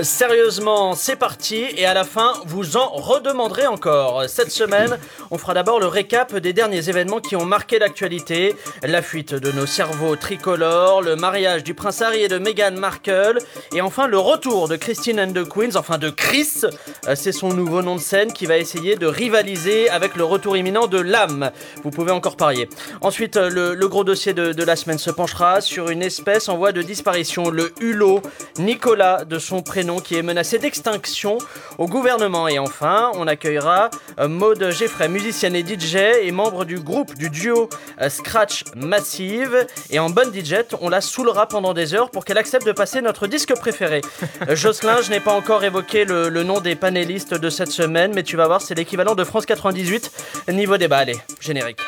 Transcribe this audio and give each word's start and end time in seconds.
Sérieusement, 0.00 0.94
c'est 0.94 1.16
parti 1.16 1.66
et 1.76 1.84
à 1.84 1.92
la 1.92 2.04
fin, 2.04 2.32
vous 2.46 2.78
en 2.78 2.88
redemanderez 2.88 3.66
encore. 3.66 4.24
Cette 4.26 4.50
semaine, 4.50 4.98
on 5.30 5.36
fera 5.36 5.52
d'abord 5.52 5.80
le 5.80 5.86
récap 5.86 6.34
des 6.34 6.54
derniers 6.54 6.88
événements 6.88 7.20
qui 7.20 7.36
ont 7.36 7.44
marqué 7.44 7.78
l'actualité. 7.78 8.56
La 8.82 9.02
fuite 9.02 9.34
de 9.34 9.52
nos 9.52 9.66
cerveaux 9.66 10.16
tricolores, 10.16 11.02
le 11.02 11.14
mariage 11.14 11.62
du 11.62 11.74
prince 11.74 12.00
Harry 12.00 12.22
et 12.22 12.28
de 12.28 12.38
Meghan 12.38 12.72
Markle 12.72 13.36
et 13.74 13.82
enfin 13.82 14.06
le 14.06 14.16
retour 14.16 14.66
de 14.66 14.76
Christine 14.76 15.20
and 15.20 15.34
the 15.34 15.46
Queens, 15.46 15.76
enfin 15.76 15.98
de 15.98 16.08
Chris. 16.08 16.62
Euh, 17.06 17.14
C'est 17.14 17.32
son 17.32 17.50
nouveau 17.50 17.82
nom 17.82 17.96
de 17.96 18.00
scène 18.00 18.32
qui 18.32 18.46
va 18.46 18.56
essayer 18.56 18.96
de 18.96 19.06
rivaliser 19.06 19.90
avec 19.90 20.16
le 20.16 20.24
retour 20.24 20.56
imminent 20.56 20.86
de 20.86 21.00
l'âme. 21.00 21.50
Vous 21.84 21.90
pouvez 21.90 22.12
encore 22.12 22.36
parier. 22.38 22.66
Ensuite, 23.02 23.36
euh, 23.36 23.74
le, 23.74 23.88
gros 23.88 24.04
dossier 24.04 24.32
de, 24.32 24.54
de 24.54 24.64
la 24.64 24.76
semaine 24.76 24.98
se 24.98 25.10
penchera 25.10 25.60
sur 25.60 25.90
une 25.90 26.02
espèce 26.02 26.48
en 26.48 26.56
voie 26.56 26.72
de 26.72 26.80
disparition, 26.80 27.50
le 27.50 27.74
hulot 27.78 28.22
Nicolas 28.58 29.26
de 29.26 29.38
son 29.38 29.60
prénom 29.62 29.81
qui 30.04 30.16
est 30.16 30.22
menacé 30.22 30.58
d'extinction 30.58 31.38
au 31.78 31.86
gouvernement. 31.86 32.48
Et 32.48 32.58
enfin, 32.58 33.10
on 33.14 33.26
accueillera 33.26 33.90
euh, 34.20 34.28
Maud 34.28 34.70
Geffray, 34.70 35.08
musicienne 35.08 35.56
et 35.56 35.64
DJ 35.64 35.96
et 36.22 36.30
membre 36.30 36.64
du 36.64 36.78
groupe 36.78 37.14
du 37.14 37.30
duo 37.30 37.68
euh, 38.00 38.08
Scratch 38.08 38.64
Massive. 38.76 39.66
Et 39.90 39.98
en 39.98 40.10
bonne 40.10 40.32
DJ, 40.32 40.56
on 40.80 40.88
la 40.88 41.00
saoulera 41.00 41.48
pendant 41.48 41.74
des 41.74 41.94
heures 41.94 42.10
pour 42.10 42.24
qu'elle 42.24 42.38
accepte 42.38 42.66
de 42.66 42.72
passer 42.72 43.00
notre 43.00 43.26
disque 43.26 43.54
préféré. 43.54 44.00
Euh, 44.48 44.54
Jocelyn, 44.56 45.02
je 45.02 45.10
n'ai 45.10 45.20
pas 45.20 45.32
encore 45.32 45.64
évoqué 45.64 46.04
le, 46.04 46.28
le 46.28 46.42
nom 46.44 46.60
des 46.60 46.74
panélistes 46.76 47.34
de 47.34 47.50
cette 47.50 47.70
semaine, 47.70 48.12
mais 48.14 48.22
tu 48.22 48.36
vas 48.36 48.46
voir, 48.46 48.60
c'est 48.60 48.74
l'équivalent 48.74 49.14
de 49.14 49.24
France 49.24 49.46
98 49.46 50.10
niveau 50.48 50.76
débat. 50.76 50.98
Allez, 50.98 51.16
générique. 51.40 51.80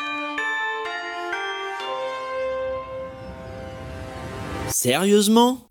Sérieusement? 4.69 5.64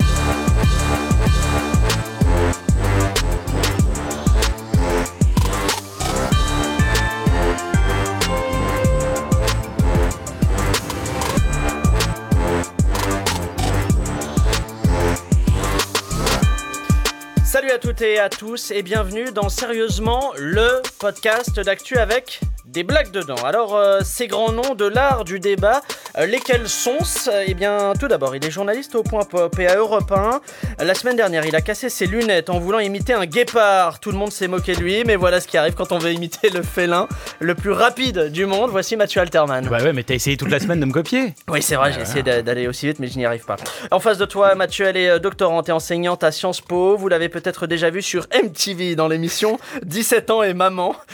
À 17.74 17.80
toutes 17.80 18.02
et 18.04 18.20
à 18.20 18.30
tous 18.30 18.70
et 18.70 18.84
bienvenue 18.84 19.32
dans 19.32 19.50
Sérieusement 19.50 20.32
le 20.38 20.84
podcast 21.00 21.60
d'actu 21.60 21.98
avec 21.98 22.40
des 22.66 22.84
blagues 22.84 23.12
dedans. 23.12 23.36
Alors 23.46 23.76
euh, 23.76 24.00
ces 24.04 24.28
grands 24.28 24.52
noms 24.52 24.74
de 24.76 24.86
l'art 24.86 25.26
du 25.26 25.40
débat, 25.40 25.82
euh, 26.18 26.26
lesquels 26.26 26.70
sont 26.70 26.98
Eh 27.46 27.54
bien 27.54 27.94
tout 28.00 28.08
d'abord 28.08 28.36
il 28.36 28.46
est 28.46 28.52
journaliste 28.52 28.96
au 28.96 29.04
point 29.04 29.24
pop 29.26 29.58
et 29.60 29.68
à 29.68 29.76
Europe 29.76 30.12
1. 30.12 30.42
La 30.84 30.96
semaine 30.96 31.16
dernière 31.18 31.46
il 31.46 31.56
a 31.56 31.62
cassé 31.62 31.90
ses 31.90 32.06
lunettes 32.08 32.50
en 32.50 32.60
voulant 32.60 32.80
imiter 32.80 33.14
un 33.14 33.26
guépard. 33.26 34.00
Tout 34.00 34.12
le 34.12 34.18
monde 34.18 34.32
s'est 34.32 34.48
moqué 34.48 34.76
de 34.76 34.80
lui 34.82 35.04
mais 35.06 35.16
voilà 35.18 35.42
ce 35.42 35.48
qui 35.48 35.58
arrive 35.58 35.74
quand 35.74 35.92
on 35.92 35.98
veut 35.98 36.12
imiter 36.14 36.50
le 36.50 36.62
félin 36.64 37.08
le 37.40 37.54
plus 37.56 37.72
rapide 37.72 38.30
du 38.32 38.46
monde. 38.46 38.70
Voici 38.72 38.96
Mathieu 38.96 39.22
Alterman. 39.22 39.68
Bah 39.68 39.78
ouais, 39.84 39.92
mais 39.94 40.04
t'as 40.04 40.14
essayé 40.16 40.38
toute 40.38 40.50
la 40.52 40.60
semaine 40.60 40.80
de 40.80 40.86
me 40.86 40.94
copier. 40.94 41.34
Oui, 41.50 41.62
c'est 41.62 41.76
vrai, 41.76 41.92
j'ai 41.92 42.02
essayé 42.02 42.24
d'a- 42.24 42.42
d'aller 42.42 42.68
aussi 42.68 42.88
vite, 42.88 43.00
mais 43.00 43.08
je 43.08 43.18
n'y 43.18 43.26
arrive 43.26 43.44
pas. 43.46 43.58
En 43.92 44.00
face 44.00 44.18
de 44.18 44.26
toi, 44.26 44.56
Mathieu, 44.56 44.86
elle 44.86 44.98
est 44.98 45.10
euh, 45.10 45.20
doctorante 45.20 45.68
et 45.70 45.72
enseignante 45.72 46.24
à 46.24 46.32
Sciences 46.32 46.62
Po. 46.62 46.96
Vous 46.98 47.08
l'avez 47.10 47.30
peut-être 47.30 47.68
déjà 47.68 47.90
vu 47.90 48.02
sur 48.02 48.26
MTV 48.34 48.96
dans 48.96 49.08
l'émission 49.08 49.60
17 49.84 50.30
ans 50.32 50.44
et 50.44 50.54
maman. 50.54 50.96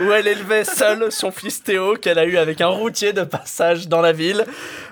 Où 0.00 0.12
elle 0.12 0.28
élevait 0.28 0.64
seule 0.64 1.10
son 1.10 1.30
fils 1.30 1.62
Théo 1.62 1.96
qu'elle 1.96 2.18
a 2.18 2.24
eu 2.24 2.36
avec 2.36 2.60
un 2.60 2.68
routier 2.68 3.12
de 3.12 3.24
passage 3.24 3.88
dans 3.88 4.00
la 4.00 4.12
ville. 4.12 4.44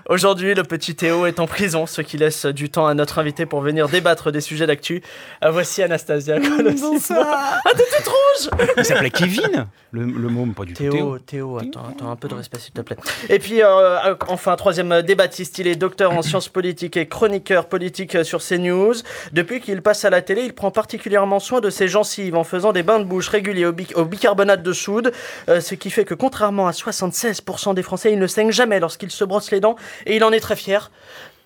Aujourd'hui, 0.08 0.54
le 0.54 0.62
petit 0.62 0.94
Théo 0.94 1.26
est 1.26 1.40
en 1.40 1.48
prison, 1.48 1.84
ce 1.86 2.00
qui 2.00 2.16
laisse 2.16 2.46
du 2.46 2.70
temps 2.70 2.86
à 2.86 2.94
notre 2.94 3.18
invité 3.18 3.44
pour 3.44 3.60
venir 3.60 3.88
débattre 3.88 4.30
des 4.30 4.40
sujets 4.40 4.68
d'actu. 4.68 5.02
Ah, 5.40 5.50
voici 5.50 5.82
Anastasia 5.82 6.38
Kolosima. 6.38 6.96
Ah, 7.64 7.70
t'es 7.76 7.82
toute 7.96 8.06
rouge 8.06 8.66
Il 8.76 8.84
s'appelait 8.84 9.10
Kevin, 9.10 9.66
le, 9.90 10.02
le 10.04 10.28
môme, 10.28 10.54
pas 10.54 10.64
du 10.64 10.74
tout. 10.74 10.82
Théo, 10.88 11.18
Théo, 11.18 11.58
attends, 11.58 11.86
attends, 11.90 12.10
un 12.10 12.16
peu 12.16 12.28
de 12.28 12.34
respect 12.34 12.58
s'il 12.60 12.72
te 12.72 12.82
plaît. 12.82 12.96
Et 13.28 13.38
puis, 13.40 13.62
euh, 13.62 14.14
enfin, 14.28 14.54
troisième 14.56 14.92
euh, 14.92 15.02
débattiste, 15.02 15.58
il 15.58 15.66
est 15.66 15.74
docteur 15.76 16.12
en 16.12 16.22
sciences 16.22 16.48
politiques 16.48 16.96
et 16.96 17.08
chroniqueur 17.08 17.66
politique 17.66 18.14
euh, 18.14 18.22
sur 18.24 18.40
CNews. 18.40 18.94
Depuis 19.32 19.60
qu'il 19.60 19.82
passe 19.82 20.04
à 20.04 20.10
la 20.10 20.22
télé, 20.22 20.42
il 20.44 20.52
prend 20.54 20.70
particulièrement 20.70 21.40
soin 21.40 21.60
de 21.60 21.70
ses 21.70 21.88
gencives 21.88 22.36
en 22.36 22.44
faisant 22.44 22.72
des 22.72 22.82
bains 22.84 23.00
de 23.00 23.04
bouche 23.04 23.28
réguliers 23.28 23.66
au, 23.66 23.72
bic- 23.72 23.94
au 23.96 24.04
bicarbonate 24.04 24.62
de 24.62 24.72
soude, 24.72 25.12
euh, 25.48 25.60
ce 25.60 25.74
qui 25.74 25.90
fait 25.90 26.04
que 26.04 26.14
contrairement 26.14 26.68
à 26.68 26.72
76% 26.72 27.74
des 27.74 27.82
Français, 27.82 28.12
il 28.12 28.18
ne 28.20 28.26
saigne 28.28 28.52
jamais 28.52 28.78
lorsqu'il 28.78 29.10
se 29.10 29.24
brosse 29.24 29.50
les 29.50 29.60
dents 29.60 29.76
et 30.04 30.16
il 30.16 30.24
en 30.24 30.32
est 30.32 30.40
très 30.40 30.56
fier. 30.56 30.90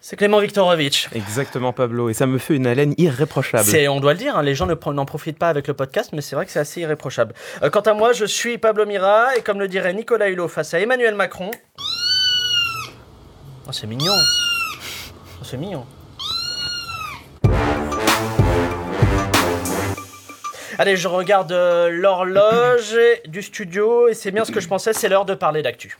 C'est 0.03 0.17
Clément 0.17 0.39
Viktorovitch. 0.39 1.11
Exactement 1.15 1.75
Pablo, 1.75 2.09
et 2.09 2.15
ça 2.15 2.25
me 2.25 2.39
fait 2.39 2.57
une 2.57 2.67
haleine 2.67 2.95
irréprochable. 2.97 3.65
C'est, 3.65 3.87
on 3.87 4.01
doit 4.01 4.15
le 4.15 4.19
dire, 4.19 4.35
hein, 4.35 4.43
les 4.43 4.55
gens 4.55 4.67
n'en 4.67 5.05
profitent 5.05 5.39
pas 5.39 5.51
avec 5.51 5.69
le 5.69 5.75
podcast, 5.75 6.11
mais 6.15 6.23
c'est 6.23 6.35
vrai 6.35 6.47
que 6.47 6.53
c'est 6.53 6.59
assez 6.59 6.81
irréprochable. 6.81 7.35
Euh, 7.63 7.69
quant 7.69 7.83
à 7.83 7.93
moi, 7.93 8.15
je 8.15 8.25
suis 8.25 8.57
Pablo 8.57 8.87
Mira, 8.87 9.37
et 9.37 9.43
comme 9.43 9.61
le 9.61 9.69
dirait 9.69 9.93
Nicolas 9.93 10.31
Hulot 10.31 10.49
face 10.49 10.73
à 10.73 10.81
Emmanuel 10.81 11.15
Macron. 11.15 11.51
Oh, 13.69 13.73
c'est 13.73 13.87
mignon. 13.87 14.15
Oh, 15.39 15.45
c'est 15.45 15.59
mignon. 15.59 15.85
Allez, 20.79 20.97
je 20.97 21.09
regarde 21.09 21.53
euh, 21.53 21.91
l'horloge 21.91 22.97
du 23.27 23.43
studio, 23.43 24.09
et 24.09 24.15
c'est 24.15 24.31
bien 24.31 24.47
ce 24.47 24.51
que 24.51 24.61
je 24.61 24.69
pensais, 24.69 24.95
c'est 24.95 25.11
l'heure 25.11 25.27
de 25.27 25.35
parler 25.35 25.61
d'actu. 25.61 25.99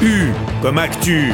U 0.00 0.30
comme 0.62 0.78
actu. 0.78 1.32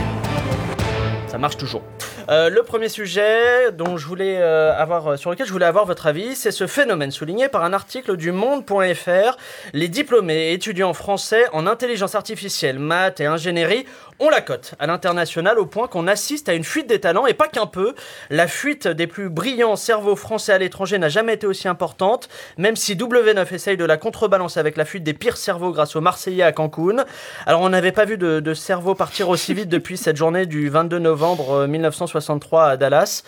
Ça 1.27 1.37
marche 1.37 1.59
toujours. 1.59 1.83
Euh, 2.31 2.49
le 2.49 2.63
premier 2.63 2.89
sujet 2.89 3.21
euh, 3.21 3.71
euh, 3.71 5.17
sur 5.19 5.31
lequel 5.31 5.47
je 5.47 5.53
voulais 5.53 5.67
avoir 5.67 5.85
votre 5.85 6.07
avis, 6.07 6.35
c'est 6.35 6.51
ce 6.51 6.67
phénomène 6.67 7.11
souligné 7.11 7.49
par 7.49 7.65
un 7.65 7.75
article 7.75 8.17
du 8.17 8.33
Monde.fr. 8.33 9.37
Les 9.75 9.89
diplômés 9.89 10.49
et 10.49 10.53
étudiants 10.55 10.95
français 10.95 11.45
en 11.53 11.67
intelligence 11.67 12.15
artificielle, 12.15 12.79
maths 12.79 13.21
et 13.21 13.27
ingénierie 13.27 13.85
ont 14.21 14.31
la 14.31 14.41
cote 14.41 14.75
à 14.79 14.87
l'international 14.87 15.59
au 15.59 15.67
point 15.67 15.89
qu'on 15.89 16.07
assiste 16.07 16.49
à 16.49 16.55
une 16.55 16.65
fuite 16.65 16.89
des 16.89 17.01
talents 17.01 17.27
et 17.27 17.35
pas 17.35 17.49
qu'un 17.49 17.67
peu. 17.67 17.95
La 18.31 18.47
fuite 18.47 18.87
des 18.89 19.07
plus 19.07 19.29
brillants 19.29 19.77
cerveaux 19.77 20.17
français 20.17 20.53
à 20.53 20.59
l'étranger 20.59 20.99
n'a 20.99 21.09
jamais 21.09 21.35
été 21.35 21.47
aussi 21.47 21.69
importante, 21.69 22.29
même 22.57 22.77
si 22.77 22.95
W9 22.95 23.53
essaye 23.55 23.77
de 23.77 23.85
la 23.85 23.97
contrebalancer 23.97 24.61
avec 24.61 24.77
la 24.77 24.85
fuite 24.85 25.05
des 25.05 25.15
pires 25.15 25.37
cerveaux 25.37 25.73
grâce 25.73 25.97
aux 25.97 26.01
Marseillais 26.01 26.43
à 26.45 26.53
Cancun. 26.53 27.05
Alors 27.47 27.61
on 27.61 27.69
n'avait 27.69 27.93
pas 27.93 28.05
vu 28.05 28.19
de, 28.19 28.41
de 28.41 28.55
cerveau 28.55 28.95
partir 28.95 29.29
aussi 29.29 29.55
vite 29.55 29.69
depuis 29.69 29.97
cette 29.97 30.17
journée 30.17 30.47
du 30.47 30.69
22 30.69 30.99
novembre 30.99 31.51
euh, 31.51 31.67
1963 31.67 32.67
à 32.67 32.77
Dallas. 32.77 33.23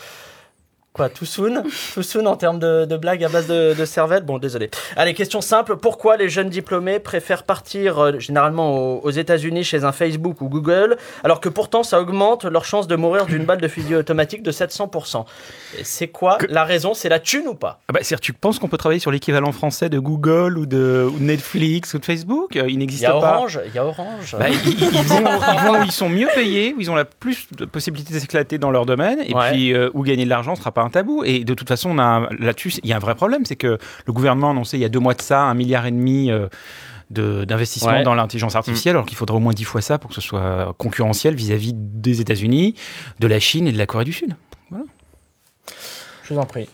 Quoi, 0.96 1.10
too 1.10 1.26
soon? 1.26 1.62
En 2.26 2.36
termes 2.36 2.58
de, 2.58 2.86
de 2.86 2.96
blagues 2.96 3.22
à 3.22 3.28
base 3.28 3.46
de, 3.46 3.74
de 3.74 3.84
cervelle? 3.84 4.22
Bon, 4.22 4.38
désolé. 4.38 4.70
Allez, 4.96 5.12
question 5.12 5.42
simple. 5.42 5.76
Pourquoi 5.76 6.16
les 6.16 6.30
jeunes 6.30 6.48
diplômés 6.48 6.98
préfèrent 7.00 7.42
partir 7.42 7.98
euh, 7.98 8.18
généralement 8.18 8.94
aux, 8.94 9.00
aux 9.02 9.10
États-Unis 9.10 9.62
chez 9.62 9.84
un 9.84 9.92
Facebook 9.92 10.40
ou 10.40 10.48
Google, 10.48 10.96
alors 11.22 11.40
que 11.40 11.50
pourtant 11.50 11.82
ça 11.82 12.00
augmente 12.00 12.46
leur 12.46 12.64
chance 12.64 12.86
de 12.86 12.96
mourir 12.96 13.26
d'une 13.26 13.44
balle 13.44 13.60
de 13.60 13.68
fusil 13.68 13.94
automatique 13.94 14.42
de 14.42 14.50
700% 14.52 15.26
Et 15.78 15.84
C'est 15.84 16.08
quoi 16.08 16.38
la 16.48 16.64
raison? 16.64 16.94
C'est 16.94 17.10
la 17.10 17.18
thune 17.18 17.46
ou 17.48 17.54
pas? 17.54 17.80
Ah 17.88 17.92
bah, 17.92 17.98
c'est-à-dire, 18.02 18.20
tu 18.20 18.32
penses 18.32 18.58
qu'on 18.58 18.68
peut 18.68 18.78
travailler 18.78 19.00
sur 19.00 19.10
l'équivalent 19.10 19.52
français 19.52 19.90
de 19.90 19.98
Google 19.98 20.56
ou 20.56 20.64
de, 20.64 21.06
ou 21.12 21.18
de 21.18 21.22
Netflix 21.24 21.92
ou 21.92 21.98
de 21.98 22.04
Facebook? 22.06 22.56
Euh, 22.56 22.64
Il 22.68 22.76
Il 22.76 22.78
n'existe 22.78 23.02
y 23.02 23.06
a 23.06 23.12
pas. 23.12 23.36
Orange, 23.36 23.60
il 23.66 23.74
y 23.74 23.78
a 23.78 23.84
Orange. 23.84 24.36
Bah, 24.38 24.46
ils, 24.48 24.56
ils 24.82 24.88
vont, 24.88 25.18
ils, 25.20 25.66
vont- 25.66 25.82
ils 25.84 25.92
sont 25.92 26.08
mieux 26.08 26.28
payés, 26.34 26.74
ils 26.78 26.90
ont 26.90 26.94
la 26.94 27.04
plus 27.04 27.46
de 27.52 27.64
possibilités 27.66 28.14
de 28.14 28.18
s'éclater 28.18 28.56
dans 28.58 28.70
leur 28.70 28.86
domaine, 28.86 29.18
et 29.26 29.34
Ouais. 29.34 29.50
puis 29.50 29.74
euh, 29.74 29.90
où 29.92 30.02
gagner 30.02 30.24
de 30.24 30.30
l'argent 30.30 30.54
sera 30.54 30.72
pas 30.72 30.85
un 30.86 30.90
tabou. 30.90 31.22
Et 31.24 31.44
de 31.44 31.54
toute 31.54 31.68
façon, 31.68 31.94
là-dessus, 31.94 32.72
il 32.82 32.88
y 32.88 32.92
a 32.92 32.96
un 32.96 33.00
vrai 33.00 33.14
problème, 33.14 33.44
c'est 33.44 33.56
que 33.56 33.78
le 34.06 34.12
gouvernement 34.12 34.48
a 34.48 34.50
annoncé 34.52 34.78
il 34.78 34.80
y 34.80 34.84
a 34.84 34.88
deux 34.88 35.00
mois 35.00 35.14
de 35.14 35.20
ça 35.22 35.42
un 35.42 35.54
milliard 35.54 35.84
et 35.86 35.90
demi 35.90 36.30
euh, 36.30 36.46
de- 37.10 37.44
d'investissement 37.44 37.90
Ouais. 37.92 38.02
dans 38.02 38.14
l'intelligence 38.14 38.56
artificielle, 38.56 38.96
alors 38.96 39.06
qu'il 39.06 39.16
faudrait 39.16 39.36
au 39.36 39.40
moins 39.40 39.52
dix 39.52 39.64
fois 39.64 39.80
ça 39.80 39.98
pour 39.98 40.08
que 40.10 40.14
ce 40.14 40.20
soit 40.20 40.74
concurrentiel 40.78 41.34
vis-à-vis 41.34 41.72
des 41.74 42.20
États-Unis, 42.20 42.74
de 43.20 43.26
la 43.26 43.38
Chine 43.40 43.66
et 43.68 43.72
de 43.72 43.78
la 43.78 43.86
Corée 43.86 44.04
du 44.04 44.12
Sud. 44.12 44.34
Je 46.28 46.34
vous 46.34 46.40
en 46.40 46.46
prie. 46.46 46.68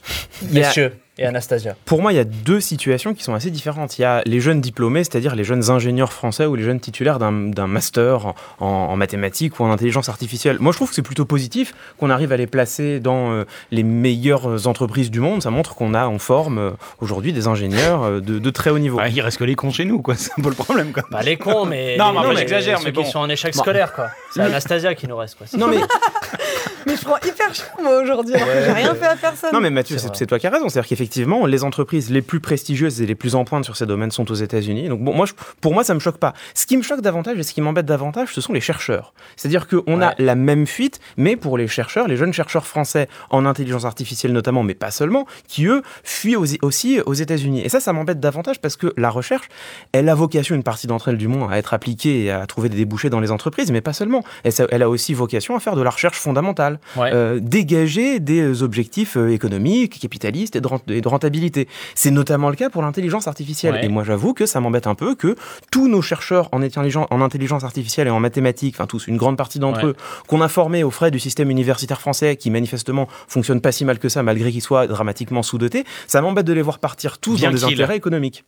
Messieurs 0.50 0.94
et 1.22 1.26
Anastasia. 1.26 1.76
Pour 1.84 2.02
moi, 2.02 2.12
il 2.12 2.16
y 2.16 2.19
a 2.19 2.24
deux 2.24 2.60
situations 2.60 3.14
qui 3.14 3.22
sont 3.22 3.32
assez 3.34 3.50
différentes. 3.50 3.98
Il 3.98 4.02
y 4.02 4.04
a 4.04 4.22
les 4.26 4.40
jeunes 4.40 4.60
diplômés, 4.60 5.04
c'est-à-dire 5.04 5.34
les 5.36 5.44
jeunes 5.44 5.70
ingénieurs 5.70 6.12
français 6.12 6.46
ou 6.46 6.56
les 6.56 6.64
jeunes 6.64 6.80
titulaires 6.80 7.19
d'un 7.19 7.30
master 7.66 8.26
en, 8.26 8.34
en 8.60 8.96
mathématiques 8.96 9.58
ou 9.60 9.64
en 9.64 9.70
intelligence 9.70 10.08
artificielle. 10.08 10.56
Moi, 10.60 10.72
je 10.72 10.78
trouve 10.78 10.88
que 10.88 10.94
c'est 10.94 11.02
plutôt 11.02 11.24
positif 11.24 11.74
qu'on 11.98 12.10
arrive 12.10 12.32
à 12.32 12.36
les 12.36 12.46
placer 12.46 13.00
dans 13.00 13.32
euh, 13.32 13.44
les 13.70 13.82
meilleures 13.84 14.66
entreprises 14.66 15.10
du 15.10 15.20
monde. 15.20 15.42
Ça 15.42 15.50
montre 15.50 15.74
qu'on 15.74 15.94
a, 15.94 16.08
on 16.08 16.19
forme 16.19 16.58
euh, 16.58 16.70
aujourd'hui 17.00 17.32
des 17.32 17.46
ingénieurs 17.46 18.02
euh, 18.02 18.20
de, 18.20 18.38
de 18.38 18.50
très 18.50 18.70
haut 18.70 18.78
niveau. 18.78 18.98
Ah, 19.00 19.08
il 19.08 19.20
reste 19.20 19.38
que 19.38 19.44
les 19.44 19.54
cons 19.54 19.70
chez 19.70 19.84
nous, 19.84 20.02
quoi. 20.02 20.14
C'est 20.19 20.32
un 20.38 20.42
peu 20.42 20.48
le 20.48 20.54
problème, 20.56 20.92
quoi. 20.92 21.04
Bah 21.10 21.22
les 21.22 21.36
cons, 21.36 21.64
mais 21.66 21.96
Non, 21.96 22.12
mais 22.12 22.30
les- 22.30 22.36
j'exagère, 22.38 22.78
ceux 22.78 22.86
mais 22.86 22.92
qui 22.92 23.02
bon. 23.02 23.04
sont 23.04 23.19
en 23.20 23.28
échec 23.28 23.54
Bon. 23.54 23.62
scolaire 23.62 23.92
quoi. 23.92 24.08
C'est 24.34 24.40
Anastasia 24.42 24.94
qui 24.94 25.06
nous 25.06 25.16
reste 25.16 25.36
quoi. 25.36 25.46
Non 25.58 25.66
mais 25.69 25.76
Mais 26.86 26.96
je 26.96 27.02
prends 27.04 27.16
hyper 27.19 27.54
cher 27.54 27.66
moi 27.80 28.00
aujourd'hui, 28.02 28.32
que 28.34 28.38
j'ai 28.40 28.72
rien 28.72 28.94
fait 28.96 29.06
à 29.06 29.14
personne. 29.16 29.50
Non 29.52 29.60
mais 29.60 29.70
Mathieu, 29.70 29.98
c'est 30.12 30.26
toi 30.26 30.38
qui 30.38 30.46
as 30.46 30.50
raison. 30.50 30.69
C'est-à-dire 30.69 30.88
qu'effectivement, 30.88 31.12
les 31.17 31.64
entreprises 31.64 32.11
les 32.11 32.23
plus 32.23 32.41
prestigieuses 32.41 33.00
et 33.03 33.06
les 33.06 33.14
plus 33.14 33.35
en 33.35 33.44
pointe 33.44 33.64
sur 33.64 33.76
ces 33.76 33.87
domaines 33.87 34.11
sont 34.11 34.31
aux 34.31 34.35
États-Unis. 34.35 34.88
Donc 34.88 35.00
bon, 35.00 35.14
moi, 35.14 35.26
je- 35.26 35.32
pour 35.61 35.73
moi, 35.75 35.85
ça 35.85 35.94
me 35.94 36.00
choque 36.00 36.19
pas. 36.19 36.32
Ce 36.55 36.67
qui 36.67 36.76
me 36.76 36.82
choque 36.82 37.00
davantage 37.00 37.38
et 37.38 37.43
ce 37.43 37.53
qui 37.53 37.61
m'embête 37.61 37.87
davantage, 37.87 38.29
ce 38.35 38.41
sont 38.41 38.53
les 38.53 38.61
chercheurs. 38.61 39.12
C'est-à-dire 39.37 39.69
qu'on 39.69 39.99
Ouais. 40.00 40.05
a 40.05 40.14
la 40.19 40.35
même 40.35 40.67
fuite, 40.67 41.00
mais 41.17 41.37
pour 41.37 41.59
les 41.59 41.69
chercheurs, 41.69 42.09
les 42.09 42.17
jeunes 42.17 42.32
chercheurs 42.32 42.67
français 42.67 43.09
en 43.31 43.47
intelligence 43.47 43.85
artificielle 43.85 44.32
notamment, 44.32 44.62
mais 44.62 44.75
pas 44.75 44.91
seulement, 44.91 45.26
qui 45.49 45.67
eux 45.67 45.82
fuient 46.05 46.37
aux- 46.37 46.47
aussi 46.62 47.00
aux 47.05 47.15
États-Unis. 47.15 47.62
Et 47.65 47.69
ça, 47.69 47.81
ça 47.81 47.93
m'embête 47.93 48.20
davantage 48.20 48.61
parce 48.61 48.76
que 48.76 48.93
la 48.97 49.11
recherche, 49.11 49.49
elle 49.93 50.08
a 50.08 50.15
vocation, 50.15 50.55
une 50.55 50.62
partie 50.62 50.87
d'entre 50.87 51.08
elles 51.08 51.19
du 51.19 51.29
moins, 51.29 51.50
à 51.50 51.56
être 51.58 51.75
appliquée 51.75 52.25
et 52.25 52.31
à 52.31 52.47
trouver 52.47 52.69
des 52.69 52.76
débouchés 52.76 53.11
dans 53.11 53.20
les 53.20 53.31
entreprises, 53.31 53.70
mais 53.70 53.81
pas 53.81 53.93
seulement. 53.93 54.23
Elle, 54.44 54.82
a 54.82 54.88
aussi 54.88 55.15
vocation 55.15 55.56
à 55.56 55.61
faire 55.61 55.76
de 55.76 55.82
la 55.82 55.91
recherche 55.91 56.19
fondamentale 56.19 56.79
Ouais. 56.97 57.11
euh, 57.12 57.38
dégager 57.43 58.20
des 58.20 58.62
objectifs 58.62 59.17
euh, 59.17 59.29
économiques, 59.32 59.99
capitalistes 60.00 60.56
et 60.56 60.61
de, 60.61 60.69
et 60.93 61.00
de 61.00 61.09
rentabilité. 61.09 61.69
C'est 61.94 62.11
notamment 62.11 62.50
le 62.50 62.56
cas 62.56 62.71
pour 62.71 62.83
l'intelligence 62.83 63.29
artificielle. 63.29 63.75
Ouais. 63.75 63.85
Et 63.85 63.89
moi, 63.89 64.05
j'avoue 64.05 64.35
que 64.35 64.47
ça 64.47 64.61
m'embête 64.61 64.87
un 64.87 64.94
peu 64.94 65.15
que 65.15 65.37
tous 65.71 65.89
nos 65.89 66.03
chercheurs 66.03 66.49
en, 66.53 66.62
intelligence- 66.62 67.06
en 67.11 67.21
intelligence 67.21 67.65
artificielle 67.65 68.06
et 68.06 68.11
en 68.11 68.21
mathématiques, 68.21 68.75
enfin 68.77 68.87
tous, 68.87 69.06
une 69.06 69.17
grande 69.17 69.37
partie 69.37 69.59
d'entre 69.59 69.79
Ouais. 69.85 69.91
eux, 69.91 69.97
qu'on 70.29 70.41
a 70.41 70.49
formés 70.49 70.85
aux 70.85 70.91
frais 70.91 71.11
du 71.11 71.19
système 71.19 71.50
universitaire 71.50 72.00
français, 72.00 72.37
qui 72.37 72.50
manifestement 72.50 73.09
fonctionne 73.29 73.61
pas 73.61 73.73
si 73.73 73.85
mal 73.85 73.99
que 73.99 74.09
ça, 74.09 74.23
malgré 74.23 74.53
qu'il 74.53 74.62
soit 74.62 74.87
dramatiquement 74.87 75.43
sous-doté, 75.43 75.85
ça 76.06 76.21
m'embête 76.21 76.47
de 76.47 76.53
les 76.53 76.62
voir 76.62 76.79
partir 76.79 77.19
tous 77.19 77.37
Bien 77.37 77.50
dans 77.50 77.56
des 77.56 77.65
intérêts 77.65 77.97
économiques. 77.97 78.44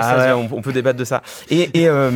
Ah 0.00 0.36
ouais, 0.36 0.48
on, 0.50 0.56
on 0.58 0.62
peut 0.62 0.72
débattre 0.72 0.98
de 0.98 1.04
ça. 1.04 1.22
Et, 1.50 1.70
et, 1.82 1.88
euh, 1.88 2.10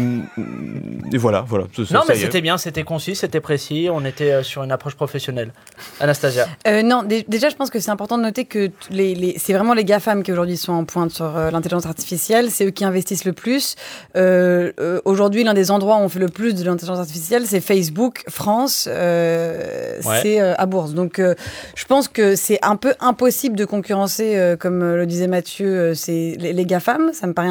et 1.13 1.19
voilà, 1.19 1.45
voilà. 1.47 1.65
Non, 1.79 1.85
ça 1.85 2.05
mais 2.09 2.15
c'était 2.17 2.41
bien, 2.41 2.59
c'était 2.59 2.83
concis, 2.85 3.15
c'était 3.17 3.41
précis, 3.41 3.89
on 3.93 4.05
était 4.05 4.33
euh, 4.33 4.43
sur 4.43 4.63
une 4.63 4.73
approche 4.73 4.95
professionnelle. 4.95 5.53
Anastasia. 6.01 6.47
Euh, 6.67 6.83
non, 6.83 7.03
dé- 7.03 7.25
déjà, 7.29 7.49
je 7.49 7.57
pense 7.57 7.71
que 7.71 7.81
c'est 7.81 7.91
important 7.91 8.19
de 8.19 8.23
noter 8.23 8.45
que 8.45 8.67
t- 8.67 8.73
les, 8.91 9.15
les- 9.15 9.39
c'est 9.39 9.53
vraiment 9.53 9.75
les 9.75 9.85
GAFAM 9.85 10.23
qui 10.23 10.33
aujourd'hui 10.33 10.57
sont 10.57 10.73
en 10.73 10.85
pointe 10.85 11.11
sur 11.11 11.37
euh, 11.37 11.51
l'intelligence 11.51 11.87
artificielle. 11.87 12.51
C'est 12.51 12.67
eux 12.67 12.71
qui 12.71 12.85
investissent 12.85 13.25
le 13.25 13.33
plus. 13.33 13.77
Euh, 14.17 14.73
euh, 14.81 15.01
aujourd'hui, 15.05 15.45
l'un 15.45 15.55
des 15.55 15.71
endroits 15.71 15.97
où 15.97 16.01
on 16.01 16.09
fait 16.09 16.19
le 16.19 16.29
plus 16.29 16.55
de 16.55 16.65
l'intelligence 16.65 16.99
artificielle, 16.99 17.47
c'est 17.47 17.61
Facebook 17.61 18.25
France. 18.29 18.89
euh, 18.91 20.01
Ouais. 20.05 20.19
C'est 20.23 20.41
euh, 20.41 20.55
à 20.59 20.67
Bourse. 20.67 20.93
Donc, 20.95 21.19
euh, 21.19 21.35
je 21.75 21.85
pense 21.85 22.09
que 22.09 22.37
c'est 22.37 22.59
un 22.63 22.77
peu 22.77 22.95
impossible 23.01 23.57
de 23.57 23.65
concurrencer, 23.65 24.37
euh, 24.37 24.57
comme 24.57 24.81
le 24.85 25.07
disait 25.07 25.27
Mathieu, 25.27 25.67
euh, 25.67 25.95
c'est 25.95 26.37
les, 26.39 26.53
les 26.53 26.67
GAFAM. 26.67 27.11
Ça 27.13 27.27
me 27.27 27.33
paraît 27.33 27.49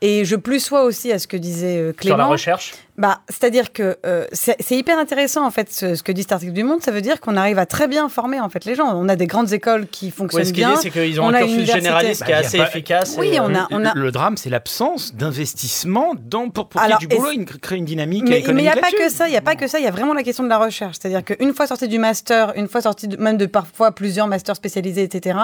Et 0.00 0.24
je 0.24 0.36
plus 0.36 0.60
sois 0.60 0.84
aussi 0.84 1.12
à 1.12 1.18
ce 1.18 1.26
que 1.26 1.36
disait 1.36 1.78
euh, 1.78 1.92
Sur 2.00 2.10
la 2.10 2.14
Clément. 2.16 2.28
recherche. 2.30 2.74
Bah, 3.00 3.20
c'est-à-dire 3.28 3.72
que 3.72 3.96
euh, 4.04 4.26
c'est 4.32 4.56
hyper 4.76 4.98
intéressant 4.98 5.44
en 5.46 5.50
fait 5.50 5.72
ce, 5.72 5.94
ce 5.94 6.02
que 6.02 6.12
dit 6.12 6.20
cet 6.22 6.32
article 6.32 6.52
du 6.52 6.64
Monde. 6.64 6.82
Ça 6.82 6.90
veut 6.92 7.00
dire 7.00 7.20
qu'on 7.20 7.36
arrive 7.36 7.58
à 7.58 7.66
très 7.66 7.88
bien 7.88 8.08
former 8.08 8.38
en 8.40 8.48
fait 8.50 8.64
les 8.66 8.74
gens. 8.74 8.92
On 8.94 9.08
a 9.08 9.16
des 9.16 9.26
grandes 9.26 9.52
écoles 9.52 9.86
qui 9.88 10.10
fonctionnent 10.10 10.42
Ouais, 10.42 10.44
ce 10.46 10.52
qu'il 10.52 10.64
bien. 10.64 10.74
dit, 10.74 10.80
c'est 10.82 10.90
qu'ils 10.90 11.18
ont 11.20 11.24
On 11.24 11.28
un 11.30 11.34
a 11.34 11.38
cursus 11.40 11.64
généraliste 11.72 12.24
qui 12.24 12.30
est 12.30 12.34
Bah, 12.34 12.40
y 12.40 12.44
a 12.44 12.46
assez 12.46 12.58
pas- 12.58 12.68
efficace. 12.68 13.16
Oui, 13.18 13.28
et, 13.34 13.40
on 13.40 13.48
euh, 13.54 13.58
a, 13.58 13.66
on 13.70 13.84
a. 13.86 13.94
Le 13.94 14.12
drame, 14.12 14.36
c'est 14.36 14.50
l'absence 14.50 15.14
d'investissement 15.14 16.14
dans 16.20 16.50
pour, 16.50 16.68
pour 16.68 16.80
Alors, 16.80 17.02
y 17.02 17.06
du 17.06 17.16
boulot, 17.16 17.30
une- 17.32 17.46
créer 17.46 17.78
une 17.78 17.84
dynamique 17.86 18.24
Mais 18.28 18.36
il 18.38 18.42
économique 18.42 18.64
n'y 18.64 18.68
a 18.68 18.76
pas 18.76 18.90
que 18.90 19.08
ça, 19.10 19.28
il 19.28 19.30
n'y 19.30 19.36
a 19.36 19.40
pas 19.42 19.56
que 19.56 19.66
ça, 19.66 19.78
il 19.78 19.84
y 19.84 19.88
a 19.88 19.90
vraiment 19.90 20.12
la 20.14 20.22
question 20.22 20.44
de 20.44 20.48
la 20.48 20.58
recherche. 20.58 20.96
C'est-à-dire 21.00 21.24
qu'une 21.24 21.54
fois 21.54 21.66
sorti 21.66 21.88
du 21.88 21.98
master, 21.98 22.52
une 22.56 22.68
fois 22.68 22.82
sorti 22.82 23.08
de- 23.08 23.16
même 23.16 23.38
de 23.38 23.46
parfois 23.46 23.92
plusieurs 23.92 24.26
masters 24.26 24.56
spécialisés, 24.56 25.02
etc., 25.04 25.38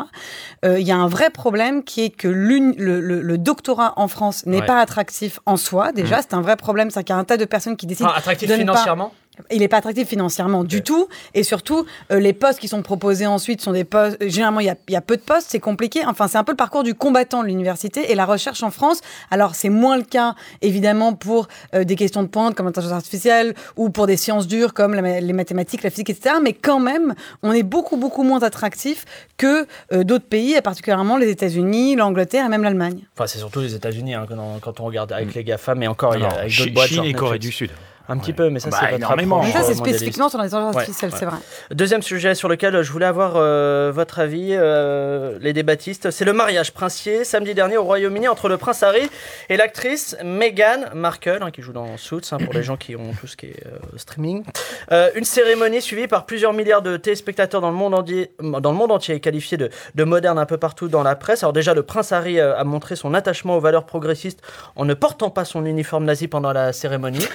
euh, 0.65 0.79
il 0.79 0.87
y 0.87 0.93
a 0.93 0.97
un 0.97 1.09
vrai 1.09 1.31
problème 1.31 1.83
qui 1.85 2.03
est 2.05 2.11
que 2.11 2.29
le, 2.29 3.01
le- 3.01 3.23
le 3.23 3.39
doctorat 3.39 3.95
en 3.97 4.09
France 4.09 4.45
n'est 4.45 4.61
Ouais. 4.61 4.67
pas 4.67 4.79
attractif 4.81 5.41
en 5.47 5.57
soi. 5.57 5.93
Déjà, 5.93 6.21
c'est 6.21 6.35
un 6.35 6.43
vrai 6.43 6.57
problème. 6.57 6.91
C'est 6.91 7.03
qu'il 7.03 7.15
y 7.15 7.17
a 7.17 7.21
un 7.21 7.25
tas 7.25 7.37
de 7.39 7.46
personnes 7.47 7.77
qui 7.77 7.87
décident 7.87 8.09
enfin, 8.09 8.19
attractif 8.19 8.49
de 8.49 8.55
ne 8.55 8.59
pas- 8.59 8.63
financièrement 8.73 9.13
Il 9.51 9.59
n'est 9.61 9.69
pas 9.69 9.79
attractif 9.79 10.09
financièrement 10.09 10.65
du 10.65 10.83
tout. 10.83 11.09
Et 11.35 11.43
surtout, 11.43 11.87
euh, 12.11 12.19
les 12.21 12.33
postes 12.33 12.59
qui 12.59 12.69
sont 12.69 12.83
proposés 12.83 13.27
ensuite 13.27 13.61
sont 13.61 13.73
des 13.73 13.85
postes. 13.85 14.17
euh, 14.23 14.29
Généralement, 14.29 14.61
il 14.61 14.67
y 14.67 14.71
a, 14.71 14.77
il 14.89 14.93
y 14.93 14.97
a 14.97 15.01
peu 15.01 15.17
de 15.17 15.23
postes, 15.23 15.49
c'est 15.51 15.61
compliqué. 15.61 16.05
Enfin, 16.07 16.29
c'est 16.29 16.39
un 16.39 16.45
peu 16.45 16.53
le 16.53 16.57
parcours 16.57 16.83
du 16.83 16.95
combattant 16.95 17.43
de 17.43 17.49
l'université 17.49 18.11
et 18.11 18.15
la 18.15 18.25
recherche 18.27 18.63
en 18.63 18.71
France. 18.71 19.01
Alors, 19.31 19.55
c'est 19.55 19.69
moins 19.69 19.97
le 19.97 20.03
cas, 20.05 20.35
évidemment, 20.63 21.13
pour 21.15 21.49
euh, 21.75 21.85
des 21.85 21.97
questions 21.97 22.23
de 22.23 22.29
pointe 22.29 22.55
comme 22.55 22.67
l'intelligence 22.67 22.97
artificielle 22.97 23.55
ou 23.77 23.91
pour 23.91 24.07
des 24.07 24.17
sciences 24.17 24.47
dures 24.47 24.75
comme 24.75 24.95
la 24.95 25.21
les 25.21 25.33
mathématiques, 25.33 25.83
la 25.83 25.91
physique, 25.91 26.11
etc. 26.11 26.37
Mais 26.43 26.53
quand 26.53 26.81
même, 26.81 27.15
on 27.43 27.53
est 27.53 27.63
beaucoup, 27.63 27.97
beaucoup 27.97 28.23
moins 28.23 28.43
attractif 28.43 29.05
que 29.37 29.67
euh, 29.93 30.05
d'autres 30.05 30.27
pays, 30.27 30.55
et 30.55 30.61
particulièrement 30.61 31.17
les 31.17 31.31
États-Unis, 31.31 31.97
l'Angleterre 31.97 32.47
et 32.47 32.49
même 32.49 32.63
l'Allemagne. 32.63 33.05
Enfin, 33.15 33.27
c'est 33.27 33.39
surtout 33.39 33.61
les 33.61 33.75
États-Unis 33.75 34.15
hein, 34.15 34.27
quand, 34.63 34.81
on 34.81 34.85
regarde 34.85 35.13
avec 35.13 35.35
les 35.35 35.45
GAFA, 35.45 35.75
mais 35.75 35.87
encore 35.87 36.17
il 36.17 36.23
y 36.23 36.25
a 36.25 36.29
avec 36.29 36.57
d'autres 36.57 36.73
boîtes. 36.73 36.89
Chine 36.89 36.97
genre 36.97 37.07
et 37.07 37.13
Corée 37.13 37.39
du 37.39 37.53
Sud. 37.53 37.71
Un 38.09 38.19
petit 38.19 38.31
Ouais. 38.31 38.37
peu, 38.37 38.51
mais 38.51 38.61
ça 38.61 38.71
Bah, 38.71 38.77
c'est 38.81 38.87
votre 38.87 38.97
énormément. 38.99 39.37
approche, 39.39 39.55
Mais 39.55 39.61
ça, 39.61 39.67
c'est 39.67 39.75
spécifiquement 39.75 40.29
sur 40.29 40.39
l'intelligence 40.39 40.75
Ouais, 40.75 40.81
artificielle, 40.83 41.11
ouais. 41.11 41.17
c'est 41.19 41.25
vrai. 41.27 41.37
Deuxième 41.73 42.03
sujet 42.03 42.35
sur 42.35 42.49
lequel 42.49 42.83
je 42.83 42.93
voulais 42.93 43.07
avoir 43.07 43.35
euh, 43.37 43.91
votre 43.95 44.19
avis, 44.21 44.51
euh, 44.53 45.39
les 45.41 45.53
débattistes, 45.53 46.11
c'est 46.11 46.25
le 46.25 46.33
mariage 46.33 46.73
princier 46.73 47.25
samedi 47.25 47.55
dernier 47.55 47.77
au 47.77 47.85
Royaume-Uni 47.85 48.29
entre 48.29 48.49
le 48.49 48.57
prince 48.57 48.83
Harry 48.83 49.11
et 49.49 49.57
l'actrice 49.57 50.17
Meghan 50.25 50.85
Markle, 50.95 51.39
hein, 51.43 51.51
qui 51.51 51.63
joue 51.63 51.73
dans 51.73 51.97
Suits, 51.97 52.21
hein, 52.33 52.39
pour 52.45 52.55
les 52.55 52.63
gens 52.63 52.77
qui 52.77 52.95
ont 52.97 53.13
tout 53.21 53.27
ce 53.27 53.37
qui 53.37 53.47
est 53.47 53.67
euh, 53.67 53.97
streaming. 53.97 54.45
Euh, 54.93 55.11
une 55.15 55.25
cérémonie 55.25 55.83
suivie 55.83 56.07
par 56.07 56.27
plusieurs 56.27 56.53
milliards 56.53 56.83
de 56.83 56.97
téléspectateurs 56.97 57.61
dans 57.61 57.71
le 57.71 57.77
monde 57.77 57.95
entier, 57.95 58.31
dans 58.41 58.71
le 58.71 58.77
monde 58.77 58.93
entier 58.93 59.17
et 59.17 59.21
qualifiée 59.21 59.57
de, 59.59 59.71
de 59.95 60.05
moderne 60.05 60.39
un 60.39 60.47
peu 60.47 60.57
partout 60.59 60.89
dans 60.89 61.03
la 61.03 61.17
presse. 61.17 61.43
Alors 61.43 61.53
déjà, 61.53 61.75
le 61.75 61.83
prince 61.83 62.13
Harry 62.13 62.41
a 62.41 62.63
montré 62.65 62.95
son 62.97 63.15
attachement 63.15 63.57
aux 63.57 63.61
valeurs 63.61 63.85
progressistes 63.85 64.41
en 64.77 64.85
ne 64.85 64.95
portant 64.95 65.31
pas 65.31 65.45
son 65.45 65.65
uniforme 65.67 66.05
nazi 66.05 66.29
pendant 66.29 66.53
la 66.53 66.73
cérémonie. 66.73 67.27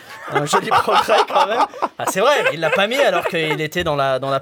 Quand 1.27 1.47
même. 1.47 1.65
Ah, 1.97 2.05
c'est 2.07 2.19
vrai, 2.19 2.33
il 2.53 2.59
l'a 2.59 2.69
pas 2.69 2.87
mis 2.87 2.97
alors 2.97 3.25
qu'il 3.25 3.61
était 3.61 3.83
dans 3.83 3.95
la, 3.95 4.19
dans 4.19 4.29
la. 4.29 4.41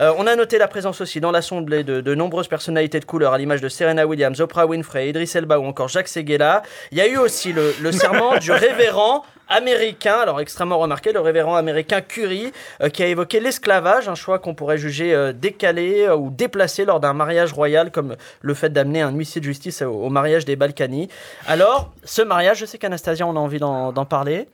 Euh, 0.00 0.12
on 0.16 0.26
a 0.26 0.36
noté 0.36 0.58
la 0.58 0.68
présence 0.68 1.00
aussi 1.00 1.20
dans 1.20 1.30
l'assemblée 1.30 1.84
de, 1.84 2.00
de 2.00 2.14
nombreuses 2.14 2.48
personnalités 2.48 3.00
de 3.00 3.04
couleur, 3.04 3.32
à 3.32 3.38
l'image 3.38 3.60
de 3.60 3.68
Serena 3.68 4.06
Williams, 4.06 4.40
Oprah 4.40 4.66
Winfrey, 4.66 5.10
Idris 5.10 5.30
Elba 5.34 5.58
ou 5.58 5.66
encore 5.66 5.88
Jacques 5.88 6.08
Seguela. 6.08 6.62
Il 6.90 6.98
y 6.98 7.00
a 7.00 7.06
eu 7.06 7.16
aussi 7.16 7.52
le, 7.52 7.74
le 7.80 7.92
serment 7.92 8.36
du 8.38 8.50
révérend 8.50 9.24
américain, 9.50 10.16
alors 10.22 10.40
extrêmement 10.40 10.78
remarqué, 10.78 11.12
le 11.12 11.20
révérend 11.20 11.56
américain 11.56 12.00
Curie, 12.00 12.52
euh, 12.80 12.88
qui 12.88 13.02
a 13.02 13.08
évoqué 13.08 13.40
l'esclavage, 13.40 14.08
un 14.08 14.14
choix 14.14 14.38
qu'on 14.38 14.54
pourrait 14.54 14.78
juger 14.78 15.12
euh, 15.12 15.32
décalé 15.32 16.08
ou 16.08 16.30
déplacé 16.30 16.84
lors 16.84 17.00
d'un 17.00 17.12
mariage 17.12 17.52
royal, 17.52 17.90
comme 17.90 18.16
le 18.40 18.54
fait 18.54 18.70
d'amener 18.70 19.02
un 19.02 19.10
huissier 19.10 19.40
de 19.40 19.46
justice 19.46 19.82
au, 19.82 20.08
mariage 20.08 20.44
des 20.44 20.56
Balkany. 20.56 21.08
Alors, 21.46 21.92
ce 22.04 22.22
mariage, 22.22 22.58
je 22.58 22.66
sais 22.66 22.78
qu'Anastasia, 22.78 23.26
on 23.26 23.36
a 23.36 23.40
envie 23.40 23.58
d'en 23.58 24.04
parler. 24.04 24.48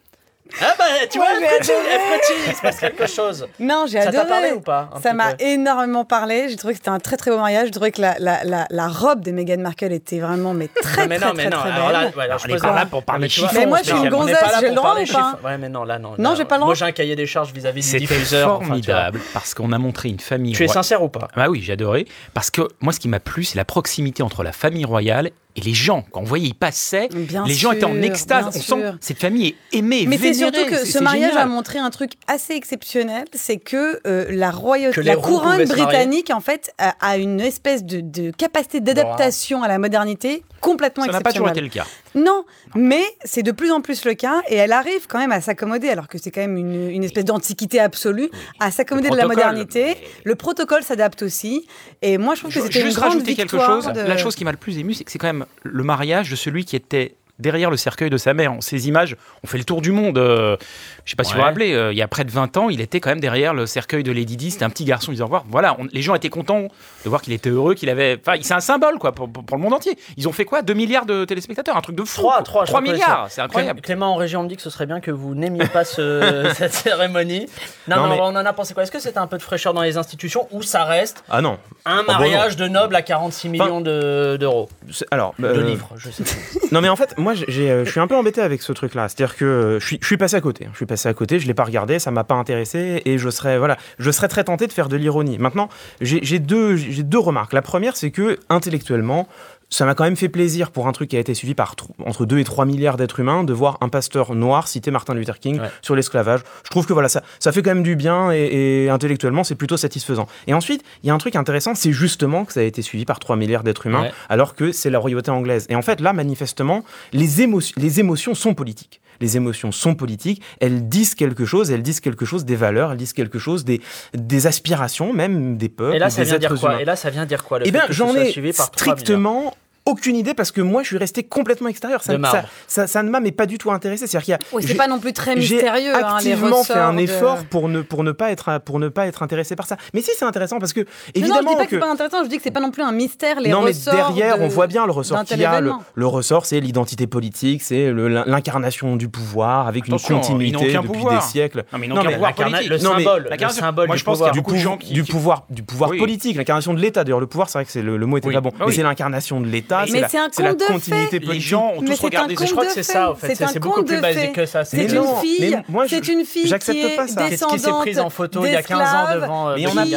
Ah 0.62 0.75
bah, 0.78 0.84
tu 1.10 1.19
vois, 1.19 1.26
Ouais, 1.28 1.46
frétille, 1.46 1.72
adoré. 1.75 1.88
elle 1.93 2.00
frétille, 2.00 2.44
il 2.48 2.54
se 2.54 2.60
passe 2.62 2.78
quelque 2.81 3.06
chose. 3.06 3.46
Non, 3.60 3.84
j'ai 3.87 4.00
Ça 4.00 4.08
adoré. 4.08 4.25
t'a 4.25 4.28
parlé 4.31 4.52
ou 4.52 4.60
pas 4.60 4.90
Ça 5.02 5.12
m'a 5.12 5.32
énormément 5.38 6.04
parlé. 6.04 6.49
J'ai 6.49 6.56
trouvé 6.56 6.75
que 6.75 6.78
c'était 6.78 6.90
un 6.90 6.99
très 6.99 7.16
très 7.16 7.30
beau 7.30 7.38
mariage. 7.38 7.66
J'ai 7.66 7.70
trouvé 7.73 7.90
que 7.92 8.00
la, 8.00 8.16
la, 8.18 8.44
la, 8.44 8.66
la 8.70 8.88
robe 8.88 9.20
de 9.23 9.32
Meghan 9.32 9.59
Markle 9.59 9.92
était 9.92 10.18
vraiment 10.20 10.54
mais 10.54 10.68
très 10.68 11.02
Non, 11.06 11.09
mais 11.09 11.18
très 11.18 11.26
non, 11.28 11.35
mais 11.35 11.42
très, 11.44 11.50
non, 11.50 11.61
très 11.62 11.70
alors 11.73 11.90
là, 11.92 12.11
ouais, 12.16 12.25
alors 12.25 12.38
je 12.38 12.52
On 12.54 12.59
pas 12.59 12.75
là 12.75 12.87
pour 12.87 13.02
parler 13.04 13.28
tu 13.28 13.40
vois, 13.40 13.49
chiffons, 13.49 13.61
Mais 13.61 13.66
moi, 13.66 13.78
je 13.82 13.85
suis 13.90 13.97
une 13.97 14.09
gonzesse, 14.09 14.40
là 14.40 14.49
j'ai 14.61 14.68
le 14.68 14.75
droit 14.75 14.92
ou 14.92 14.97
pas 14.99 15.04
chiffres. 15.04 15.38
Ouais, 15.44 15.59
mais 15.59 15.68
non, 15.68 15.85
là, 15.85 15.99
non. 15.99 16.14
Non, 16.18 16.30
là, 16.30 16.37
j'ai 16.37 16.44
pas 16.44 16.54
le 16.56 16.61
droit. 16.61 16.66
Moi, 16.68 16.75
j'ai 16.75 16.85
un 16.85 16.92
cahier 16.92 17.16
des 17.16 17.26
charges 17.26 17.52
vis-à-vis 17.52 17.80
du 17.82 17.87
C'était 17.87 18.00
diffuseur. 18.00 18.49
enfin, 18.56 18.59
tu 18.59 18.66
vois. 18.66 18.75
formidable 18.94 19.20
parce 19.35 19.54
qu'on 19.54 19.73
a 19.73 19.78
montré 19.78 20.09
une 20.09 20.20
famille. 20.20 20.52
Tu 20.54 20.64
es 20.64 20.68
sincère 20.68 21.02
ou 21.02 21.09
pas? 21.09 21.28
Ah 21.37 21.50
oui, 21.50 21.61
j'ai 21.62 21.73
adoré. 21.75 22.06
Parce 22.35 22.50
que 22.50 22.62
moi, 22.80 22.92
ce 22.92 23.00
qui 23.00 23.09
m'a 23.09 23.20
plu, 23.20 23.44
c'est 23.44 23.56
la 23.59 23.64
proximité 23.64 24.23
entre 24.23 24.42
la 24.42 24.52
famille 24.52 24.85
royale 24.85 25.30
et 25.56 25.60
les 25.60 25.75
gens. 25.75 26.04
Quand 26.12 26.20
on 26.20 26.25
voyait, 26.25 26.48
ils 26.48 26.54
passaient, 26.54 27.08
Bien 27.12 27.44
les 27.46 27.54
gens 27.54 27.72
étaient 27.72 27.84
en 27.84 28.00
extase. 28.02 28.46
On 28.48 28.52
sent 28.52 28.92
cette 29.00 29.18
famille 29.18 29.48
est 29.72 29.76
aimée, 29.78 30.04
Mais 30.06 30.18
c'est 30.18 30.34
surtout 30.34 30.64
que 30.66 30.84
ce 30.84 30.98
mariage 30.98 31.30
génial. 31.30 31.44
a 31.44 31.46
montré 31.46 31.78
un 31.78 31.90
truc 31.90 32.12
assez 32.26 32.54
exceptionnel, 32.54 33.25
c'est 33.32 33.56
que 33.58 34.00
euh, 34.06 34.26
la 34.30 34.50
royauté, 34.50 35.02
la 35.02 35.16
couronne 35.16 35.64
britannique 35.64 36.30
en 36.30 36.40
fait 36.40 36.72
a, 36.78 36.94
a 37.00 37.16
une 37.16 37.40
espèce 37.40 37.84
de, 37.84 38.00
de 38.00 38.30
capacité 38.30 38.80
d'adaptation 38.80 39.62
à 39.62 39.68
la 39.68 39.78
modernité 39.78 40.42
complètement 40.60 41.04
Ça 41.04 41.12
n'a 41.12 41.20
pas 41.20 41.30
toujours 41.32 41.48
exceptionnelle. 41.48 41.70
été 41.70 41.78
le 41.78 41.84
cas. 41.84 42.20
Non, 42.20 42.44
mais 42.75 43.02
c'est 43.25 43.42
de 43.42 43.52
plus 43.52 43.70
en 43.70 43.80
plus 43.80 44.04
le 44.04 44.14
cas 44.14 44.42
et 44.48 44.56
elle 44.56 44.72
arrive 44.72 45.06
quand 45.08 45.18
même 45.18 45.32
à 45.32 45.40
s'accommoder, 45.40 45.88
alors 45.90 46.08
que 46.08 46.18
c'est 46.18 46.30
quand 46.30 46.40
même 46.40 46.56
une, 46.56 46.90
une 46.90 47.04
espèce 47.04 47.25
d'antiquité 47.25 47.78
absolue, 47.78 48.30
à 48.58 48.70
s'accommoder 48.70 49.10
de 49.10 49.16
la 49.16 49.26
modernité. 49.26 49.96
Le 50.25 50.34
protocole 50.34 50.82
s'adapte 50.82 51.22
aussi. 51.22 51.66
Et 52.02 52.18
moi, 52.18 52.34
je 52.34 52.40
trouve 52.40 52.52
que 52.52 52.58
Je- 52.60 52.64
c'était 52.64 52.80
une 52.80 52.86
Juste 52.86 52.96
grande 52.98 53.12
rajouter 53.12 53.34
quelque 53.34 53.56
victoire. 53.56 53.82
chose. 53.82 53.92
de- 53.92 54.00
La 54.00 54.16
chose 54.16 54.34
qui 54.34 54.44
m'a 54.44 54.50
le 54.50 54.56
plus 54.56 54.78
ému, 54.78 54.94
c'est 54.94 55.04
que 55.04 55.12
c'est 55.12 55.18
quand 55.18 55.26
même 55.28 55.45
le 55.62 55.82
mariage 55.82 56.30
de 56.30 56.36
celui 56.36 56.64
qui 56.64 56.76
était 56.76 57.16
derrière 57.38 57.71
le 57.71 57.76
cercueil 57.76 58.11
de 58.11 58.16
sa 58.16 58.35
mère. 58.35 58.55
Ces 58.61 58.88
images 58.88 59.16
ont 59.45 59.47
fait 59.47 59.59
le 59.59 59.64
tour 59.64 59.81
du 59.83 59.93
monde. 59.93 60.19
euh, 60.19 60.57
je 61.05 61.11
sais 61.11 61.16
pas 61.16 61.25
si 61.25 61.33
vous 61.33 61.38
vous 61.38 61.45
rappelez, 61.45 61.73
euh, 61.75 61.93
il 61.93 61.99
y 61.99 62.02
a 62.02 62.09
près 62.09 62.25
de 62.25 62.31
20 62.31 62.57
ans, 62.57 62.69
il 62.69 62.81
était 62.81 62.99
quand 63.00 63.11
même 63.11 63.21
derrière 63.21 63.55
le 63.55 63.66
cercueil 63.66 64.02
de 64.02 64.11
Lady 64.12 64.37
Di. 64.37 64.50
C'était 64.50 64.64
un 64.64 64.71
petit 64.71 64.85
garçon, 64.85 65.12
ils 65.12 65.16
disant 65.16 65.26
voir. 65.28 65.45
Voilà, 65.49 65.76
on- 65.78 65.87
les 65.93 66.02
gens 66.02 66.14
étaient 66.14 66.28
contents 66.31 66.62
de 67.05 67.09
voir 67.09 67.23
qu'il 67.23 67.33
était 67.33 67.50
heureux, 67.50 67.75
qu'il 67.75 67.88
avait. 67.90 68.19
Enfin, 68.26 68.38
c'est 68.43 68.55
un 68.55 68.61
symbole 68.61 68.99
quoi 68.99 69.12
pour, 69.12 69.31
pour- 69.31 69.45
pour 69.45 69.57
le 69.57 69.62
monde 69.62 69.75
entier. 69.75 69.97
Ils 70.16 70.26
ont 70.28 70.33
fait 70.33 70.45
quoi? 70.45 70.62
2 70.62 70.75
milliards 70.75 71.07
de 71.07 71.25
téléspectateurs, 71.25 71.76
un 71.76 71.81
truc 71.81 71.97
de 71.97 72.05
fou. 72.05 72.21
3, 72.23 72.35
quoi. 72.37 72.43
3, 72.43 72.64
3 72.64 72.81
milliards, 72.81 73.26
c'est 73.31 73.40
incroyable. 73.40 73.81
Clément 73.81 74.12
en 74.12 74.16
région 74.16 74.43
me 74.43 74.49
dit 74.49 74.57
que 74.57 74.62
ce 74.62 74.71
serait 74.71 74.87
bien 74.87 75.00
que 75.00 75.11
vous 75.11 75.35
n'aimiez 75.35 75.66
pas 75.66 75.85
ce- 75.85 76.50
cette 76.55 76.73
cérémonie. 76.73 77.47
Non, 77.88 77.97
Non, 77.97 78.02
mais 78.09 78.14
mais- 78.16 78.21
on 78.23 78.26
en 78.26 78.37
a 78.47 78.52
pensé 78.52 78.75
quoi? 78.75 78.83
Est-ce 78.83 78.93
que 78.93 78.99
c'était 79.00 79.19
un 79.19 79.26
peu 79.26 79.37
de 79.38 79.43
fraîcheur 79.43 79.75
dans 79.75 79.83
les 79.83 79.97
institutions 79.97 80.49
ou 80.50 80.62
ça 80.62 80.85
reste 80.85 81.23
Ah 81.28 81.40
non. 81.40 81.59
un 81.85 82.02
bon, 82.02 82.12
mariage 82.12 82.57
de 82.57 82.66
nobles 82.66 82.97
à 82.97 83.02
46 83.02 83.49
millions 83.49 83.81
de- 83.81 84.37
d'euros? 84.40 84.69
C'est- 84.90 85.07
Alors, 85.11 85.35
De 85.38 85.47
euh, 85.47 85.62
livres, 85.64 85.90
je 85.97 86.11
sais 86.11 86.23
pas. 86.25 86.31
Non 86.73 86.81
mais 86.81 86.88
en 86.88 86.97
fait, 86.97 87.14
moi 87.26 87.35
euh, 87.35 87.85
je 87.85 87.90
suis 87.90 87.99
un 87.99 88.06
peu 88.06 88.14
embêté 88.14 88.40
avec 88.40 88.62
ce 88.62 88.73
truc-là. 88.73 89.09
C'est-à-dire 89.09 89.37
que 89.37 89.45
euh, 89.45 89.80
je 89.80 89.97
suis, 90.00 90.16
passé 90.16 90.37
à 90.37 90.40
côté. 90.40 90.68
Je 90.71 90.76
suis 90.76 90.87
passé 90.87 91.09
à 91.09 91.14
côté, 91.14 91.40
je 91.40 91.49
l'ai 91.49 91.54
pas 91.54 91.64
regardé, 91.64 91.99
ça 91.99 92.12
m'a 92.12 92.23
pas 92.23 92.37
intéressé, 92.37 93.02
et 93.04 93.18
je 93.18 93.28
serais, 93.30 93.59
voilà, 93.59 93.76
je 93.99 94.12
serais 94.12 94.28
très 94.28 94.45
tenté 94.45 94.68
de 94.68 94.73
faire 94.73 94.88
de 94.88 94.97
l'ironie. 94.97 95.37
Maintenant, 95.38 95.68
j'ai 96.00 96.38
deux 96.38 97.18
remarques. 97.18 97.52
La 97.52 97.62
première, 97.62 97.97
c'est 97.97 98.12
que 98.12 98.38
intellectuellement, 98.49 99.26
ça 99.68 99.85
m'a 99.85 99.94
quand 99.94 100.04
même 100.04 100.16
fait 100.16 100.28
plaisir 100.28 100.70
pour 100.70 100.87
un 100.87 100.92
truc 100.92 101.11
qui 101.11 101.16
a 101.16 101.20
été 101.20 101.35
suivi 101.35 101.54
par 101.54 101.75
entre 102.04 102.25
2 102.25 102.38
et 102.38 102.44
3 102.44 102.64
milliards 102.66 102.96
d'êtres 102.96 103.18
humains 103.20 103.42
de 103.42 103.52
voir 103.52 103.78
un 103.80 103.88
pasteur 103.88 104.35
noir 104.35 104.68
citer 104.68 104.90
Martin 104.92 105.12
Luther 105.14 105.38
King 105.40 105.61
Ouais. 105.61 105.68
sur 105.82 105.96
l'esclavage. 105.96 106.40
Je 106.64 106.70
trouve 106.70 106.87
que 106.87 106.92
voilà, 106.92 107.08
ça, 107.08 107.23
ça 107.40 107.50
fait 107.50 107.62
quand 107.62 107.70
même 107.70 107.82
du 107.82 107.96
bien 107.96 108.30
et, 108.32 108.85
et 108.85 108.90
intellectuellement, 108.90 109.42
c'est 109.44 109.56
plutôt 109.56 109.76
satisfaisant. 109.76 110.26
Et 110.46 110.54
ensuite, 110.54 110.82
il 111.02 111.08
y 111.08 111.11
a 111.11 111.14
un 111.14 111.18
truc 111.18 111.35
intéressant, 111.37 111.75
c'est 111.75 111.92
justement 111.92 112.44
que 112.44 112.52
ça 112.52 112.61
a 112.61 112.62
été 112.62 112.80
suivi 112.82 113.04
par 113.04 113.18
3 113.18 113.35
milliards 113.37 113.64
d'êtres 113.64 113.87
humains 113.87 114.02
Ouais. 114.02 114.12
alors 114.28 114.54
que 114.54 114.70
c'est 114.73 114.90
la 114.90 114.99
royauté 115.00 115.30
anglaise. 115.32 115.66
Et 115.68 115.75
en 115.75 115.82
fait, 115.82 116.00
là, 116.00 116.12
manifestement, 116.12 116.85
les, 117.12 117.42
émo- 117.44 117.73
les 117.76 118.00
émotions 118.00 118.35
sont 118.35 118.54
politiques. 118.54 119.00
Les 119.18 119.38
émotions 119.38 119.73
sont 119.73 119.94
politiques, 119.94 120.42
elles 120.61 120.90
disent 120.90 121.14
quelque 121.14 121.46
chose, 121.46 121.70
elles 121.70 121.80
disent 121.82 122.00
quelque 122.00 122.26
chose 122.26 122.44
des 122.44 122.54
valeurs, 122.54 122.92
elles 122.92 122.99
disent 122.99 123.14
quelque 123.14 123.38
chose 123.38 123.64
des, 123.64 123.80
des 124.12 124.46
aspirations, 124.46 125.14
même 125.14 125.56
des 125.56 125.70
peuples, 125.70 125.96
Et 125.96 125.99
là, 125.99 126.11
ça 126.11 126.23
des 126.23 126.28
vient 126.28 126.38
dire 126.38 126.54
quoi? 126.54 126.73
humains. 126.73 126.78
Et 126.80 126.85
là, 126.85 126.96
ça 126.96 127.08
vient 127.08 127.25
dire 127.25 127.42
quoi 127.42 127.58
Eh 127.64 127.70
bien, 127.70 127.85
j'en 127.88 128.14
ai 128.14 128.30
suivi 128.30 128.52
par 128.52 128.70
3 128.70 128.85
milliards? 128.85 128.99
strictement 128.99 129.54
aucune 129.87 130.16
idée 130.16 130.35
parce 130.35 130.52
que 130.52 130.61
moi, 130.61 130.83
je 130.83 130.88
suis 130.88 130.99
resté 130.99 131.23
complètement 131.23 131.69
extérieur. 131.69 132.02
Ça, 132.02 132.12
De 132.12 132.19
marbre. 132.19 132.43
ça, 132.66 132.83
ça, 132.83 132.87
ça 132.87 133.02
ne 133.02 133.11
m'a 133.11 133.21
mais 133.21 133.33
pas 133.33 133.47
du 133.47 133.57
tout 133.59 133.71
intéressé. 133.71 134.07
C'est-à-dire 134.07 134.25
qu'il 134.25 134.33
y 134.33 134.35
a, 134.35 134.38
Oui, 134.52 134.62
c'est 134.62 134.69
j'ai- 134.69 134.75
pas 134.75 134.88
non 134.88 134.99
plus 134.99 135.12
très 135.12 135.40
j'ai 135.40 135.55
mystérieux. 135.57 135.95
hein, 135.95 135.99
les 136.23 136.33
activement 136.33 136.62
fait 136.64 136.75
un 136.75 136.93
de- 136.95 137.00
effort 137.00 137.38
pour 137.50 137.69
ne 137.69 137.81
pour 137.83 138.05
ne 138.05 138.12
pas 138.12 138.31
être 138.31 138.61
pour 138.64 138.78
ne 138.78 138.88
pas 138.88 139.07
être 139.07 139.23
intéressé 139.23 139.57
par 139.57 139.66
ça. 139.66 139.76
Mais 139.95 140.00
si 140.02 140.11
c'est 140.19 140.25
intéressant 140.25 140.59
parce 140.59 140.73
que 140.73 140.81
Non, 140.81 140.87
évidemment 141.14 141.40
non, 141.43 141.43
je 141.43 141.49
dis 141.52 141.57
pas 141.57 141.64
que, 141.64 141.71
que 141.71 141.76
c'est 141.76 141.81
pas 141.81 141.90
intéressant, 141.93 142.25
je 142.25 142.28
dis 142.28 142.37
que 142.37 142.43
c'est 142.43 142.50
pas 142.50 142.61
non 142.61 142.71
plus 142.71 142.83
un 142.83 142.93
mystère. 142.93 143.40
Les 143.40 143.50
non, 143.50 143.61
mais 143.62 143.69
ressorts 143.69 143.95
derrière, 143.95 144.38
de- 144.38 144.43
on 144.45 144.49
voit 144.49 144.66
bien 144.66 144.85
le 144.87 144.93
ressort 144.93 145.25
qu'il 145.25 145.38
y 145.38 145.45
a. 145.45 145.61
Le, 145.61 146.07
ressort, 146.07 146.47
c'est 146.47 146.61
l'identité 146.61 147.07
politique, 147.07 147.62
c'est 147.62 147.93
l'incarnation 148.26 148.97
du 148.97 149.09
pouvoir 149.09 149.66
avec 149.69 149.85
Attention, 149.85 150.16
une 150.16 150.21
continuité 150.23 150.73
depuis 150.73 150.88
pouvoir. 150.88 151.14
des 151.14 151.21
siècles. 151.21 151.64
Non, 151.73 151.78
mais 151.78 151.88
Non, 151.88 152.02
mais 152.02 152.12
pouvoir 152.14 152.35
politique. 152.35 152.69
le 152.69 152.78
Non, 152.78 152.90
mais 152.97 153.05
symbole, 153.05 153.28
le 153.31 153.49
symbole 153.49 153.87
moi, 153.87 153.97
du 153.97 154.00
je 154.00 154.05
pense 154.05 154.19
qu'il 154.19 154.26
y 154.26 154.28
a 154.28 154.33
pouvoir. 154.33 154.43
beaucoup 154.45 154.52
de 154.55 154.59
gens 154.59 154.76
qui- 154.76 154.93
du 154.93 155.05
pouvoir, 155.05 155.45
du 155.50 155.62
pouvoir 155.62 155.90
Oui. 155.90 155.99
politique, 155.99 156.37
l'incarnation 156.37 156.75
de 156.75 156.81
l'État. 156.81 157.05
D'ailleurs, 157.05 157.21
le 157.21 157.26
pouvoir, 157.26 157.49
c'est 157.49 157.59
vrai 157.59 157.64
que 157.64 157.71
c'est 157.71 157.83
le, 157.83 157.97
mot 158.07 158.16
était 158.19 158.33
pas 158.33 158.40
bon, 158.40 158.52
Ah 158.59 158.64
mais 158.66 158.73
c'est 158.73 158.83
l'incarnation 158.83 159.40
de 159.40 159.47
l'État. 159.47 159.75
Mais 159.92 160.02
c'est 160.09 160.18
un 160.18 160.28
c'est 160.33 160.42
conte 160.42 160.61
de 160.61 160.64
continuité 160.64 161.06
fées. 161.11 161.18
Les 161.18 161.26
politique. 161.26 161.49
gens 161.49 161.73
ont 161.76 161.80
tous 161.80 161.87
c'est 161.95 162.02
regardé 162.02 162.37
Je 162.38 162.45
crois 162.50 162.62
de 162.64 162.68
que 162.68 162.75
c'est 162.75 162.83
ça, 162.83 163.11
en 163.11 163.14
fait. 163.14 163.26
C'est 163.28 163.35
C'est 163.37 163.45
un 163.45 163.49
c'est 163.49 163.59
beaucoup 163.61 163.76
conte 163.80 163.87
plus 163.88 163.97
de 163.97 164.00
basique 164.02 164.21
fées. 164.21 164.33
que 164.33 164.47
ça. 164.47 164.64
C'est 164.64 164.83
une 164.85 165.04
fille, 165.21 165.37
mais 165.40 165.62
moi, 165.68 165.85
je- 165.87 165.90
c'est 165.90 166.09
une 166.09 166.25
fille 166.25 166.42
qui 166.42 166.49
j'accepte 166.49 166.78
est. 166.78 166.97
Qu'est-ce 166.97 167.06
qui 167.06 167.12
s'est 167.14 167.28
descendante 167.30 167.80
pris 167.83 167.99
en 168.00 168.11
photo 168.11 168.45
il 168.47 168.52
y 168.52 168.56
a 168.56 168.62
15 168.62 168.80
ans 168.80 169.14
devant 169.14 169.54
Mais 169.56 169.66
on 169.66 169.76
a- 169.76 169.85
qui 169.85 169.95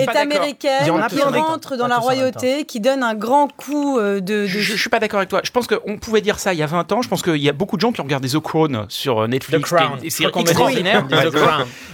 est 0.00 0.04
pas 0.06 0.12
d'accord. 0.12 0.22
américaine, 0.22 0.78
Il 0.82 0.86
y 0.86 0.90
en 0.90 1.00
a 1.00 1.08
qui 1.08 1.20
rentre 1.22 1.76
dans 1.76 1.86
la 1.88 1.96
royauté, 1.98 2.64
qui 2.64 2.80
donne 2.80 3.02
un 3.02 3.14
grand 3.14 3.48
coup 3.56 3.98
euh, 3.98 4.20
de, 4.20 4.42
de- 4.42 4.46
Je, 4.46 4.60
je 4.60 4.76
suis 4.76 4.90
pas 4.90 4.98
d'accord 5.00 5.18
avec 5.18 5.28
toi. 5.30 5.40
Je 5.44 5.50
pense 5.50 5.66
qu'on 5.66 5.96
pouvait 5.98 6.20
dire 6.20 6.38
ça 6.38 6.52
il 6.52 6.58
y 6.58 6.62
a 6.62 6.66
20 6.66 6.90
ans. 6.92 7.02
Je 7.02 7.08
pense 7.08 7.22
qu'il 7.22 7.36
y 7.36 7.48
a 7.48 7.52
beaucoup 7.52 7.76
de 7.76 7.80
gens 7.80 7.92
qui 7.92 8.00
ont 8.00 8.04
regardé 8.04 8.28
The 8.28 8.38
Crown 8.40 8.86
sur 8.88 9.20
euh, 9.22 9.26
Netflix. 9.26 9.70
Crown. 9.70 9.98
qui 9.98 10.00
est 10.00 10.04
une 10.04 10.10
série 10.10 10.24
Faut 10.26 10.32
qu'on 10.34 10.40
extraordinaire. 10.42 11.06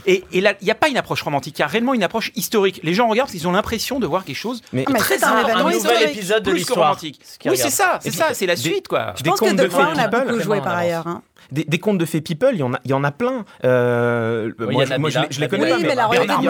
Et, 0.06 0.22
là, 0.40 0.52
il 0.60 0.64
n'y 0.64 0.70
a 0.70 0.74
pas 0.74 0.88
une 0.88 0.96
approche 0.96 1.22
romantique. 1.22 1.58
Il 1.58 1.60
y 1.60 1.64
a 1.64 1.66
réellement 1.66 1.94
une 1.94 2.02
approche 2.02 2.30
historique. 2.36 2.80
Les 2.82 2.92
gens 2.94 3.08
regardent 3.08 3.28
parce 3.28 3.32
qu'ils 3.38 3.48
ont 3.48 3.52
l'impression 3.52 3.98
de 4.00 4.06
voir 4.06 4.24
quelque 4.24 4.36
chose 4.36 4.60
Mais- 4.72 4.84
Ah, 4.86 4.90
mais 4.92 4.98
très 4.98 5.18
c'est 5.18 5.24
un 5.24 5.62
nouvel 5.70 6.10
épisode 6.10 6.42
de 6.42 6.50
l'histoire. 6.52 6.98
Ce 7.22 7.48
Oui, 7.48 7.56
c'est 7.56 7.70
ça, 7.70 7.98
c'est 8.00 8.10
ça, 8.10 8.34
c'est 8.34 8.46
la 8.46 8.56
suite, 8.56 8.88
quoi. 8.88 9.14
Je 9.16 9.22
pense 9.22 9.40
que 9.40 9.54
The 9.54 9.68
Crown 9.68 9.98
a 9.98 10.08
beaucoup 10.08 10.40
joué 10.40 10.60
par 10.60 10.76
ailleurs. 10.76 11.06
hein. 11.06 11.22
Des, 11.54 11.64
des 11.64 11.78
contes 11.78 11.98
de 11.98 12.04
fées 12.04 12.20
people, 12.20 12.50
il 12.52 12.58
y 12.58 12.62
en 12.62 12.74
a, 12.74 12.80
il 12.84 12.90
y 12.90 12.94
en 12.94 13.02
a 13.04 13.10
plein. 13.10 13.44
Euh, 13.64 14.50
Oui, 14.58 14.74
moi, 14.74 14.84
il 14.84 14.88
y 14.88 14.92
a 14.92 14.94
je- 14.96 15.00
moi, 15.00 15.10
je, 15.10 15.18
Nabila. 15.18 15.28
les- 15.30 15.44
Oui, 15.44 15.48
connais 15.48 15.70
pas. 15.70 15.76
Oui, 15.76 15.84
mais 15.86 15.94
la 15.94 16.06
royauté 16.06 16.26
de 16.26 16.28
Bernard 16.28 16.42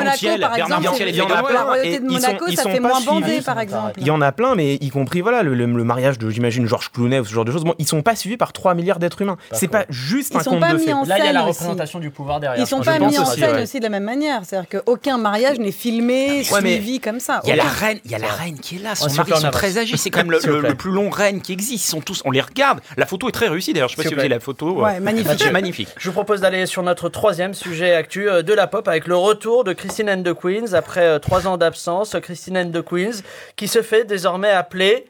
Monaco, 0.81 1.27
par 1.29 1.53
la 1.53 1.63
royauté 1.65 1.99
de 2.01 2.05
ils 2.11 2.13
ils 2.49 2.57
ça 2.57 2.63
fait 2.71 2.81
moins 2.81 3.01
par 3.45 3.61
exemple. 3.61 3.93
Il 3.99 4.07
y 4.07 4.11
en 4.11 4.21
a 4.21 4.33
plein, 4.33 4.55
mais 4.55 4.75
y 4.75 4.89
compris 4.91 5.21
voilà 5.21 5.43
le, 5.43 5.55
le- 5.55 5.67
le 5.67 5.85
mariage 5.85 6.19
de 6.19 6.29
j'imagine 6.31 6.67
Georges 6.67 6.91
Clooney 6.93 7.21
ou 7.21 7.25
ce 7.25 7.33
genre 7.33 7.45
de 7.45 7.53
choses. 7.53 7.65
Bon, 7.65 7.75
ils 7.79 7.87
sont 7.87 8.03
pas 8.03 8.17
suivis 8.17 8.37
par 8.37 8.53
3 8.53 8.75
milliards 8.75 8.99
d'êtres 8.99 9.21
humains. 9.23 9.37
C'est 9.53 9.69
pas 9.69 9.85
juste 9.91 10.33
Ils 10.35 10.39
un 10.39 10.43
sont 10.43 10.51
conte 10.51 10.61
pas 10.61 10.73
de 10.73 10.79
mis 10.79 10.85
fées. 10.85 10.91
Là, 11.07 11.19
il 11.19 11.25
y 11.25 11.29
a 11.29 11.33
la 11.33 11.43
représentation 11.43 11.99
du 11.99 12.11
pouvoir 12.11 12.41
derrière. 12.41 12.63
Ils 12.63 12.67
sont 12.67 12.81
pas 12.81 12.99
mis 12.99 13.19
en 13.19 13.25
scène 13.25 13.63
aussi 13.63 13.79
de 13.79 13.85
la 13.85 13.91
même 13.91 14.05
manière. 14.05 14.41
C'est-à-dire 14.45 14.69
qu'aucun 14.81 15.19
mariage 15.19 15.59
n'est 15.59 15.73
filmé, 15.73 16.43
suivi 16.45 17.01
comme 17.01 17.21
ça. 17.21 17.41
Il 17.45 17.51
y 17.51 17.53
a 17.53 17.57
la 17.57 17.65
Aucun. 17.65 17.73
reine, 17.73 17.99
il 18.05 18.11
y 18.11 18.15
a 18.15 18.19
la 18.19 18.29
reine 18.29 18.59
qui 18.59 18.77
est 18.77 18.83
là. 18.83 18.95
Son 18.95 19.13
mari 19.13 19.33
on 19.35 19.41
sont 19.41 19.51
très 19.51 19.79
âgés. 19.79 19.97
C'est 19.97 20.11
quand 20.15 20.25
même 20.25 20.31
le, 20.31 20.75
plus 20.75 20.91
long 20.93 21.11
reine 21.11 21.41
qui 21.41 21.53
existe. 21.53 21.85
Ils 21.87 21.89
sont 21.89 22.01
tous, 22.01 22.23
on 22.25 22.31
les 22.31 22.41
regarde. 22.41 22.81
La 22.97 23.07
photo 23.07 23.29
est 23.29 23.33
très 23.33 23.49
réussie 23.49 23.73
d'ailleurs. 23.73 23.89
Je 23.89 23.97
sais 23.97 24.03
pas 24.03 24.09
si 24.09 24.15
vous 24.15 24.21
avez 24.21 24.29
la 24.29 24.41
photo. 24.41 24.83
Ouais, 24.83 24.94
magnifique. 25.01 25.51
Magnifique. 25.53 25.89
Je 25.97 26.09
vous 26.09 26.13
propose 26.13 26.41
d'aller 26.41 26.67
sur 26.67 26.83
notre 26.83 27.09
troisième 27.09 27.55
sujet 27.55 27.95
actu 27.95 28.29
euh, 28.29 28.43
de 28.43 28.53
la 28.53 28.67
pop 28.67 28.87
avec 28.89 29.07
le 29.07 29.17
retour 29.17 29.65
de 29.65 29.73
Christine 29.73 30.11
and 30.11 30.23
the 30.23 30.35
Queens 30.35 30.75
après 30.75 31.07
euh, 31.07 31.19
trois 31.19 31.47
ans 31.47 31.57
d'absence. 31.57 32.17
Christine 32.23 32.59
and 32.59 32.71
the 32.71 32.83
Queens 32.83 33.23
qui 33.57 33.69
se 33.69 33.83
fait 33.83 34.05
désormais 34.05 34.51
appeler 34.51 35.07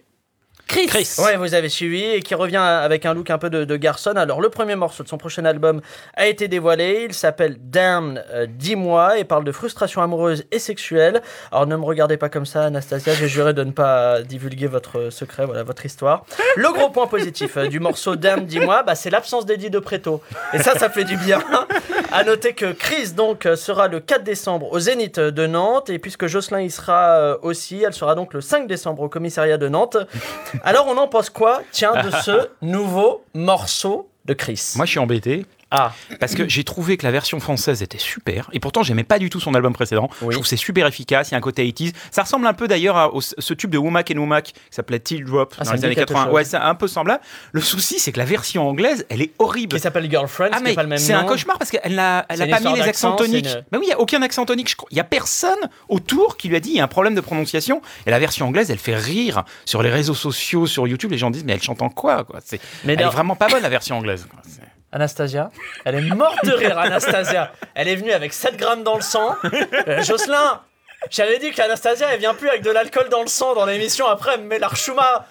Chris. 0.67 0.87
Chris. 0.87 1.17
Ouais, 1.19 1.37
vous 1.37 1.55
avez 1.55 1.69
suivi 1.69 2.03
et 2.03 2.23
qui 2.23 2.35
revient 2.35 2.57
avec 2.57 3.07
un 3.07 3.15
look 3.15 3.31
un 3.31 3.39
peu 3.39 3.51
de, 3.51 3.65
de 3.65 3.77
garçon. 3.77 4.11
Alors, 4.17 4.41
le 4.41 4.49
premier 4.49 4.77
morceau 4.77 5.03
de 5.03 5.09
son 5.09 5.19
prochain 5.19 5.45
album 5.45 5.81
a 6.15 6.27
été 6.27 6.49
dévoilé. 6.49 7.05
Il 7.09 7.15
s'appelle 7.15 7.57
Damn 7.61 8.21
euh, 8.33 8.47
10 8.49 8.77
mois 8.77 9.19
et 9.19 9.25
parle 9.25 9.45
de 9.45 9.53
frustration 9.53 10.03
amoureuse 10.03 10.45
et 10.51 10.59
sexuelle. 10.59 11.23
Alors, 11.53 11.67
ne 11.67 11.77
me 11.77 11.85
regardez 11.85 12.17
pas 12.17 12.29
comme 12.29 12.47
ça, 12.47 12.65
Anastasia. 12.65 13.15
J'ai 13.15 13.29
juré 13.29 13.53
de 13.55 13.63
ne 13.63 13.73
pas 13.73 14.23
divulguer 14.23 14.67
votre 14.67 15.11
secret, 15.11 15.45
voilà, 15.47 15.63
votre 15.63 15.85
histoire. 15.85 16.25
Le 16.57 16.73
gros 16.73 16.91
point 16.91 17.07
positif 17.07 17.57
euh, 17.57 17.67
du 17.69 17.81
morceau 17.81 18.17
Damn 18.17 18.45
10 18.45 18.61
mois, 18.61 18.83
bah, 18.83 18.95
c'est 18.95 19.11
l'absence 19.11 19.47
d'Eddie 19.47 19.71
de 19.71 19.79
Preto. 19.79 20.23
Et 20.53 20.59
ça, 20.59 20.79
ça 20.79 20.89
fait 20.91 21.05
du 21.05 21.17
bien. 21.17 21.41
À 22.13 22.25
noter 22.25 22.53
que 22.53 22.73
Chris, 22.73 23.13
donc, 23.13 23.47
euh, 23.47 23.57
sera 23.57 23.89
le 23.89 24.01
4 24.01 24.23
décembre 24.23 24.73
au 24.73 24.79
Zénith 24.79 25.19
de 25.19 25.47
Nantes. 25.47 25.91
Et 25.91 25.99
puisque 25.99 26.27
Jocelyn 26.27 26.61
y 26.61 26.71
sera 26.71 27.17
euh, 27.17 27.37
aussi, 27.43 27.83
elle 27.83 27.93
sera 27.93 28.15
donc 28.15 28.33
le 28.35 28.41
5 28.41 28.67
décembre 28.67 29.03
au 29.03 29.09
commissariat 29.09 29.59
de 29.59 29.69
Nantes. 29.69 29.97
Alors, 30.63 30.87
on 30.89 30.97
en 30.97 31.09
pense 31.09 31.31
quoi, 31.31 31.63
tiens, 31.73 32.03
de 32.03 32.11
ce 32.11 32.49
nouveau 32.63 33.25
morceau 33.35 34.09
de 34.25 34.35
Chris? 34.35 34.75
Moi, 34.77 34.87
je 34.87 34.91
suis 34.93 35.01
embêté. 35.01 35.47
Ah, 35.77 35.93
Parce 36.21 36.35
que 36.35 36.49
j'ai 36.49 36.63
trouvé 36.65 36.97
que 36.97 37.05
la 37.05 37.11
version 37.11 37.41
française 37.41 37.83
était 37.83 37.99
super, 37.99 38.49
et 38.53 38.61
pourtant 38.61 38.83
j'aimais 38.83 39.03
pas 39.05 39.19
du 39.19 39.29
tout 39.31 39.41
son 39.41 39.55
album 39.55 39.73
précédent. 39.73 40.09
Oui. 40.23 40.29
Je 40.31 40.37
trouve 40.37 40.47
c'est 40.47 40.57
super 40.57 40.87
efficace, 40.87 41.31
il 41.31 41.33
y 41.33 41.35
a 41.35 41.39
un 41.39 41.41
côté 41.41 41.65
80s. 41.67 41.93
Ça 42.11 42.23
ressemble 42.23 42.47
un 42.47 42.53
peu 42.55 42.69
d'ailleurs 42.69 42.97
à 42.97 43.13
au- 43.15 43.21
ce 43.21 43.55
tube 43.55 43.71
de 43.71 43.79
Womack 43.79 44.13
and 44.15 44.19
Womack 44.21 44.45
qui 44.47 44.53
s'appelait 44.71 45.01
Till 45.01 45.25
Drop 45.25 45.55
Ah, 45.59 45.65
dans 45.65 45.73
les 45.73 45.85
années 45.85 45.95
quelque 45.95 46.09
80. 46.09 46.25
chose. 46.27 46.35
Ouais, 46.35 46.45
c'est 46.45 46.57
un 46.57 46.75
peu 46.75 46.87
semblable. 46.87 47.21
Le 47.53 47.61
souci, 47.61 47.99
c'est 47.99 48.13
que 48.13 48.19
la 48.19 48.25
version 48.25 48.69
anglaise, 48.69 49.05
elle 49.09 49.23
est 49.23 49.33
horrible. 49.39 49.75
qui 49.77 49.81
s'appelle 49.83 50.09
Girlfriend, 50.11 50.51
Ah 50.53 50.61
mais 50.63 50.99
c'est 50.99 51.13
un 51.13 51.25
cauchemar 51.25 51.59
parce 51.59 51.71
qu'elle 51.71 51.95
n'a 51.95 52.25
elle 52.29 52.43
a 52.43 52.47
pas 52.47 52.61
mis 52.61 52.75
les 52.75 52.83
accents 52.83 53.17
toniques. 53.17 53.47
une- 53.47 53.65
Ben 53.73 53.79
oui, 53.79 53.85
il 53.87 53.91
y 53.91 53.93
a 53.93 53.99
aucun 54.01 54.23
accent 54.23 54.45
tonique. 54.47 54.77
Il 54.91 54.97
y 54.97 55.01
a 55.01 55.05
personne 55.05 55.59
autour 55.89 56.37
qui 56.37 56.49
lui 56.49 56.57
a 56.57 56.61
dit 56.61 56.71
il 56.71 56.77
y 56.77 56.81
a 56.81 56.85
un 56.85 56.89
problème 56.89 57.15
de 57.15 57.21
prononciation. 57.21 57.83
Et 58.07 58.11
la 58.11 58.19
version 58.19 58.47
anglaise, 58.47 58.71
elle 58.71 58.79
fait 58.79 58.97
rire 58.97 59.45
sur 59.65 59.83
les 59.83 59.91
réseaux 59.91 60.15
sociaux, 60.15 60.67
sur 60.67 60.87
YouTube. 60.87 61.11
Les 61.11 61.19
gens 61.19 61.31
disent 61.31 61.45
mais 61.45 61.53
elle 61.55 61.63
chante 61.63 61.83
en 61.83 61.89
quoi, 61.89 62.25
quoi? 62.25 62.41
C'est 62.45 62.61
Mais 62.85 62.93
elle 62.95 63.01
est 63.01 63.05
vraiment 63.05 63.37
pas 63.37 63.49
bonne 63.49 63.63
la 63.63 63.69
version 63.69 63.97
anglaise. 63.99 64.27
quoi. 64.31 64.41
Anastasia, 64.95 65.51
elle 65.85 65.97
est 65.97 66.15
morte 66.15 66.39
de 66.45 66.53
rire, 66.53 66.79
Anastasia. 66.79 67.51
Elle 67.75 67.89
est 67.89 67.97
venue 67.97 68.13
avec 68.13 68.33
7 68.33 68.57
grammes 68.57 68.85
dans 68.85 68.95
le 68.95 69.03
sang. 69.03 69.35
Euh, 69.89 70.03
Jocelyn, 70.05 70.61
j'avais 71.11 71.39
dit 71.41 71.51
qu'Anastasia, 71.51 72.07
elle 72.13 72.21
vient 72.21 72.33
plus 72.33 72.49
avec 72.49 72.63
de 72.63 72.71
l'alcool 72.71 73.09
dans 73.09 73.23
le 73.23 73.27
sang 73.27 73.55
dans 73.55 73.67
l'émission. 73.67 74.07
Après, 74.07 74.35
elle 74.35 74.43
me 74.43 74.47
met 74.47 74.61
l'archouma. 74.61 75.27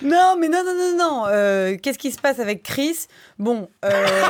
Non, 0.00 0.36
mais 0.38 0.48
non, 0.48 0.62
non, 0.64 0.74
non, 0.74 0.96
non. 0.96 1.24
Euh, 1.28 1.76
Qu'est-ce 1.82 1.98
qui 1.98 2.12
se 2.12 2.20
passe 2.20 2.38
avec 2.38 2.62
Chris? 2.62 3.08
Bon, 3.36 3.68
euh, 3.84 3.90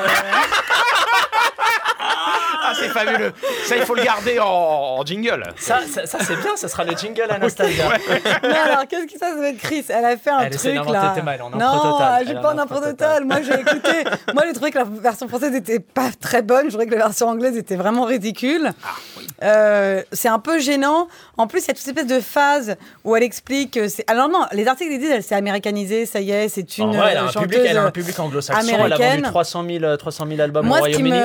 Ah 2.64 2.72
c'est 2.78 2.88
fabuleux. 2.88 3.32
Ça 3.66 3.76
il 3.76 3.82
faut 3.82 3.94
le 3.94 4.02
garder 4.04 4.38
en, 4.38 4.46
en 4.46 5.04
jingle. 5.04 5.42
Ça, 5.56 5.80
ça, 5.92 6.06
ça, 6.06 6.18
c'est 6.20 6.36
bien, 6.36 6.56
ça 6.56 6.68
sera 6.68 6.84
le 6.84 6.96
jingle 6.96 7.26
Anastasia. 7.30 7.84
non, 7.88 8.50
alors 8.66 8.86
qu'est-ce 8.88 9.06
qui 9.06 9.14
se 9.14 9.18
passe 9.20 9.36
avec 9.36 9.58
Chris? 9.58 9.84
Elle 9.88 10.04
a 10.04 10.16
fait 10.16 10.30
un 10.30 10.40
Elle 10.40 10.56
truc 10.56 10.74
là. 10.90 11.14
mails, 11.24 11.42
en 11.42 11.50
non, 11.50 11.98
j'ai 12.24 12.30
Elle 12.30 12.40
pas 12.40 12.54
en 12.54 12.58
impro 12.58 12.80
total. 12.80 13.24
Moi, 13.24 13.38
j'ai 13.42 13.54
écouté. 13.60 14.04
Moi, 14.32 14.44
j'ai 14.46 14.52
trouvé 14.52 14.70
que 14.70 14.78
la 14.78 14.84
version 14.84 15.28
française 15.28 15.54
était 15.54 15.80
pas 15.80 16.10
très 16.20 16.42
bonne. 16.42 16.64
Je 16.66 16.70
trouvais 16.70 16.86
que 16.86 16.94
la 16.94 17.04
version 17.06 17.28
anglaise 17.28 17.56
était 17.56 17.76
vraiment 17.76 18.04
ridicule. 18.04 18.70
Euh, 19.42 20.02
c'est 20.12 20.28
un 20.28 20.38
peu 20.38 20.58
gênant. 20.58 21.08
En 21.36 21.46
plus, 21.46 21.60
il 21.64 21.68
y 21.68 21.70
a 21.70 21.74
toute 21.74 21.82
cette 21.82 21.96
espèce 21.98 22.16
de 22.16 22.20
phase 22.22 22.76
où 23.04 23.16
elle 23.16 23.22
explique. 23.22 23.72
que 23.72 23.88
c'est- 23.88 24.04
Alors 24.10 24.28
non, 24.28 24.40
les 24.52 24.66
articles 24.68 24.92
ils 24.92 24.98
disent 24.98 25.10
elle 25.10 25.22
s'est 25.22 25.34
américanisée, 25.34 26.06
ça 26.06 26.20
y 26.20 26.30
est, 26.30 26.48
c'est 26.48 26.78
une 26.78 26.90
En 26.90 26.92
vrai, 26.92 27.08
elle 27.12 27.18
a 27.18 27.22
euh, 27.22 27.24
un 27.24 27.30
chanteuse. 27.30 27.48
public, 27.48 27.60
elle 27.68 27.78
a 27.78 27.82
un 27.84 27.90
public 27.90 28.18
anglo-saxon. 28.18 28.60
Elle 28.68 28.74
a 28.74 28.78
vendu 28.78 28.92
américaine. 28.94 29.22
300 29.22 29.64
000, 29.68 29.84
euh, 29.84 29.96
300 29.96 30.26
000 30.28 30.40
albums 30.40 30.66
Moi, 30.66 30.78
au 30.78 30.80
Royaume-Uni. 30.80 31.18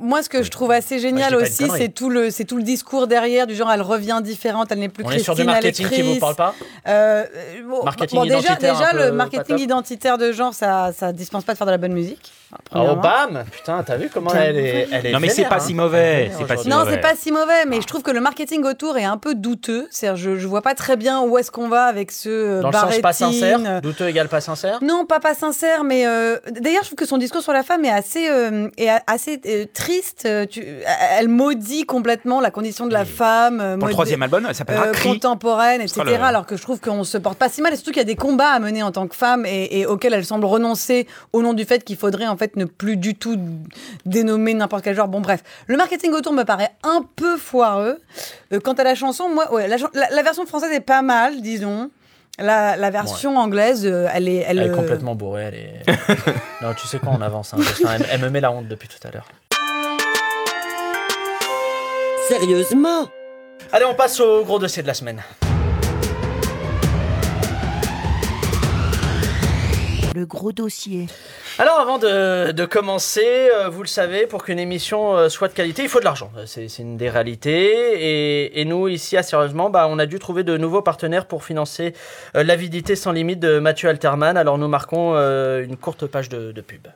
Moi, 0.00 0.22
ce 0.22 0.28
que 0.28 0.42
je 0.42 0.50
trouve 0.50 0.72
assez 0.72 0.98
génial 0.98 1.36
aussi, 1.36 1.68
c'est 1.76 1.88
tout 1.88 2.10
le, 2.10 2.30
c'est 2.30 2.44
tout 2.44 2.56
le 2.56 2.64
discours 2.64 3.06
derrière, 3.06 3.46
du 3.46 3.54
genre, 3.54 3.70
elle 3.70 3.82
revient 3.82 4.20
différente, 4.22 4.72
elle 4.72 4.80
n'est 4.80 4.88
plus 4.88 5.04
On 5.04 5.08
est 5.08 5.10
Christine, 5.12 5.24
sur 5.24 5.34
du 5.36 5.44
marketing 5.44 5.86
elle 5.86 5.92
est 5.92 6.02
qui 6.02 6.14
vous 6.14 6.18
parle 6.18 6.34
pas 6.34 6.54
Euh, 6.88 7.24
bon, 7.68 7.84
Marketing 7.84 8.18
bon, 8.18 8.24
déjà, 8.24 8.38
identitaire 8.38 8.78
déjà 8.78 8.92
le 8.92 9.12
marketing 9.12 9.58
identitaire 9.58 10.18
de 10.18 10.32
genre, 10.32 10.52
ça, 10.52 10.90
ça 10.92 11.12
dispense 11.12 11.44
pas 11.44 11.52
de 11.52 11.58
faire 11.58 11.66
de 11.66 11.72
la 11.72 11.78
bonne 11.78 11.92
musique. 11.92 12.32
Oh, 12.50 12.56
premièrement. 12.70 13.02
bam 13.02 13.44
Putain, 13.52 13.82
t'as 13.82 13.96
vu 13.98 14.08
comment 14.12 14.32
elle 14.32 14.56
est, 14.56 14.88
elle 14.90 15.06
est 15.06 15.12
Non 15.12 15.20
mais 15.20 15.28
c'est 15.28 15.44
pas 15.44 15.56
hein. 15.56 15.60
si 15.60 15.74
mauvais. 15.74 16.26
Est 16.26 16.32
C'est 16.38 16.46
pas 16.46 16.56
si. 16.56 16.66
Non, 16.66 16.84
c'est 16.88 16.96
pas 17.00 17.14
si 17.14 17.30
mauvais, 17.30 17.66
mais 17.66 17.82
je 17.82 17.86
trouve 17.86 18.02
que 18.02 18.10
le 18.10 18.20
marketing 18.20 18.64
autour 18.64 18.96
est 18.96 19.04
un 19.04 19.18
peu 19.18 19.34
douteux. 19.34 19.86
C'est-à-dire, 19.90 20.16
je, 20.16 20.36
je 20.38 20.48
vois 20.48 20.62
pas 20.62 20.74
très 20.74 20.96
bien 20.96 21.20
où 21.20 21.36
est-ce 21.36 21.50
qu'on 21.50 21.68
va 21.68 21.84
avec 21.84 22.10
ce 22.10 22.30
euh, 22.30 22.60
Dans 22.62 22.68
le 22.70 22.74
sens 22.74 22.96
pas 22.96 23.12
Barrettine. 23.12 23.32
sincère, 23.32 23.82
douteux 23.82 24.08
égale 24.08 24.28
pas 24.28 24.40
sincère. 24.40 24.78
Non, 24.82 25.04
pas 25.04 25.20
pas 25.20 25.34
sincère, 25.34 25.84
mais 25.84 26.06
euh, 26.06 26.38
d'ailleurs, 26.50 26.84
je 26.84 26.88
trouve 26.88 26.96
que 26.96 27.06
son 27.06 27.18
discours 27.18 27.42
sur 27.42 27.52
la 27.52 27.62
femme 27.62 27.84
est 27.84 27.90
assez, 27.90 28.30
euh, 28.30 28.68
est 28.78 28.88
assez 29.06 29.38
euh, 29.44 29.66
triste. 29.72 30.24
euh, 30.26 30.46
tu- 30.46 30.64
Elle 31.18 31.28
maudit 31.28 31.84
complètement 31.86 32.40
la 32.40 32.50
condition 32.50 32.86
de 32.86 32.92
la 32.92 33.04
femme. 33.04 33.60
euh, 33.60 33.76
Pour 33.78 33.88
le 33.88 33.92
troisième 33.92 34.22
album, 34.22 34.44
elle 34.48 34.54
s'appellera 34.54 34.86
euh, 34.86 34.92
contemporaine, 35.02 35.80
etc. 35.80 36.02
le- 36.04 36.14
Alors 36.22 36.46
que 36.46 36.56
je 36.56 36.62
trouve 36.62 36.80
qu'on 36.80 37.04
se 37.04 37.18
porte 37.18 37.38
pas 37.38 37.48
si 37.48 37.62
mal. 37.62 37.72
Et 37.72 37.76
surtout 37.76 37.90
qu'il 37.90 37.98
y 38.00 38.02
a 38.02 38.04
des 38.04 38.16
combats 38.16 38.50
à 38.50 38.58
mener 38.58 38.82
en 38.82 38.92
tant 38.92 39.06
que 39.06 39.14
femme 39.16 39.44
et, 39.46 39.78
et 39.80 39.86
auxquels 39.86 40.14
elle 40.14 40.24
semble 40.24 40.44
renoncer 40.44 41.06
au 41.32 41.42
nom 41.42 41.52
du 41.54 41.64
fait 41.64 41.84
qu'il 41.84 41.96
faudrait 41.96 42.26
en 42.26 42.36
fait 42.36 42.56
ne 42.56 42.64
plus 42.64 42.96
du 42.96 43.14
tout 43.14 43.38
dénommer 44.06 44.54
n'importe 44.54 44.84
quel 44.84 44.96
genre. 44.96 45.08
Bon, 45.08 45.20
bref. 45.20 45.42
Le 45.66 45.76
marketing 45.76 46.12
autour 46.12 46.32
me 46.32 46.44
paraît 46.44 46.70
un 46.82 47.04
peu 47.16 47.36
foireux. 47.36 47.98
Euh, 48.52 48.60
quant 48.60 48.72
à 48.74 48.84
la 48.84 48.94
chanson, 48.94 49.28
moi, 49.28 49.52
ouais, 49.52 49.68
la, 49.68 49.78
chan- 49.78 49.90
la- 49.94 50.10
la 50.10 50.22
version 50.22 50.46
française 50.46 50.72
est 50.72 50.80
pas 50.80 51.02
mal, 51.02 51.40
disons. 51.40 51.90
La, 52.40 52.76
la 52.76 52.90
version 52.90 53.36
anglaise, 53.36 53.84
euh, 53.84 54.06
elle 54.14 54.28
est. 54.28 54.36
Elle, 54.46 54.58
Elle 54.60 54.66
est 54.66 54.70
euh, 54.70 54.74
complètement 54.76 55.16
bourrée, 55.16 55.42
elle 55.42 55.54
est. 55.54 55.82
non, 56.62 56.72
tu 56.80 56.86
sais 56.86 57.00
quoi, 57.00 57.12
on 57.18 57.20
avance. 57.20 57.52
hein, 57.52 57.56
parce 57.58 57.82
elle, 58.12 58.20
me 58.20 58.28
met 58.30 58.40
la 58.40 58.52
honte 58.52 58.68
depuis 58.68 58.86
tout 58.86 59.04
à 59.06 59.10
l'heure. 59.10 59.26
Sérieusement? 62.28 63.08
Allez, 63.72 63.86
on 63.86 63.94
passe 63.94 64.20
au 64.20 64.44
gros 64.44 64.58
dossier 64.58 64.82
de 64.82 64.86
la 64.86 64.92
semaine. 64.92 65.22
Le 70.14 70.26
gros 70.26 70.52
dossier. 70.52 71.06
Alors, 71.58 71.78
avant 71.78 71.96
de, 71.96 72.52
de 72.52 72.64
commencer, 72.66 73.48
euh, 73.54 73.68
vous 73.70 73.80
le 73.80 73.88
savez, 73.88 74.26
pour 74.26 74.44
qu'une 74.44 74.58
émission 74.58 75.16
euh, 75.16 75.28
soit 75.30 75.48
de 75.48 75.54
qualité, 75.54 75.82
il 75.84 75.88
faut 75.88 76.00
de 76.00 76.04
l'argent. 76.04 76.30
Euh, 76.36 76.42
C'est 76.44 76.68
c'est 76.68 76.82
une 76.82 76.98
des 76.98 77.08
réalités. 77.08 77.72
Et, 77.98 78.60
et 78.60 78.64
nous, 78.66 78.88
ici, 78.88 79.16
à 79.16 79.22
Sérieusement, 79.22 79.70
bah, 79.70 79.86
on 79.88 79.98
a 79.98 80.04
dû 80.04 80.18
trouver 80.18 80.42
de 80.44 80.58
nouveaux 80.58 80.82
partenaires 80.82 81.26
pour 81.26 81.44
financer 81.44 81.94
euh, 82.36 82.42
l'avidité 82.42 82.94
sans 82.94 83.12
limite 83.12 83.40
de 83.40 83.58
Mathieu 83.58 83.88
Alterman. 83.88 84.36
Alors, 84.36 84.58
nous 84.58 84.68
marquons 84.68 85.14
euh, 85.14 85.64
une 85.64 85.78
courte 85.78 86.06
page 86.06 86.28
de, 86.28 86.52
de 86.52 86.60
pub. 86.60 86.88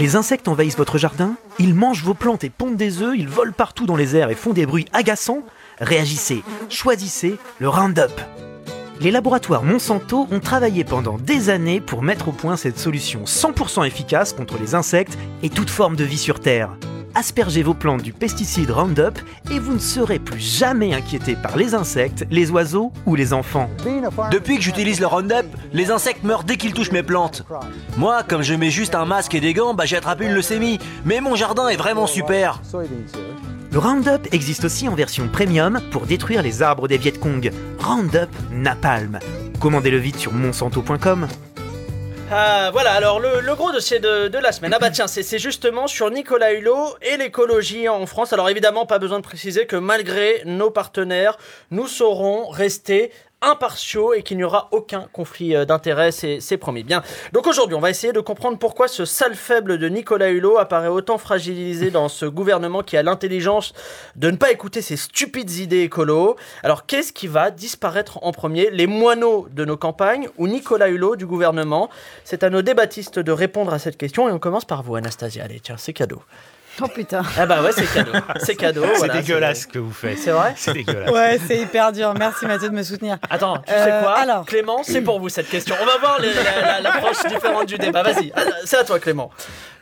Les 0.00 0.16
insectes 0.16 0.48
envahissent 0.48 0.78
votre 0.78 0.96
jardin, 0.96 1.34
ils 1.58 1.74
mangent 1.74 2.02
vos 2.02 2.14
plantes 2.14 2.42
et 2.42 2.48
pondent 2.48 2.78
des 2.78 3.02
œufs, 3.02 3.14
ils 3.18 3.28
volent 3.28 3.52
partout 3.52 3.84
dans 3.84 3.96
les 3.96 4.16
airs 4.16 4.30
et 4.30 4.34
font 4.34 4.54
des 4.54 4.64
bruits 4.64 4.86
agaçants. 4.94 5.42
Réagissez, 5.78 6.42
choisissez 6.70 7.36
le 7.58 7.68
Roundup. 7.68 8.18
Les 9.02 9.10
laboratoires 9.10 9.62
Monsanto 9.62 10.26
ont 10.30 10.40
travaillé 10.40 10.84
pendant 10.84 11.18
des 11.18 11.50
années 11.50 11.82
pour 11.82 12.02
mettre 12.02 12.28
au 12.28 12.32
point 12.32 12.56
cette 12.56 12.78
solution 12.78 13.24
100% 13.24 13.86
efficace 13.86 14.32
contre 14.32 14.56
les 14.56 14.74
insectes 14.74 15.18
et 15.42 15.50
toute 15.50 15.68
forme 15.68 15.96
de 15.96 16.04
vie 16.04 16.16
sur 16.16 16.40
Terre. 16.40 16.70
Aspergez 17.14 17.62
vos 17.62 17.74
plantes 17.74 18.02
du 18.02 18.12
pesticide 18.12 18.70
Roundup 18.70 19.18
et 19.50 19.58
vous 19.58 19.74
ne 19.74 19.78
serez 19.78 20.18
plus 20.18 20.38
jamais 20.38 20.94
inquiété 20.94 21.34
par 21.34 21.56
les 21.56 21.74
insectes, 21.74 22.26
les 22.30 22.50
oiseaux 22.50 22.92
ou 23.06 23.14
les 23.14 23.32
enfants. 23.32 23.68
Depuis 24.30 24.56
que 24.56 24.62
j'utilise 24.62 25.00
le 25.00 25.06
Roundup, 25.06 25.46
les 25.72 25.90
insectes 25.90 26.22
meurent 26.22 26.44
dès 26.44 26.56
qu'ils 26.56 26.72
touchent 26.72 26.92
mes 26.92 27.02
plantes. 27.02 27.44
Moi, 27.96 28.22
comme 28.22 28.42
je 28.42 28.54
mets 28.54 28.70
juste 28.70 28.94
un 28.94 29.04
masque 29.04 29.34
et 29.34 29.40
des 29.40 29.54
gants, 29.54 29.74
bah 29.74 29.86
j'ai 29.86 29.96
attrapé 29.96 30.26
une 30.26 30.34
leucémie. 30.34 30.78
Mais 31.04 31.20
mon 31.20 31.34
jardin 31.34 31.68
est 31.68 31.76
vraiment 31.76 32.06
super. 32.06 32.62
Le 33.72 33.78
Roundup 33.78 34.32
existe 34.32 34.64
aussi 34.64 34.88
en 34.88 34.94
version 34.94 35.28
premium 35.28 35.80
pour 35.90 36.06
détruire 36.06 36.42
les 36.42 36.62
arbres 36.62 36.88
des 36.88 36.98
Viet 36.98 37.12
Cong. 37.12 37.50
Roundup 37.78 38.30
Napalm. 38.52 39.18
Commandez-le 39.60 39.98
vite 39.98 40.16
sur 40.16 40.32
monsanto.com. 40.32 41.26
Ah, 42.32 42.70
voilà, 42.72 42.92
alors 42.92 43.18
le, 43.18 43.54
gros 43.56 43.72
dossier 43.72 43.98
de, 43.98 44.28
de 44.28 44.38
la 44.38 44.52
semaine. 44.52 44.72
Ah 44.72 44.78
bah 44.78 44.90
tiens, 44.90 45.08
c'est 45.08 45.38
justement 45.40 45.88
sur 45.88 46.12
Nicolas 46.12 46.52
Hulot 46.52 46.94
et 47.02 47.16
l'écologie 47.16 47.88
en 47.88 48.06
France. 48.06 48.32
Alors 48.32 48.48
évidemment, 48.48 48.86
pas 48.86 49.00
besoin 49.00 49.18
de 49.18 49.24
préciser 49.24 49.66
que 49.66 49.74
malgré 49.74 50.42
nos 50.44 50.70
partenaires, 50.70 51.36
nous 51.72 51.88
saurons 51.88 52.48
rester 52.48 53.10
impartiaux 53.42 54.12
et 54.12 54.22
qu'il 54.22 54.36
n'y 54.36 54.44
aura 54.44 54.68
aucun 54.72 55.06
conflit 55.12 55.54
euh, 55.54 55.64
d'intérêts, 55.64 56.10
c'est 56.12 56.56
promis. 56.58 56.82
Bien, 56.82 57.02
donc 57.32 57.46
aujourd'hui, 57.46 57.74
on 57.74 57.80
va 57.80 57.90
essayer 57.90 58.12
de 58.12 58.20
comprendre 58.20 58.58
pourquoi 58.58 58.88
ce 58.88 59.04
sale 59.04 59.34
faible 59.34 59.78
de 59.78 59.88
Nicolas 59.88 60.30
Hulot 60.30 60.58
apparaît 60.58 60.88
autant 60.88 61.18
fragilisé 61.18 61.90
dans 61.90 62.08
ce 62.08 62.26
gouvernement 62.26 62.82
qui 62.82 62.96
a 62.96 63.02
l'intelligence 63.02 63.72
de 64.16 64.30
ne 64.30 64.36
pas 64.36 64.50
écouter 64.50 64.82
ses 64.82 64.96
stupides 64.96 65.52
idées 65.56 65.82
écolo. 65.82 66.36
Alors 66.62 66.86
qu'est-ce 66.86 67.12
qui 67.12 67.26
va 67.26 67.50
disparaître 67.50 68.18
en 68.22 68.32
premier? 68.32 68.70
Les 68.70 68.86
moineaux 68.86 69.48
de 69.50 69.64
nos 69.64 69.76
campagnes 69.76 70.28
ou 70.38 70.46
Nicolas 70.46 70.88
Hulot 70.88 71.16
du 71.16 71.26
gouvernement? 71.26 71.90
C'est 72.24 72.42
à 72.42 72.50
nos 72.50 72.62
débattistes 72.62 73.18
de 73.18 73.32
répondre 73.32 73.72
à 73.72 73.78
cette 73.78 73.96
question 73.96 74.28
et 74.28 74.32
on 74.32 74.38
commence 74.38 74.64
par 74.64 74.82
vous, 74.82 74.96
Anastasia. 74.96 75.44
Allez, 75.44 75.60
tiens, 75.60 75.76
c'est 75.78 75.92
cadeau. 75.92 76.22
Oh 76.82 76.88
putain. 76.88 77.22
Ah 77.38 77.46
bah 77.46 77.62
ouais, 77.62 77.72
c'est 77.72 77.92
cadeau. 77.92 78.12
C'est 78.40 78.54
cadeau. 78.56 78.82
C'est 78.92 78.98
voilà, 78.98 79.14
dégueulasse 79.20 79.62
ce 79.62 79.66
que 79.66 79.78
vous 79.78 79.92
faites. 79.92 80.18
C'est 80.18 80.30
vrai 80.30 80.54
C'est 80.56 80.72
dégueulasse. 80.72 81.10
Ouais, 81.10 81.38
c'est 81.46 81.58
hyper 81.58 81.92
dur. 81.92 82.14
Merci 82.18 82.46
Mathieu 82.46 82.68
de 82.70 82.74
me 82.74 82.82
soutenir. 82.82 83.18
Attends, 83.28 83.58
tu 83.58 83.72
Euh, 83.72 83.84
sais 83.84 84.02
quoi 84.02 84.12
alors. 84.18 84.44
Clément, 84.46 84.82
c'est 84.82 85.00
pour 85.02 85.20
vous 85.20 85.28
cette 85.28 85.48
question. 85.48 85.74
On 85.80 85.84
va 85.86 85.98
voir 85.98 86.18
les- 86.20 86.32
la- 86.32 86.60
la- 86.60 86.80
l'approche 86.80 87.24
différente 87.28 87.66
du 87.66 87.76
débat. 87.78 88.02
Vas-y, 88.02 88.32
ah, 88.34 88.40
c'est 88.64 88.78
à 88.78 88.84
toi 88.84 88.98
Clément. 88.98 89.30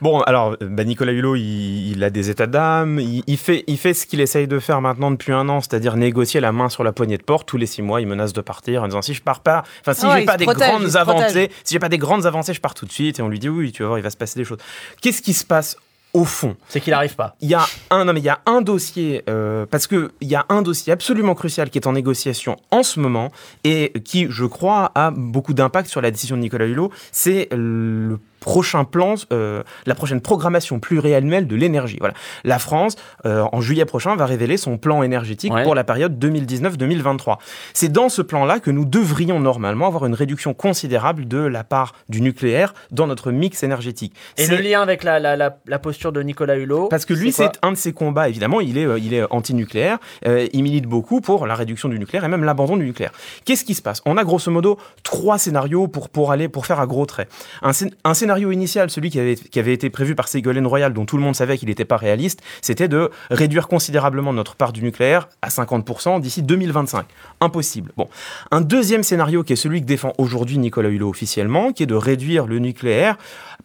Bon, 0.00 0.20
alors, 0.20 0.56
bah, 0.60 0.84
Nicolas 0.84 1.10
Hulot, 1.12 1.34
il, 1.36 1.90
il 1.92 2.04
a 2.04 2.10
des 2.10 2.30
états 2.30 2.46
d'âme, 2.46 3.00
il, 3.00 3.24
il 3.26 3.36
fait, 3.36 3.64
il 3.66 3.76
fait 3.78 3.94
ce 3.94 4.06
qu'il 4.06 4.20
essaye 4.20 4.46
de 4.46 4.58
faire 4.60 4.80
maintenant 4.80 5.10
depuis 5.10 5.32
un 5.32 5.48
an, 5.48 5.60
c'est-à-dire 5.60 5.96
négocier 5.96 6.40
la 6.40 6.52
main 6.52 6.68
sur 6.68 6.84
la 6.84 6.92
poignée 6.92 7.18
de 7.18 7.22
porte. 7.24 7.48
Tous 7.48 7.56
les 7.56 7.66
six 7.66 7.82
mois, 7.82 8.00
il 8.00 8.06
menace 8.06 8.32
de 8.32 8.40
partir 8.40 8.82
en 8.82 8.86
disant 8.86 9.02
si 9.02 9.14
je 9.14 9.22
pars 9.22 9.40
pas, 9.40 9.64
enfin 9.80 9.94
si 9.94 10.06
ouais, 10.06 10.20
j'ai 10.20 10.24
pas 10.24 10.36
des 10.36 10.44
protège, 10.44 10.68
grandes 10.70 10.96
avancées, 10.96 11.50
si 11.64 11.74
j'ai 11.74 11.78
pas 11.80 11.88
des 11.88 11.98
grandes 11.98 12.26
avancées, 12.26 12.54
je 12.54 12.60
pars 12.60 12.74
tout 12.74 12.86
de 12.86 12.92
suite. 12.92 13.18
Et 13.18 13.22
on 13.22 13.28
lui 13.28 13.38
dit 13.40 13.48
oui, 13.48 13.72
tu 13.72 13.82
vas 13.82 13.88
voir, 13.88 13.98
il 13.98 14.02
va 14.02 14.10
se 14.10 14.16
passer 14.16 14.38
des 14.38 14.44
choses. 14.44 14.58
Qu'est-ce 15.02 15.20
qui 15.22 15.32
se 15.34 15.44
passe 15.44 15.76
au 16.14 16.24
fond 16.24 16.56
C'est 16.68 16.80
qu'il 16.80 16.92
arrive 16.92 17.14
pas. 17.16 17.36
il 17.40 17.48
y 17.50 17.54
a 17.54 17.64
un 17.90 18.04
non 18.04 18.12
mais 18.12 18.20
il 18.20 18.24
y 18.24 18.28
a 18.30 18.40
un 18.46 18.60
dossier 18.62 19.22
euh, 19.28 19.66
parce 19.70 19.86
que 19.86 20.10
il 20.20 20.28
y 20.28 20.34
a 20.34 20.46
un 20.48 20.62
dossier 20.62 20.92
absolument 20.92 21.34
crucial 21.34 21.68
qui 21.70 21.78
est 21.78 21.86
en 21.86 21.92
négociation 21.92 22.56
en 22.70 22.82
ce 22.82 22.98
moment 23.00 23.30
et 23.64 23.92
qui 24.04 24.26
je 24.30 24.44
crois 24.46 24.90
a 24.94 25.10
beaucoup 25.10 25.52
d'impact 25.54 25.88
sur 25.88 26.00
la 26.00 26.10
décision 26.10 26.36
de 26.36 26.42
Nicolas 26.42 26.66
Hulot 26.66 26.90
c'est 27.12 27.48
le 27.52 28.18
prochain 28.40 28.84
plan 28.84 29.14
euh, 29.32 29.62
la 29.86 29.94
prochaine 29.94 30.20
programmation 30.20 30.78
pluriannuelle 30.80 31.46
de 31.46 31.56
l'énergie. 31.56 31.96
Voilà. 32.00 32.14
La 32.44 32.58
France 32.58 32.96
euh, 33.26 33.44
en 33.52 33.60
juillet 33.60 33.84
prochain 33.84 34.16
va 34.16 34.26
révéler 34.26 34.56
son 34.56 34.78
plan 34.78 35.02
énergétique 35.02 35.52
Ouais. 35.52 35.62
pour 35.62 35.74
la 35.74 35.84
période 35.84 36.22
2019-2023 36.22 37.38
c'est 37.74 37.90
dans 37.90 38.08
ce 38.08 38.22
plan 38.22 38.44
là 38.44 38.60
que 38.60 38.70
nous 38.70 38.84
devrions 38.84 39.40
normalement 39.40 39.86
avoir 39.86 40.06
une 40.06 40.14
réduction 40.14 40.54
considérable 40.54 41.26
de 41.26 41.38
la 41.38 41.64
part 41.64 41.94
du 42.08 42.20
nucléaire 42.20 42.74
dans 42.90 43.06
notre 43.06 43.30
mix 43.30 43.62
énergétique. 43.62 44.14
Et 44.36 44.46
le 44.46 44.56
lien 44.56 44.82
avec 44.82 45.04
la, 45.04 45.18
la, 45.18 45.36
la, 45.36 45.58
la 45.66 45.78
posture 45.78 46.12
de 46.12 46.22
Nicolas 46.22 46.56
Hulot 46.56 46.88
parce 46.88 47.04
que 47.04 47.14
lui, 47.14 47.32
c'est 47.32 47.58
un 47.62 47.72
de 47.72 47.76
ses 47.76 47.92
combats, 47.92 48.28
évidemment, 48.28 48.60
il 48.60 48.78
est, 48.78 48.84
euh, 48.86 48.98
il 48.98 49.14
est 49.14 49.24
anti-nucléaire, 49.30 49.98
il 50.24 50.62
milite 50.62 50.86
beaucoup 50.86 51.20
pour 51.20 51.46
la 51.46 51.54
réduction 51.54 51.88
du 51.88 51.98
nucléaire 51.98 52.24
et 52.24 52.28
même 52.28 52.44
l'abandon 52.44 52.76
du 52.76 52.84
nucléaire. 52.84 53.12
Qu'est-ce 53.44 53.64
qui 53.64 53.74
se 53.74 53.82
passe? 53.82 54.02
On 54.06 54.16
a 54.16 54.24
grosso 54.24 54.50
modo 54.50 54.78
trois 55.02 55.38
scénarios 55.38 55.88
pour, 55.88 56.08
pour 56.08 56.30
aller, 56.32 56.48
pour 56.48 56.66
faire 56.66 56.80
à 56.80 56.86
gros 56.86 57.06
traits. 57.06 57.28
Un 57.62 57.72
scénario 57.72 58.27
initial, 58.36 58.90
celui 58.90 59.10
qui 59.10 59.18
avait, 59.18 59.36
qui 59.36 59.58
avait 59.58 59.72
été 59.72 59.90
prévu 59.90 60.14
par 60.14 60.28
Ségolène 60.28 60.66
Royal, 60.66 60.92
dont 60.92 61.06
tout 61.06 61.16
le 61.16 61.22
monde 61.22 61.34
savait 61.34 61.56
qu'il 61.56 61.68
n'était 61.68 61.84
pas 61.84 61.96
réaliste, 61.96 62.42
c'était 62.60 62.88
de 62.88 63.10
réduire 63.30 63.68
considérablement 63.68 64.32
notre 64.32 64.54
part 64.54 64.72
du 64.72 64.82
nucléaire 64.82 65.28
à 65.42 65.48
50% 65.48 66.20
d'ici 66.20 66.42
2025. 66.42 67.06
Impossible. 67.40 67.92
Bon. 67.96 68.08
Un 68.50 68.60
deuxième 68.60 69.02
scénario 69.02 69.42
qui 69.42 69.54
est 69.54 69.56
celui 69.56 69.80
que 69.80 69.86
défend 69.86 70.12
aujourd'hui 70.18 70.58
Nicolas 70.58 70.88
Hulot 70.88 71.08
officiellement, 71.08 71.72
qui 71.72 71.84
est 71.84 71.86
de 71.86 71.94
réduire 71.94 72.46
le 72.46 72.58
nucléaire, 72.58 73.16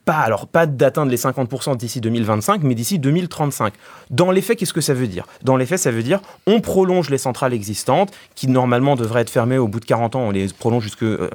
pas, 0.05 0.17
alors, 0.17 0.47
pas 0.47 0.65
d'atteindre 0.65 1.11
les 1.11 1.17
50% 1.17 1.77
d'ici 1.77 2.01
2025, 2.01 2.63
mais 2.63 2.75
d'ici 2.75 2.99
2035. 2.99 3.73
Dans 4.09 4.31
les 4.31 4.41
faits, 4.41 4.59
qu'est-ce 4.59 4.73
que 4.73 4.81
ça 4.81 4.93
veut 4.93 5.07
dire? 5.07 5.25
Dans 5.43 5.55
les 5.55 5.65
faits, 5.65 5.79
ça 5.79 5.91
veut 5.91 6.03
dire 6.03 6.19
on 6.45 6.59
prolonge 6.59 7.09
les 7.09 7.17
centrales 7.17 7.53
existantes, 7.53 8.11
qui 8.35 8.47
normalement 8.47 8.95
devraient 8.95 9.21
être 9.21 9.29
fermées 9.29 9.57
au 9.57 9.67
bout 9.67 9.79
de 9.79 9.85
40 9.85 10.15
ans, 10.15 10.21
on 10.21 10.31
les 10.31 10.47
prolonge 10.47 10.83
jusque 10.83 11.03
euh, 11.03 11.29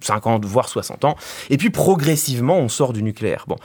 50, 0.00 0.44
voire 0.44 0.68
60 0.68 1.04
ans, 1.04 1.16
et 1.50 1.56
puis 1.56 1.70
progressivement, 1.70 2.58
on 2.58 2.68
sort 2.68 2.92
du 2.92 3.02
nucléaire. 3.02 3.44
Bon. 3.48 3.56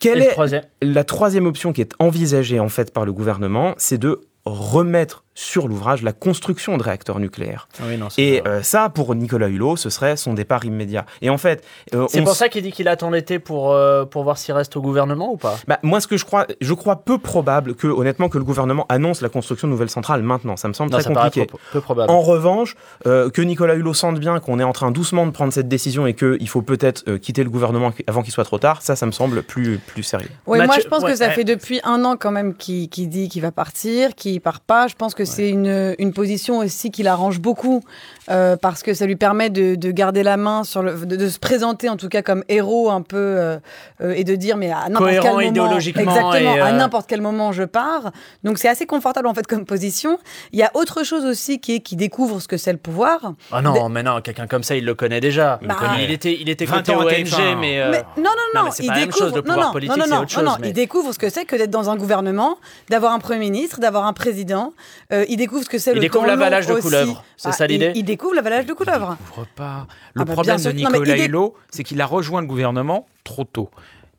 Quelle 0.00 0.20
est 0.20 0.30
troisième? 0.30 0.64
la 0.80 1.04
troisième 1.04 1.46
option 1.46 1.72
qui 1.72 1.80
est 1.80 1.94
envisagée 2.00 2.58
en 2.58 2.68
fait 2.68 2.92
par 2.92 3.04
le 3.04 3.12
gouvernement, 3.12 3.74
c'est 3.78 3.98
de 3.98 4.20
remettre 4.44 5.22
sur 5.34 5.68
l'ouvrage 5.68 6.02
la 6.02 6.12
construction 6.12 6.76
de 6.76 6.82
réacteurs 6.82 7.18
nucléaires. 7.18 7.68
Oui, 7.82 7.96
non, 7.96 8.10
c'est 8.10 8.22
Et 8.22 8.46
euh, 8.46 8.62
ça, 8.62 8.88
pour 8.88 9.14
Nicolas 9.14 9.48
Hulot, 9.48 9.76
ce 9.76 9.90
serait 9.90 10.16
son 10.16 10.34
départ 10.34 10.64
immédiat. 10.64 11.06
Et 11.22 11.30
en 11.30 11.38
fait, 11.38 11.64
euh, 11.94 12.06
C'est 12.08 12.22
pour 12.22 12.34
ça 12.34 12.48
qu'il 12.48 12.62
dit 12.62 12.72
qu'il 12.72 12.88
attend 12.88 13.10
l'été 13.10 13.38
pour, 13.38 13.72
euh, 13.72 14.04
pour 14.04 14.24
voir 14.24 14.38
s'il 14.38 14.54
reste 14.54 14.76
au 14.76 14.82
gouvernement 14.82 15.32
ou 15.32 15.36
pas? 15.36 15.58
Bah, 15.66 15.78
moi, 15.82 16.00
ce 16.00 16.06
que 16.06 16.16
je 16.16 16.24
crois, 16.24 16.46
je 16.60 16.74
crois 16.74 16.96
peu 16.96 17.18
probable 17.18 17.74
que, 17.74 17.86
honnêtement, 17.88 18.28
que 18.28 18.38
le 18.38 18.44
gouvernement 18.44 18.86
annonce 18.88 19.20
la 19.20 19.28
construction 19.28 19.68
de 19.68 19.72
nouvelles 19.72 19.90
centrales 19.90 20.22
maintenant. 20.22 20.56
Ça 20.56 20.68
me 20.68 20.72
semble 20.74 20.92
Non, 20.92 20.98
très 20.98 21.12
compliqué. 21.12 21.46
peu, 21.46 21.58
peu 21.72 21.80
probable. 21.80 22.10
En 22.10 22.20
revanche, 22.20 22.76
euh, 23.06 23.30
que 23.30 23.42
Nicolas 23.42 23.74
Hulot 23.74 23.94
sente 23.94 24.18
bien 24.18 24.38
qu'on 24.40 24.58
est 24.58 24.64
en 24.64 24.72
train 24.72 24.90
doucement 24.90 25.26
de 25.26 25.30
prendre 25.30 25.52
cette 25.52 25.68
décision 25.68 26.06
et 26.06 26.14
qu'il 26.14 26.48
faut 26.48 26.62
peut-être 26.62 27.04
euh, 27.08 27.18
quitter 27.18 27.42
le 27.42 27.50
gouvernement 27.50 27.92
avant 28.06 28.22
qu'il 28.22 28.32
soit 28.32 28.44
trop 28.44 28.58
tard, 28.58 28.82
ça, 28.82 28.96
ça 28.96 29.06
me 29.06 29.12
semble 29.12 29.42
plus, 29.42 29.78
plus 29.78 30.02
sérieux. 30.02 30.28
Ouais, 30.46 30.64
moi 30.66 30.76
je 30.82 30.88
pense 30.88 31.02
ouais, 31.02 31.12
que 31.12 31.16
ça 31.16 31.28
ouais. 31.28 31.32
fait 31.32 31.44
depuis 31.44 31.80
un 31.84 32.04
an 32.04 32.16
quand 32.16 32.30
même 32.30 32.54
qu'il 32.54 32.88
qu'il 32.88 33.08
dit 33.08 33.28
qu'il 33.28 33.42
va 33.42 33.52
partir, 33.52 34.14
qu'il 34.14 34.40
part 34.40 34.60
pas. 34.60 34.88
Je 34.88 34.94
pense 34.94 35.14
que 35.14 35.21
que 35.22 35.28
c'est 35.28 35.48
une, 35.48 35.94
une 35.98 36.12
position 36.12 36.58
aussi 36.58 36.90
qui 36.90 37.02
l'arrange 37.02 37.40
beaucoup 37.40 37.82
euh, 38.30 38.56
parce 38.56 38.82
que 38.82 38.94
ça 38.94 39.06
lui 39.06 39.16
permet 39.16 39.50
de, 39.50 39.74
de 39.74 39.90
garder 39.90 40.22
la 40.22 40.36
main 40.36 40.64
sur 40.64 40.82
le, 40.82 40.94
de, 41.06 41.16
de 41.16 41.28
se 41.28 41.38
présenter 41.38 41.88
en 41.88 41.96
tout 41.96 42.08
cas 42.08 42.22
comme 42.22 42.44
héros 42.48 42.90
un 42.90 43.02
peu 43.02 43.16
euh, 43.16 43.58
euh, 44.00 44.12
et 44.16 44.24
de 44.24 44.34
dire 44.34 44.56
mais 44.56 44.70
à 44.70 44.88
n'importe 44.88 45.10
quel 45.20 45.30
moment, 45.30 45.40
idéologiquement 45.40 46.02
exactement, 46.02 46.54
et, 46.56 46.60
à 46.60 46.72
n'importe 46.72 47.06
quel 47.08 47.20
moment 47.20 47.52
je 47.52 47.64
pars. 47.64 48.12
Donc 48.44 48.58
c'est 48.58 48.68
assez 48.68 48.86
confortable 48.86 49.26
en 49.26 49.34
fait 49.34 49.46
comme 49.46 49.64
position. 49.64 50.18
Il 50.52 50.58
y 50.58 50.62
a 50.62 50.70
autre 50.74 51.04
chose 51.04 51.24
aussi 51.24 51.60
qui 51.60 51.74
est 51.76 51.80
qui 51.80 51.96
découvre 51.96 52.40
ce 52.40 52.48
que 52.48 52.56
c'est 52.56 52.72
le 52.72 52.78
pouvoir. 52.78 53.32
Ah 53.50 53.62
non, 53.62 53.88
mais 53.88 54.02
non, 54.02 54.20
quelqu'un 54.20 54.46
comme 54.46 54.62
ça, 54.62 54.74
il 54.76 54.84
le 54.84 54.94
connaît 54.94 55.20
déjà. 55.20 55.58
Bah, 55.62 55.76
il 56.00 56.10
était, 56.10 56.36
il 56.40 56.48
était 56.48 56.64
20 56.64 56.76
côté 56.78 56.92
ans 56.94 57.00
à 57.00 57.04
ONG, 57.04 57.10
TF1. 57.12 57.58
mais, 57.58 57.80
euh, 57.80 57.90
Mais 57.90 58.04
non, 58.16 58.30
non, 58.30 58.30
non, 58.54 58.62
mais 58.64 58.70
c'est 58.70 58.82
il 58.84 58.86
pas 58.88 58.94
la 58.94 59.00
même 59.00 59.08
découvre. 59.08 59.24
chose. 59.26 59.34
Le 59.34 59.40
non, 59.42 59.46
pouvoir 59.46 59.66
non, 59.66 59.72
politique, 59.72 59.96
non, 59.96 60.04
c'est 60.04 60.10
non, 60.10 60.20
autre 60.20 60.30
chose. 60.30 60.44
non, 60.44 60.50
non, 60.52 60.56
mais- 60.60 60.68
il 60.68 60.72
découvre 60.72 61.12
ce 61.12 61.18
que 61.18 61.28
c'est 61.28 61.44
que 61.44 61.56
d'être 61.56 61.70
dans 61.70 61.90
un 61.90 61.96
gouvernement, 61.96 62.56
d'avoir 62.90 63.12
un 63.12 63.18
premier 63.18 63.40
ministre, 63.40 63.80
d'avoir 63.80 64.06
un 64.06 64.12
président. 64.12 64.72
Euh, 65.12 65.24
il 65.28 65.36
découvre 65.36 65.62
ce 65.62 65.68
que 65.68 65.78
c'est 65.78 65.90
Il 65.92 65.94
le 65.96 66.00
découvre 66.00 66.26
l'avalage 66.26 66.66
de 66.66 66.74
couleuvre, 66.74 67.22
c'est 67.36 67.48
Ah, 67.48 67.52
ça 67.52 67.66
il- 67.66 67.72
l'idée 67.72 67.92
il, 67.94 68.04
découvre 68.04 68.34
l'avalage 68.34 68.66
de 68.66 68.72
couleuvre. 68.72 69.16
découvre 69.20 69.46
pas. 69.54 69.86
Le 70.14 70.22
Ah 70.22 70.24
bah, 70.24 70.32
problème 70.32 70.56
bien 70.56 70.72
de. 70.72 70.78
Non, 70.80 70.90
Nicolas 70.90 71.16
il 71.16 71.20
dé- 71.22 71.26
Hulot, 71.26 71.54
c'est 71.70 71.84
qu'il 71.84 72.00
a 72.00 72.06
rejoint 72.06 72.40
le 72.40 72.46
gouvernement 72.46 73.06
trop 73.24 73.44
tôt. 73.44 73.70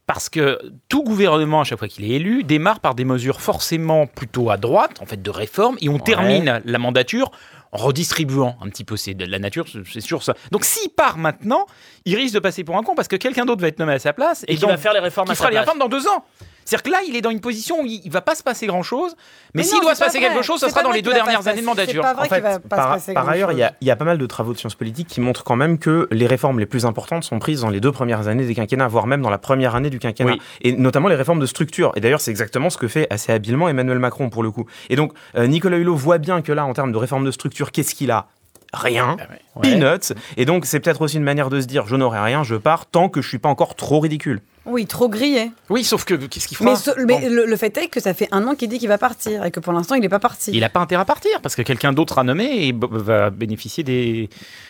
Parce 0.06 0.28
que 0.30 0.60
tout 0.90 1.02
gouvernement, 1.04 1.62
à 1.62 1.64
chaque 1.64 1.80
fois 1.80 1.88
qu'il 1.88 2.04
est 2.04 2.16
élu, 2.16 2.44
démarre 2.44 2.82
par 2.82 2.94
des 2.94 3.06
mesures 3.06 3.40
forcément 3.42 4.06
plutôt 4.06 4.50
à 4.52 4.58
droite, 4.58 5.02
en 5.02 5.06
fait, 5.06 5.22
de 5.22 5.30
réforme, 5.30 5.78
et 5.82 5.88
on 5.88 5.98
termine 5.98 6.62
la 6.66 6.78
mandature 6.78 7.32
en 7.72 7.78
redistribuant 7.78 8.58
un 8.62 8.68
petit 8.70 8.84
peu. 8.84 8.98
C'est 8.98 9.14
de 9.14 9.26
la 9.26 9.40
nature, 9.40 9.66
c'est 9.92 10.02
sûr 10.02 10.22
ça. 10.22 10.36
Donc 10.52 10.66
s'il 10.66 10.90
part 10.90 11.18
maintenant, 11.18 11.66
il 12.06 12.16
risque 12.18 12.34
de 12.36 12.40
passer 12.40 12.64
pour 12.66 12.78
un 12.78 12.84
con 12.84 12.94
parce 12.96 13.08
que 13.08 13.16
quelqu'un 13.16 13.46
d'autre 13.46 13.62
va 13.62 13.70
être 13.70 13.80
nommé 13.80 13.94
à 13.94 14.00
sa 14.00 14.12
place 14.14 14.44
Et 14.48 14.56
qui 14.56 14.62
donc, 14.62 14.72
va 14.72 14.78
faire 14.78 14.94
les 14.94 15.00
réformes 15.00 15.26
qui 15.28 15.32
à 15.32 15.36
fera 15.36 15.46
sa 15.48 15.50
les 15.52 15.56
place. 15.56 15.66
réformes 15.66 15.80
dans 15.80 15.90
deux 15.90 16.06
ans. 16.08 16.26
C'est-à-dire 16.66 16.84
que 16.84 16.90
là, 16.90 17.00
il 17.08 17.16
est 17.16 17.22
dans 17.22 17.30
une 17.30 17.42
position 17.42 17.82
où 17.82 17.86
il, 17.86 18.02
il 18.04 18.12
va 18.12 18.22
pas 18.22 18.36
se 18.36 18.44
passer 18.44 18.68
grand-chose, 18.68 19.16
mais, 19.54 19.62
Mais 19.62 19.64
s'il 19.64 19.82
doit 19.82 19.96
se 19.96 20.00
passer 20.00 20.20
pas 20.20 20.28
quelque 20.28 20.42
chose, 20.42 20.60
ce 20.60 20.70
sera 20.70 20.84
dans 20.84 20.92
les 20.92 21.02
deux 21.02 21.14
dernières 21.14 21.48
années 21.48 21.62
de 21.62 21.66
mandature. 21.66 22.02
pas 22.02 22.14
vrai 22.14 22.26
En 22.26 22.30
fait, 22.30 22.36
qu'il 22.36 22.44
va 22.44 22.60
pas 22.60 23.00
se 23.00 23.12
par, 23.12 23.24
par 23.24 23.30
ailleurs, 23.30 23.52
il 23.52 23.58
y, 23.58 23.64
a, 23.64 23.74
y 23.82 23.96
pas 23.96 24.06
mal 24.06 24.18
de 24.18 24.26
travaux 24.26 24.54
de 24.54 24.58
sciences 24.58 24.76
politiques 24.76 25.08
qui 25.08 25.22
montrent 25.22 25.44
quand 25.44 25.56
même 25.56 25.78
que 25.78 26.08
les 26.12 26.28
réformes 26.28 26.60
les 26.60 26.66
plus 26.66 26.86
importantes 26.86 27.24
sont 27.24 27.40
prises 27.40 27.62
dans 27.62 27.70
les 27.70 27.80
deux 27.80 27.92
premières 27.92 28.28
années 28.28 28.46
des 28.46 28.56
quinquennats, 28.56 28.88
voire 28.88 29.08
même 29.08 29.22
dans 29.22 29.30
la 29.30 29.38
première 29.38 29.76
année 29.76 29.90
du 29.90 30.00
quinquennat. 30.00 30.34
Oui. 30.34 30.42
Et 30.62 30.74
notamment 30.74 31.08
les 31.08 31.16
réformes 31.16 31.40
de 31.40 31.46
structure. 31.46 31.92
Et 31.96 32.02
d'ailleurs, 32.02 32.22
c'est 32.22 32.32
exactement 32.32 32.70
ce 32.70 32.78
que 32.78 32.88
fait 32.88 33.08
assez 33.10 33.32
habilement 33.32 33.70
Emmanuel 33.70 34.00
Macron 34.00 34.30
pour 34.30 34.44
le 34.44 34.52
coup. 34.52 34.66
Et 34.90 34.96
donc, 34.96 35.14
euh, 35.36 35.48
Nicolas 35.48 35.78
Hulot 35.78 35.96
voit 35.96 36.18
bien 36.18 36.42
que 36.42 36.52
là, 36.52 36.66
en 36.66 36.74
termes 36.74 36.92
de 36.92 36.98
réforme 36.98 37.26
de 37.26 37.32
structure, 37.32 37.72
qu'est-ce 37.72 37.96
qu'il 37.96 38.12
a? 38.12 38.28
Rien, 38.74 39.18
peanuts. 39.62 40.14
Et 40.38 40.46
donc, 40.46 40.66
c'est 40.66 40.80
peut-être 40.80 41.02
aussi 41.02 41.18
une 41.18 41.24
manière 41.24 41.50
de 41.50 41.62
se 41.62 41.68
dire, 41.68 41.86
je 41.88 41.96
n'aurai 41.96 42.20
rien, 42.20 42.44
je 42.44 42.56
pars, 42.56 42.86
tant 42.86 43.10
que 43.10 43.22
je 43.22 43.28
suis 43.28 43.40
pas 43.40 43.50
encore 43.50 43.76
trop 43.76 44.00
ridicule. 44.00 44.42
Oui, 44.66 44.86
trop 44.86 45.10
grillé. 45.10 45.52
Oui, 45.70 45.84
sauf 45.84 46.06
que 46.06 46.14
qu'est-ce 46.14 46.48
qu'il 46.48 46.56
fera 46.56 46.70
Mais, 46.70 46.76
ce- 46.78 46.92
Bon. 46.92 47.20
mais 47.20 47.28
le, 47.28 47.46
le 47.46 47.56
fait 47.58 47.76
est 47.78 47.88
que 47.88 48.00
ça 48.00 48.14
fait 48.14 48.30
un 48.32 48.48
an 48.48 48.56
qu'il 48.56 48.70
dit 48.70 48.80
qu'il 48.80 48.88
va 48.88 48.98
partir 48.98 49.44
et 49.44 49.52
que 49.52 49.60
pour 49.60 49.74
l'instant 49.74 49.96
il 49.96 50.00
n'est 50.02 50.08
pas 50.08 50.20
parti. 50.20 50.52
Il 50.54 50.62
n'a 50.62 50.70
pas 50.70 50.80
intérêt 50.80 51.02
à 51.02 51.06
partir 51.06 51.42
parce 51.42 51.54
que 51.58 51.62
quelqu'un 51.64 51.92
d'autre 51.92 52.18
a 52.18 52.24
nommé 52.24 52.68
et 52.70 52.74
va 52.80 53.30
bénéficier 53.30 53.84
des, 53.84 54.30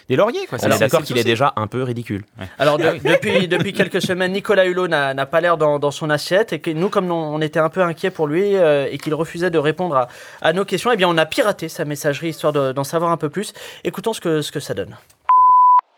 des 0.09 0.15
lauriers. 0.15 0.47
Quoi. 0.49 0.57
On 0.63 0.67
est 0.67 0.71
C'est- 0.71 0.79
d'accord 0.79 1.03
qu'il 1.03 1.15
est 1.19 1.23
déjà 1.23 1.53
un 1.57 1.67
peu 1.67 1.83
ridicule. 1.83 2.23
Alors 2.57 2.79
de- 2.79 2.85
depuis, 3.07 3.47
depuis 3.47 3.71
quelques 3.71 4.01
semaines, 4.01 4.31
Nicolas 4.31 4.65
Hulot 4.65 4.87
n'a 4.87 5.25
pas 5.27 5.41
l'air 5.41 5.57
dans, 5.57 5.77
dans 5.77 5.91
son 5.91 6.09
assiette 6.09 6.53
et 6.53 6.59
que 6.59 6.71
nous, 6.71 6.89
comme 6.89 7.11
on, 7.11 7.35
on 7.35 7.39
était 7.39 7.59
un 7.59 7.69
peu 7.69 7.83
inquiets 7.83 8.09
pour 8.09 8.25
lui 8.25 8.55
euh, 8.55 8.87
et 8.89 8.97
qu'il 8.97 9.13
refusait 9.13 9.51
de 9.51 9.59
répondre 9.59 9.95
à, 9.95 10.07
à 10.41 10.53
nos 10.53 10.65
questions, 10.65 10.91
eh 10.91 10.97
bien 10.97 11.07
on 11.07 11.19
a 11.19 11.27
piraté 11.27 11.69
sa 11.69 11.85
messagerie 11.85 12.29
histoire 12.29 12.51
de- 12.51 12.71
d'en 12.71 12.83
savoir 12.83 13.11
un 13.11 13.17
peu 13.17 13.29
plus. 13.29 13.53
Écoutons 13.83 14.13
ce 14.13 14.21
que, 14.21 14.41
ce 14.41 14.51
que 14.51 14.59
ça 14.59 14.72
donne. 14.73 14.97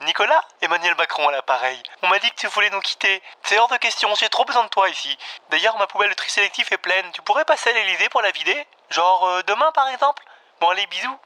Nicolas 0.01 0.43
Emmanuel 0.61 0.95
Macron 0.95 1.27
à 1.27 1.31
l'appareil. 1.31 1.81
On 2.03 2.07
m'a 2.07 2.19
dit 2.19 2.29
que 2.29 2.35
tu 2.35 2.47
voulais 2.47 2.69
nous 2.69 2.81
quitter. 2.81 3.23
C'est 3.43 3.57
hors 3.57 3.69
de 3.69 3.77
question, 3.77 4.13
j'ai 4.15 4.29
trop 4.29 4.45
besoin 4.45 4.63
de 4.63 4.69
toi 4.69 4.87
ici. 4.89 5.17
D'ailleurs, 5.49 5.77
ma 5.77 5.87
poubelle 5.87 6.09
de 6.09 6.15
tri 6.15 6.29
sélectif 6.29 6.71
est 6.71 6.77
pleine. 6.77 7.11
Tu 7.11 7.21
pourrais 7.23 7.45
passer 7.45 7.71
à 7.71 7.73
l'Elysée 7.73 8.09
pour 8.09 8.21
la 8.21 8.31
vider? 8.31 8.67
Genre 8.89 9.27
euh, 9.27 9.41
demain 9.47 9.71
par 9.71 9.87
exemple? 9.89 10.23
Bon 10.59 10.69
allez, 10.69 10.85
bisous. 10.87 11.17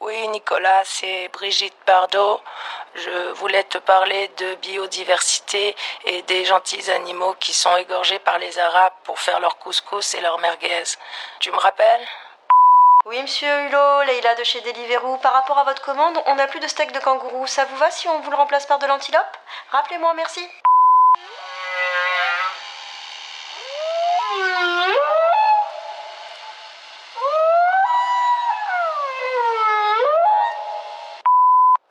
Oui, 0.00 0.28
Nicolas, 0.28 0.82
c'est 0.84 1.28
Brigitte 1.28 1.76
Bardot. 1.86 2.40
Je 2.94 3.30
voulais 3.32 3.64
te 3.64 3.78
parler 3.78 4.28
de 4.36 4.54
biodiversité 4.56 5.74
et 6.04 6.22
des 6.22 6.44
gentils 6.44 6.90
animaux 6.90 7.34
qui 7.40 7.54
sont 7.54 7.74
égorgés 7.76 8.18
par 8.18 8.38
les 8.38 8.58
Arabes 8.58 8.92
pour 9.04 9.18
faire 9.18 9.40
leur 9.40 9.56
couscous 9.58 10.14
et 10.14 10.20
leur 10.20 10.38
merguez. 10.38 10.84
Tu 11.40 11.50
me 11.50 11.56
rappelles? 11.56 12.06
Oui, 13.06 13.20
monsieur 13.20 13.66
Hulot, 13.66 14.02
Leïla 14.04 14.34
de 14.34 14.44
chez 14.44 14.62
Deliveroo. 14.62 15.18
Par 15.18 15.34
rapport 15.34 15.58
à 15.58 15.64
votre 15.64 15.82
commande, 15.82 16.16
on 16.24 16.36
n'a 16.36 16.46
plus 16.46 16.60
de 16.60 16.66
steak 16.66 16.90
de 16.92 16.98
kangourou. 17.00 17.46
Ça 17.46 17.66
vous 17.66 17.76
va 17.76 17.90
si 17.90 18.08
on 18.08 18.20
vous 18.20 18.30
le 18.30 18.36
remplace 18.36 18.64
par 18.64 18.78
de 18.78 18.86
l'antilope? 18.86 19.36
Rappelez-moi, 19.70 20.14
merci. 20.14 20.40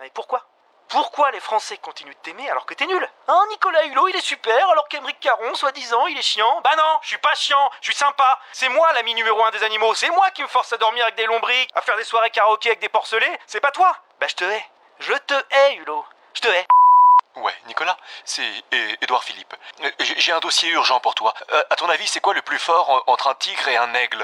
Et 0.04 0.10
pourquoi? 0.16 0.43
Pourquoi 0.94 1.32
les 1.32 1.40
Français 1.40 1.78
continuent 1.78 2.14
de 2.14 2.18
t'aimer 2.22 2.48
alors 2.52 2.68
que 2.68 2.76
t'es 2.76 2.86
nul 2.86 3.10
Hein, 3.28 3.46
Nicolas 3.50 3.84
Hulot, 3.86 4.10
il 4.10 4.16
est 4.16 4.22
super, 4.22 4.70
alors 4.70 4.88
qu'Emeric 4.88 5.20
Caron, 5.20 5.56
soi-disant, 5.56 6.06
il 6.06 6.16
est 6.16 6.22
chiant. 6.22 6.62
Bah 6.64 6.76
non, 6.78 7.00
je 7.02 7.08
suis 7.08 7.18
pas 7.18 7.34
chiant, 7.34 7.72
je 7.82 7.86
suis 7.88 7.96
sympa. 7.96 8.40
C'est 8.52 8.70
moi 8.70 8.94
l'ami 8.94 9.16
numéro 9.16 9.44
un 9.44 9.50
des 9.50 9.64
animaux, 9.64 9.96
c'est 9.96 10.12
moi 10.12 10.30
qui 10.30 10.44
me 10.44 10.48
force 10.48 10.72
à 10.72 10.78
dormir 10.78 11.02
avec 11.06 11.16
des 11.16 11.26
lombriques, 11.26 11.72
à 11.74 11.82
faire 11.82 11.98
des 11.98 12.04
soirées 12.04 12.30
karaoké 12.30 12.70
avec 12.70 12.80
des 12.80 12.90
porcelets, 12.90 13.40
c'est 13.48 13.60
pas 13.60 13.72
toi. 13.72 13.98
Bah 14.20 14.28
je 14.30 14.36
te 14.36 14.44
hais, 14.44 14.66
je 15.00 15.14
te 15.14 15.34
hais 15.34 15.78
Hulot, 15.78 16.06
je 16.36 16.42
te 16.42 16.48
hais 16.48 16.68
Ouais, 17.36 17.52
Nicolas, 17.68 17.98
c'est 18.26 18.44
Édouard 19.02 19.24
Philippe. 19.24 19.54
Euh, 19.84 19.88
J'ai 20.20 20.32
un 20.32 20.40
dossier 20.40 20.70
urgent 20.70 21.00
pour 21.00 21.16
toi. 21.16 21.34
Euh, 21.54 21.60
à 21.72 21.76
ton 21.76 21.88
avis, 21.88 22.04
c'est 22.06 22.20
quoi 22.20 22.36
le 22.36 22.42
plus 22.42 22.60
fort 22.60 23.04
en- 23.08 23.12
entre 23.12 23.28
un 23.28 23.34
tigre 23.40 23.68
et 23.70 23.76
un 23.76 23.92
aigle? 23.96 24.24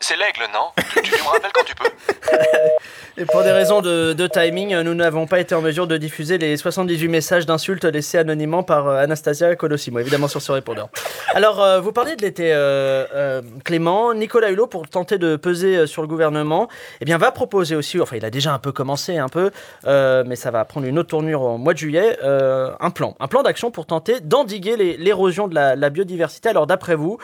C'est- 0.00 0.16
l'aigle, 0.16 0.42
non? 0.52 0.70
Tu, 1.02 1.10
me 1.10 1.26
rappelles 1.28 1.52
quand 1.54 1.64
tu 1.64 1.74
peux 1.74 1.88
Et 3.16 3.24
pour 3.24 3.42
des 3.42 3.52
raisons 3.52 3.80
de, 3.80 4.26
timing, 4.26 4.76
nous 4.80 4.94
n'avons 4.94 5.26
pas 5.26 5.40
été 5.40 5.54
en 5.54 5.62
mesure 5.62 5.86
de 5.86 5.96
diffuser 5.96 6.36
les 6.36 6.56
78 6.58 7.08
messages 7.08 7.46
d'insultes 7.46 7.84
laissés 7.84 8.18
anonymement 8.18 8.62
par 8.62 8.88
euh, 8.88 8.96
Anastasia 9.02 9.54
Colosimo, 9.56 9.98
évidemment 10.00 10.28
sur 10.28 10.42
ce 10.42 10.52
répondeur. 10.52 10.88
Alors, 11.34 11.62
euh, 11.62 11.80
vous 11.80 11.92
parliez 11.92 12.16
de 12.16 12.22
l'été 12.22 12.52
euh, 12.52 13.06
euh, 13.14 13.42
Clément. 13.64 14.12
Nicolas 14.12 14.50
Hulot, 14.50 14.66
pour 14.66 14.86
tenter 14.88 15.16
de 15.16 15.36
peser 15.36 15.76
euh, 15.78 15.86
sur 15.86 16.02
le 16.02 16.08
gouvernement, 16.08 16.68
eh 17.00 17.04
bien, 17.06 17.16
va 17.16 17.30
proposer 17.32 17.74
aussi, 17.76 17.98
enfin, 18.00 18.16
il 18.16 18.24
a 18.26 18.30
déjà 18.30 18.52
un 18.52 18.58
peu 18.58 18.72
commencé, 18.72 19.16
un 19.16 19.28
peu, 19.30 19.50
euh, 19.86 20.24
mais 20.26 20.36
ça 20.36 20.50
va 20.50 20.64
prendre 20.66 20.86
une 20.86 20.98
autre 20.98 21.08
tournure 21.10 21.40
au 21.42 21.56
mois 21.58 21.72
de 21.72 21.78
juillet, 21.78 22.18
euh, 22.22 22.41
un 22.80 22.90
plan. 22.90 23.14
Un 23.20 23.28
plan 23.28 23.42
d'action 23.42 23.70
pour 23.70 23.86
tenter 23.86 24.20
d'endiguer 24.20 24.76
l'érosion 24.98 25.48
de 25.48 25.54
la, 25.54 25.76
la 25.76 25.90
biodiversité. 25.90 26.48
Alors, 26.48 26.66
d'après 26.66 26.94
vous, 26.94 27.18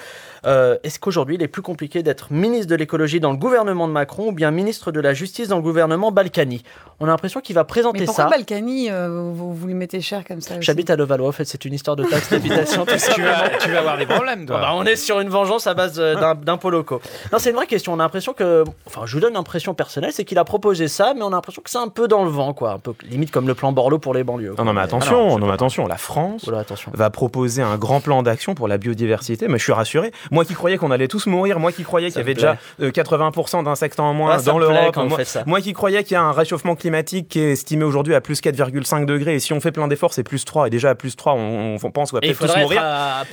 euh, 0.46 0.76
est-ce 0.82 0.98
qu'aujourd'hui, 0.98 1.34
il 1.36 1.42
est 1.42 1.48
plus 1.48 1.62
compliqué 1.62 2.02
d'être 2.02 2.32
ministre 2.32 2.66
de 2.68 2.74
l'écologie 2.76 3.20
dans 3.20 3.32
le 3.32 3.36
gouvernement 3.38 3.88
de 3.88 3.92
Macron 3.92 4.28
ou 4.28 4.32
bien 4.32 4.50
ministre 4.50 4.92
de 4.92 5.00
la 5.00 5.14
justice 5.14 5.48
dans 5.48 5.56
le 5.56 5.62
gouvernement 5.62 6.12
Balkany? 6.12 6.62
On 7.00 7.06
a 7.06 7.08
l'impression 7.08 7.40
qu'il 7.40 7.54
va 7.54 7.64
présenter 7.64 8.00
Mais 8.00 8.06
pourquoi 8.06 8.24
ça. 8.24 8.30
Balkany, 8.30 8.90
euh, 8.90 9.30
vous, 9.32 9.54
vous 9.54 9.66
lui 9.66 9.74
mettez 9.74 10.00
cher 10.00 10.24
comme 10.24 10.40
ça 10.40 10.60
J'habite 10.60 10.90
à 10.90 10.96
Levallois, 10.96 11.28
en 11.28 11.32
fait, 11.32 11.44
c'est 11.44 11.64
une 11.64 11.74
histoire 11.74 11.96
de 11.96 12.04
taxe 12.04 12.30
d'habitation. 12.30 12.84
tu, 12.86 12.92
vas, 12.92 12.98
simplement. 12.98 13.32
tu 13.60 13.70
vas 13.70 13.78
avoir 13.78 13.98
des 13.98 14.06
problèmes, 14.06 14.46
toi. 14.46 14.56
Ah 14.58 14.62
bah, 14.62 14.70
on 14.74 14.84
est 14.84 14.96
sur 14.96 15.20
une 15.20 15.28
vengeance 15.28 15.66
à 15.66 15.74
base 15.74 15.98
euh, 15.98 16.14
d'un- 16.14 16.34
d'impôts 16.34 16.70
locaux. 16.70 17.00
Non, 17.32 17.38
c'est 17.38 17.50
une 17.50 17.56
vraie 17.56 17.66
question. 17.66 17.92
On 17.92 18.00
a 18.00 18.02
l'impression 18.02 18.32
que. 18.32 18.64
Enfin, 18.86 19.02
je 19.06 19.14
vous 19.14 19.20
donne 19.20 19.34
l'impression 19.34 19.74
personnelle, 19.74 20.12
c'est 20.12 20.24
qu'il 20.24 20.38
a 20.38 20.44
proposé 20.44 20.88
ça, 20.88 21.14
mais 21.14 21.22
on 21.22 21.28
a 21.28 21.30
l'impression 21.30 21.62
que 21.62 21.70
c'est 21.70 21.78
un 21.78 21.88
peu 21.88 22.08
dans 22.08 22.24
le 22.24 22.30
vent, 22.30 22.52
quoi. 22.52 22.72
Un 22.72 22.78
peu 22.78 22.92
limite 23.08 23.30
comme 23.30 23.46
le 23.46 23.54
plan 23.54 23.72
Borloo 23.72 23.98
pour 23.98 24.14
les 24.14 24.24
banlieues. 24.24 24.54
Non, 24.58 24.64
non, 24.64 24.72
mais 24.72 24.80
attention, 24.80 25.07
non, 25.10 25.46
mais 25.46 25.52
attention, 25.52 25.86
la 25.86 25.96
France 25.96 26.48
attention. 26.48 26.90
va 26.94 27.10
proposer 27.10 27.62
un 27.62 27.76
grand 27.76 28.00
plan 28.00 28.22
d'action 28.22 28.54
pour 28.54 28.68
la 28.68 28.78
biodiversité. 28.78 29.48
Mais 29.48 29.58
je 29.58 29.64
suis 29.64 29.72
rassuré. 29.72 30.12
Moi 30.30 30.44
qui 30.44 30.54
croyais 30.54 30.78
qu'on 30.78 30.90
allait 30.90 31.08
tous 31.08 31.26
mourir, 31.26 31.58
moi 31.58 31.72
qui 31.72 31.82
croyais 31.82 32.08
qu'il 32.08 32.18
y 32.18 32.20
avait 32.20 32.34
déjà 32.34 32.56
euh, 32.80 32.90
80% 32.90 33.64
d'insectes 33.64 34.00
en 34.00 34.14
moins 34.14 34.36
Ah, 34.38 34.42
dans 34.42 34.58
l'Europe, 34.58 34.96
moi, 34.96 35.18
moi 35.46 35.60
qui 35.60 35.72
croyais 35.72 36.02
qu'il 36.04 36.12
y 36.14 36.16
a 36.16 36.22
un 36.22 36.32
réchauffement 36.32 36.76
climatique 36.76 37.28
qui 37.28 37.40
est 37.40 37.52
estimé 37.52 37.84
aujourd'hui 37.84 38.14
à 38.14 38.20
plus 38.20 38.40
4,5 38.40 39.04
degrés, 39.04 39.34
et 39.34 39.40
si 39.40 39.52
on 39.52 39.60
fait 39.60 39.72
plein 39.72 39.88
d'efforts, 39.88 40.12
c'est 40.12 40.22
plus 40.22 40.44
3, 40.44 40.66
et 40.66 40.70
déjà 40.70 40.90
à 40.90 40.94
plus 40.94 41.16
3, 41.16 41.34
on, 41.34 41.76
on 41.82 41.90
pense 41.90 42.10
qu'on 42.10 42.16
va 42.16 42.20
peut-être 42.20 42.38
tous 42.38 42.56
mourir. 42.56 42.82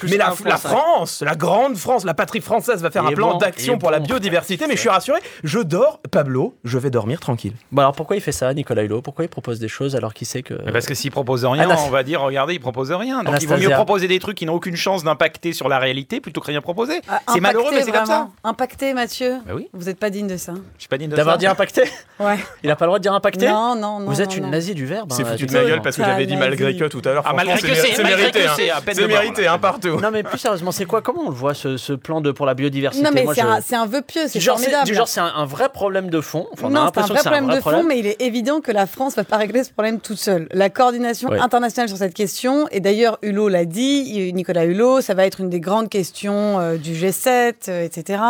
Mais 0.03 0.17
la, 0.17 0.29
1,5. 0.29 0.47
la 0.47 0.57
France, 0.57 1.23
la 1.25 1.35
grande 1.35 1.77
France, 1.77 2.05
la 2.05 2.13
patrie 2.13 2.41
française 2.41 2.81
va 2.81 2.91
faire 2.91 3.05
un 3.05 3.11
plan 3.11 3.33
bon, 3.33 3.37
d'action 3.37 3.77
pour 3.77 3.91
la 3.91 3.99
biodiversité, 3.99 4.67
mais 4.67 4.75
je 4.75 4.81
suis 4.81 4.89
rassuré. 4.89 5.19
Je 5.43 5.59
dors, 5.59 5.99
Pablo, 6.11 6.55
je 6.63 6.77
vais 6.77 6.89
dormir 6.89 7.19
tranquille. 7.19 7.53
Bon, 7.71 7.81
alors 7.81 7.93
pourquoi 7.93 8.15
il 8.15 8.21
fait 8.21 8.31
ça, 8.31 8.53
Nicolas 8.53 8.83
Hulot? 8.83 9.01
Pourquoi 9.01 9.25
il 9.25 9.29
propose 9.29 9.59
des 9.59 9.67
choses 9.67 9.95
alors 9.95 10.13
qu'il 10.13 10.27
sait 10.27 10.43
que. 10.43 10.53
Parce 10.71 10.85
que 10.85 10.93
s'il 10.93 11.11
propose 11.11 11.45
rien, 11.45 11.64
On 11.69 11.89
va 11.89 12.03
dire 12.03 12.21
regardez, 12.21 12.53
il 12.53 12.59
propose 12.59 12.91
rien. 12.91 13.23
Donc 13.23 13.35
il 13.41 13.47
vaut 13.47 13.57
mieux 13.57 13.69
proposer 13.69 14.07
des 14.07 14.19
trucs 14.19 14.37
qui 14.37 14.45
n'ont 14.45 14.53
aucune 14.55 14.75
chance 14.75 15.03
d'impacter 15.03 15.53
sur 15.53 15.67
la 15.69 15.79
réalité 15.79 16.19
plutôt 16.21 16.41
que 16.41 16.47
rien 16.47 16.61
proposer. 16.61 17.01
Ah, 17.09 17.21
c'est 17.33 17.39
malheureux, 17.39 17.71
mais 17.71 17.81
c'est 17.83 17.91
comme 17.91 18.05
ça. 18.05 18.27
Impacté, 18.43 18.93
Mathieu 18.93 19.37
Bah 19.45 19.53
oui, 19.55 19.67
Vous 19.73 19.85
n'êtes 19.85 19.99
pas 19.99 20.09
digne 20.09 20.27
de 20.27 20.37
ça. 20.37 20.53
je 20.75 20.81
suis 20.81 20.87
pas 20.87 20.97
digne 20.97 21.09
de 21.09 21.15
D'avoir 21.15 21.37
dit 21.37 21.47
impacté 21.47 21.83
Ouais. 22.19 22.37
Il 22.63 22.71
a 22.71 22.75
pas 22.75 22.85
le 22.85 22.89
droit 22.89 22.99
de 22.99 23.03
dire 23.03 23.13
impacté 23.13 23.47
Non, 23.49 23.75
non, 23.75 23.99
non. 23.99 24.05
Vous 24.05 24.21
êtes 24.21 24.29
non, 24.29 24.35
une 24.37 24.43
non. 24.43 24.49
nazie 24.49 24.73
du 24.73 24.85
verbe. 24.85 25.11
C'est 25.11 25.23
hein, 25.23 25.31
foutu 25.31 25.45
de 25.47 25.53
ma 25.53 25.63
gueule 25.65 25.81
parce 25.81 25.97
que 25.97 26.03
j'avais 26.03 26.25
dit 26.25 26.37
malgré 26.37 26.75
que 26.77 26.85
tout 26.85 27.01
à 27.05 27.09
l'heure. 27.13 27.23
Ah, 27.25 27.33
malgré 27.33 27.57
que 27.59 27.75
c'est 27.75 28.03
mérité. 28.03 28.45
hein. 28.47 28.51
c'est 28.55 28.69
à 28.69 28.81
peine 28.81 28.95
C'est 28.95 29.01
de 29.01 29.07
moi, 29.07 29.19
mérité, 29.19 29.43
moi. 29.43 29.51
hein, 29.51 29.57
partout. 29.59 29.99
Non, 29.99 30.11
mais 30.11 30.23
plus 30.23 30.37
sérieusement, 30.37 30.71
c'est 30.71 30.85
quoi 30.85 31.01
Comment 31.01 31.23
on 31.25 31.29
le 31.29 31.35
voit 31.35 31.53
ce, 31.53 31.93
plan 31.93 32.21
de, 32.21 32.31
pour 32.31 32.45
la 32.45 32.53
biodiversité? 32.53 33.03
Non, 33.03 33.11
mais 33.13 33.25
c'est 33.33 33.41
un, 33.41 33.81
un 33.81 33.85
vœu 33.85 34.01
pieux, 34.01 34.27
c'est 34.27 34.39
Du 34.39 34.45
genre, 34.45 34.57
c'est- 34.57 34.65
formidable. 34.65 34.87
du 34.87 34.95
genre, 34.95 35.07
c'est 35.07 35.19
un, 35.19 35.31
un 35.35 35.45
vrai 35.45 35.69
problème 35.69 36.09
de 36.09 36.21
fond. 36.21 36.47
Non, 36.63 36.89
c'est 36.93 36.99
un 37.01 37.05
vrai 37.05 37.19
problème 37.19 37.47
de 37.49 37.59
fond, 37.59 37.83
mais 37.83 37.99
il 37.99 38.07
est 38.07 38.21
évident 38.21 38.61
que 38.61 38.71
la 38.71 38.85
France 38.85 39.15
va 39.15 39.23
pas 39.23 39.37
régler 39.37 39.63
ce 39.63 39.71
problème 39.71 39.99
toute 39.99 40.17
seule. 40.17 40.47
La 40.51 40.69
coordination. 40.69 41.29
Internationale 41.55 41.87
sur 41.87 41.97
cette 41.97 42.13
question, 42.13 42.67
et 42.71 42.81
d'ailleurs 42.81 43.17
Hulot 43.21 43.47
l'a 43.47 43.65
dit, 43.65 44.31
Nicolas 44.33 44.65
Hulot, 44.65 45.01
ça 45.01 45.13
va 45.13 45.25
être 45.25 45.39
une 45.39 45.49
des 45.49 45.61
grandes 45.61 45.89
questions 45.89 46.59
euh, 46.59 46.77
du 46.77 46.91
G7, 46.91 47.53
euh, 47.69 47.85
etc. 47.85 48.21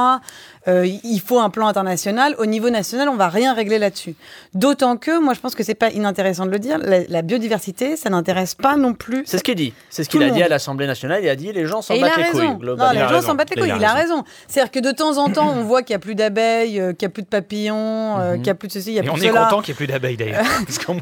euh, 0.68 0.86
il 1.04 1.20
faut 1.20 1.40
un 1.40 1.50
plan 1.50 1.68
international. 1.68 2.36
Au 2.38 2.46
niveau 2.46 2.70
national, 2.70 3.10
on 3.10 3.16
va 3.16 3.30
rien 3.30 3.54
régler 3.54 3.78
là-dessus. 3.80 4.16
D'autant 4.54 4.98
que, 4.98 5.20
moi, 5.20 5.34
je 5.34 5.40
pense 5.40 5.56
que 5.56 5.64
c'est 5.64 5.76
pas 5.76 5.90
inintéressant 5.92 6.46
de 6.46 6.52
le 6.52 6.60
dire, 6.60 6.78
la, 6.80 7.00
la 7.08 7.22
biodiversité, 7.22 7.96
ça 7.96 8.10
n'intéresse 8.10 8.56
pas 8.56 8.76
non 8.78 8.94
plus. 8.94 9.24
C'est 9.26 9.38
ce 9.38 9.44
qu'il 9.44 9.56
dit. 9.56 9.74
C'est 9.90 10.04
ce 10.04 10.10
qu'il 10.10 10.24
a 10.24 10.30
dit 10.30 10.44
à 10.44 10.48
l'Assemblée 10.48 10.88
nationale. 10.88 11.22
Il 11.24 11.30
a 11.30 11.36
dit 11.36 11.52
les 11.52 11.66
gens 11.66 11.82
s'en 11.82 11.96
battent 12.00 12.14
a 12.14 12.18
les 12.18 12.24
raison. 12.24 12.56
couilles. 12.58 12.68
Non, 12.78 12.92
les 12.92 13.08
gens 13.08 13.22
s'en 13.22 13.36
battent 13.36 13.50
les 13.56 13.62
couilles. 13.62 13.74
Il 13.78 13.84
a 13.84 13.94
raison. 13.94 14.24
C'est-à-dire 14.48 14.72
que 14.72 14.80
de 14.80 14.92
temps 14.92 15.18
en 15.18 15.30
temps, 15.30 15.52
on 15.56 15.64
voit 15.64 15.84
qu'il 15.84 15.94
n'y 15.94 15.98
a 15.98 16.00
plus 16.00 16.16
d'abeilles, 16.16 16.80
euh, 16.80 16.94
qu'il 16.94 17.08
n'y 17.08 17.12
a 17.12 17.14
plus 17.14 17.24
de 17.24 17.28
papillons, 17.28 18.20
euh, 18.20 18.34
qu'il 18.34 18.44
n'y 18.44 18.50
a 18.50 18.56
plus 18.56 18.68
de 18.68 18.74
ceci, 18.74 18.92
il 18.92 18.96
y 18.96 19.00
a 19.00 19.02
Et 19.02 19.06
plus 19.06 19.12
on 19.12 19.18
de 19.18 19.24
est 19.24 19.30
cela. 19.30 19.44
content 19.46 19.62
qu'il 19.62 19.72
n'y 19.74 19.76
ait 19.76 19.78
plus 19.78 19.88
d'abeilles 19.88 20.18
d'ailleurs. 20.18 20.46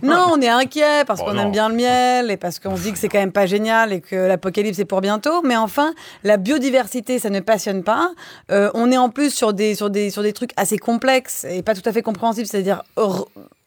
Non, 0.04 0.28
on 0.34 0.42
est 0.42 0.50
inquiet 0.50 1.04
parce 1.06 1.22
Oh 1.22 1.26
qu'on 1.26 1.38
aime 1.38 1.52
bien 1.52 1.70
le 1.70 1.76
miel 1.76 2.32
et 2.32 2.38
parce 2.38 2.60
qu'on 2.60 2.76
se 2.76 2.82
dit 2.84 2.92
que 2.92 2.98
c'est 2.98 3.08
quand 3.10 3.20
même 3.20 3.32
pas 3.32 3.46
génial 3.46 3.94
et 3.94 4.02
que 4.02 4.16
l'apocalypse 4.16 4.80
est 4.80 4.86
pour 4.86 5.02
bientôt. 5.02 5.42
Mais 5.44 5.56
enfin, 5.56 5.94
la 6.24 6.38
biodiversité, 6.38 7.20
ça 7.20 7.30
ne 7.30 7.40
passionne 7.40 7.84
pas. 7.84 8.12
Euh, 8.52 8.70
on 8.74 8.92
est 8.92 8.98
en 8.98 9.10
plus 9.10 9.34
sur 9.34 9.53
des, 9.54 9.76
sur, 9.76 9.90
des, 9.90 10.10
sur 10.10 10.22
des 10.24 10.34
trucs 10.34 10.52
assez 10.58 10.78
complexes 10.78 11.46
et 11.50 11.62
pas 11.64 11.74
tout 11.76 11.88
à 11.88 11.92
fait 11.94 12.02
compréhensibles, 12.02 12.48
c'est-à-dire 12.48 12.84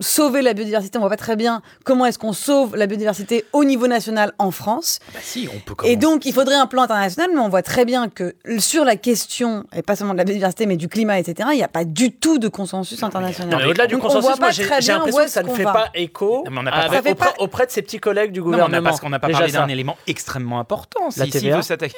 sauver 0.01 0.43
la 0.43 0.53
biodiversité. 0.55 0.99
On 0.99 1.01
voit 1.01 1.11
pas 1.11 1.17
très 1.17 1.37
bien 1.37 1.63
comment 1.85 2.05
est-ce 2.07 2.19
qu'on 2.19 2.33
sauve 2.33 2.77
la 2.77 2.87
biodiversité 2.87 3.45
au 3.53 3.65
niveau 3.65 3.87
national 3.87 4.33
en 4.39 4.51
France. 4.51 4.99
Bah 5.15 5.21
si, 5.23 5.49
on 5.55 5.59
peut 5.61 5.75
Et 5.87 5.97
donc, 5.97 6.27
il 6.27 6.33
faudrait 6.35 6.55
un 6.57 6.67
plan 6.67 6.83
international, 6.83 7.31
mais 7.35 7.41
on 7.41 7.49
voit 7.49 7.63
très 7.63 7.85
bien 7.85 8.09
que 8.09 8.35
sur 8.59 8.85
la 8.85 8.97
question, 8.97 9.65
et 9.75 9.83
pas 9.83 9.97
seulement 9.97 10.13
de 10.13 10.19
la 10.19 10.25
biodiversité, 10.25 10.67
mais 10.67 10.77
du 10.77 10.89
climat, 10.89 11.19
etc., 11.19 11.49
il 11.53 11.57
n'y 11.57 11.63
a 11.63 11.69
pas 11.69 11.85
du 11.85 12.13
tout 12.13 12.39
de 12.39 12.49
consensus 12.49 13.03
international. 13.03 13.49
Non, 13.51 13.59
mais 13.59 13.65
au-delà 13.71 13.87
du 13.87 13.97
consensus, 13.99 14.31
j'ai 14.53 14.65
très 14.65 14.81
j'ai 14.81 14.89
bien 14.89 14.97
l'impression 14.99 15.25
que 15.25 15.31
ça 15.31 15.43
ne 15.43 15.49
fait 15.55 15.65
va. 15.65 15.73
pas 15.73 15.89
écho 15.95 16.43
Non, 16.45 16.51
mais 16.51 16.59
on 16.59 16.63
n'a 16.65 16.71
pas 16.73 16.79
avec- 16.97 17.13
auprès, 17.13 17.31
auprès 17.39 17.67
de 17.67 17.71
ses 17.71 17.83
petits 17.83 17.99
collègues 17.99 18.33
du 18.33 18.41
Non, 18.41 18.47
mais 18.47 18.51
on 18.57 18.59
gouvernement. 18.67 18.83
n'a 18.83 18.89
parce 18.91 19.01
qu'on 19.01 19.09
n'a 19.11 19.19
pas 19.19 19.29
Déjà 19.29 19.39
parlé 19.41 19.53
d'un 19.53 19.69
élément 19.69 19.97
extrêmement 20.07 20.61
important. 20.61 21.05
La 21.17 21.25
Si- 21.25 21.31
S'il 21.31 21.41
TVA. 21.41 21.57
veut 21.57 21.63
s'attaquer. 21.63 21.97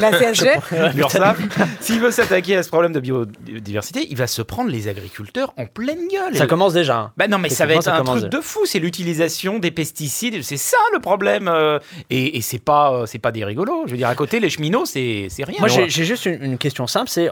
La 0.00 0.10
CSG 0.18 0.50
L'URSSAF, 0.94 1.38
s'il 1.80 2.00
veut 2.00 2.10
s'attaquer 2.10 2.56
à 2.56 2.62
ce 2.62 2.68
problème 2.68 2.92
de 2.94 3.00
biodiversité, 3.00 4.06
il 4.10 4.16
va 4.16 4.26
se 4.26 4.40
prendre 4.42 4.70
les 4.70 4.88
agriculteurs 4.88 5.52
en 5.56 5.66
pleine 5.66 6.08
gueule. 6.08 6.34
Ça 6.36 6.46
commence 6.46 6.72
déjà. 6.72 6.98
hein. 6.98 7.12
Bah 7.16 7.28
non, 7.28 7.38
mais 7.38 7.48
ça 7.50 7.66
va 7.66 7.74
être 7.74 7.82
ça 7.82 7.96
un 7.96 8.02
truc 8.04 8.16
déjà. 8.16 8.28
de 8.28 8.40
fou. 8.40 8.60
C'est 8.64 8.78
l'utilisation 8.78 9.58
des 9.58 9.70
pesticides. 9.70 10.42
C'est 10.42 10.56
ça 10.56 10.78
le 10.94 11.00
problème. 11.00 11.48
euh, 11.48 11.78
Et, 12.10 12.36
et 12.38 12.40
c'est 12.40 12.58
pas, 12.58 12.92
euh, 12.94 13.06
c'est 13.06 13.18
pas 13.18 13.32
des 13.32 13.44
rigolos. 13.44 13.82
Je 13.86 13.90
veux 13.92 13.96
dire, 13.98 14.08
à 14.08 14.14
côté, 14.14 14.40
les 14.40 14.48
cheminots, 14.50 14.84
c'est 14.86 15.28
rien. 15.38 15.58
Moi, 15.58 15.68
j'ai 15.68 15.88
j'ai 15.90 16.04
juste 16.04 16.24
une, 16.26 16.42
une 16.42 16.58
question 16.58 16.86
simple, 16.86 17.10
c'est 17.10 17.30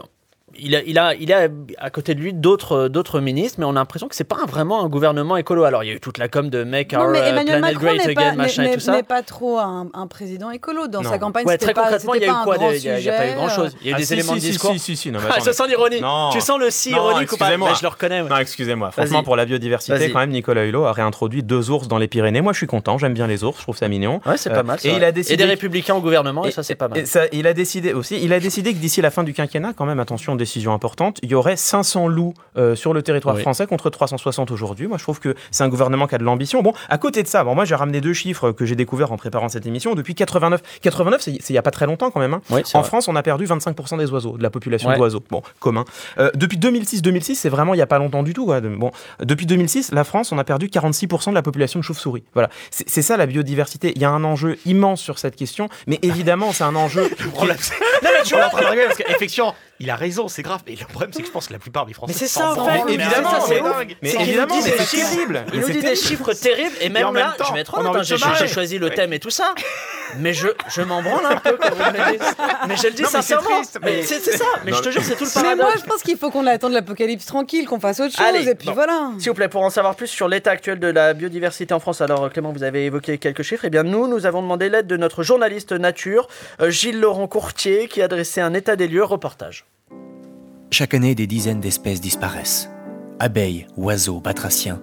il 0.59 0.75
a, 0.75 0.81
il 0.83 0.97
a, 0.99 1.13
il 1.15 1.33
a 1.33 1.47
à 1.77 1.89
côté 1.89 2.15
de 2.15 2.19
lui 2.19 2.33
d'autres, 2.33 2.87
d'autres 2.87 3.19
ministres, 3.19 3.57
mais 3.59 3.65
on 3.65 3.71
a 3.71 3.73
l'impression 3.73 4.07
que 4.07 4.15
c'est 4.15 4.23
pas 4.23 4.45
vraiment 4.47 4.83
un 4.83 4.89
gouvernement 4.89 5.35
écolo. 5.37 5.63
Alors, 5.63 5.83
il 5.83 5.87
y 5.87 5.91
a 5.91 5.95
eu 5.95 5.99
toute 5.99 6.17
la 6.17 6.27
com 6.27 6.49
de 6.49 6.63
Make 6.63 6.93
Non, 6.93 7.01
Our 7.01 7.09
mais 7.11 7.19
euh, 7.21 7.29
Emmanuel 7.29 7.59
Planet 7.59 7.61
Macron 7.61 7.79
Great 7.95 8.07
n'est 8.07 8.13
pas, 8.13 8.21
Again, 8.21 8.31
n'est- 8.31 8.37
machin 8.37 8.63
et 8.63 8.67
n'est- 8.67 8.73
tout 8.75 8.79
ça. 8.79 9.03
pas 9.03 9.21
trop 9.23 9.57
un, 9.59 9.87
un 9.93 10.07
président 10.07 10.51
écolo. 10.51 10.87
Dans 10.87 11.01
Non. 11.01 11.09
sa 11.09 11.17
campagne, 11.17 11.45
Ouais, 11.45 11.53
c'était 11.53 11.65
très 11.65 11.73
pas, 11.73 11.81
concrètement, 11.83 12.13
il 12.13 12.21
y 12.21 12.25
a 12.25 12.27
pas 12.27 12.33
eu 12.33 12.41
un 12.41 12.43
quoi 12.43 12.55
grand 12.57 12.69
de- 12.71 12.75
Il 12.75 12.83
y 12.83 12.89
a, 12.89 12.91
pas 12.93 12.97
eu 12.97 13.01
sujet, 13.01 13.33
grand 13.35 13.49
chose. 13.49 13.75
Il 13.81 13.87
y 13.87 13.89
a 13.89 13.91
eu 13.91 13.93
Ah, 13.95 13.97
des 13.97 14.05
si, 14.05 14.13
éléments 14.13 14.33
si, 14.33 14.39
de 14.39 14.45
discours. 14.45 14.71
si, 14.73 14.79
si, 14.79 14.95
si, 14.95 15.11
non, 15.11 15.19
mais 15.21 15.29
Ah, 15.35 15.39
ça 15.39 15.53
sent 15.53 15.67
l'ironie. 15.67 16.01
Non. 16.01 16.29
Tu 16.31 16.41
sens 16.41 16.59
le 16.59 16.69
si 16.69 16.91
Non, 16.91 16.97
ironique 17.09 17.31
ou 17.31 17.37
pas 17.37 17.45
excusez-moi. 17.45 17.69
Mais 17.69 17.75
Je 17.75 17.81
le 17.81 17.87
reconnais. 17.87 18.21
ouais. 18.21 18.29
Non, 18.29 18.37
excusez-moi. 18.37 18.91
Franchement, 18.91 19.17
Vas-y. 19.17 19.23
pour 19.25 19.35
la 19.35 19.45
biodiversité, 19.45 19.97
Vas-y. 19.97 20.11
quand 20.11 20.19
même, 20.19 20.29
Nicolas 20.31 20.65
Hulot 20.65 20.85
a 20.85 20.91
réintroduit 20.93 21.43
deux 21.43 21.69
ours 21.71 21.87
dans 21.87 21.97
les 21.97 22.07
Pyrénées. 22.07 22.41
Moi, 22.41 22.53
je 22.53 22.57
suis 22.57 22.67
content. 22.67 22.97
J'aime 22.97 23.13
bien 23.13 23.27
les 23.27 23.43
ours. 23.43 23.57
Je 23.57 23.63
trouve 23.63 23.77
ça 23.77 23.87
mignon. 23.87 24.21
Ouais, 24.25 24.37
c'est 24.37 24.51
Euh, 24.51 24.55
pas 24.55 24.63
mal. 24.63 24.77
c'est 24.79 24.89
Et 24.89 24.95
il 24.95 25.03
a 25.03 25.11
décidé. 25.11 25.33
Et 25.33 25.37
des 25.37 25.45
républicains 25.45 25.95
au 25.95 26.01
gouvernement, 26.01 26.45
et, 26.45 26.51
ça, 26.51 26.63
c'est 26.63 26.75
pas 26.75 26.87
mal. 26.87 27.03
Il 27.31 27.47
a 27.47 27.53
décidé 27.53 27.93
aussi, 27.93 28.19
il 28.21 28.31
a 28.33 28.39
décidé 28.39 28.73
que 28.73 28.77
d'ici 28.79 29.01
la 29.01 29.09
fin 29.11 29.23
du 29.23 29.33
quinquennat, 29.33 29.73
quand 29.75 29.85
même, 29.85 29.99
attention, 29.99 30.35
décision 30.43 30.73
importante, 30.73 31.19
il 31.23 31.29
y 31.31 31.35
aurait 31.35 31.55
500 31.57 32.07
loups 32.07 32.33
euh, 32.57 32.75
sur 32.75 32.93
le 32.93 33.01
territoire 33.01 33.35
Oui. 33.35 33.41
français 33.41 33.65
contre 33.67 33.89
360 33.89 34.51
aujourd'hui. 34.51 34.87
Moi, 34.87 34.97
je 34.97 35.03
trouve 35.03 35.19
que 35.19 35.35
c'est 35.51 35.63
un 35.63 35.69
gouvernement 35.69 36.07
qui 36.07 36.15
a 36.15 36.17
de 36.17 36.23
l'ambition. 36.23 36.61
Bon, 36.61 36.73
à 36.89 36.97
côté 36.97 37.23
de 37.23 37.27
ça, 37.27 37.43
bon, 37.43 37.55
moi, 37.55 37.65
j'ai 37.65 37.75
ramené 37.75 38.01
deux 38.01 38.13
chiffres 38.13 38.51
que 38.51 38.65
j'ai 38.65 38.75
découverts 38.75 39.11
en 39.11 39.17
préparant 39.17 39.49
cette 39.49 39.65
émission. 39.65 39.95
Depuis 39.95 40.15
89, 40.15 40.61
89, 40.81 41.21
c'est 41.21 41.31
il 41.49 41.53
y 41.55 41.57
a 41.57 41.61
pas 41.61 41.71
très 41.71 41.85
longtemps 41.85 42.11
quand 42.11 42.19
même. 42.19 42.33
hein. 42.33 42.41
Oui, 42.49 42.61
En 42.73 42.79
vrai. 42.81 42.87
France, 42.87 43.07
on 43.07 43.15
a 43.15 43.23
perdu 43.23 43.45
25% 43.45 43.97
des 43.97 44.11
oiseaux, 44.11 44.37
de 44.37 44.43
la 44.43 44.49
population 44.49 44.89
Ouais. 44.89 44.97
d'oiseaux. 44.97 45.23
Bon, 45.29 45.41
commun. 45.59 45.85
Euh, 46.19 46.29
depuis 46.35 46.57
2006-2006, 46.57 47.35
c'est 47.35 47.49
vraiment 47.49 47.73
il 47.73 47.77
y 47.77 47.81
a 47.81 47.87
pas 47.87 47.97
longtemps 47.99 48.23
du 48.23 48.33
tout. 48.33 48.45
quoi. 48.45 48.61
Bon, 48.61 48.91
depuis 49.21 49.45
2006, 49.45 49.91
la 49.91 50.03
France, 50.03 50.31
on 50.31 50.37
a 50.37 50.43
perdu 50.43 50.67
46% 50.67 51.29
de 51.29 51.35
la 51.35 51.41
population 51.41 51.79
de 51.79 51.83
chauves-souris. 51.83 52.23
Voilà, 52.33 52.49
c'est 52.71 53.01
ça 53.01 53.17
la 53.17 53.25
biodiversité. 53.25 53.93
Il 53.95 54.01
y 54.01 54.05
a 54.05 54.09
un 54.11 54.23
enjeu 54.23 54.57
immense 54.65 55.01
sur 55.01 55.19
cette 55.19 55.35
question, 55.35 55.69
mais 55.87 55.99
évidemment, 56.01 56.51
c'est 56.51 56.63
un 56.63 56.75
enjeu. 56.75 57.07
qui- 57.17 57.23
Non, 57.23 58.09
mais 58.13 58.23
tu 58.25 58.35
en 58.35 58.49
train 58.49 58.71
de 58.75 58.85
parce 58.85 58.97
qu'effectivement, 58.97 59.55
il 59.79 59.89
a 59.89 59.95
raison, 59.95 60.27
c'est 60.27 60.43
grave. 60.43 60.61
Mais 60.67 60.75
le 60.79 60.85
problème, 60.85 61.11
c'est 61.13 61.21
que 61.21 61.27
je 61.27 61.31
pense 61.31 61.47
que 61.47 61.53
la 61.53 61.59
plupart 61.59 61.85
des 61.85 61.93
Français. 61.93 62.13
Mais 62.13 62.19
c'est 62.19 62.27
ça, 62.27 62.51
en 62.53 62.65
fait. 62.65 62.83
mais 62.85 62.93
évidemment, 62.93 63.31
ça, 63.31 63.39
c'est 63.47 63.61
mais. 63.61 63.97
Mais 64.01 64.13
évidemment, 64.23 64.55
nous 64.55 64.61
dit 64.61 64.69
mais 64.69 64.71
des 64.71 64.77
c'est 64.83 64.85
chiffres. 64.97 65.09
terrible. 65.15 65.45
Il 65.53 65.59
Mais 65.59 65.65
nous 65.65 65.71
dit 65.73 65.81
des 65.81 65.95
chiffres 65.95 66.33
terribles, 66.33 66.75
et 66.81 66.89
même 66.89 67.13
là, 67.13 67.35
je 67.47 67.53
vais 67.53 67.59
être 67.61 67.73
honnête, 67.77 67.95
hein, 67.95 68.35
j'ai 68.37 68.47
choisi 68.47 68.77
le 68.77 68.89
thème 68.91 69.13
et 69.13 69.19
tout 69.19 69.29
ça, 69.29 69.53
mais 70.19 70.33
je, 70.33 70.47
je 70.69 70.81
m'en 70.81 71.01
branle 71.01 71.25
un 71.25 71.35
peu 71.37 71.57
quand 71.59 71.69
vous 71.71 71.83
me 71.91 71.97
le 72.05 72.11
dites. 72.11 72.35
Mais 72.67 72.77
je 72.77 72.83
le 72.87 72.93
dis 72.93 73.01
mais 73.01 73.07
sincèrement. 73.07 73.49
triste, 73.49 73.79
Mais 73.81 73.91
mais- 73.97 74.03
c'est 74.03 74.19
c'est 74.19 74.37
ça, 74.37 74.45
mais 74.63 74.73
je 74.73 74.81
te 74.81 74.89
jure, 74.89 75.01
c'est 75.03 75.15
tout 75.15 75.23
le 75.25 75.29
Mais 75.35 75.41
paradoxe. 75.41 75.63
moi, 75.63 75.73
je 75.83 75.89
pense 75.89 76.03
qu'il 76.03 76.17
faut 76.17 76.29
qu'on 76.31 76.45
attende 76.47 76.73
l'apocalypse 76.73 77.25
tranquille, 77.25 77.65
qu'on 77.67 77.79
fasse 77.79 77.99
autre 77.99 78.15
chose, 78.15 78.25
Allez, 78.25 78.47
et 78.47 78.55
puis 78.55 78.69
voilà. 78.73 79.09
S'il 79.19 79.29
vous 79.29 79.35
plaît, 79.35 79.49
pour 79.49 79.63
en 79.63 79.69
savoir 79.69 79.95
plus 79.95 80.07
sur 80.07 80.27
l'état 80.27 80.51
actuel 80.51 80.79
de 80.79 80.87
la 80.87 81.13
biodiversité 81.13 81.73
en 81.73 81.79
France, 81.79 81.99
alors 82.01 82.29
Clément, 82.31 82.51
vous 82.53 82.63
avez 82.63 82.85
évoqué 82.85 83.17
quelques 83.17 83.43
chiffres. 83.43 83.65
Eh 83.65 83.69
bien, 83.69 83.83
nous, 83.83 84.07
nous 84.07 84.25
avons 84.25 84.41
demandé 84.41 84.69
l'aide 84.69 84.87
de 84.87 84.97
notre 84.97 85.23
journaliste 85.23 85.71
nature, 85.73 86.27
euh, 86.61 86.69
Gilles 86.69 86.99
Laurent 86.99 87.27
Courtier, 87.27 87.87
qui 87.87 88.01
a 88.01 88.07
dressé 88.07 88.39
un 88.41 88.53
état 88.53 88.75
des 88.75 88.87
lieux 88.87 89.03
reportage. 89.03 89.65
Chaque 90.73 90.95
année, 90.95 91.13
des 91.13 91.27
dizaines 91.27 91.59
d'espèces 91.59 92.01
disparaissent. 92.01 92.67
Abeilles, 93.19 93.67
oiseaux, 93.77 94.19
batraciens, 94.19 94.81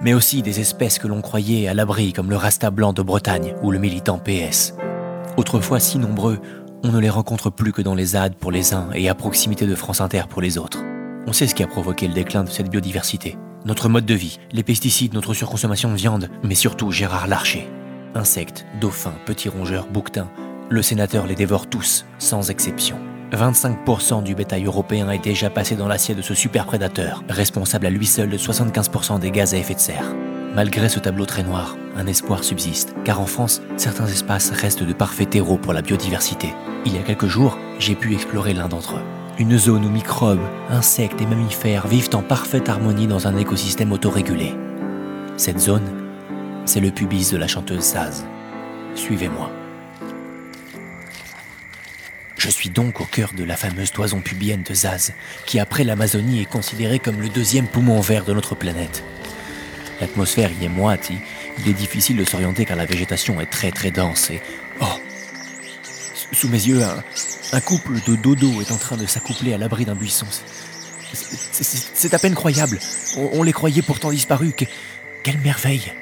mais 0.00 0.14
aussi 0.14 0.40
des 0.40 0.58
espèces 0.60 0.98
que 0.98 1.06
l'on 1.06 1.20
croyait 1.20 1.68
à 1.68 1.74
l'abri 1.74 2.14
comme 2.14 2.30
le 2.30 2.36
rasta 2.36 2.70
blanc 2.70 2.94
de 2.94 3.02
Bretagne 3.02 3.54
ou 3.62 3.70
le 3.70 3.78
militant 3.78 4.18
PS. 4.18 4.72
Autrefois 5.36 5.80
si 5.80 5.98
nombreux, 5.98 6.40
on 6.82 6.92
ne 6.92 6.98
les 6.98 7.10
rencontre 7.10 7.50
plus 7.50 7.74
que 7.74 7.82
dans 7.82 7.94
les 7.94 8.06
ZAD 8.06 8.36
pour 8.36 8.50
les 8.50 8.72
uns 8.72 8.88
et 8.94 9.10
à 9.10 9.14
proximité 9.14 9.66
de 9.66 9.74
France 9.74 10.00
Inter 10.00 10.22
pour 10.30 10.40
les 10.40 10.56
autres. 10.56 10.82
On 11.26 11.34
sait 11.34 11.46
ce 11.46 11.54
qui 11.54 11.62
a 11.62 11.66
provoqué 11.66 12.08
le 12.08 12.14
déclin 12.14 12.42
de 12.42 12.48
cette 12.48 12.70
biodiversité. 12.70 13.36
Notre 13.66 13.90
mode 13.90 14.06
de 14.06 14.14
vie, 14.14 14.40
les 14.52 14.62
pesticides, 14.62 15.12
notre 15.12 15.34
surconsommation 15.34 15.90
de 15.90 15.96
viande, 15.96 16.30
mais 16.42 16.54
surtout 16.54 16.90
Gérard 16.90 17.26
Larcher. 17.26 17.68
Insectes, 18.14 18.64
dauphins, 18.80 19.18
petits 19.26 19.50
rongeurs, 19.50 19.88
bouquetins, 19.88 20.30
le 20.70 20.80
sénateur 20.80 21.26
les 21.26 21.34
dévore 21.34 21.66
tous, 21.66 22.06
sans 22.16 22.48
exception. 22.48 22.96
25% 23.36 24.22
du 24.22 24.34
bétail 24.34 24.64
européen 24.64 25.10
est 25.10 25.22
déjà 25.22 25.50
passé 25.50 25.76
dans 25.76 25.88
l'assiette 25.88 26.16
de 26.16 26.22
ce 26.22 26.34
super 26.34 26.64
prédateur, 26.66 27.22
responsable 27.28 27.86
à 27.86 27.90
lui 27.90 28.06
seul 28.06 28.30
de 28.30 28.38
75% 28.38 29.18
des 29.18 29.30
gaz 29.30 29.54
à 29.54 29.58
effet 29.58 29.74
de 29.74 29.80
serre. 29.80 30.14
Malgré 30.54 30.88
ce 30.88 30.98
tableau 30.98 31.26
très 31.26 31.42
noir, 31.42 31.76
un 31.96 32.06
espoir 32.06 32.42
subsiste, 32.42 32.94
car 33.04 33.20
en 33.20 33.26
France, 33.26 33.60
certains 33.76 34.06
espaces 34.06 34.50
restent 34.50 34.82
de 34.82 34.92
parfaits 34.94 35.30
terreaux 35.30 35.58
pour 35.58 35.72
la 35.74 35.82
biodiversité. 35.82 36.54
Il 36.86 36.94
y 36.94 36.98
a 36.98 37.02
quelques 37.02 37.26
jours, 37.26 37.58
j'ai 37.78 37.94
pu 37.94 38.14
explorer 38.14 38.54
l'un 38.54 38.68
d'entre 38.68 38.96
eux. 38.96 39.04
Une 39.38 39.58
zone 39.58 39.84
où 39.84 39.90
microbes, 39.90 40.40
insectes 40.70 41.20
et 41.20 41.26
mammifères 41.26 41.86
vivent 41.86 42.10
en 42.14 42.22
parfaite 42.22 42.68
harmonie 42.68 43.06
dans 43.06 43.28
un 43.28 43.36
écosystème 43.36 43.92
autorégulé. 43.92 44.54
Cette 45.36 45.60
zone, 45.60 45.86
c'est 46.64 46.80
le 46.80 46.90
pubis 46.90 47.30
de 47.30 47.36
la 47.36 47.46
chanteuse 47.46 47.84
Saz. 47.84 48.24
Suivez-moi. 48.94 49.50
Je 52.38 52.48
suis 52.50 52.70
donc 52.70 53.00
au 53.00 53.04
cœur 53.04 53.32
de 53.36 53.42
la 53.44 53.56
fameuse 53.56 53.90
toison 53.90 54.20
pubienne 54.20 54.62
de 54.62 54.72
Zaz, 54.72 55.12
qui 55.44 55.58
après 55.58 55.82
l'Amazonie 55.84 56.40
est 56.42 56.44
considérée 56.48 56.98
comme 57.00 57.20
le 57.20 57.28
deuxième 57.28 57.66
poumon 57.66 58.00
vert 58.00 58.24
de 58.24 58.32
notre 58.32 58.54
planète. 58.54 59.02
L'atmosphère 60.00 60.50
y 60.60 60.64
est 60.64 60.68
moite, 60.68 61.10
il- 61.10 61.68
est 61.68 61.72
difficile 61.72 62.16
de 62.16 62.24
s'orienter 62.24 62.64
car 62.64 62.76
la 62.76 62.86
végétation 62.86 63.40
est 63.40 63.50
très 63.50 63.72
très 63.72 63.90
dense 63.90 64.30
et... 64.30 64.40
Oh 64.80 65.00
Sous 66.32 66.48
mes 66.48 66.62
yeux, 66.68 66.80
un, 67.52 67.60
couple 67.60 67.94
de 68.06 68.14
dodo 68.14 68.60
est 68.62 68.70
en 68.70 68.76
train 68.76 68.96
de 68.96 69.06
s'accoupler 69.06 69.52
à 69.54 69.58
l'abri 69.58 69.84
d'un 69.84 69.96
buisson. 69.96 70.26
C'est- 71.12 72.14
à 72.14 72.18
peine 72.20 72.34
croyable. 72.36 72.78
On, 73.16 73.42
les 73.42 73.52
croyait 73.52 73.82
pourtant 73.82 74.10
disparus. 74.12 74.52
Que- 74.56 74.66
quelle 75.24 75.38
merveille 75.38 75.92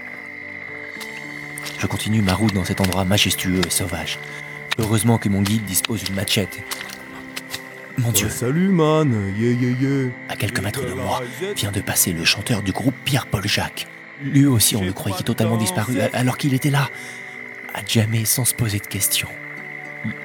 Je 1.78 1.86
continue 1.86 2.20
ma 2.20 2.34
route 2.34 2.52
dans 2.52 2.64
cet 2.66 2.82
endroit 2.82 3.04
majestueux 3.06 3.62
et 3.66 3.70
sauvage. 3.70 4.18
Heureusement 4.78 5.18
que 5.18 5.28
mon 5.28 5.42
guide 5.42 5.64
dispose 5.64 6.04
d'une 6.04 6.14
machette. 6.14 6.58
Mon 7.98 8.12
Dieu, 8.12 8.28
salut 8.28 8.68
man, 8.68 9.10
yeah 9.38 9.52
yeah 9.52 9.76
yeah. 9.80 10.10
à 10.28 10.36
quelques 10.36 10.60
mètres 10.60 10.84
de 10.84 10.92
moi, 10.92 11.22
vient 11.56 11.72
de 11.72 11.80
passer 11.80 12.12
le 12.12 12.24
chanteur 12.24 12.62
du 12.62 12.72
groupe 12.72 12.94
Pierre-Paul 13.04 13.46
Jacques. 13.48 13.86
Lui 14.22 14.44
aussi, 14.46 14.76
on 14.76 14.82
le 14.82 14.92
croyait 14.92 15.22
totalement 15.22 15.56
disparu, 15.56 15.98
alors 16.12 16.36
qu'il 16.36 16.52
était 16.52 16.70
là, 16.70 16.90
à 17.74 17.80
jamais 17.86 18.26
sans 18.26 18.44
se 18.44 18.54
poser 18.54 18.78
de 18.78 18.86
questions. 18.86 19.28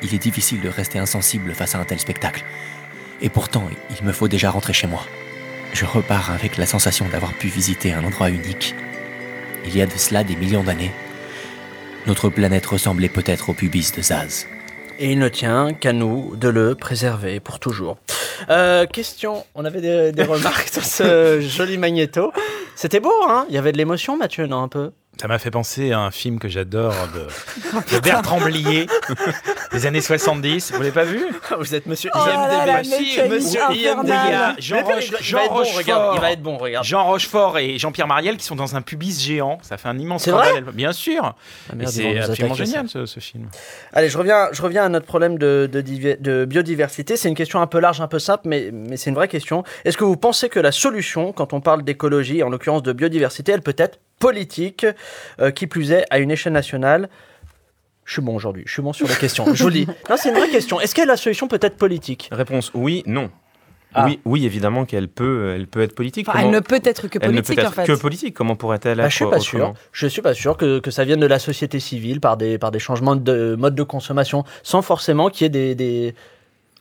Il 0.02 0.14
est 0.14 0.22
difficile 0.22 0.60
de 0.60 0.70
rester 0.70 1.00
insensible 1.00 1.54
face 1.54 1.76
à 1.76 1.80
un 1.80 1.86
tel 1.86 2.00
spectacle. 2.00 2.44
Et 3.22 3.30
pourtant, 3.30 3.70
il 3.98 4.06
me 4.06 4.12
faut 4.12 4.28
déjà 4.28 4.50
rentrer 4.50 4.74
chez 4.74 4.88
moi. 4.88 5.06
Je 5.74 5.86
repars 5.86 6.32
avec 6.32 6.58
la 6.58 6.66
sensation 6.66 7.08
d'avoir 7.08 7.34
pu 7.34 7.48
visiter 7.48 7.94
un 7.94 8.04
endroit 8.04 8.30
unique. 8.30 8.76
Il 9.66 9.76
y 9.76 9.82
a 9.82 9.86
de 9.86 9.98
cela 9.98 10.24
des 10.24 10.36
millions 10.36 10.64
d'années. 10.64 10.92
Notre 12.08 12.30
planète 12.30 12.66
ressemblait 12.66 13.10
peut-être 13.10 13.50
au 13.50 13.54
pubis 13.54 13.92
de 13.96 14.02
Zaz. 14.02 14.48
Et 14.98 15.12
il 15.12 15.20
ne 15.20 15.30
tient 15.30 15.74
qu'à 15.74 15.94
nous 15.94 16.36
de 16.36 16.48
le 16.48 16.76
préserver 16.76 17.40
pour 17.40 17.60
toujours. 17.60 17.98
Euh, 18.50 18.86
question, 18.86 19.46
on 19.56 19.66
avait 19.66 19.82
des, 19.82 20.12
des 20.12 20.24
remarques 20.36 20.70
sur 20.70 20.84
ce 20.84 21.40
joli 21.42 21.78
magnéto. 21.78 22.32
C'était 22.76 23.00
beau, 23.00 23.14
hein? 23.28 23.46
Il 23.50 23.56
y 23.56 23.58
avait 23.58 23.72
de 23.72 23.78
l'émotion, 23.78 24.18
Mathieu, 24.18 24.48
non, 24.48 24.64
un 24.64 24.68
peu? 24.68 24.92
Ça 25.20 25.28
m'a 25.28 25.38
fait 25.38 25.52
penser 25.52 25.92
à 25.92 26.00
un 26.00 26.10
film 26.10 26.40
que 26.40 26.48
j'adore 26.48 26.96
de, 27.14 27.28
de 27.96 28.00
Bertrand 28.00 28.40
Blier 28.42 28.88
des 29.72 29.86
années 29.86 30.02
70. 30.02 30.72
Vous 30.72 30.80
l'avez 30.80 30.92
pas 30.92 31.04
vu? 31.04 31.24
Vous 31.60 31.76
êtes 31.76 31.86
monsieur 31.86 32.10
Oh 32.16 32.18
IMDB. 32.18 32.66
mécanique 32.66 33.22
monsieur. 33.30 33.60
IMDB. 33.72 34.14
Jean, 34.60 34.82
Roche- 34.82 35.06
il 35.06 35.12
va- 35.12 35.18
il 35.20 35.24
Jean 35.24 35.38
va 35.38 35.44
être 35.44 35.50
bon, 35.52 35.58
Rochefort. 35.58 35.78
regarde, 35.78 36.16
il 36.16 36.22
va 36.22 36.32
être 36.32 36.42
bon, 36.42 36.58
regarde. 36.58 36.86
Jean 36.86 37.06
Rochefort 37.06 37.60
et 37.60 37.78
Jean-Pierre 37.78 38.08
Mariel 38.08 38.38
qui 38.38 38.46
sont 38.46 38.56
dans 38.56 38.76
un 38.76 38.82
pubis 38.82 39.22
géant. 39.22 39.60
Ça 39.62 39.78
fait 39.78 39.90
un 39.90 40.00
immense 40.00 40.24
scandale. 40.24 40.64
Bien 40.74 40.92
sûr. 40.94 41.36
Ah, 41.70 41.76
c'est 41.86 42.18
absolument 42.18 42.56
génial 42.56 42.90
ce, 42.90 43.06
ce 43.06 43.20
film. 43.20 43.48
Allez, 43.94 44.10
je 44.10 44.18
reviens, 44.18 44.48
je 44.54 44.62
reviens 44.64 44.86
à 44.86 44.90
notre 44.90 45.06
problème 45.06 45.38
de, 45.38 45.70
de 45.72 45.82
divi- 45.82 46.20
de 46.20 46.46
biodiversité. 46.46 47.16
C'est 47.16 47.30
une 47.30 47.36
question 47.36 47.62
un 47.62 47.68
peu 47.68 47.80
large, 47.80 48.02
un 48.02 48.08
peu 48.08 48.18
simple, 48.20 48.44
mais, 48.48 48.70
mais 48.74 48.98
c'est 48.98 49.12
une 49.12 49.16
vraie 49.16 49.28
question. 49.28 49.64
Est-ce 49.86 49.98
que 49.98 50.04
vous 50.06 50.18
pensez 50.18 50.50
que 50.50 50.60
la 50.60 50.72
solution, 50.72 51.32
quand 51.32 51.54
on 51.54 51.62
parle 51.62 51.84
d'écologie, 51.84 52.42
en 52.42 52.50
l'occurrence 52.50 52.82
de 52.82 52.94
biodiversité, 52.94 53.52
elle 53.52 53.62
peut 53.62 53.76
être 53.78 54.00
politique, 54.22 54.86
euh, 55.42 55.52
qui 55.52 55.68
plus 55.68 55.92
est, 55.92 56.06
à 56.10 56.20
une 56.20 56.32
échelle 56.32 56.54
nationale 56.54 57.10
Je 58.06 58.14
suis 58.14 58.22
bon 58.22 58.36
aujourd'hui, 58.36 58.64
je 58.66 58.72
suis 58.72 58.82
bon 58.82 58.94
sur 58.94 59.08
la 59.08 59.16
question. 59.16 59.46
Je 59.54 59.62
vous 59.64 59.70
le 59.70 59.76
dis. 59.76 59.88
Non, 60.10 60.16
c'est 60.18 60.30
une 60.30 60.36
vraie 60.36 60.50
question. 60.50 60.80
Est-ce 60.80 60.96
que 60.96 61.02
la 61.06 61.18
solution 61.18 61.48
peut 61.48 61.60
être 61.62 61.78
politique? 61.78 62.30
Réponse 62.32 62.72
oui, 62.74 63.04
non. 63.06 63.30
Ah. 63.94 64.06
Oui, 64.06 64.22
oui, 64.24 64.46
évidemment 64.46 64.86
qu'elle 64.86 65.10
peut, 65.10 65.52
elle 65.54 65.68
peut 65.68 65.82
être 65.82 65.94
politique. 65.94 66.30
Enfin, 66.30 66.40
Comment- 66.40 66.50
elle 66.52 66.56
ne 66.56 66.62
peut 66.62 66.80
être 66.82 67.10
que 67.10 67.20
Elle 67.22 67.32
ne 67.32 67.42
politique 67.42 67.56
peut 67.58 67.62
en 67.62 67.66
être 67.68 67.74
fait. 67.76 67.86
que 67.88 68.00
politique. 68.00 68.34
Comment 68.34 68.56
pourrait-elle 68.56 69.00
Bah, 69.00 69.04
être 69.06 69.12
je 69.12 69.16
suis 69.18 69.26
pas 69.30 69.40
sûr. 69.42 69.74
Je 69.92 70.08
suis 70.08 70.22
pas 70.22 70.34
sûr 70.34 70.56
que, 70.56 70.80
que 70.80 70.92
ça 70.92 71.04
vienne 71.04 71.20
de 71.20 71.26
la 71.26 71.40
société 71.40 71.82
civile 71.82 72.22
par 72.22 72.38
des, 72.38 72.58
par 72.58 72.72
des 72.72 72.80
changements 72.80 73.18
de 73.18 73.56
mode 73.60 73.76
de 73.76 73.84
consommation, 73.84 74.46
sans 74.64 74.82
forcément 74.82 75.30
qu'il 75.30 75.44
y 75.44 75.48
ait 75.48 75.50
des. 75.50 75.76
des... 75.76 76.16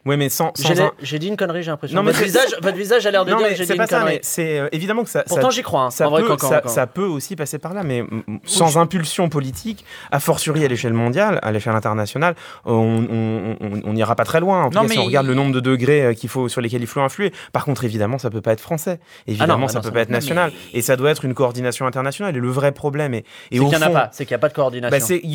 Oui, 0.06 0.16
mais 0.16 0.30
sans. 0.30 0.50
sans 0.54 0.74
J'ai 0.74 0.80
un- 0.82 0.92
j'ai 1.02 1.18
dit 1.18 1.28
une 1.28 1.36
connerie, 1.36 1.62
j'ai 1.62 1.70
l'impression. 1.70 1.94
Non, 1.96 2.02
mais 2.02 2.12
votre, 2.12 2.24
visage, 2.24 2.56
votre 2.62 2.76
visage 2.76 3.04
a 3.06 3.10
l'air 3.10 3.24
de 3.26 3.30
Non, 3.32 3.36
dire 3.36 3.46
mais 3.46 3.52
que 3.52 3.58
j'ai 3.58 3.66
c'est 3.66 3.74
dit 3.74 3.76
pas 3.76 3.82
une 3.84 3.88
ça, 3.90 3.98
connerie. 3.98 4.14
mais 4.14 4.20
c'est 4.22 4.58
euh, 4.58 4.68
évidemment 4.72 5.04
que 5.04 5.10
ça. 5.10 5.24
Pourtant, 5.24 5.50
ça- 5.50 5.56
j'y 5.56 5.62
crois, 5.62 5.82
hein, 5.82 5.90
Ça, 5.90 6.06
en 6.06 6.10
vrai, 6.10 6.22
peut, 6.22 6.28
quand- 6.28 6.36
quand- 6.38 6.48
ça, 6.48 6.60
quand- 6.62 6.68
ça 6.70 6.86
peut 6.86 7.04
aussi 7.04 7.36
passer 7.36 7.58
par 7.58 7.74
là, 7.74 7.82
mais 7.82 7.98
m- 7.98 8.22
sans 8.44 8.78
impulsion 8.78 9.28
politique, 9.28 9.84
a 10.10 10.18
fortiori 10.20 10.64
à 10.64 10.68
l'échelle 10.68 10.94
mondiale, 10.94 11.38
à 11.42 11.52
l'échelle 11.52 11.74
internationale, 11.74 12.34
on 12.64 13.92
n'ira 13.92 14.16
pas 14.16 14.24
très 14.24 14.40
loin. 14.40 14.64
En 14.64 14.70
tout 14.70 14.78
Non, 14.78 14.86
cas, 14.86 14.92
si 14.92 14.98
on 14.98 15.04
regarde 15.04 15.26
le 15.26 15.34
nombre 15.34 15.52
de 15.52 15.60
degrés 15.60 16.02
euh, 16.06 16.14
qu'il 16.14 16.28
faut, 16.28 16.48
sur 16.48 16.60
lesquels 16.60 16.80
il 16.80 16.86
faut 16.86 17.00
influer. 17.00 17.32
Par 17.52 17.64
contre, 17.64 17.84
évidemment, 17.84 18.18
ça 18.18 18.30
peut 18.30 18.40
pas 18.40 18.52
être 18.52 18.60
français. 18.60 19.00
Évidemment, 19.26 19.54
Ah 19.56 19.60
non, 19.60 19.68
ça 19.68 19.74
non, 19.74 19.80
peut 19.82 19.88
ça- 19.88 19.92
pas 19.92 20.00
être 20.00 20.10
national. 20.10 20.52
Et 20.72 20.82
ça 20.82 20.96
doit 20.96 21.10
être 21.10 21.24
une 21.24 21.34
coordination 21.34 21.86
internationale. 21.86 22.36
Et 22.36 22.40
le 22.40 22.48
vrai 22.48 22.72
problème 22.72 23.14
est. 23.14 23.18
et 23.50 23.56
C'est 23.56 23.58
au 23.60 23.68
qu'il 23.68 23.76
n'y 23.78 23.84
en 23.84 23.86
a 23.86 23.90
fond- 23.90 23.92
pas, 23.92 24.08
c'est 24.12 24.24
qu'il 24.24 24.32
n'y 24.34 24.36
a 24.36 24.38
pas 24.38 24.48
de 24.48 24.54
coordination. 24.54 25.16
Il 25.22 25.30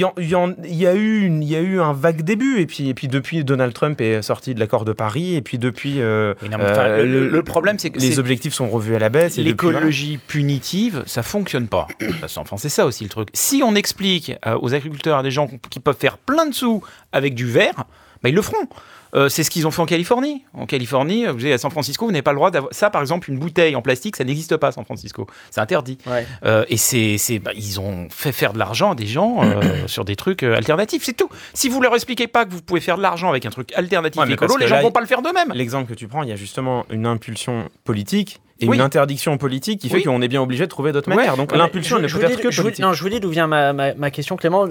y, 0.75 0.87
a 0.87 0.93
eu 0.95 1.21
une- 1.25 1.43
il 1.43 1.49
y 1.49 1.55
a 1.55 1.59
eu 1.59 1.79
un 1.79 1.93
vague 1.93 2.23
début, 2.23 2.59
et 2.59 2.65
puis, 2.65 2.89
et 2.89 2.93
puis 2.93 3.07
depuis, 3.07 3.43
Donald 3.43 3.73
Trump 3.73 4.01
est 4.01 4.21
sorti 4.21 4.54
de 4.55 4.59
l'accord 4.59 4.83
de 4.85 4.93
Paris, 4.93 5.35
et 5.35 5.41
puis 5.41 5.57
depuis. 5.59 6.01
euh, 6.01 6.33
non, 6.57 6.57
enfin, 6.71 6.81
euh, 6.87 7.05
le- 7.05 7.29
le 7.29 7.43
problème, 7.43 7.77
c'est 7.77 7.91
que 7.91 7.99
les 7.99 8.19
objectifs 8.19 8.53
sont 8.53 8.67
revus 8.69 8.95
à 8.95 8.99
la 8.99 9.09
baisse. 9.09 9.37
L'écologie 9.71 10.17
punitive, 10.27 11.03
ça 11.05 11.21
fonctionne 11.23 11.67
pas. 11.67 11.87
Enfin, 12.37 12.57
c'est 12.57 12.69
ça 12.69 12.85
aussi 12.85 13.03
le 13.03 13.09
truc. 13.09 13.29
Si 13.33 13.61
on 13.63 13.75
explique 13.75 14.33
euh, 14.47 14.57
aux 14.61 14.73
agriculteurs, 14.73 15.19
à 15.19 15.23
des 15.23 15.31
gens 15.31 15.47
qui 15.69 15.79
peuvent 15.79 15.97
faire 15.97 16.17
plein 16.17 16.47
de 16.47 16.53
sous 16.53 16.81
avec 17.11 17.35
du 17.35 17.45
verre, 17.45 17.85
bah, 18.23 18.29
ils 18.29 18.35
le 18.35 18.41
feront. 18.41 18.67
Euh, 19.15 19.29
c'est 19.29 19.43
ce 19.43 19.49
qu'ils 19.49 19.65
ont 19.65 19.71
fait 19.71 19.81
en 19.81 19.85
Californie. 19.85 20.43
En 20.53 20.65
Californie, 20.65 21.25
vous 21.25 21.39
savez, 21.39 21.53
à 21.53 21.57
San 21.57 21.71
Francisco, 21.71 22.05
vous 22.05 22.11
n'avez 22.11 22.21
pas 22.21 22.31
le 22.33 22.37
droit 22.37 22.51
d'avoir. 22.51 22.73
Ça, 22.73 22.89
par 22.89 23.01
exemple, 23.01 23.29
une 23.31 23.39
bouteille 23.39 23.75
en 23.75 23.81
plastique, 23.81 24.15
ça 24.17 24.23
n'existe 24.23 24.57
pas 24.57 24.67
à 24.67 24.71
San 24.71 24.83
Francisco. 24.85 25.25
C'est 25.51 25.61
interdit. 25.61 25.97
Ouais. 26.05 26.25
Euh, 26.43 26.65
et 26.69 26.77
c'est, 26.77 27.17
c'est- 27.17 27.39
bah, 27.39 27.51
ils 27.55 27.79
ont 27.79 28.07
fait 28.11 28.31
faire 28.31 28.53
de 28.53 28.59
l'argent 28.59 28.91
à 28.91 28.95
des 28.95 29.07
gens 29.07 29.41
euh, 29.43 29.61
sur 29.87 30.03
des 30.05 30.15
trucs 30.15 30.43
alternatifs. 30.43 31.03
C'est 31.03 31.13
tout. 31.13 31.29
Si 31.53 31.69
vous 31.69 31.81
leur 31.81 31.95
expliquez 31.95 32.27
pas 32.27 32.45
que 32.45 32.51
vous 32.51 32.61
pouvez 32.61 32.81
faire 32.81 32.97
de 32.97 33.01
l'argent 33.01 33.29
avec 33.29 33.45
un 33.45 33.49
truc 33.51 33.71
alternatif 33.73 34.21
Ouais, 34.21 34.31
écolo, 34.31 34.57
les 34.57 34.67
gens 34.67 34.75
là, 34.75 34.81
vont 34.81 34.91
pas 34.91 35.01
le 35.01 35.07
faire 35.07 35.21
d'eux-mêmes. 35.21 35.51
L'exemple 35.53 35.89
que 35.89 35.97
tu 35.97 36.07
prends, 36.07 36.23
il 36.23 36.29
y 36.29 36.33
a 36.33 36.35
justement 36.35 36.85
une 36.89 37.05
impulsion 37.05 37.69
politique 37.83 38.41
et 38.61 38.67
Oui. 38.67 38.77
une 38.77 38.81
interdiction 38.81 39.37
politique 39.37 39.81
qui 39.81 39.89
fait 39.89 39.97
Oui. 39.97 40.03
qu'on 40.03 40.21
est 40.21 40.27
bien 40.29 40.41
obligé 40.41 40.63
de 40.63 40.69
trouver 40.69 40.91
d'autres 40.93 41.09
Ouais. 41.09 41.15
manières. 41.17 41.35
Donc 41.35 41.51
Ouais, 41.51 41.57
l'impulsion 41.57 41.97
ne 41.99 42.07
peut 42.07 42.23
être 42.23 42.39
que 42.39 42.55
politique. 42.55 42.79
Non, 42.79 42.93
je 42.93 43.03
vous 43.03 43.09
dis 43.09 43.19
d'où 43.19 43.29
vient 43.29 43.47
ma, 43.47 43.73
ma- 43.73 43.93
ma 43.93 44.11
question, 44.11 44.37
Clément. 44.37 44.65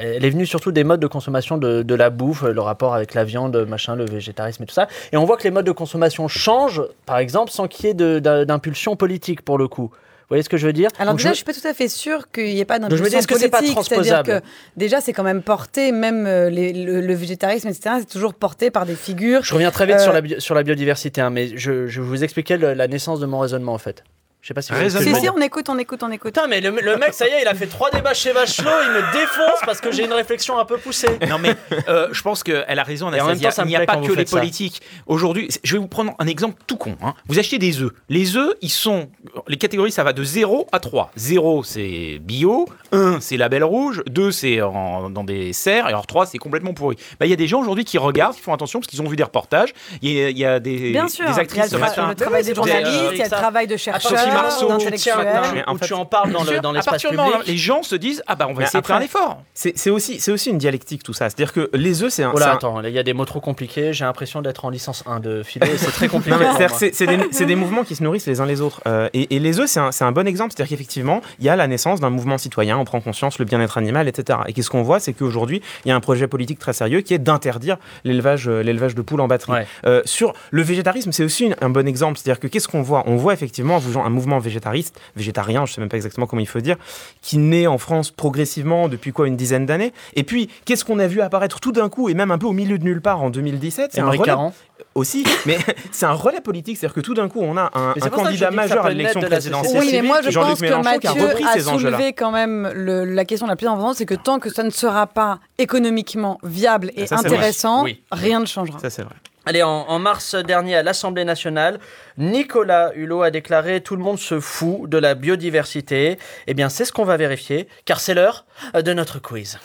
Elle 0.00 0.24
est 0.24 0.30
venue 0.30 0.46
surtout 0.46 0.72
des 0.72 0.84
modes 0.84 1.00
de 1.00 1.06
consommation 1.06 1.58
de, 1.58 1.82
de 1.82 1.94
la 1.94 2.08
bouffe, 2.10 2.42
le 2.44 2.60
rapport 2.62 2.94
avec 2.94 3.12
la 3.14 3.24
viande, 3.24 3.54
machin, 3.68 3.94
le 3.94 4.06
végétarisme 4.06 4.62
et 4.62 4.66
tout 4.66 4.74
ça. 4.74 4.88
Et 5.12 5.16
on 5.18 5.24
voit 5.26 5.36
que 5.36 5.44
les 5.44 5.50
modes 5.50 5.66
de 5.66 5.72
consommation 5.72 6.28
changent, 6.28 6.82
par 7.04 7.18
exemple, 7.18 7.50
sans 7.50 7.68
qu'il 7.68 7.86
y 7.86 7.88
ait 7.90 7.94
d'impulsion 8.20 8.96
politique 8.96 9.42
pour 9.42 9.58
le 9.58 9.68
coup. 9.68 9.90
Vous 10.28 10.30
voyez 10.34 10.42
ce 10.42 10.48
que 10.48 10.56
je 10.56 10.66
veux 10.66 10.72
dire 10.72 10.90
Alors 10.98 11.12
Donc, 11.14 11.18
déjà, 11.18 11.28
je- 11.28 11.34
je 11.34 11.36
suis 11.36 11.44
pas 11.44 11.52
tout 11.52 11.68
à 11.68 11.72
fait 11.72 11.86
sûre 11.88 12.30
qu'il 12.32 12.46
n'y 12.46 12.58
ait 12.58 12.64
pas 12.64 12.80
d'impulsion 12.80 13.04
est-ce 13.06 13.28
que 13.28 13.38
c'est 13.38 13.48
pas 13.48 13.58
politique. 13.58 13.78
C'est-à-dire 13.88 14.22
que 14.24 14.46
déjà, 14.76 15.00
c'est 15.00 15.12
quand 15.12 15.22
même 15.22 15.40
porté, 15.40 15.92
même 15.92 16.26
euh, 16.26 16.50
les- 16.50 16.72
le, 16.72 17.00
le 17.00 17.14
végétarisme, 17.14 17.68
etc., 17.68 17.96
c'est 18.00 18.08
toujours 18.08 18.34
porté 18.34 18.72
par 18.72 18.86
des 18.86 18.96
figures. 18.96 19.44
Je 19.44 19.54
reviens 19.54 19.70
très 19.70 19.86
vite 19.86 19.96
Euh, 19.96 20.02
sur, 20.02 20.12
la, 20.12 20.20
bio- 20.20 20.40
sur 20.40 20.56
la 20.56 20.64
biodiversité, 20.64 21.20
hein, 21.20 21.30
mais 21.30 21.56
je, 21.56 21.86
je 21.86 22.00
vous 22.00 22.24
expliquais 22.24 22.56
le- 22.56 22.74
la 22.74 22.88
naissance 22.88 23.20
de 23.20 23.26
mon 23.26 23.38
raisonnement 23.38 23.72
en 23.74 23.78
fait. 23.78 24.02
Je 24.46 24.50
sais 24.50 24.54
pas 24.54 24.62
si 24.62 24.72
vous 24.72 24.78
ce 24.90 25.02
Si, 25.02 25.12
si, 25.16 25.28
on 25.28 25.40
écoute, 25.40 25.68
on 25.68 25.76
écoute, 25.76 26.04
on 26.04 26.10
écoute. 26.12 26.32
Putain, 26.32 26.46
mais 26.46 26.60
le, 26.60 26.70
le 26.70 26.96
mec, 26.98 27.14
ça 27.14 27.26
y 27.26 27.30
est, 27.32 27.42
il 27.42 27.48
a 27.48 27.54
fait 27.54 27.66
trois 27.66 27.90
débats 27.90 28.14
chez 28.14 28.32
Bachelot, 28.32 28.70
il 28.84 28.90
me 28.92 29.12
défonce 29.12 29.58
parce 29.64 29.80
que 29.80 29.90
j'ai 29.90 30.04
une 30.04 30.12
réflexion 30.12 30.56
un 30.56 30.64
peu 30.64 30.78
poussée. 30.78 31.18
Non 31.28 31.38
mais 31.40 31.56
euh, 31.88 32.06
je 32.12 32.22
pense 32.22 32.44
qu'elle 32.44 32.78
a 32.78 32.82
raison, 32.84 33.06
Et 33.08 33.20
en 33.20 33.26
même 33.26 33.30
Anastasia. 33.40 33.64
Il 33.64 33.68
n'y 33.70 33.74
a 33.74 33.84
pas 33.84 33.96
que 33.96 34.12
les 34.12 34.24
ça. 34.24 34.36
politiques. 34.38 34.82
Aujourd'hui, 35.08 35.48
je 35.64 35.72
vais 35.72 35.78
vous 35.80 35.88
prendre 35.88 36.14
un 36.20 36.28
exemple 36.28 36.62
tout 36.68 36.76
con. 36.76 36.94
hein. 37.02 37.14
Vous 37.26 37.40
achetez 37.40 37.58
des 37.58 37.82
œufs. 37.82 37.90
Les 38.08 38.36
œufs, 38.36 38.54
ils 38.62 38.70
sont. 38.70 39.08
Les 39.48 39.56
catégories, 39.56 39.90
ça 39.90 40.04
va 40.04 40.12
de 40.12 40.22
0 40.22 40.68
à 40.70 40.78
3. 40.78 41.10
0, 41.16 41.64
c'est 41.64 42.18
bio. 42.20 42.68
1, 42.92 43.18
c'est 43.18 43.36
label 43.36 43.64
rouge. 43.64 44.04
2, 44.06 44.30
c'est 44.30 44.58
dans 44.58 45.24
des 45.24 45.52
serres. 45.54 45.86
Et 45.86 45.88
alors 45.88 46.06
3, 46.06 46.24
c'est 46.26 46.38
complètement 46.38 46.72
pourri. 46.72 46.94
Bah, 47.18 47.26
Il 47.26 47.30
y 47.30 47.32
a 47.32 47.36
des 47.36 47.48
gens 47.48 47.60
aujourd'hui 47.62 47.84
qui 47.84 47.98
regardent, 47.98 48.36
qui 48.36 48.42
font 48.42 48.54
attention 48.54 48.78
parce 48.78 48.86
qu'ils 48.88 49.02
ont 49.02 49.08
vu 49.08 49.16
des 49.16 49.24
reportages. 49.24 49.70
Il 50.02 50.12
y 50.12 50.22
a, 50.24 50.30
y 50.30 50.44
a 50.44 50.60
des, 50.60 50.92
Bien 50.92 51.08
sûr, 51.08 51.24
des 51.24 51.32
il 51.32 51.34
y 51.34 51.38
a 51.38 51.42
actrices 51.42 51.64
le, 51.64 51.68
ce 51.70 51.76
tra- 51.76 51.80
matin. 51.80 52.08
le 52.10 52.14
travail 52.14 52.42
des 52.44 52.50
Des, 52.50 52.54
journalistes, 52.54 52.94
il 53.12 53.18
y 53.18 53.22
a 53.22 53.24
le 53.24 53.30
travail 53.30 53.66
de 53.66 53.76
chercheurs, 53.76 54.35
Marceau, 54.42 54.70
où 54.70 55.78
tu 55.78 55.92
en 55.94 56.04
parles 56.04 56.32
dans, 56.32 56.44
le, 56.44 56.60
dans 56.60 56.72
l'espace 56.72 57.02
public. 57.02 57.18
moment 57.18 57.38
les 57.46 57.56
gens 57.56 57.82
se 57.82 57.94
disent 57.94 58.22
Ah 58.26 58.34
bah 58.34 58.46
on 58.48 58.52
va 58.52 58.60
Mais 58.60 58.64
essayer 58.64 58.80
de 58.80 58.86
faire 58.86 58.96
un 58.96 59.00
effort. 59.00 59.42
C'est 59.54 59.76
c'est 59.76 59.90
aussi, 59.90 60.20
c'est 60.20 60.30
aussi 60.32 60.50
une 60.50 60.58
dialectique 60.58 61.02
tout 61.02 61.12
ça. 61.12 61.28
C'est-à-dire 61.28 61.52
que 61.52 61.70
les 61.74 62.02
œufs, 62.02 62.12
c'est 62.12 62.22
un. 62.22 62.32
Oh 62.34 62.38
là, 62.38 62.52
attends, 62.52 62.82
il 62.82 62.90
y 62.90 62.98
a 62.98 63.02
des 63.02 63.12
mots 63.12 63.24
trop 63.24 63.40
compliqués. 63.40 63.92
J'ai 63.92 64.04
l'impression 64.04 64.42
d'être 64.42 64.64
en 64.64 64.70
licence 64.70 65.02
1 65.06 65.20
de 65.20 65.42
philo. 65.42 65.66
et 65.66 65.78
C'est 65.78 65.90
très 65.92 66.08
compliqué. 66.16 66.36
C'est 66.78 66.94
c'est 66.94 67.06
des, 67.06 67.18
c'est 67.30 67.46
des 67.46 67.56
mouvements 67.56 67.84
qui 67.84 67.96
se 67.96 68.02
nourrissent 68.02 68.26
les 68.26 68.40
uns 68.40 68.46
les 68.46 68.60
autres. 68.60 68.80
Euh, 68.86 69.08
et, 69.12 69.36
et 69.36 69.38
les 69.38 69.60
œufs, 69.60 69.68
c'est 69.68 69.80
un, 69.80 69.92
c'est 69.92 70.04
un 70.04 70.12
bon 70.12 70.26
exemple. 70.26 70.52
C'est-à-dire 70.54 70.70
qu'effectivement, 70.70 71.20
il 71.38 71.44
y 71.44 71.48
a 71.48 71.56
la 71.56 71.66
naissance 71.66 72.00
d'un 72.00 72.10
mouvement 72.10 72.38
citoyen, 72.38 72.78
on 72.78 72.84
prend 72.84 73.00
conscience, 73.00 73.38
le 73.38 73.44
bien-être 73.44 73.78
animal, 73.78 74.08
etc. 74.08 74.40
Et 74.46 74.52
qu'est-ce 74.52 74.70
qu'on 74.70 74.82
voit 74.82 75.00
C'est 75.00 75.12
qu'aujourd'hui, 75.12 75.62
il 75.84 75.88
y 75.88 75.92
a 75.92 75.96
un 75.96 76.00
projet 76.00 76.26
politique 76.28 76.58
très 76.58 76.72
sérieux 76.72 77.00
qui 77.00 77.14
est 77.14 77.18
d'interdire 77.18 77.76
l'élevage 78.04 78.48
euh, 78.48 78.62
l'élevage 78.62 78.94
de 78.94 79.02
poules 79.02 79.20
en 79.20 79.28
batterie. 79.28 79.64
Euh, 79.86 80.02
sur 80.04 80.32
le 80.50 80.62
végétarisme, 80.62 81.12
c'est 81.12 81.24
aussi 81.24 81.52
un 81.60 81.70
bon 81.70 81.86
exemple. 81.86 82.18
C'est-à-dire 82.18 82.40
que 82.40 82.46
qu'est-ce 82.46 82.68
qu'on 82.68 82.82
voit? 82.82 83.04
On 83.06 83.16
voit 83.16 83.32
effectivement 83.32 83.80
un 84.04 84.10
mouvement- 84.16 84.38
végétariste, 84.38 84.98
végétarien, 85.14 85.66
je 85.66 85.72
sais 85.74 85.80
même 85.80 85.88
pas 85.90 85.96
exactement 85.96 86.26
comment 86.26 86.40
il 86.40 86.48
faut 86.48 86.60
dire, 86.60 86.76
qui 87.22 87.38
naît 87.38 87.66
en 87.66 87.78
France 87.78 88.10
progressivement 88.10 88.88
depuis 88.88 89.12
quoi 89.12 89.28
une 89.28 89.36
dizaine 89.36 89.66
d'années. 89.66 89.92
Et 90.14 90.24
puis, 90.24 90.48
qu'est-ce 90.64 90.84
qu'on 90.84 90.98
a 90.98 91.06
vu 91.06 91.20
apparaître 91.20 91.60
tout 91.60 91.72
d'un 91.72 91.88
coup 91.88 92.08
et 92.08 92.14
même 92.14 92.30
un 92.30 92.38
peu 92.38 92.46
au 92.46 92.52
milieu 92.52 92.78
de 92.78 92.84
nulle 92.84 93.00
part 93.00 93.22
en 93.22 93.30
2017 93.30 93.90
C'est 93.92 94.00
un 94.00 94.06
relais 94.08 94.18
Caron. 94.24 94.52
aussi, 94.94 95.24
mais 95.46 95.58
c'est 95.92 96.06
un 96.06 96.12
relais 96.12 96.40
politique, 96.40 96.76
c'est-à-dire 96.78 96.94
que 96.94 97.00
tout 97.00 97.14
d'un 97.14 97.28
coup, 97.28 97.40
on 97.42 97.56
a 97.56 97.70
un, 97.74 97.94
candidat 98.10 98.50
majeur 98.50 98.86
à 98.86 98.90
l'élection 98.90 99.20
présidentielle. 99.20 99.80
Oui, 99.80 99.88
mais 99.92 100.02
moi 100.02 100.20
je 100.22 100.30
pense 100.30 100.60
que 100.60 100.66
a 100.72 100.82
Mathieu 100.82 101.10
a 101.10 101.12
enjeux-là. 101.12 101.96
soulevé 101.96 102.12
quand 102.12 102.30
même 102.32 102.70
le- 102.74 103.04
la 103.04 103.24
question 103.24 103.46
la 103.46 103.56
plus 103.56 103.66
importante, 103.66 103.96
c'est 103.96 104.06
que 104.06 104.14
tant 104.14 104.38
que 104.38 104.48
ça 104.50 104.62
ne 104.62 104.70
sera 104.70 105.06
pas 105.06 105.38
économiquement 105.58 106.38
viable 106.42 106.90
et 106.96 107.06
ça, 107.06 107.18
intéressant, 107.18 107.84
Oui. 107.84 108.00
rien 108.10 108.40
ne 108.40 108.46
changera. 108.46 108.78
Ça, 108.78 108.90
c'est 108.90 109.02
vrai. 109.02 109.14
Allez, 109.48 109.62
en, 109.62 109.98
mars 110.00 110.34
dernier 110.34 110.74
à 110.74 110.82
l'Assemblée 110.82 111.24
nationale, 111.24 111.78
Nicolas 112.18 112.90
Hulot 112.96 113.22
a 113.22 113.30
déclaré 113.30 113.80
Tout 113.80 113.94
le 113.94 114.02
monde 114.02 114.18
se 114.18 114.40
fout 114.40 114.90
de 114.90 114.98
la 114.98 115.14
biodiversité. 115.14 116.18
Eh 116.48 116.54
bien, 116.54 116.68
c'est 116.68 116.84
ce 116.84 116.92
qu'on 116.92 117.04
va 117.04 117.16
vérifier, 117.16 117.68
car 117.84 118.00
c'est 118.00 118.12
l'heure 118.12 118.44
de 118.74 118.92
notre 118.92 119.20
quiz. 119.20 119.60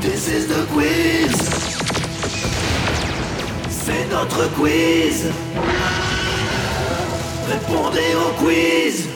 This 0.00 0.26
is 0.28 0.46
the 0.48 0.66
quiz. 0.72 1.36
C'est 3.68 4.10
notre 4.10 4.50
quiz. 4.54 5.26
Répondez 7.46 8.14
au 8.16 8.42
quiz. 8.42 9.13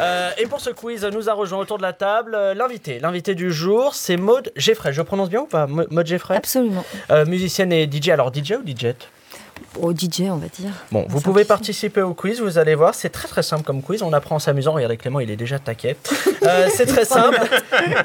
Euh, 0.00 0.30
et 0.38 0.46
pour 0.46 0.60
ce 0.60 0.70
quiz, 0.70 1.04
nous 1.04 1.28
a 1.28 1.32
rejoint 1.32 1.58
autour 1.58 1.76
de 1.76 1.82
la 1.82 1.92
table 1.92 2.34
euh, 2.34 2.54
l'invité. 2.54 3.00
L'invité 3.00 3.34
du 3.34 3.52
jour, 3.52 3.94
c'est 3.94 4.16
Maude 4.16 4.52
Geffray. 4.56 4.92
Je 4.92 5.02
prononce 5.02 5.28
bien 5.28 5.40
ou 5.40 5.46
pas 5.46 5.66
Maude 5.66 6.06
Geffray? 6.06 6.36
Absolument. 6.36 6.84
Euh, 7.10 7.26
musicienne 7.26 7.72
et 7.72 7.90
DJ. 7.90 8.10
Alors, 8.10 8.32
DJ 8.32 8.52
ou 8.52 8.66
DJ 8.66 8.94
Au 9.80 9.92
DJ, 9.92 10.22
on 10.30 10.36
va 10.36 10.48
dire. 10.48 10.72
Bon, 10.92 11.06
vous 11.08 11.20
pouvez 11.20 11.44
participer 11.44 12.02
au 12.02 12.14
quiz, 12.14 12.40
vous 12.40 12.58
allez 12.58 12.74
voir, 12.74 12.94
c'est 12.94 13.10
très 13.10 13.28
très 13.28 13.42
simple 13.42 13.62
comme 13.62 13.82
quiz, 13.82 14.02
on 14.02 14.12
apprend 14.12 14.36
en 14.36 14.38
s'amusant, 14.38 14.72
regardez 14.72 14.96
Clément, 14.96 15.20
il 15.20 15.30
est 15.30 15.36
déjà 15.36 15.58
taquet. 15.58 15.96
Euh, 16.42 16.68
c'est 16.74 16.86
très 16.86 17.04
simple, 17.04 17.38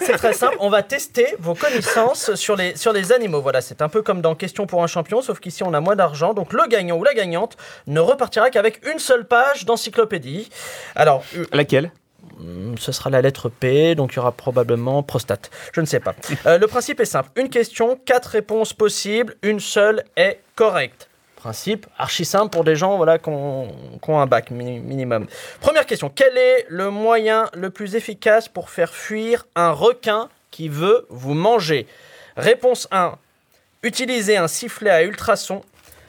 c'est 0.01 0.17
très 0.17 0.33
simple, 0.33 0.57
on 0.59 0.69
va 0.69 0.83
tester 0.83 1.35
vos 1.39 1.55
connaissances 1.55 2.35
sur 2.35 2.57
les, 2.57 2.75
sur 2.75 2.91
les 2.91 3.13
animaux. 3.13 3.41
Voilà, 3.41 3.61
c'est 3.61 3.81
un 3.81 3.87
peu 3.87 4.01
comme 4.01 4.19
dans 4.19 4.35
Question 4.35 4.67
pour 4.67 4.83
un 4.83 4.87
champion, 4.87 5.21
sauf 5.21 5.39
qu'ici 5.39 5.63
on 5.63 5.73
a 5.73 5.79
moins 5.79 5.95
d'argent, 5.95 6.33
donc 6.33 6.51
le 6.51 6.67
gagnant 6.67 6.97
ou 6.97 7.03
la 7.05 7.13
gagnante 7.13 7.55
ne 7.87 8.01
repartira 8.01 8.49
qu'avec 8.49 8.85
une 8.85 8.99
seule 8.99 9.25
page 9.25 9.63
d'encyclopédie. 9.63 10.49
Alors, 10.95 11.23
euh, 11.37 11.45
Laquelle? 11.53 11.91
Hmm, 12.39 12.75
ce 12.77 12.91
sera 12.91 13.09
la 13.09 13.21
lettre 13.21 13.49
P, 13.49 13.95
donc 13.95 14.13
il 14.13 14.15
y 14.17 14.19
aura 14.19 14.33
probablement 14.33 15.03
prostate. 15.03 15.49
Je 15.71 15.79
ne 15.79 15.85
sais 15.85 15.99
pas. 16.01 16.13
Euh, 16.45 16.57
le 16.57 16.67
principe 16.67 16.99
est 16.99 17.05
simple. 17.05 17.29
Une 17.37 17.49
question, 17.49 17.97
quatre 18.05 18.27
réponses 18.27 18.73
possibles, 18.73 19.35
une 19.41 19.59
seule 19.59 20.03
est 20.17 20.41
correcte. 20.55 21.07
Principe 21.45 21.86
archi 21.99 22.25
simple 22.25 22.49
pour 22.49 22.63
des 22.63 22.75
gens 22.75 22.97
voilà, 22.97 23.19
qui 23.19 23.29
ont, 23.29 23.67
qui 24.01 24.10
ont 24.10 24.19
un 24.19 24.25
bac 24.25 24.49
mini- 24.49 24.79
minimum. 24.79 25.27
Première 25.62 25.86
question. 25.86 26.10
Quel 26.13 26.36
est 26.38 26.65
le 26.69 26.89
moyen 26.89 27.49
le 27.53 27.69
plus 27.69 27.95
efficace 27.95 28.47
pour 28.47 28.71
faire 28.71 28.91
fuir 28.95 29.46
un 29.56 29.69
requin 29.71 30.29
qui 30.50 30.69
veut 30.69 31.06
vous 31.10 31.35
manger? 31.35 31.85
Réponse 32.35 32.87
1. 32.89 33.13
Utiliser 33.83 34.37
un 34.37 34.48
sifflet 34.48 34.89
à 34.89 35.04
ultrasons. 35.04 35.62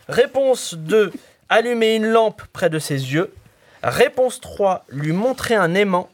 Réponse 0.08 0.72
2. 0.74 1.12
Allumer 1.50 1.96
une 1.96 2.06
lampe 2.06 2.40
près 2.54 2.70
de 2.70 2.78
ses 2.78 3.12
yeux. 3.12 3.30
Réponse 3.82 4.40
3. 4.40 4.84
Lui 4.88 5.12
montrer 5.12 5.54
un 5.54 5.74
aimant. 5.74 6.08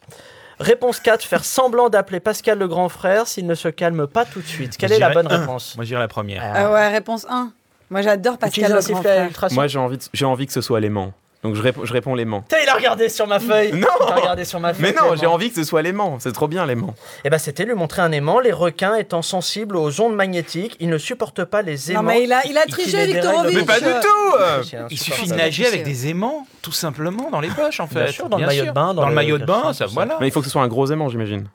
Réponse 0.58 0.98
4. 0.98 1.22
Faire 1.24 1.44
semblant 1.44 1.88
d'appeler 1.90 2.18
Pascal 2.18 2.58
le 2.58 2.66
grand 2.66 2.88
frère 2.88 3.28
s'il 3.28 3.46
ne 3.46 3.54
se 3.54 3.68
calme 3.68 4.08
pas 4.08 4.24
tout 4.24 4.40
de 4.40 4.46
suite. 4.48 4.76
Quelle 4.76 4.90
est 4.92 4.98
la 4.98 5.10
bonne 5.10 5.30
un. 5.30 5.38
réponse? 5.38 5.76
Moi, 5.76 5.84
je 5.84 5.90
dirais 5.90 6.00
la 6.00 6.08
première. 6.08 6.42
Ah 6.44 6.72
ouais, 6.72 6.88
réponse 6.88 7.24
1. 7.30 7.52
Moi, 7.92 8.00
j'adore 8.02 8.38
Pascal 8.38 8.72
le 8.72 8.80
grand 8.80 9.02
frère. 9.02 9.30
Moi, 9.52 9.66
j'ai 9.66 9.78
envie, 9.78 9.98
de- 9.98 10.02
j'ai 10.14 10.24
envie 10.24 10.46
que 10.46 10.52
ce 10.52 10.62
soit 10.62 10.80
l'aimant. 10.80 11.12
Donc, 11.42 11.56
je, 11.56 11.60
réponds- 11.62 11.84
je 11.84 11.92
réponds 11.92 12.14
l'aimant. 12.14 12.40
Putain, 12.42 12.56
il 12.62 12.68
a 12.68 12.74
regardé 12.74 13.08
sur 13.08 13.26
ma 13.26 13.38
feuille. 13.40 13.72
Non 13.74 13.88
Il 14.06 14.12
a 14.12 14.14
regardé 14.14 14.44
sur 14.46 14.60
ma 14.60 14.72
feuille. 14.72 14.94
Mais 14.94 14.98
non, 14.98 15.14
j'ai 15.16 15.26
envie 15.26 15.50
que 15.50 15.56
ce 15.56 15.64
soit 15.64 15.82
l'aimant. 15.82 16.16
C'est 16.20 16.32
trop 16.32 16.46
bien, 16.48 16.64
l'aimant. 16.64 16.94
Eh 17.24 17.30
ben, 17.30 17.36
c'était 17.38 17.64
lui 17.64 17.74
montrer 17.74 18.00
un 18.00 18.12
aimant. 18.12 18.38
Les 18.40 18.52
requins 18.52 18.94
étant 18.94 19.20
sensibles 19.22 19.76
aux 19.76 20.00
ondes 20.00 20.14
magnétiques, 20.14 20.76
ils 20.80 20.88
ne 20.88 20.96
supportent 20.98 21.44
pas 21.44 21.60
les 21.62 21.90
aimants. 21.92 22.02
Non, 22.02 22.08
mais 22.08 22.22
il 22.22 22.32
a, 22.32 22.46
il 22.46 22.56
a 22.56 22.62
qui 22.62 22.70
triché, 22.72 23.06
les 23.06 23.12
dérèglent 23.14 23.48
Viktorovitch. 23.48 23.56
Mais 23.58 23.64
pas 23.64 23.80
du 23.80 24.06
tout 24.06 24.86
Il 24.90 24.98
suffit 24.98 25.28
de 25.28 25.34
nager 25.34 25.66
avec 25.66 25.82
des 25.82 26.06
aimants, 26.08 26.46
tout 26.62 26.72
simplement, 26.72 27.28
dans 27.30 27.40
les 27.40 27.48
poches, 27.50 27.80
en 27.80 27.88
fait. 27.88 28.04
Bien 28.04 28.12
sûr, 28.12 28.28
dans 28.30 28.38
le 28.38 28.46
maillot 28.46 28.64
de 28.66 28.70
bain, 28.70 28.94
dans 28.94 29.02
Dans, 29.02 29.02
le 29.02 29.08
le 29.08 29.14
maillot 29.16 29.38
de 29.38 29.44
bain, 29.44 29.72
ça, 29.74 29.84
tout 29.84 29.90
ça. 29.90 29.94
voilà. 29.94 30.16
Mais 30.20 30.28
il 30.28 30.30
faut 30.30 30.40
que 30.40 30.46
ce 30.46 30.52
soit 30.52 30.62
un 30.62 30.68
gros 30.68 30.86
aimant, 30.92 31.08
j'imagine. 31.08 31.48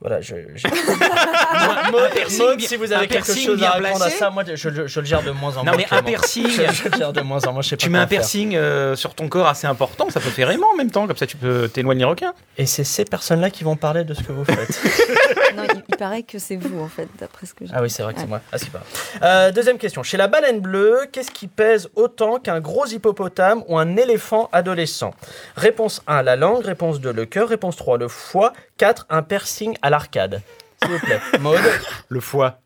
Voilà, 0.00 0.22
je. 0.22 0.34
je- 0.54 0.66
Un 1.60 1.90
Maud, 1.90 2.10
piercing 2.14 2.38
Maud, 2.46 2.56
bien- 2.56 2.68
si 2.68 2.76
vous 2.76 2.92
avez 2.92 3.06
quelque 3.08 3.24
piercing 3.24 3.46
chose 3.46 3.62
à 3.62 3.70
répondre 3.72 4.02
à 4.04 4.10
ça, 4.10 4.30
moi 4.30 4.42
je, 4.46 4.54
je- 4.56 4.86
je 4.86 5.00
le 5.00 5.06
gère 5.06 5.22
de 5.22 5.30
moins 5.30 5.56
en 5.56 5.64
moins. 5.64 5.72
Non, 5.72 5.78
mais 5.78 5.86
un 5.90 6.02
piercing. 6.02 6.48
Je, 6.48 6.72
je 6.72 6.88
le 6.88 6.96
gère 6.98 7.12
de 7.12 7.20
moins 7.20 7.44
en 7.46 7.52
moins, 7.52 7.62
je 7.62 7.68
sais 7.70 7.76
pas 7.76 7.82
Tu 7.82 7.90
mets 7.90 7.98
un 7.98 8.06
piercing 8.06 8.54
euh, 8.56 8.96
sur 8.96 9.14
ton 9.14 9.28
corps 9.28 9.46
assez 9.48 9.66
important, 9.66 10.08
ça 10.10 10.20
peut 10.20 10.30
faire 10.30 10.50
aimant 10.50 10.68
en 10.72 10.76
même 10.76 10.90
temps, 10.90 11.06
comme 11.06 11.16
ça 11.16 11.26
tu 11.26 11.36
peux 11.36 11.68
t'éloigner 11.68 12.00
les 12.00 12.04
requins. 12.06 12.32
Et 12.58 12.66
c'est 12.66 12.84
ces 12.84 13.04
personnes-là 13.04 13.50
qui 13.50 13.64
vont 13.64 13.76
parler 13.76 14.04
de 14.04 14.14
ce 14.14 14.22
que 14.22 14.32
vous 14.32 14.44
faites. 14.44 14.80
Non, 15.56 15.64
il, 15.74 15.82
il 15.88 15.96
paraît 15.96 16.22
que 16.22 16.38
c'est 16.38 16.54
vous, 16.54 16.80
en 16.80 16.86
fait, 16.88 17.08
d'après 17.18 17.44
ce 17.44 17.54
que 17.54 17.66
j'ai 17.66 17.72
Ah 17.74 17.82
oui, 17.82 17.90
c'est 17.90 18.04
vrai 18.04 18.12
que 18.14 18.20
c'est 18.20 18.24
Ouais. 18.24 18.28
moi. 18.28 18.40
Ah, 18.52 18.58
c'est 18.58 18.70
pas. 18.70 18.82
Euh, 19.22 19.50
deuxième 19.50 19.78
question. 19.78 20.04
Chez 20.04 20.16
la 20.16 20.28
baleine 20.28 20.60
bleue, 20.60 21.00
qu'est-ce 21.10 21.32
qui 21.32 21.48
pèse 21.48 21.88
autant 21.96 22.38
qu'un 22.38 22.60
gros 22.60 22.86
hippopotame 22.86 23.64
ou 23.66 23.76
un 23.76 23.96
éléphant 23.96 24.48
adolescent? 24.52 25.12
Réponse 25.56 26.02
1, 26.06 26.22
la 26.22 26.36
langue. 26.36 26.64
Réponse 26.64 27.00
2, 27.00 27.12
le 27.12 27.26
cœur. 27.26 27.48
Réponse 27.48 27.74
3, 27.74 27.98
le 27.98 28.06
foie. 28.06 28.52
4, 28.78 29.06
un 29.10 29.22
piercing 29.22 29.76
à 29.82 29.90
l'arcade. 29.90 30.40
S'il 30.82 30.92
vous 30.92 30.98
plaît. 31.00 31.20
Maude, 31.40 31.60
Le 32.08 32.20
foie. 32.20 32.60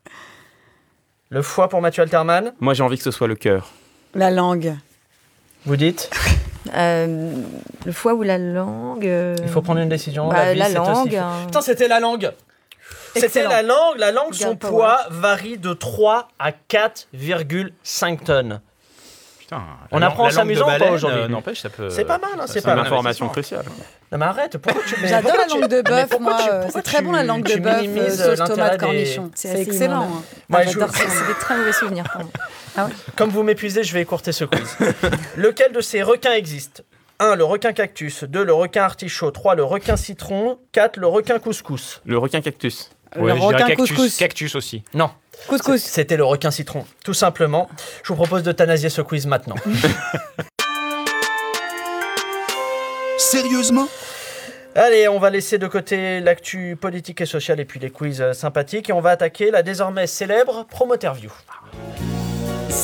le 1.29 1.41
foie 1.41 1.67
pour 1.69 1.81
Mathieu 1.81 2.03
Alterman. 2.03 2.53
Moi, 2.59 2.73
j'ai 2.73 2.83
envie 2.83 2.97
que 2.97 3.03
ce 3.03 3.11
soit 3.11 3.27
le 3.27 3.35
cœur. 3.35 3.69
La 4.13 4.31
langue. 4.31 4.75
Vous 5.65 5.75
dites 5.75 6.09
Euh, 6.75 7.31
le 7.85 7.91
foie 7.91 8.13
ou 8.13 8.23
la 8.23 8.37
langue 8.37 9.05
euh, 9.05 9.35
Il 9.43 9.49
faut 9.49 9.61
prendre 9.61 9.79
une 9.81 9.89
décision. 9.89 10.29
bah, 10.29 10.53
vie, 10.53 10.59
la 10.59 10.65
c'est 10.69 10.77
aussi 10.79 10.91
langue, 10.91 11.15
hein. 11.15 11.31
Putain, 11.45 11.61
c'était 11.61 11.87
la 11.87 11.99
langue. 11.99 12.31
C'était 13.13 13.25
Excellent. 13.27 13.49
la 13.49 13.61
langue. 13.61 13.97
La 13.97 14.11
langue, 14.11 14.33
son 14.33 14.55
poids 14.55 14.99
varie 15.09 15.57
de 15.57 15.73
3 15.73 16.27
à 16.39 16.51
4,5 16.51 18.23
tonnes. 18.23 18.61
Putain, 19.45 19.61
On 19.91 19.99
la 19.99 20.07
apprend 20.07 20.25
en 20.25 20.31
s'amusant 20.31 20.65
ou 20.73 20.79
pas 20.79 20.89
aujourd'hui 20.89 21.19
euh, 21.21 21.27
N'empêche, 21.27 21.61
ça 21.61 21.69
peut. 21.69 21.91
C'est 21.91 22.03
pas 22.03 22.17
mal, 22.17 22.31
hein, 22.39 22.45
c'est 22.47 22.55
pas 22.55 22.61
C'est 22.61 22.67
mal. 22.67 22.79
une 22.79 22.85
information 22.85 23.29
cruciale. 23.29 23.65
Non 24.11 24.17
mais 24.17 24.25
arrête, 24.25 24.57
pourquoi 24.57 24.81
tu 24.87 24.95
mais 24.99 25.07
J'adore 25.07 25.33
la 25.37 25.45
langue 25.45 25.69
de 25.69 25.81
bœuf, 25.83 26.19
moi. 26.19 26.33
euh, 26.49 26.61
pourquoi 26.63 26.81
C'est 26.81 26.81
très 26.81 27.01
bon 27.03 27.11
la 27.11 27.23
langue 27.23 27.43
de 27.43 27.57
bœuf, 27.59 27.85
euh, 27.85 28.35
sauce 28.35 28.47
tomate 28.47 28.79
cornichon. 28.79 29.29
C'est 29.35 29.61
excellent. 29.61 30.09
Moi, 30.49 30.63
je- 30.63 30.71
J'adore 30.71 30.89
ça, 30.95 31.03
c'est 31.07 31.27
des 31.27 31.39
très 31.39 31.57
mauvais 31.57 31.73
souvenirs 31.73 32.05
pour 32.11 32.21
moi. 32.23 32.89
Comme 33.15 33.29
vous 33.29 33.43
m'épuisez, 33.43 33.83
je 33.83 33.93
vais 33.93 34.01
écourter 34.01 34.31
ce 34.31 34.45
quiz. 34.45 34.77
Lequel 35.37 35.71
de 35.73 35.81
ces 35.81 36.01
requins 36.01 36.33
existe? 36.33 36.83
1. 37.19 37.35
Le 37.35 37.43
requin 37.43 37.71
cactus. 37.71 38.23
2. 38.23 38.43
Le 38.43 38.53
requin 38.53 38.83
artichaut. 38.83 39.29
3. 39.29 39.53
Le 39.55 39.63
requin 39.63 39.95
citron. 39.95 40.57
4. 40.71 40.97
Le 40.97 41.05
requin 41.07 41.37
couscous. 41.37 42.01
Le 42.05 42.17
requin 42.17 42.41
cactus. 42.41 42.89
Le 43.15 43.31
requin 43.31 43.73
couscous. 43.75 44.17
cactus 44.17 44.55
aussi. 44.55 44.83
Non. 44.93 45.09
Couscous. 45.47 45.81
C'était 45.81 46.17
le 46.17 46.23
requin 46.23 46.51
citron. 46.51 46.85
Tout 47.03 47.13
simplement. 47.13 47.69
Je 48.03 48.09
vous 48.09 48.15
propose 48.15 48.43
d'euthanasier 48.43 48.89
ce 48.89 49.01
quiz 49.01 49.25
maintenant. 49.27 49.55
Sérieusement? 53.17 53.87
Allez, 54.75 55.07
on 55.07 55.19
va 55.19 55.29
laisser 55.29 55.57
de 55.57 55.67
côté 55.67 56.19
l'actu 56.19 56.75
politique 56.75 57.21
et 57.21 57.25
sociale 57.25 57.61
et 57.61 57.65
puis 57.65 57.79
les 57.79 57.89
quiz 57.89 58.21
euh, 58.21 58.33
sympathiques 58.33 58.89
et 58.89 58.93
on 58.93 58.99
va 58.99 59.11
attaquer 59.11 59.49
la 59.49 59.63
désormais 59.63 60.05
célèbre 60.05 60.65
Promoterview. 60.69 61.31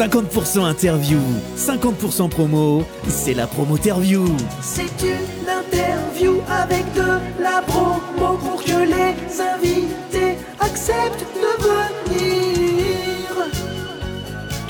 50% 0.02 0.64
interview, 0.66 1.20
50% 1.56 2.28
promo, 2.30 2.84
c'est 3.08 3.36
la 3.36 3.46
promoterview. 3.46 4.26
C'est 4.60 4.82
une 5.04 5.48
interview 5.48 6.42
avec 6.50 6.92
de 6.96 7.20
la 7.40 7.62
promo 7.68 8.36
pour 8.38 8.64
que 8.64 8.80
les 8.80 9.40
invités 9.40 10.40
acceptent 10.60 11.24
de 11.36 12.16
venir. 12.16 12.51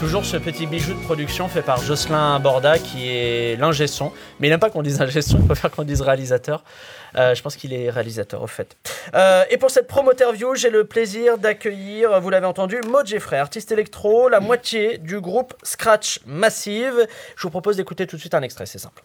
Toujours 0.01 0.25
ce 0.25 0.37
petit 0.37 0.65
bijou 0.65 0.95
de 0.95 1.03
production 1.03 1.47
fait 1.47 1.61
par 1.61 1.79
Jocelyn 1.83 2.39
Borda 2.39 2.79
qui 2.79 3.07
est 3.07 3.55
l'ingé. 3.59 3.85
Mais 4.39 4.47
il 4.47 4.49
n'aime 4.49 4.59
pas 4.59 4.71
qu'on 4.71 4.81
dise 4.81 4.99
ingé 4.99 5.19
il 5.19 5.45
préfère 5.45 5.69
qu'on 5.69 5.83
dise 5.83 6.01
réalisateur. 6.01 6.63
Euh, 7.17 7.35
je 7.35 7.41
pense 7.43 7.55
qu'il 7.55 7.71
est 7.71 7.91
réalisateur 7.91 8.41
au 8.41 8.47
fait. 8.47 8.75
Euh, 9.13 9.43
et 9.51 9.57
pour 9.57 9.69
cette 9.69 9.85
promo-interview, 9.85 10.55
j'ai 10.55 10.71
le 10.71 10.85
plaisir 10.85 11.37
d'accueillir, 11.37 12.19
vous 12.19 12.31
l'avez 12.31 12.47
entendu, 12.47 12.81
Maud 12.89 13.05
Geffray, 13.05 13.39
artiste 13.39 13.71
électro, 13.71 14.27
la 14.27 14.39
moitié 14.39 14.97
du 14.97 15.21
groupe 15.21 15.53
Scratch 15.61 16.19
Massive. 16.25 17.05
Je 17.35 17.43
vous 17.43 17.51
propose 17.51 17.77
d'écouter 17.77 18.07
tout 18.07 18.15
de 18.15 18.21
suite 18.21 18.33
un 18.33 18.41
extrait, 18.41 18.65
c'est 18.65 18.79
simple. 18.79 19.03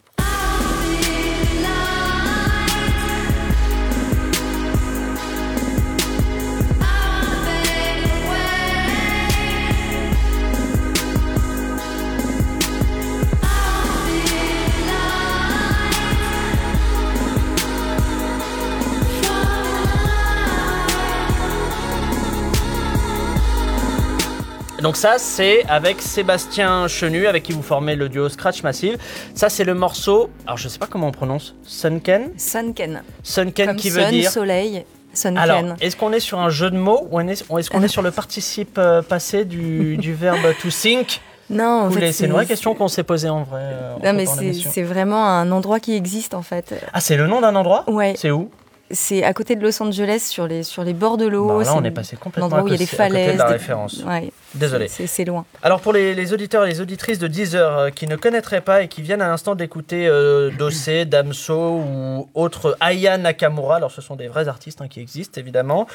Donc 24.87 24.95
ça, 24.97 25.19
c'est 25.19 25.65
avec 25.69 26.01
Sébastien 26.01 26.87
Chenu, 26.87 27.27
avec 27.27 27.43
qui 27.43 27.51
vous 27.51 27.61
formez 27.65 27.97
le 27.97 28.09
duo 28.09 28.29
Scratch 28.29 28.63
Massive. 28.63 28.99
Ça, 29.35 29.49
c'est 29.49 29.65
le 29.65 29.75
morceau, 29.75 30.31
alors 30.47 30.59
je 30.59 30.69
sais 30.69 30.79
pas 30.79 30.87
comment 30.87 31.09
on 31.09 31.11
prononce, 31.11 31.57
Sunken 31.65 32.31
Sunken. 32.37 33.03
Sunken 33.25 33.67
Comme 33.67 33.77
qui 33.77 33.91
veut 33.91 34.03
sun, 34.03 34.11
dire... 34.13 34.31
soleil, 34.31 34.85
Sunken. 35.13 35.39
Alors, 35.39 35.65
est-ce 35.81 35.97
qu'on 35.97 36.13
est 36.13 36.21
sur 36.21 36.39
un 36.39 36.51
jeu 36.51 36.71
de 36.71 36.77
mots 36.77 37.09
ou 37.11 37.19
est-ce 37.19 37.69
qu'on 37.69 37.83
est 37.83 37.89
sur 37.89 38.03
le 38.03 38.13
participe 38.13 38.79
euh, 38.79 39.03
passé 39.03 39.45
du, 39.45 39.97
du 39.97 40.15
verbe 40.15 40.55
to 40.63 40.69
think? 40.69 41.21
Non, 41.51 41.91
C'est 41.91 42.27
une 42.27 42.33
vraie 42.33 42.47
question 42.47 42.77
qu'on 42.77 42.87
s'est 42.87 43.03
posée 43.03 43.29
en 43.29 43.43
vrai. 43.43 43.63
euh, 43.63 43.97
Non, 44.05 44.13
mais 44.13 44.25
c'est 44.27 44.83
vraiment 44.85 45.27
un 45.27 45.51
endroit 45.51 45.81
qui 45.81 45.97
existe 45.97 46.33
en 46.33 46.43
fait. 46.43 46.81
Ah, 46.93 47.01
c'est 47.01 47.17
le 47.17 47.27
nom 47.27 47.41
d'un 47.41 47.57
endroit? 47.57 47.83
Ouais. 47.89 48.15
C'est 48.17 48.31
où? 48.31 48.53
C'est 48.91 49.25
à 49.25 49.33
côté 49.35 49.57
de 49.57 49.63
Los 49.63 49.83
Angeles, 49.83 50.21
sur 50.29 50.47
les, 50.47 50.63
sur 50.63 50.85
les 50.85 50.93
bords 50.95 51.17
de 51.17 51.27
l'eau. 51.27 51.49
Bah, 51.49 51.59
là, 51.59 51.65
C'est 51.65 51.71
on 51.73 51.83
est 51.85 51.91
passé 51.91 52.17
complètement 52.17 52.57
à 52.57 52.63
où 52.63 52.69
il 52.69 52.73
y 52.73 52.75
a 52.75 52.79
des 52.79 52.85
côté- 52.87 52.97
côté 52.97 53.09
de 53.09 53.15
falaises. 53.15 53.39
la 53.39 53.47
des- 53.47 53.53
référence. 53.53 54.03
Ouais. 54.07 54.33
Désolé. 54.55 54.89
C'est 54.89 55.25
loin. 55.25 55.45
Alors 55.63 55.81
pour 55.81 55.93
les, 55.93 56.15
les 56.15 56.33
auditeurs 56.33 56.65
et 56.65 56.69
les 56.69 56.81
auditrices 56.81 57.19
de 57.19 57.27
Deezer 57.27 57.79
euh, 57.79 57.91
qui 57.91 58.07
ne 58.07 58.17
connaîtraient 58.17 58.61
pas 58.61 58.83
et 58.83 58.89
qui 58.89 59.03
viennent 59.03 59.23
à 59.23 59.29
l'instant 59.29 59.55
d'écouter 59.55 60.07
euh, 60.07 60.51
Dossé, 60.57 61.05
Damso 61.05 61.55
ou 61.81 62.29
autre 62.35 62.77
Aya 62.81 63.19
Nakamura, 63.19 63.77
alors 63.77 63.91
ce 63.91 64.01
sont 64.01 64.15
des 64.17 64.29
vrais 64.29 64.47
artistes 64.49 64.81
hein, 64.81 64.89
qui 64.89 65.01
existent 65.01 65.41
évidemment. 65.41 65.87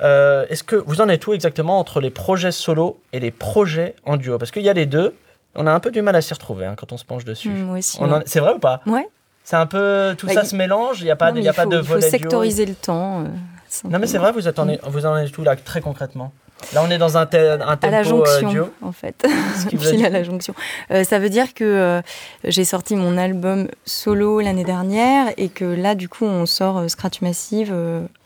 Euh, 0.00 0.44
Est-ce 0.50 0.64
que 0.64 0.76
vous 0.76 1.00
en 1.00 1.08
êtes 1.08 1.26
où 1.26 1.32
exactement 1.32 1.78
entre 1.78 2.00
les 2.00 2.10
projets 2.10 2.52
solo 2.52 2.98
et 3.12 3.20
les 3.20 3.30
projets 3.30 3.94
en 4.04 4.16
duo? 4.16 4.38
Parce 4.38 4.50
qu'il 4.50 4.62
y 4.62 4.68
a 4.68 4.72
les 4.74 4.86
deux, 4.86 5.14
on 5.54 5.66
a 5.66 5.72
un 5.72 5.80
peu 5.80 5.90
du 5.90 6.02
mal 6.02 6.16
à 6.16 6.20
s'y 6.20 6.34
retrouver 6.34 6.66
hein, 6.66 6.74
quand 6.76 6.92
on 6.92 6.96
se 6.96 7.04
penche 7.04 7.24
dessus. 7.24 7.48
Mm, 7.48 7.62
moi 7.64 7.78
aussi, 7.78 8.00
ouais. 8.02 8.08
C'est 8.26 8.40
vrai 8.40 8.54
ou 8.54 8.58
pas? 8.58 8.80
Ouais. 8.86 9.06
C'est 9.44 9.56
un 9.56 9.66
peu 9.66 10.14
tout 10.16 10.26
Bah, 10.26 10.34
ça 10.34 10.42
il- 10.42 10.46
se 10.48 10.56
mélange, 10.56 11.00
il 11.00 11.04
n'y 11.04 11.10
a 11.10 11.16
pas, 11.16 11.32
Non, 11.32 11.40
y 11.40 11.48
a 11.48 11.52
il 11.52 11.54
pas 11.54 11.66
de 11.66 11.76
il 11.78 11.82
faut 11.82 11.94
volet 11.94 12.00
duo. 12.02 12.10
sectoriser 12.10 12.66
le 12.66 12.74
temps. 12.74 13.20
euh, 13.24 13.88
Non 13.88 13.98
mais 13.98 14.06
c'est 14.06 14.18
vrai, 14.18 14.32
vous, 14.32 14.46
attendez, 14.48 14.78
vous 14.84 15.06
en 15.06 15.16
êtes 15.16 15.32
tout 15.32 15.42
là 15.42 15.56
très 15.56 15.80
concrètement? 15.80 16.32
Là 16.74 16.82
on 16.86 16.90
est 16.90 16.98
dans 16.98 17.16
un, 17.16 17.24
te- 17.24 17.58
un 17.62 17.76
tempo 17.76 17.86
à 17.86 17.90
la 17.90 18.00
euh, 18.00 18.04
jonction, 18.04 18.50
duo. 18.50 18.72
en 18.82 18.92
fait. 18.92 19.26
Pile 19.70 20.04
à 20.04 20.10
la 20.10 20.22
jonction. 20.22 20.54
Euh, 20.90 21.04
ça 21.04 21.18
veut 21.18 21.30
dire 21.30 21.54
que 21.54 21.64
euh, 21.64 22.02
j'ai 22.44 22.64
sorti 22.64 22.96
mon 22.96 23.16
album 23.16 23.66
solo 23.86 24.40
l'année 24.40 24.64
dernière 24.64 25.32
et 25.38 25.48
que 25.48 25.64
là, 25.64 25.94
du 25.94 26.08
coup, 26.10 26.26
on 26.26 26.44
sort 26.44 26.88
Scratch 26.90 27.22
Massive 27.22 27.74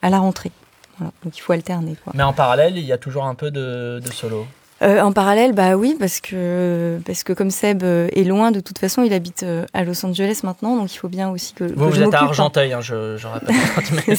à 0.03 0.11
la 0.11 0.19
rentrée. 0.19 0.51
Voilà. 0.99 1.13
Donc 1.25 1.39
il 1.39 1.41
faut 1.41 1.53
alterner. 1.53 1.97
Quoi. 2.03 2.13
Mais 2.17 2.25
en 2.25 2.33
parallèle, 2.33 2.77
il 2.77 2.85
y 2.85 2.93
a 2.93 2.99
toujours 2.99 3.25
un 3.25 3.35
peu 3.37 3.51
de, 3.53 4.01
de 4.05 4.13
solo. 4.13 4.47
Euh, 4.85 5.01
en 5.01 5.13
parallèle, 5.13 5.53
bah 5.53 5.77
oui, 5.77 5.97
parce 5.99 6.21
que, 6.21 7.01
parce 7.07 7.23
que 7.25 7.33
comme 7.33 7.51
Seb 7.51 7.83
euh, 7.83 8.09
est 8.15 8.25
loin, 8.25 8.51
de 8.51 8.61
toute 8.61 8.79
façon, 8.79 9.03
il 9.03 9.15
habite 9.15 9.43
euh, 9.43 9.65
à 9.73 9.83
Los 9.83 10.05
Angeles 10.05 10.41
maintenant, 10.45 10.77
donc 10.77 10.93
il 10.95 10.99
faut 10.99 11.09
bien 11.09 11.31
aussi 11.31 11.55
que. 11.55 11.65
Vous, 11.65 11.71
que 11.71 11.81
vous 11.81 11.93
je 11.93 12.03
êtes 12.03 12.13
à 12.13 12.21
hein. 12.21 12.27
Argenteuil, 12.27 12.73
hein, 12.75 12.81
je, 12.83 13.17
je 13.17 13.27
rappelle. 13.27 13.55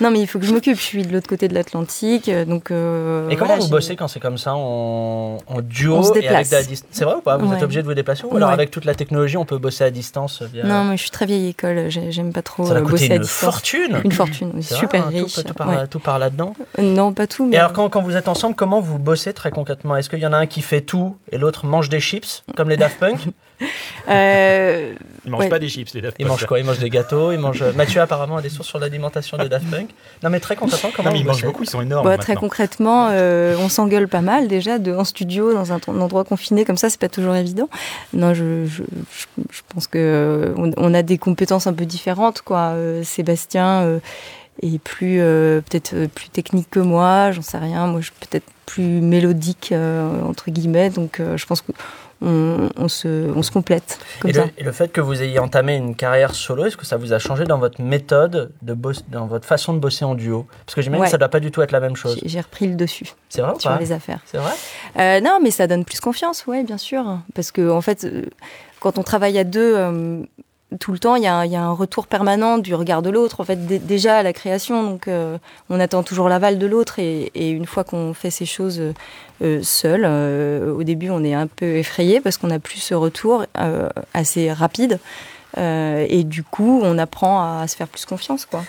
Mais. 0.00 0.06
Non, 0.06 0.10
mais 0.12 0.20
il 0.20 0.26
faut 0.26 0.38
que 0.38 0.46
je 0.46 0.52
m'occupe. 0.54 0.76
Je 0.76 0.82
suis 0.82 1.02
de 1.06 1.12
l'autre 1.12 1.28
côté 1.28 1.48
de 1.48 1.54
l'Atlantique, 1.54 2.28
euh, 2.28 2.44
donc. 2.44 2.70
euh, 2.70 3.28
Et 3.28 3.36
comment 3.36 3.48
voilà, 3.48 3.62
vous 3.64 3.68
bossez 3.70 3.96
quand 3.96 4.08
c'est 4.08 4.20
comme 4.20 4.38
ça 4.38 4.54
en, 4.54 5.38
en 5.46 5.60
duo 5.60 5.96
On 5.96 6.02
se 6.02 6.12
déplace. 6.12 6.54
C'est 6.90 7.04
vrai 7.04 7.14
ou 7.16 7.20
pas? 7.20 7.36
Vous 7.36 7.52
êtes 7.52 7.62
obligé 7.62 7.82
de 7.82 7.86
vous 7.86 7.94
déplacer 7.94 8.24
ou 8.24 8.36
alors 8.36 8.48
Ouais. 8.48 8.54
avec 8.54 8.70
toute 8.70 8.84
la 8.84 8.94
technologie 8.94 9.36
on 9.36 9.44
peut 9.44 9.58
bosser 9.58 9.84
à 9.84 9.90
distance 9.90 10.42
via... 10.42 10.64
Non, 10.64 10.84
moi 10.84 10.96
je 10.96 11.00
suis 11.02 11.10
très 11.10 11.26
vieille 11.26 11.48
école. 11.48 11.86
j'ai- 11.88 12.10
J'aime 12.12 12.32
pas 12.32 12.42
trop 12.42 12.64
Ça 12.66 12.74
euh, 12.74 12.80
bosser 12.80 13.10
à 13.12 13.16
une 13.16 13.22
distance. 13.22 13.38
fortune 13.40 14.00
Une 14.04 14.12
fortune, 14.12 14.50
oui, 14.54 14.62
C'est 14.62 14.74
super 14.74 15.04
vrai, 15.06 15.18
hein, 15.18 15.22
riche. 15.24 15.34
Tout, 15.34 15.98
ouais. 15.98 16.02
part 16.04 16.18
là-dedans. 16.18 16.54
Euh, 16.78 16.82
Non, 16.82 17.12
pas 17.12 17.26
tout. 17.26 17.46
Mais 17.46 17.56
Et 17.56 17.58
alors 17.58 17.72
quand, 17.72 17.88
quand 17.88 18.02
vous 18.02 18.16
êtes 18.16 18.28
ensemble, 18.28 18.54
comment 18.54 18.80
vous 18.80 18.98
bossez 18.98 19.32
très 19.32 19.50
concrètement? 19.50 19.96
Est-ce 19.96 20.08
qu'il 20.10 20.20
y 20.20 20.26
en 20.26 20.32
a 20.32 20.38
un 20.38 20.46
qui 20.46 20.62
fait 20.62 20.80
tout 20.80 21.16
et 21.32 21.38
l'autre 21.38 21.66
mange 21.66 21.88
des 21.88 22.00
chips 22.00 22.42
comme 22.56 22.68
les 22.70 22.76
Daft 22.76 22.98
Punk? 22.98 23.18
Euh, 24.08 24.94
Ils 25.26 25.30
mangent 25.30 25.40
ouais. 25.42 25.48
pas 25.50 25.58
des 25.58 25.68
chips, 25.68 25.92
les 25.92 26.00
Daft 26.00 26.16
Ils 26.18 26.22
Punk. 26.24 26.30
mangent 26.32 26.46
quoi? 26.46 26.58
Ils 26.58 26.64
mangent 26.64 26.78
des 26.78 26.88
gâteaux 26.88 27.30
ils 27.32 27.38
mangent... 27.38 27.62
Mathieu 27.76 28.00
apparemment 28.00 28.36
a 28.38 28.42
des 28.42 28.48
sources 28.48 28.68
sur 28.68 28.78
l'alimentation 28.78 29.36
des 29.36 29.50
Daft 29.50 29.66
Punk. 29.70 29.90
Non 30.22 30.30
mais 30.30 30.40
très 30.40 30.56
concrètement, 30.56 30.90
comment 30.96 31.08
Non, 31.10 31.14
mais 31.14 31.20
ils 31.20 31.26
mangent 31.26 31.44
beaucoup, 31.44 31.62
ils 31.64 31.68
sont 31.68 31.82
énormes. 31.82 32.06
Bah, 32.06 32.16
très 32.16 32.34
concrètement, 32.34 33.08
euh, 33.10 33.54
on 33.60 33.68
s'engueule 33.68 34.08
pas 34.08 34.22
mal 34.22 34.48
déjà 34.48 34.78
de, 34.78 34.94
en 34.94 35.04
studio, 35.04 35.52
dans 35.52 35.72
un, 35.74 35.80
un 35.88 36.00
endroit 36.00 36.24
confiné 36.24 36.64
comme 36.64 36.78
ça, 36.78 36.88
c'est 36.88 37.00
pas 37.00 37.10
toujours 37.10 37.34
évident. 37.34 37.68
Non, 38.14 38.32
je, 38.32 38.64
je, 38.66 38.82
je- 38.82 39.42
je 39.50 39.60
pense 39.68 39.86
que 39.86 39.98
euh, 39.98 40.54
on, 40.56 40.70
on 40.78 40.94
a 40.94 41.02
des 41.02 41.18
compétences 41.18 41.66
un 41.66 41.74
peu 41.74 41.84
différentes, 41.84 42.40
quoi. 42.40 42.70
Euh, 42.72 43.02
Sébastien 43.04 43.82
euh, 43.82 43.98
est 44.62 44.78
plus 44.78 45.20
euh, 45.20 45.60
peut-être 45.60 45.92
euh, 45.94 46.08
plus 46.08 46.30
technique 46.30 46.70
que 46.70 46.80
moi, 46.80 47.32
j'en 47.32 47.42
sais 47.42 47.58
rien. 47.58 47.86
Moi, 47.88 48.00
je 48.00 48.06
suis 48.06 48.14
peut-être 48.30 48.46
plus 48.64 48.82
mélodique 49.02 49.70
euh, 49.72 50.22
entre 50.22 50.50
guillemets, 50.50 50.88
donc 50.88 51.20
euh, 51.20 51.36
je 51.36 51.44
pense 51.44 51.60
que 51.60 51.72
on, 52.20 52.68
on 52.76 52.88
se, 52.88 53.30
on 53.34 53.42
se 53.42 53.50
complète 53.50 53.98
comme 54.20 54.30
et 54.30 54.34
ça. 54.34 54.44
le, 54.44 54.50
et 54.58 54.64
le 54.64 54.72
fait 54.72 54.88
que 54.90 55.00
vous 55.00 55.22
ayez 55.22 55.38
entamé 55.38 55.76
une 55.76 55.94
carrière 55.94 56.34
solo, 56.34 56.66
est-ce 56.66 56.76
que 56.76 56.84
ça 56.86 56.96
vous 56.96 57.12
a 57.12 57.18
changé 57.18 57.44
dans 57.44 57.58
votre 57.58 57.80
méthode, 57.80 58.50
de 58.62 58.74
boss, 58.74 59.04
dans 59.08 59.26
votre 59.26 59.46
façon 59.46 59.72
de 59.74 59.78
bosser 59.78 60.04
en 60.04 60.14
duo? 60.14 60.46
Parce 60.66 60.74
que 60.74 60.82
j'imagine 60.82 61.02
Ouais. 61.02 61.06
que 61.06 61.10
ça 61.12 61.16
ne 61.16 61.20
doit 61.20 61.28
pas 61.28 61.40
du 61.40 61.50
tout 61.50 61.62
être 61.62 61.72
la 61.72 61.80
même 61.80 61.96
chose. 61.96 62.18
J'ai- 62.24 62.40
repris 62.40 62.66
le 62.66 62.74
dessus. 62.74 63.06
C'est 63.28 63.40
vrai 63.42 63.52
ou 63.54 63.60
sur 63.60 63.70
pas? 63.70 63.78
les 63.78 63.92
affaires. 63.92 64.20
C'est 64.26 64.38
vrai? 64.38 64.52
Euh, 64.98 65.20
non, 65.20 65.38
mais 65.42 65.50
ça 65.50 65.66
donne 65.66 65.84
plus 65.84 66.00
confiance, 66.00 66.46
ouais, 66.46 66.62
bien 66.64 66.78
sûr. 66.78 67.18
Parce 67.34 67.50
que, 67.52 67.70
en 67.70 67.80
fait, 67.80 68.04
euh, 68.04 68.24
quand 68.80 68.98
on 68.98 69.02
travaille 69.02 69.38
à 69.38 69.44
deux, 69.44 69.74
euh, 69.76 70.22
tout 70.80 70.92
le 70.92 70.98
temps, 70.98 71.16
il 71.16 71.22
y, 71.22 71.26
a 71.26 71.34
un- 71.40 71.72
retour 71.72 72.06
permanent 72.06 72.58
du 72.58 72.74
regard 72.74 73.00
de 73.02 73.10
l'autre. 73.10 73.40
En 73.40 73.44
fait, 73.44 73.66
dé- 73.66 73.78
déjà 73.78 74.18
à 74.18 74.22
la 74.22 74.32
création, 74.32 74.82
donc 74.82 75.08
euh, 75.08 75.38
on 75.70 75.80
attend 75.80 76.02
toujours 76.02 76.28
l'aval 76.28 76.58
de 76.58 76.66
l'autre. 76.66 76.98
Et, 76.98 77.30
une 77.34 77.66
fois 77.66 77.84
qu'on 77.84 78.12
fait 78.14 78.30
ces 78.30 78.44
choses 78.46 78.80
euh, 79.42 79.62
seul, 79.62 80.02
euh, 80.04 80.74
au 80.74 80.82
début, 80.82 81.10
on 81.10 81.24
est 81.24 81.34
un 81.34 81.46
peu 81.46 81.76
effrayé 81.76 82.20
parce 82.20 82.36
qu'on 82.36 82.48
n'a 82.48 82.58
plus 82.58 82.78
ce 82.78 82.94
retour 82.94 83.44
euh, 83.58 83.88
assez 84.14 84.52
rapide. 84.52 84.98
Et 85.56 86.22
du 86.22 86.44
coup, 86.44 86.80
on 86.84 86.98
apprend 86.98 87.60
à 87.60 87.66
se 87.66 87.74
faire 87.74 87.88
plus 87.88 88.04
confiance, 88.04 88.46
quoi. 88.46 88.62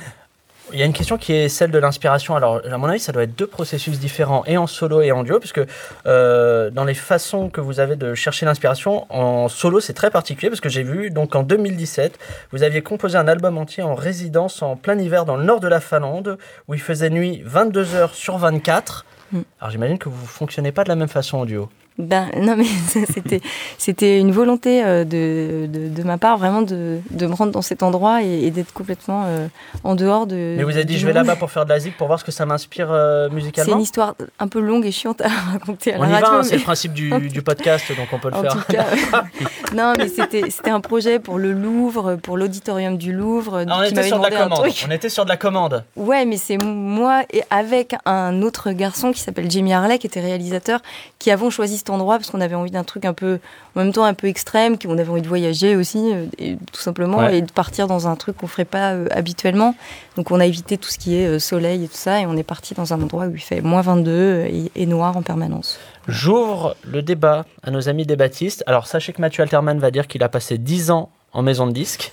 Il 0.72 0.80
y 0.80 0.84
a 0.84 0.86
une 0.86 0.93
question 0.93 1.17
qui 1.17 1.34
est 1.34 1.49
celle 1.49 1.72
de 1.72 1.80
l'inspiration. 1.80 2.36
Alors, 2.36 2.61
à 2.70 2.78
mon 2.78 2.88
avis, 2.88 2.99
ça 2.99 3.11
doit 3.11 3.24
être 3.24 3.36
deux 3.36 3.47
processus 3.47 3.99
différents, 3.99 4.43
et 4.45 4.57
en 4.57 4.67
solo 4.67 5.01
et 5.01 5.11
en 5.11 5.24
duo, 5.24 5.39
puisque 5.39 5.61
euh, 6.05 6.70
dans 6.70 6.84
les 6.84 6.93
façons 6.93 7.49
que 7.49 7.61
vous 7.61 7.80
avez 7.80 7.95
de 7.95 8.13
chercher 8.13 8.45
l'inspiration, 8.45 9.05
en 9.09 9.47
solo, 9.47 9.80
c'est 9.80 9.93
très 9.93 10.11
particulier, 10.11 10.49
parce 10.49 10.61
que 10.61 10.70
j'ai 10.70 10.84
vu, 10.84 11.09
donc 11.09 11.36
en 11.36 11.43
2017, 11.43 12.20
vous 12.51 12.63
aviez 12.63 12.82
composé 12.82 13.17
un 13.17 13.28
album 13.28 13.57
entier 13.57 13.84
en 13.84 13.95
résidence 13.95 14.61
en 14.61 14.76
plein 14.76 14.97
hiver 14.97 15.26
dans 15.26 15.38
le 15.38 15.43
nord 15.43 15.59
de 15.59 15.67
la 15.67 15.80
Finlande, 15.80 16.38
où 16.67 16.74
il 16.74 16.82
faisait 16.82 17.09
nuit 17.09 17.41
22 17.45 17.95
heures 17.95 18.13
sur 18.13 18.38
24. 18.38 19.05
Mm. 19.32 19.39
Alors, 19.59 19.72
j'imagine 19.72 19.97
que 19.97 20.09
vous 20.09 20.22
ne 20.22 20.28
fonctionnez 20.28 20.72
pas 20.72 20.84
de 20.84 20.89
la 20.89 20.95
même 20.95 21.09
façon 21.09 21.39
en 21.39 21.45
duo. 21.45 21.70
Ben 22.00 22.30
non 22.38 22.56
mais 22.56 22.64
c'était 23.14 23.41
c'était 23.78 24.20
une 24.20 24.32
volonté 24.32 24.84
euh, 24.84 25.04
de, 25.04 25.68
de, 25.68 25.89
de 25.89 26.04
ma 26.04 26.18
part 26.18 26.38
vraiment 26.38 26.62
de, 26.62 27.00
de 27.12 27.28
me 27.28 27.34
rendre 27.34 27.52
dans 27.52 27.62
cet 27.62 27.84
endroit 27.84 28.24
et, 28.24 28.45
et 28.45 28.52
d'être 28.52 28.72
complètement 28.74 29.26
euh, 29.28 29.47
en 29.84 29.95
dehors 29.95 30.26
de. 30.26 30.56
Mais 30.58 30.64
vous 30.64 30.72
avez 30.72 30.86
dit, 30.86 30.97
je 30.97 31.06
vais 31.06 31.12
là-bas 31.14 31.36
pour 31.36 31.52
faire 31.52 31.66
de 31.66 31.70
la 31.70 31.80
zik, 31.80 31.97
pour 31.97 32.08
voir 32.08 32.18
ce 32.18 32.24
que 32.24 32.32
ça 32.32 32.45
m'inspire 32.45 32.88
euh, 32.89 33.28
C'est 33.28 33.36
musicalement 33.36 33.76
une 33.76 33.82
histoire 33.82 34.16
un 34.39 34.47
peu 34.47 34.60
longue 34.62 34.86
et 34.86 34.91
chiante 34.91 35.20
à 35.22 35.28
raconter 35.52 35.93
à 35.93 36.00
On 36.00 36.04
la 36.04 36.10
y 36.10 36.14
radio. 36.14 36.30
va, 36.32 36.38
hein, 36.38 36.43
c'est 36.43 36.56
le 36.58 36.64
principe 36.64 36.93
du, 36.93 37.12
du 37.30 37.41
podcast, 37.41 37.86
donc 37.89 38.08
on 38.14 38.18
peut 38.20 38.30
le 38.30 38.36
En 38.38 38.41
faire. 38.43 38.54
tout 38.66 38.72
cas, 38.74 38.86
non, 39.76 39.93
mais 39.97 40.08
c'était 40.08 40.50
c'était 40.50 40.70
un 40.72 40.80
projet 40.82 41.20
pour 41.20 41.38
le 41.38 41.52
Louvre, 41.52 42.16
pour 42.16 42.38
l'auditorium 42.38 42.97
du 42.97 43.12
Louvre. 43.12 43.66
Ah, 43.68 43.78
on 43.80 43.84
était 43.84 44.04
sur 44.04 44.20
de 44.20 44.24
la 44.24 44.32
commande. 44.32 44.68
On 44.88 44.91
était 44.91 45.10
sur 45.10 45.26
de 45.26 45.30
la 45.30 45.38
commande. 45.38 45.84
Ouais, 45.97 46.24
mais 46.24 46.38
c'est 46.38 46.58
moi 46.64 47.24
et 47.34 47.43
avec 47.50 47.93
un 48.06 48.41
autre 48.41 48.72
garçon 48.72 49.12
qui 49.12 49.20
s'appelle 49.20 49.52
Jimmy 49.52 49.74
Harley, 49.74 49.97
qui 49.97 50.08
était 50.08 50.22
réalisateur, 50.22 50.80
qui 51.20 51.30
avons 51.32 51.50
choisi 51.50 51.78
cet 51.90 51.96
endroit 51.96 52.18
parce 52.18 52.30
qu'on 52.30 52.42
avait 52.42 52.56
envie 52.56 52.70
d'un 52.72 52.84
truc 52.84 53.06
un 53.06 53.14
peu, 53.14 53.40
en 53.76 53.80
même 53.84 53.92
temps 53.92 54.04
un 54.04 54.14
peu 54.14 54.28
extrême, 54.28 54.78
qu'on 54.78 54.98
avait 54.98 55.10
envie 55.10 55.22
de 55.24 55.28
voyager 55.28 55.76
aussi, 55.76 55.98
euh, 56.14 56.26
et, 56.38 56.56
tout 56.72 56.82
simplement, 56.82 57.18
Ouais. 57.18 57.40
et 57.40 57.42
de 57.42 57.52
partir 57.52 57.88
dans 57.88 58.08
un 58.08 58.16
truc 58.16 58.38
qu'on 58.38 58.48
ferait 58.48 58.66
pas 58.66 58.92
euh, 58.94 59.08
habituellement. 59.12 59.76
Donc 60.16 60.32
on 60.32 60.40
a 60.40 60.46
évité 60.46 60.78
tout 60.78 60.90
ce 60.90 61.00
qui 61.00 61.16
est 61.16 61.26
euh, 61.26 61.40
soleil 61.40 61.86
et 61.86 61.88
tout 61.88 61.96
ça, 61.98 62.22
et 62.22 62.26
on 62.28 62.38
est 62.38 62.44
parti 62.44 62.76
dans 62.76 62.94
un 62.94 63.02
endroit 63.02 63.26
où 63.26 63.34
il 63.36 63.42
fait 63.42 63.62
moins 63.62 63.82
22 63.82 64.46
et, 64.48 64.72
et 64.76 64.86
noir 64.86 65.18
en 65.18 65.24
permanence. 65.24 65.80
J'ouvre 66.08 66.76
le 66.86 67.02
débat 67.02 67.46
à 67.64 67.72
nos 67.72 67.90
amis 67.90 68.06
débattistes. 68.06 68.64
Alors 68.68 68.86
sachez 68.88 69.14
que 69.14 69.22
Mathieu 69.22 69.42
Alterman 69.42 69.80
va 69.80 69.90
dire 69.92 70.08
qu'il 70.08 70.22
a 70.24 70.30
passé 70.30 70.58
10 70.58 70.92
ans 70.92 71.10
en 71.34 71.42
maison 71.42 71.66
de 71.68 71.72
disques. 71.72 72.12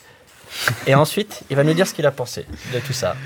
Et 0.86 0.94
ensuite, 0.94 1.42
il 1.50 1.56
va 1.56 1.64
nous 1.64 1.74
dire 1.74 1.86
ce 1.86 1.94
qu'il 1.94 2.06
a 2.06 2.10
pensé 2.10 2.46
de 2.74 2.78
tout 2.80 2.92
ça. 2.92 3.16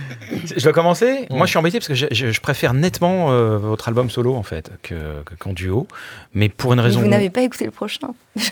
Je 0.57 0.63
dois 0.63 0.73
commencer 0.73 1.27
Mm. 1.31 1.37
Moi, 1.37 1.47
je 1.47 1.51
suis 1.51 1.59
embêté 1.59 1.79
parce 1.79 1.89
que 1.89 1.95
je, 1.95 2.07
je- 2.11 2.31
je 2.33 2.41
préfère 2.41 2.75
nettement 2.75 3.31
euh, 3.33 3.57
votre 3.59 3.89
album 3.89 4.11
solo, 4.11 4.35
en 4.35 4.43
fait, 4.43 4.71
que- 4.83 5.23
que- 5.25 5.35
qu'en 5.39 5.53
duo. 5.53 5.87
Mais 6.35 6.49
pour 6.49 6.73
une 6.73 6.79
Mais 6.79 6.85
raison. 6.85 7.01
vous 7.01 7.09
n'avez 7.09 7.31
pas 7.31 7.43
écouté 7.43 7.65
le 7.65 7.71
prochain. 7.71 8.09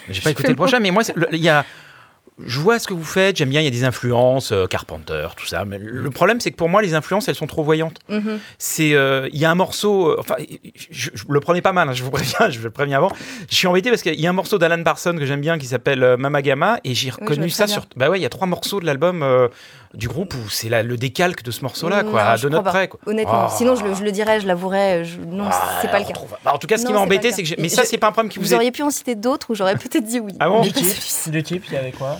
J'ai 0.09 0.21
pas 0.21 0.31
écouté 0.31 0.49
le 0.49 0.55
prochain, 0.57 0.81
mais 0.81 0.91
moi, 0.91 1.03
il 1.33 1.39
y 1.39 1.49
a. 1.49 1.65
Je 2.45 2.61
vois 2.61 2.79
ce 2.79 2.87
que 2.87 2.95
vous 2.95 3.05
faites, 3.05 3.37
j'aime 3.37 3.49
bien, 3.49 3.61
il 3.61 3.65
y 3.65 3.69
a 3.69 3.71
des 3.71 3.85
influences, 3.85 4.53
euh, 4.53 4.67
Carpenter, 4.67 5.29
tout 5.37 5.47
ça. 5.47 5.65
Mais 5.65 5.79
le 5.79 6.11
problème, 6.11 6.41
c'est 6.41 6.51
que 6.53 6.57
pour 6.57 6.69
moi, 6.69 6.83
les 6.83 6.95
influences, 6.95 7.29
elles 7.29 7.35
sont 7.35 7.47
trop 7.49 7.65
voyantes. 7.65 7.99
Mhm. 8.09 8.39
C'est, 8.59 8.95
euh, 8.95 9.29
il 9.33 9.39
y 9.39 9.45
a 9.45 9.51
un 9.51 9.55
morceau, 9.57 10.11
euh, 10.11 10.17
enfin, 10.21 10.37
je, 10.91 11.11
je 11.15 11.25
le 11.29 11.41
prenais 11.41 11.63
pas 11.63 11.73
mal, 11.73 11.89
hein, 11.89 11.93
je 11.95 12.03
vous 12.05 12.11
préviens, 12.13 12.49
je 12.51 12.61
le 12.61 12.71
préviens 12.71 12.99
avant. 12.99 13.11
Je 13.51 13.55
suis 13.57 13.67
embêté 13.67 13.91
parce 13.91 14.03
qu'il 14.03 14.19
y 14.21 14.27
a 14.27 14.31
un 14.31 14.35
morceau 14.35 14.59
d'Alan 14.59 14.83
Parsons 14.85 15.17
que 15.19 15.27
j'aime 15.27 15.41
bien 15.41 15.59
qui 15.59 15.67
s'appelle 15.67 16.17
Mama 16.19 16.43
Gamma 16.43 16.79
et 16.85 16.95
j'ai 16.95 17.11
reconnu 17.11 17.51
ça 17.51 17.67
sur. 17.67 17.83
bien. 17.83 17.89
Bah 17.97 18.11
ouais, 18.11 18.19
il 18.19 18.23
y 18.23 18.27
a 18.27 18.31
trois 18.31 18.47
morceaux 18.47 18.81
de 18.81 18.87
l'album 18.87 19.23
euh, 19.23 19.49
du 19.95 20.07
groupe 20.07 20.35
où 20.35 20.49
c'est 20.51 20.69
le 20.83 20.97
décalque 20.97 21.43
de 21.43 21.51
ce 21.51 21.63
morceau-là, 21.63 22.03
quoi, 22.05 22.23
Non, 22.23 22.29
à 22.31 22.37
deux 22.39 22.49
notes 22.51 22.65
près. 22.65 22.89
Quoi. 22.89 23.01
Honnêtement, 23.07 23.47
Ah. 23.47 23.55
sinon 23.57 23.75
je 23.75 23.85
le, 23.85 23.95
je 23.95 24.05
le 24.05 24.13
dirais, 24.13 24.41
je 24.41 24.47
l'avouerais. 24.47 25.05
je- 25.05 25.19
Non, 25.19 25.49
Ah, 25.51 25.79
c'est 25.83 25.91
pas 25.91 25.99
le 25.99 26.05
cas. 26.05 26.13
trouve- 26.13 26.37
Bah, 26.45 26.53
en 26.55 26.59
tout 26.59 26.67
cas, 26.67 26.77
ce 26.79 26.87
qui 26.87 26.93
m'a 26.93 27.01
embêté, 27.01 27.33
c'est 27.33 27.43
que. 27.43 27.61
Mais 27.61 27.69
ça, 27.69 27.85
c'est 27.85 27.99
pas 27.99 28.09
un 28.09 28.13
problème 28.13 28.31
qui 28.31 28.39
vous, 28.39 28.45
Vous 28.45 28.53
est- 28.53 28.57
auriez 28.57 28.71
pu 28.71 28.83
en 28.83 28.91
citer 28.91 29.15
d'autres 29.15 29.51
où 29.51 29.55
j'aurais 29.55 29.75
peut-être 29.77 30.05
dit 30.05 30.21
oui. 30.21 30.33
Ah 30.39 30.49
bon 30.49 30.61
du 30.63 30.73
type, 31.43 31.65
il 31.69 31.75
y 31.75 31.77
avait 31.77 31.91
quoi? 31.93 32.19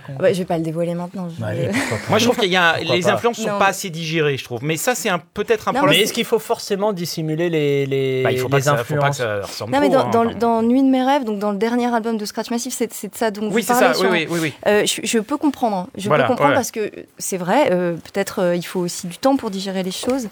Con. 0.00 0.14
Ouais, 0.22 0.32
je 0.34 0.38
vais 0.40 0.44
pas 0.44 0.56
le 0.58 0.62
dévoiler 0.64 0.94
maintenant. 0.94 1.28
je- 1.28 1.44
Allez, 1.44 1.68
pourquoi 1.68 1.98
pas. 1.98 2.02
Moi, 2.10 2.18
je 2.18 2.24
trouve 2.24 2.38
qu'il 2.38 2.50
y 2.50 2.56
a 2.56 2.74
Pourquoi 2.78 2.96
les 2.96 3.02
pas. 3.02 3.12
influences 3.12 3.36
sont 3.36 3.42
Non, 3.48 3.58
pas 3.58 3.64
mais- 3.64 3.70
assez 3.70 3.90
digérées, 3.90 4.36
je 4.36 4.44
trouve. 4.44 4.62
Mais 4.64 4.76
ça, 4.76 4.94
c'est 4.94 5.08
un 5.08 5.18
peut-être 5.18 5.68
un 5.68 5.72
Non, 5.72 5.78
problème. 5.80 5.98
Mais 5.98 6.04
est-ce 6.04 6.12
qu'il 6.12 6.24
faut 6.24 6.38
forcément 6.38 6.92
dissimuler 6.92 7.48
les, 7.50 7.86
les, 7.86 8.22
Bah, 8.22 8.32
il 8.32 8.38
faut 8.38 8.48
pas 8.48 8.60
ça- 8.60 8.76
faut 8.76 8.76
pas 8.76 8.82
que 8.84 8.94
influences 8.94 9.16
ça 9.18 9.40
ressemble 9.42 9.72
Non, 9.72 9.80
mais 9.80 9.88
trop, 9.88 9.96
dans, 10.02 10.06
hein, 10.06 10.10
dans, 10.10 10.26
enfin. 10.26 10.38
dans 10.38 10.62
Nuit 10.62 10.82
de 10.82 10.88
mes 10.88 11.02
rêves, 11.02 11.24
donc 11.24 11.38
dans 11.38 11.52
le 11.52 11.58
dernier 11.58 11.92
album 11.94 12.16
de 12.16 12.24
Scratch 12.24 12.50
Massive, 12.50 12.72
c'est 12.72 12.92
c'est 12.92 13.08
de 13.08 13.16
ça 13.16 13.30
dont 13.30 13.42
Oui, 13.46 13.48
vous 13.50 13.58
c'est 13.60 13.66
parlez. 13.66 13.86
ça, 13.88 13.94
sur- 13.94 14.10
oui, 14.10 14.26
oui, 14.30 14.38
oui, 14.38 14.38
oui. 14.42 14.52
Euh, 14.66 14.84
je, 14.86 15.00
je 15.04 15.18
peux 15.18 15.36
comprendre. 15.36 15.76
hein. 15.76 15.86
Je 15.96 16.08
Voilà, 16.08 16.24
peux 16.24 16.28
comprendre 16.28 16.50
ouais. 16.50 16.54
parce 16.56 16.70
que 16.70 16.90
c'est 17.18 17.36
vrai, 17.36 17.68
euh, 17.72 17.94
peut-être 17.94 18.40
euh, 18.40 18.56
il 18.56 18.62
faut 18.62 18.80
aussi 18.80 19.06
du 19.06 19.18
temps 19.18 19.36
pour 19.36 19.50
digérer 19.50 19.82
les 19.82 19.90
choses. 19.90 20.28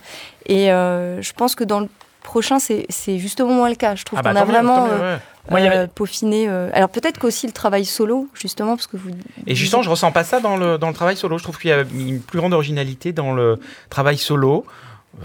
Et 0.46 0.72
euh, 0.72 1.20
je 1.22 1.32
pense 1.32 1.54
que 1.54 1.64
dans 1.64 1.80
le 1.80 1.88
prochain, 2.22 2.58
c'est 2.58 2.86
c'est 2.88 3.18
justement 3.18 3.52
moins 3.52 3.68
le 3.68 3.74
cas. 3.76 3.94
Je 3.94 4.04
trouve 4.04 4.18
Ah 4.18 4.22
bah, 4.22 4.32
qu'on 4.32 4.40
a 4.40 4.44
vraiment 4.44 4.86
mieux, 4.86 4.92
euh. 5.00 5.16
Moi, 5.50 5.60
avait- 5.60 5.76
euh, 5.76 5.86
peaufiné. 5.86 6.46
euh, 6.48 6.70
Alors 6.72 6.88
peut-être 6.90 7.18
qu'aussi 7.18 7.46
le 7.46 7.52
travail 7.52 7.84
solo, 7.84 8.28
justement, 8.34 8.76
parce 8.76 8.86
que 8.86 8.96
vous. 8.96 9.10
Et 9.46 9.54
justement, 9.54 9.82
je 9.82 9.90
ressens 9.90 10.12
pas 10.12 10.24
ça 10.24 10.40
dans 10.40 10.56
le, 10.56 10.78
dans 10.78 10.88
le 10.88 10.94
travail 10.94 11.16
solo. 11.16 11.38
Je 11.38 11.42
trouve 11.42 11.58
qu'il 11.58 11.70
y 11.70 11.72
a 11.72 11.80
une 11.94 12.20
plus 12.20 12.38
grande 12.38 12.52
originalité 12.52 13.12
dans 13.12 13.32
le 13.32 13.58
travail 13.88 14.16
solo. 14.18 14.64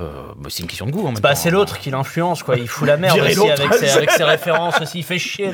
Euh, 0.02 0.10
bah, 0.38 0.50
c'est 0.50 0.64
une 0.64 0.68
question 0.68 0.88
de 0.88 0.92
goût 0.92 1.10
Bah, 1.22 1.36
c'est 1.36 1.52
l'autre 1.52 1.78
qui 1.78 1.92
l'influence, 1.92 2.42
quoi. 2.42 2.58
Il 2.58 2.68
fout 2.68 2.88
la 2.88 2.98
merde 2.98 3.20
aussi 3.20 3.50
avec 3.50 3.74
ses, 3.76 3.90
avec 3.98 4.10
ses 4.12 4.24
références 4.24 4.82
aussi. 4.82 5.00
Il 5.00 5.04
fait 5.04 5.20
chier, 5.20 5.52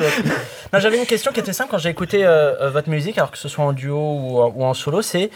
J'avais 0.74 0.98
une 0.98 1.06
question 1.06 1.32
qui 1.34 1.42
était 1.42 1.52
simple 1.54 1.70
quand 1.72 1.78
j'ai 1.78 1.90
écouté 1.90 2.26
euh, 2.26 2.70
votre 2.70 2.90
musique, 2.90 3.18
alors 3.18 3.32
que 3.32 3.38
ce 3.38 3.50
soit 3.50 3.66
en 3.66 3.74
duo 3.74 3.98
ou, 3.98 4.42
ou 4.42 4.64
en 4.64 4.74
solo. 4.74 5.02
C'est 5.02 5.30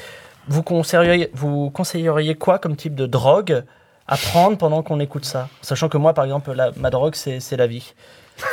vous 0.47 0.63
conseilleriez, 0.63 1.29
vous 1.33 1.71
conseilleriez 1.71 2.35
quoi 2.35 2.57
comme 2.59 2.75
type 2.75 2.95
de 2.95 3.05
drogue 3.05 3.63
à 4.07 4.17
prendre 4.17 4.57
pendant 4.57 4.83
qu'on 4.83 4.99
écoute 4.99 5.25
ça 5.25 5.47
Sachant 5.61 5.89
que 5.89 5.97
moi, 5.97 6.13
par 6.13 6.25
exemple, 6.25 6.51
la- 6.53 6.71
ma 6.77 6.89
drogue, 6.89 7.15
c'est 7.15 7.39
c'est 7.39 7.57
la 7.57 7.67
vie. 7.67 7.93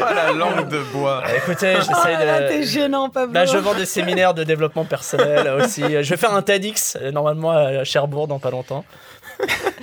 Ah, 0.00 0.14
la 0.14 0.32
langue 0.32 0.68
de 0.68 0.78
bois. 0.92 1.22
Euh, 1.26 1.36
Écoutez, 1.36 1.74
j'essaie 1.76 2.14
Ah 2.16 2.24
là, 2.24 2.40
de. 2.42 2.48
t'es 2.48 2.62
gênant, 2.64 3.08
Pablo. 3.10 3.32
Là, 3.34 3.44
je 3.46 3.56
vends 3.58 3.74
des 3.74 3.86
séminaires 3.86 4.34
de 4.34 4.42
développement 4.44 4.84
personnel 4.84 5.48
aussi. 5.60 5.82
Je 5.82 6.10
vais 6.10 6.16
faire 6.16 6.34
un 6.34 6.42
TEDx, 6.42 6.96
euh, 7.00 7.10
normalement, 7.10 7.50
à 7.50 7.84
Cherbourg 7.84 8.26
dans 8.28 8.38
pas 8.38 8.50
longtemps. 8.50 8.84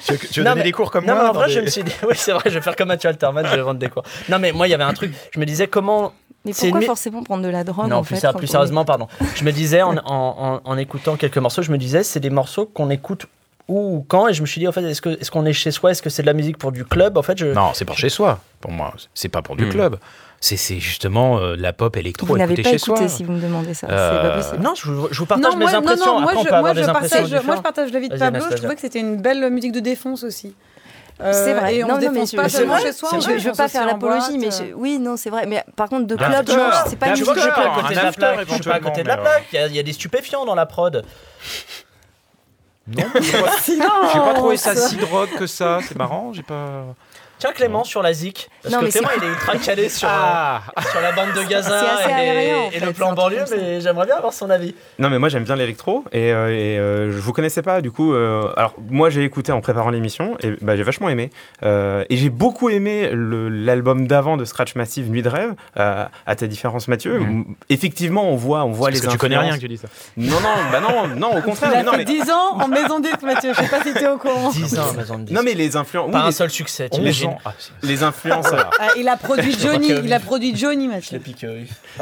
Tu 0.05 0.11
veux, 0.13 0.17
tu 0.19 0.39
veux 0.39 0.43
Non, 0.43 0.51
donner 0.51 0.55
mais- 0.55 0.63
des 0.63 0.71
cours 0.71 0.91
comme 0.91 1.05
non, 1.05 1.13
moi 1.15 1.23
mais 1.23 1.29
en 1.29 1.33
vrai, 1.33 1.47
des- 1.47 1.53
je 1.53 1.59
me 1.61 1.67
suis 1.67 1.83
dit, 1.83 1.91
oui, 2.07 2.15
c'est 2.15 2.31
vrai, 2.33 2.43
je 2.49 2.55
vais 2.55 2.61
faire 2.61 2.75
comme 2.75 2.89
Mathieu 2.89 3.09
Alterman, 3.09 3.45
je 3.49 3.55
vais 3.55 3.61
vendre 3.61 3.79
des 3.79 3.89
cours. 3.89 4.03
Non, 4.29 4.37
mais 4.39 4.51
moi, 4.51 4.67
il 4.67 4.71
y 4.71 4.73
avait 4.73 4.83
un 4.83 4.93
truc, 4.93 5.13
je 5.31 5.39
me 5.39 5.45
disais 5.45 5.67
comment. 5.67 6.13
Mais 6.43 6.51
pourquoi 6.51 6.79
une- 6.81 6.85
forcément 6.85 7.23
prendre 7.23 7.43
de 7.43 7.49
la 7.49 7.63
drogue 7.63 7.89
Non, 7.89 7.97
en 7.97 8.03
plus, 8.03 8.15
fait, 8.15 8.21
ça- 8.21 8.31
quand 8.33 8.37
plus 8.39 8.47
on 8.47 8.51
sérieusement, 8.51 8.85
pardon. 8.85 9.07
Je 9.35 9.43
me 9.43 9.51
disais, 9.51 9.81
en, 9.81 9.97
en- 9.97 10.01
en- 10.05 10.61
en 10.63 10.77
écoutant 10.77 11.15
quelques 11.15 11.37
morceaux, 11.39 11.61
je 11.63 11.71
me 11.71 11.77
disais, 11.77 12.03
c'est 12.03 12.19
des 12.19 12.29
morceaux 12.29 12.65
qu'on 12.67 12.89
écoute 12.91 13.25
où, 13.67 14.05
quand, 14.07 14.27
et 14.27 14.33
je 14.33 14.41
me 14.41 14.45
suis 14.45 14.59
dit, 14.59 14.67
en 14.67 14.71
fait, 14.71 14.83
est-ce 14.83 15.01
que- 15.01 15.19
est-ce 15.19 15.31
qu'on 15.31 15.45
est, 15.45 15.53
chez 15.53 15.71
soi 15.71 15.89
Est-ce 15.91 16.03
que 16.03 16.09
c'est 16.11 16.21
de 16.21 16.27
la 16.27 16.33
musique 16.33 16.57
pour 16.59 16.71
du 16.71 16.85
club 16.85 17.17
En 17.17 17.23
fait, 17.23 17.37
je... 17.37 17.47
Non, 17.47 17.71
c'est 17.73 17.85
pas 17.85 17.95
chez 17.95 18.09
soi. 18.09 18.39
Pour 18.61 18.71
moi, 18.71 18.93
c'est 19.15 19.29
pas 19.29 19.41
pour 19.41 19.55
du 19.55 19.65
Hmm. 19.65 19.69
club. 19.71 19.97
C'est 20.41 20.57
c'est 20.57 20.79
justement 20.79 21.39
euh, 21.39 21.55
la 21.57 21.73
pop 21.73 21.95
électro 21.97 22.27
Vous 22.27 22.37
n'avez 22.37 22.55
pas 22.55 22.63
chez 22.69 22.75
écouté 22.75 23.07
soi. 23.07 23.07
si 23.09 23.23
vous 23.23 23.31
me 23.33 23.41
demandez 23.41 23.73
ça. 23.73 23.87
Euh, 23.89 24.21
C'est 24.21 24.29
pas 24.29 24.35
possible. 24.37 24.63
Non, 24.63 24.75
je 24.75 24.91
vous, 24.91 25.07
je 25.11 25.19
vous 25.19 25.25
partage 25.25 25.51
non, 25.51 25.57
mes 25.57 25.65
moi, 25.65 25.73
impressions. 25.75 26.05
Non, 26.05 26.13
non, 26.13 26.21
moi, 26.21 26.31
Après, 26.31 26.37
on 26.37 26.43
je, 26.43 26.47
avoir 26.47 26.61
moi, 26.61 26.73
des 26.73 26.83
je 26.83 26.89
impressions 26.89 27.17
partage, 27.21 27.43
moi, 27.45 27.55
je 27.55 27.61
partage 27.61 27.91
l'avis 27.91 28.09
de 28.09 28.17
Pablo. 28.17 28.45
Je 28.51 28.55
trouvais 28.57 28.75
que 28.75 28.81
c'était 28.81 28.99
une 28.99 29.17
belle 29.21 29.49
musique 29.49 29.71
de 29.71 29.79
défonce 29.79 30.23
aussi. 30.23 30.55
Euh, 31.21 31.31
c'est 31.33 31.53
vrai. 31.53 31.75
Et 31.77 31.83
on 31.83 31.87
non, 31.87 31.93
non, 31.95 31.99
mais 32.01 32.09
défonce 32.09 32.31
je, 32.31 32.35
pas 32.35 32.49
seulement 32.49 32.77
chez 32.77 32.91
soi, 32.91 33.09
je, 33.13 33.39
je 33.39 33.49
veux 33.49 33.55
pas 33.55 33.69
faire 33.69 33.85
l'apologie, 33.85 34.37
mais 34.37 34.51
je- 34.51 34.73
oui, 34.75 34.99
non, 34.99 35.15
c'est 35.15 35.29
vrai. 35.29 35.45
Mais 35.47 35.63
par 35.77 35.87
contre, 35.87 36.05
de 36.07 36.15
club, 36.15 36.45
c'est 36.87 36.99
pas 36.99 37.11
tu 37.13 37.19
une 37.19 37.23
vois 37.23 37.33
que 37.33 37.39
je 37.39 37.45
suis 37.45 37.53
pas 37.53 37.61
à 37.61 37.67
after, 37.69 37.81
côté 37.81 37.85
un 37.85 37.89
de 37.89 37.95
la 37.95 38.07
after, 38.09 38.19
plaque. 38.19 38.47
Je 38.49 38.53
suis 38.53 38.63
pas 38.63 38.75
à 38.75 38.79
côté 38.81 39.03
de 39.03 39.07
la 39.07 39.17
plaque. 39.17 39.45
Il 39.53 39.55
y 39.55 39.59
a- 39.59 39.67
il 39.67 39.75
y 39.75 39.79
a 39.79 39.83
des 39.83 39.93
stupéfiants 39.93 40.45
dans 40.45 40.55
la 40.55 40.65
prod. 40.65 41.05
Non, 42.87 43.03
j'ai 43.21 44.19
pas 44.19 44.33
trouvé 44.35 44.57
ça 44.57 44.75
si 44.75 44.95
drogue 44.97 45.29
que 45.39 45.47
ça. 45.47 45.79
C'est 45.87 45.95
marrant, 45.97 46.33
j'ai 46.33 46.43
pas. 46.43 46.83
Tiens, 47.45 47.53
Clément, 47.53 47.83
sur 47.83 48.01
la 48.01 48.13
ZIC. 48.13 48.49
Parce 48.63 48.73
Non, 48.73 48.79
que 48.79 48.85
mais 48.85 48.91
Clément, 48.91 49.09
il 49.17 49.23
est 49.23 49.27
ultra 49.27 49.57
calé 49.57 49.89
sur, 49.89 50.07
Ah. 50.11 50.61
euh, 50.77 50.81
sur 50.91 51.01
la 51.01 51.11
bande 51.11 51.33
de 51.33 51.43
Gaza 51.47 51.81
et, 52.09 52.11
aérien, 52.11 52.57
en 52.57 52.67
et 52.69 52.79
fait, 52.79 52.85
le 52.85 52.93
plan 52.93 53.13
banlieue, 53.13 53.45
mais 53.51 53.81
j'aimerais 53.81 54.05
bien 54.07 54.15
avoir 54.15 54.33
son 54.33 54.49
avis. 54.49 54.73
Non 54.99 55.09
mais 55.09 55.19
moi 55.19 55.29
j'aime 55.29 55.43
bien 55.43 55.55
l'électro 55.55 56.03
et, 56.11 56.31
euh, 56.33 56.49
et, 56.49 56.79
euh, 56.79 57.11
je 57.11 57.17
vous 57.17 57.33
connaissais 57.33 57.61
pas 57.61 57.81
du 57.81 57.91
coup. 57.91 58.13
euh, 58.13 58.51
alors 58.57 58.73
moi 58.89 59.09
j'ai 59.09 59.23
écouté 59.23 59.51
en 59.51 59.61
préparant 59.61 59.89
l'émission 59.91 60.37
et 60.41 60.53
bah, 60.61 60.75
j'ai 60.75 60.83
vachement 60.83 61.09
aimé 61.09 61.29
Euh, 61.63 62.03
et 62.09 62.17
j'ai 62.17 62.29
beaucoup 62.29 62.69
aimé 62.69 63.09
l'album 63.13 64.07
d'avant 64.07 64.37
de 64.37 64.45
Scratch 64.45 64.75
Massive 64.75 65.09
Nuit 65.09 65.21
de 65.21 65.29
rêve. 65.29 65.53
euh, 65.77 66.05
à 66.25 66.35
ta 66.35 66.47
différence 66.47 66.87
Mathieu, 66.87 67.21
effectivement 67.69 68.29
on 68.29 68.35
voit 68.35 68.63
on 68.65 68.71
voit 68.71 68.89
Parce 68.89 69.01
les 69.01 69.07
que 69.07 69.11
tu 69.11 69.17
connais 69.17 69.37
rien 69.37 69.55
que 69.55 69.59
tu 69.61 69.67
dis 69.67 69.77
ça. 69.77 69.87
Non 70.17 70.39
non 70.39 70.55
bah 70.71 70.79
non 70.79 71.07
non 71.15 71.37
au 71.37 71.41
contraire. 71.41 71.69
Il 71.73 71.75
mais 71.75 71.79
a 71.81 71.83
non, 71.83 71.91
fait 71.91 71.97
mais- 71.99 72.05
10 72.05 72.31
ans 72.31 72.57
en 72.59 72.67
maison 72.67 72.99
disque, 72.99 73.21
Mathieu. 73.23 73.51
Je 73.53 73.61
sais 73.61 73.67
pas 73.69 73.81
si 73.83 73.93
t'es 73.93 74.07
au 74.07 74.17
courant. 74.17 74.49
10 74.49 74.79
ans, 74.79 74.93
maison 74.93 75.15
de 75.19 75.23
disques. 75.25 75.35
non 75.37 75.43
mais 75.43 75.53
les 75.53 75.75
influences. 75.75 76.11
Pas 76.11 76.17
oui, 76.19 76.23
un 76.23 76.27
les- 76.27 76.31
seul 76.31 76.49
succès, 76.49 76.89
Ah, 77.43 77.53
les 77.83 78.03
influences. 78.03 78.47
Ah, 78.53 78.89
il 78.97 79.07
a 79.07 79.17
produit 79.17 79.57
Johnny. 79.59 79.89
Il 80.03 80.13
a 80.13 80.19
produit 80.19 80.55
Johnny, 80.55 80.87
Mathieu. 80.87 81.19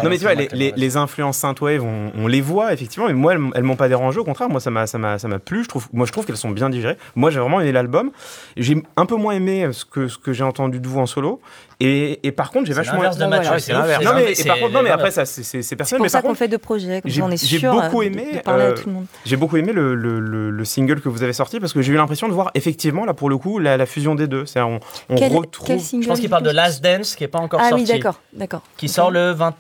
Non 0.04 0.10
mais 0.10 0.18
tu 0.18 0.24
vois, 0.24 0.34
les, 0.34 0.48
les, 0.52 0.74
les 0.76 0.98
influences 0.98 1.38
synthwave, 1.38 1.84
on, 1.84 2.12
on 2.16 2.28
les 2.28 2.42
voit 2.42 2.74
effectivement, 2.74 3.08
mais 3.08 3.14
moi 3.14 3.34
elles, 3.34 3.42
elles 3.56 3.64
m'ont 3.64 3.76
pas 3.76 3.88
dérangé. 3.88 4.20
Au 4.20 4.24
contraire, 4.24 4.50
moi 4.50 4.60
ça 4.60 4.70
m'a 4.72 4.88
ça 4.88 4.98
m'a 4.98 5.18
ça 5.20 5.28
m'a 5.28 5.40
plu. 5.40 5.64
Je 5.64 5.70
trouve, 5.70 5.88
moi 5.94 6.06
je 6.06 6.12
trouve 6.12 6.26
qu'elles 6.26 6.38
sont 6.38 6.52
bien 6.52 6.70
digérées. 6.70 6.98
Moi 7.16 7.32
j'ai 7.32 7.40
vraiment 7.40 7.62
aimé 7.62 7.72
l'album. 7.72 8.12
J'ai 8.58 8.82
un 8.98 9.06
peu 9.06 9.16
moins 9.16 9.34
aimé 9.34 9.70
ce 9.72 9.86
que 9.86 10.08
ce 10.08 10.18
que 10.18 10.34
j'ai 10.34 10.44
entendu 10.44 10.80
de 10.80 10.88
vous 10.88 11.00
en 11.00 11.06
solo. 11.06 11.42
Et, 11.86 12.26
et 12.26 12.32
par 12.32 12.50
contre 12.52 12.66
j'ai 12.68 12.72
C'est 12.74 12.78
vachement. 12.80 13.02
l'inverse 13.02 13.18
de 13.18 13.24
c'est 13.24 13.60
c'est 13.60 13.74
l'inverse. 13.74 14.04
l'inverse. 14.04 14.06
Non 14.06 14.14
mais 14.16 14.36
C'est- 14.36 14.44
et 14.44 14.48
par 14.48 14.60
contre 14.60 14.72
non 14.74 14.82
mais 14.84 14.88
c'est 14.90 14.94
après 14.94 15.12
ça 15.12 15.26
c'est 15.26 15.44
c'est 15.44 15.62
c'est 15.62 15.62
C'est 15.64 15.76
personnel. 15.76 16.02
pour 16.02 16.10
ça 16.10 16.22
qu'on 16.22 16.34
fait 16.34 16.48
deux 16.48 16.58
projets. 16.58 17.02
comme 17.02 17.12
j'ai 17.12 17.20
ça, 17.20 17.28
on 17.28 17.32
est 17.32 17.46
j'ai 17.46 17.58
sûr 17.60 17.74
beaucoup 17.74 18.02
aimé. 18.04 18.28
de 18.36 18.40
parler 18.40 18.64
euh, 18.64 18.70
à 18.72 18.74
tout 18.74 18.88
le 18.88 18.94
monde. 18.94 19.06
J'ai 19.26 19.36
beaucoup 19.36 19.58
aimé 19.58 19.74
le, 19.74 19.94
le, 19.96 20.20
le, 20.22 20.50
le 20.50 20.66
single 20.66 21.02
que 21.02 21.10
vous 21.10 21.24
avez 21.24 21.34
sorti 21.34 21.60
parce 21.60 21.74
que 21.74 21.82
j'ai 21.82 21.92
eu 21.92 21.96
l'impression 21.98 22.28
de 22.30 22.34
voir 22.34 22.52
effectivement 22.54 23.04
là 23.06 23.14
pour 23.14 23.30
le 23.30 23.38
coup 23.38 23.60
la, 23.60 23.76
la 23.76 23.86
fusion 23.86 24.16
des 24.16 24.28
deux. 24.28 24.46
C'est 24.46 24.62
on, 24.62 24.80
on 25.10 25.16
Quel- 25.16 25.32
retrouve. 25.36 25.68
quel 25.68 25.82
single 25.82 26.04
Je 26.04 26.08
pense 26.10 26.20
qu'il 26.22 26.30
parle 26.30 26.44
de 26.44 26.52
Last 26.52 26.82
Dance, 26.84 27.16
qui 27.16 27.26
est 27.26 27.28
pas 27.28 27.40
encore 27.40 27.60
Ah 27.62 27.70
sorti. 27.70 27.84
oui, 27.84 27.90
d'accord, 27.90 28.22
d'accord. 28.32 28.62
Qui 28.78 28.88
sort 28.88 29.12
le 29.12 29.32
20. 29.32 29.54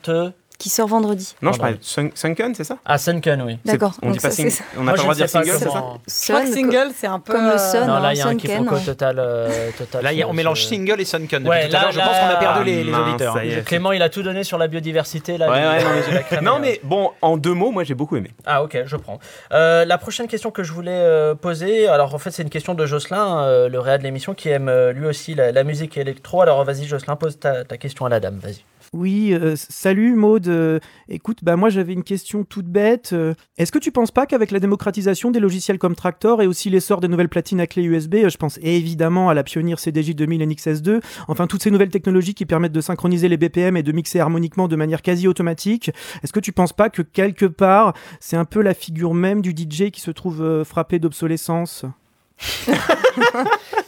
Qui 0.64 0.70
sort 0.70 0.88
vendredi. 0.88 1.36
Non 1.42 1.52
je 1.52 1.60
parlais 1.60 1.76
de 1.76 1.84
Sun- 1.84 2.12
Sunken 2.16 2.56
c'est 2.56 2.64
ça? 2.64 2.78
Ah, 2.86 2.98
Sunken, 2.98 3.42
oui. 3.42 3.58
D'accord. 3.66 3.92
On 4.02 4.12
dit 4.12 4.14
donc 4.14 4.22
pas 4.22 4.30
ça, 4.32 4.42
sing- 4.44 4.50
c'est- 4.50 4.64
on 4.78 4.84
Moi, 4.84 4.86
n'a 4.86 4.92
pas 4.94 4.96
le 4.96 5.02
droit 5.04 5.14
de 5.14 5.18
dire 5.18 5.28
sais 5.30 5.38
pas 5.40 5.44
single 5.44 5.58
c'est 5.60 5.64
ça 5.66 5.70
comment- 5.72 6.00
Je 6.08 6.24
crois 6.32 6.40
que 6.42 6.46
Sun, 6.48 6.54
single, 6.56 6.92
c'est 6.96 7.08
un 7.08 7.20
peu. 7.20 7.34
comme 7.34 7.44
le 7.48 7.52
euh, 7.52 7.58
Sun. 7.58 7.86
Non, 7.88 8.00
là, 8.00 8.14
il 8.14 8.18
y 8.18 8.22
a 8.22 8.26
un 8.28 8.30
Sunken, 8.30 8.50
quiproquo 8.60 8.76
ouais. 8.76 8.82
total. 8.86 9.16
euh, 9.20 9.70
total 9.78 10.04
Là, 10.06 10.14
il 10.14 10.20
y 10.20 10.22
a- 10.22 10.26
on 10.26 10.30
sur 10.30 10.34
mélange 10.36 10.64
single 10.66 11.02
et 11.02 11.04
Sunken. 11.06 11.44
Depuis 11.44 11.50
Ouais, 11.50 11.68
tout 11.68 11.76
à 11.76 11.80
l'heure, 11.82 11.86
là, 11.88 11.92
je 11.92 12.00
pense 12.00 12.18
qu'on 12.18 12.30
a 12.30 12.36
perdu 12.38 12.64
les, 12.64 12.84
les 12.86 12.92
Mince, 12.92 13.10
auditeurs. 13.10 13.34
ça 13.34 13.44
y 13.44 13.52
est. 13.52 13.64
Clément, 13.66 13.92
il 13.92 14.02
a 14.02 14.08
tout 14.08 14.24
donné 14.24 14.46
sur 14.46 14.58
la 14.58 14.68
biodiversité. 14.70 15.38
Là, 15.38 15.50
Ouais, 15.50 15.60
il- 15.60 15.66
ouais, 15.68 15.84
non, 15.84 15.90
il 16.08 16.12
a 16.14 16.18
mais, 16.20 16.24
cramé, 16.24 16.46
non, 16.46 16.54
là. 16.54 16.60
mais 16.62 16.80
bon, 16.84 17.12
en 17.22 17.36
deux 17.36 17.54
mots, 17.54 17.72
moi 17.72 17.84
j'ai 17.84 17.94
beaucoup 17.96 18.16
aimé. 18.16 18.32
Ah 18.46 18.64
ok, 18.64 18.84
je 18.86 18.96
prends. 18.96 19.20
Euh, 19.52 19.84
la 19.84 19.98
prochaine 19.98 20.28
question 20.30 20.50
que 20.50 20.64
je 20.64 20.72
voulais 20.72 20.92
euh, 20.94 21.36
poser, 21.36 21.90
alors 21.90 22.16
en 22.16 22.20
fait 22.20 22.32
c'est 22.32 22.44
une 22.44 22.50
question 22.50 22.74
de 22.74 22.86
Jocelyn, 22.86 23.40
euh, 23.44 23.68
le 23.68 23.80
réel 23.82 24.00
de 24.00 24.04
l'émission, 24.06 24.34
qui 24.34 24.48
aime 24.48 24.70
euh, 24.70 24.94
lui 24.94 25.08
aussi 25.08 25.36
la, 25.36 25.52
la 25.52 25.64
musique 25.66 25.98
électro. 25.98 26.42
Alors 26.42 26.64
vas-y 26.64 26.86
Jocelyn, 26.86 27.18
pose 27.18 27.38
ta, 27.38 27.66
ta 27.66 27.76
question 27.76 28.06
à 28.06 28.10
la 28.10 28.22
dame, 28.22 28.40
vas-y. 28.42 28.64
Oui, 28.94 29.34
euh, 29.34 29.56
salut 29.56 30.14
Maude. 30.14 30.48
Euh, 30.48 30.80
écoute, 31.10 31.40
bah 31.42 31.56
moi 31.56 31.70
j'avais 31.70 31.94
une 31.94 32.04
question 32.04 32.44
toute 32.44 32.68
bête. 32.68 33.10
Euh, 33.14 33.34
Est-ce 33.58 33.72
que 33.72 33.80
tu 33.80 33.92
penses 33.92 34.12
pas 34.12 34.28
qu'avec 34.28 34.52
la 34.52 34.60
démocratisation 34.60 35.32
des 35.32 35.40
logiciels 35.40 35.80
comme 35.80 35.96
Tractor 35.96 36.44
et 36.44 36.48
aussi 36.48 36.70
l'essor 36.70 37.02
des 37.02 37.08
nouvelles 37.08 37.28
platines 37.28 37.60
à 37.60 37.66
clé 37.66 37.82
USB, 37.82 38.28
je 38.28 38.38
pense 38.38 38.60
évidemment 38.62 39.30
à 39.30 39.34
la 39.34 39.44
pionnière 39.44 39.80
CDJ 39.80 40.14
2000 40.14 40.48
NXS2, 40.48 41.02
enfin 41.28 41.48
toutes 41.48 41.64
ces 41.64 41.72
nouvelles 41.72 41.90
technologies 41.90 42.36
qui 42.36 42.46
permettent 42.46 42.72
de 42.72 42.82
synchroniser 42.82 43.30
les 43.30 43.38
BPM 43.38 43.78
et 43.78 43.84
de 43.84 43.92
mixer 43.92 44.20
harmoniquement 44.20 44.68
de 44.68 44.76
manière 44.76 45.02
quasi 45.02 45.28
automatique, 45.28 45.90
est-ce 46.24 46.32
que 46.32 46.40
tu 46.40 46.52
penses 46.52 46.74
pas 46.74 46.92
que 46.92 47.02
quelque 47.02 47.48
part 47.48 47.94
c'est 48.20 48.38
un 48.38 48.46
peu 48.46 48.62
la 48.62 48.76
figure 48.76 49.16
même 49.16 49.42
du 49.42 49.56
DJ 49.58 49.90
qui 49.90 50.02
se 50.02 50.12
trouve 50.12 50.64
frappé 50.64 51.00
d'obsolescence? 51.00 51.86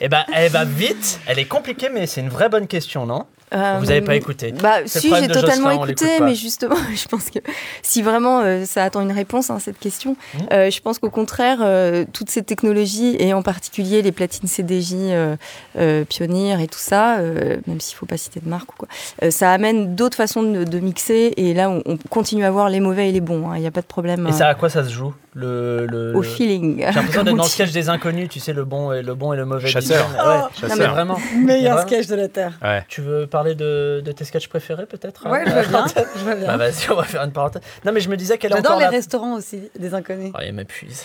Eh 0.02 0.10
ben, 0.10 0.24
eh 0.38 0.50
ben 0.50 0.66
vite, 0.66 1.20
elle 1.26 1.40
est 1.40 1.46
compliquée 1.46 1.90
mais 1.92 2.06
c'est 2.06 2.22
une 2.22 2.30
vraie 2.30 2.50
bonne 2.50 2.68
question, 2.68 3.06
non? 3.06 3.26
Euh, 3.56 3.78
Vous 3.80 3.90
avez 3.90 4.02
pas 4.02 4.16
écouté 4.16 4.52
Bah, 4.52 4.80
si, 4.86 5.14
j'ai 5.16 5.28
totalement 5.28 5.72
écouté, 5.72 6.06
mais 6.22 6.36
justement, 6.36 6.76
je 6.96 7.08
pense 7.08 7.30
que 7.30 7.40
si 7.82 8.02
vraiment 8.02 8.42
euh, 8.42 8.66
ça 8.66 8.84
attend 8.84 9.02
une 9.02 9.12
réponse, 9.12 9.50
hein, 9.50 9.60
cette 9.60 9.80
question, 9.80 10.16
Mmh. 10.34 10.38
euh, 10.54 10.70
je 10.70 10.82
pense 10.82 11.00
qu'au 11.00 11.10
contraire, 11.10 11.60
euh, 11.62 12.06
toutes 12.14 12.30
ces 12.30 12.44
technologies, 12.44 13.16
et 13.20 13.34
en 13.34 13.42
particulier 13.42 14.02
les 14.02 14.12
platines 14.12 14.48
CDJ 14.48 14.94
euh, 14.96 15.36
euh, 15.78 16.04
Pioneer 16.06 16.60
et 16.62 16.68
tout 16.68 16.80
ça, 16.80 17.18
euh, 17.20 17.58
même 17.68 17.80
s'il 17.80 17.96
faut 17.96 18.06
pas 18.06 18.18
citer 18.18 18.40
de 18.40 18.50
marque 18.50 18.74
ou 18.74 18.76
quoi, 18.78 18.88
euh, 19.24 19.32
ça 19.32 19.52
amène 19.52 19.96
d'autres 19.96 20.18
façons 20.18 20.44
de, 20.44 20.64
de 20.64 20.80
mixer, 20.80 21.34
et 21.38 21.54
là, 21.54 21.70
on, 21.70 21.82
on 21.86 21.98
continue 22.10 22.44
à 22.46 22.52
voir 22.52 22.70
les 22.70 22.80
mauvais 22.80 23.10
et 23.10 23.12
les 23.12 23.22
bons, 23.22 23.50
hein, 23.50 23.54
il 23.56 23.62
n'y 23.62 23.68
a 23.68 23.72
pas 23.72 23.82
de 23.82 23.86
problème. 23.88 24.26
Et 24.28 24.30
euh, 24.30 24.34
ça 24.34 24.48
à 24.48 24.56
quoi 24.56 24.70
ça 24.70 24.84
se 24.84 24.90
joue 24.92 25.14
le, 25.34 25.86
le- 25.86 26.16
Au 26.16 26.22
le- 26.22 26.28
feeling. 26.28 26.78
J'ai 26.80 26.86
l'impression 26.86 27.24
d'être 27.24 27.36
dans 27.36 27.44
le 27.44 27.50
sketch 27.50 27.72
des 27.72 27.90
inconnus, 27.90 28.30
tu 28.30 28.40
sais, 28.40 28.54
le 28.54 28.64
bon 28.66 28.92
et 28.94 29.02
le, 29.02 29.14
bon 29.16 29.34
et 29.34 29.38
le 29.38 29.46
mauvais. 29.46 29.68
Chasseur. 29.68 30.08
Ouais, 30.12 30.18
Oh, 30.26 30.48
chasseur. 30.60 30.78
mais 30.80 30.88
vraiment. 30.88 31.18
Meilleur 31.38 31.82
sketch 31.82 32.08
de 32.08 32.16
la 32.16 32.28
Terre. 32.30 32.54
Ouais. 32.64 32.86
Tu 32.88 33.02
veux 33.02 33.28
parler 33.28 33.45
de, 33.54 34.02
de 34.04 34.12
tes 34.12 34.26
sketchs 34.26 34.48
préférés 34.48 34.88
peut-être 34.88 35.30
Ouais, 35.30 35.42
hein, 35.46 35.46
je 35.48 35.54
veux 35.54 35.68
bien. 35.70 35.86
Je 36.16 36.24
veux 36.24 36.36
bien. 36.36 36.48
Bah 36.48 36.58
vas-y, 36.58 36.90
on 36.90 36.96
va 36.96 37.04
faire 37.04 37.22
une 37.22 37.32
parenthèse. 37.32 37.62
Non 37.86 37.92
mais 37.92 38.00
je 38.00 38.10
me 38.10 38.18
disais 38.18 38.40
qu'elle 38.40 38.54
est 38.54 38.58
encore 38.58 38.80
les 38.80 38.88
restaurants 38.88 39.36
aussi, 39.36 39.70
des 39.78 39.94
inconnus. 39.94 40.32
Oh, 40.34 40.40
il 40.44 40.54
m'épuise. 40.54 41.04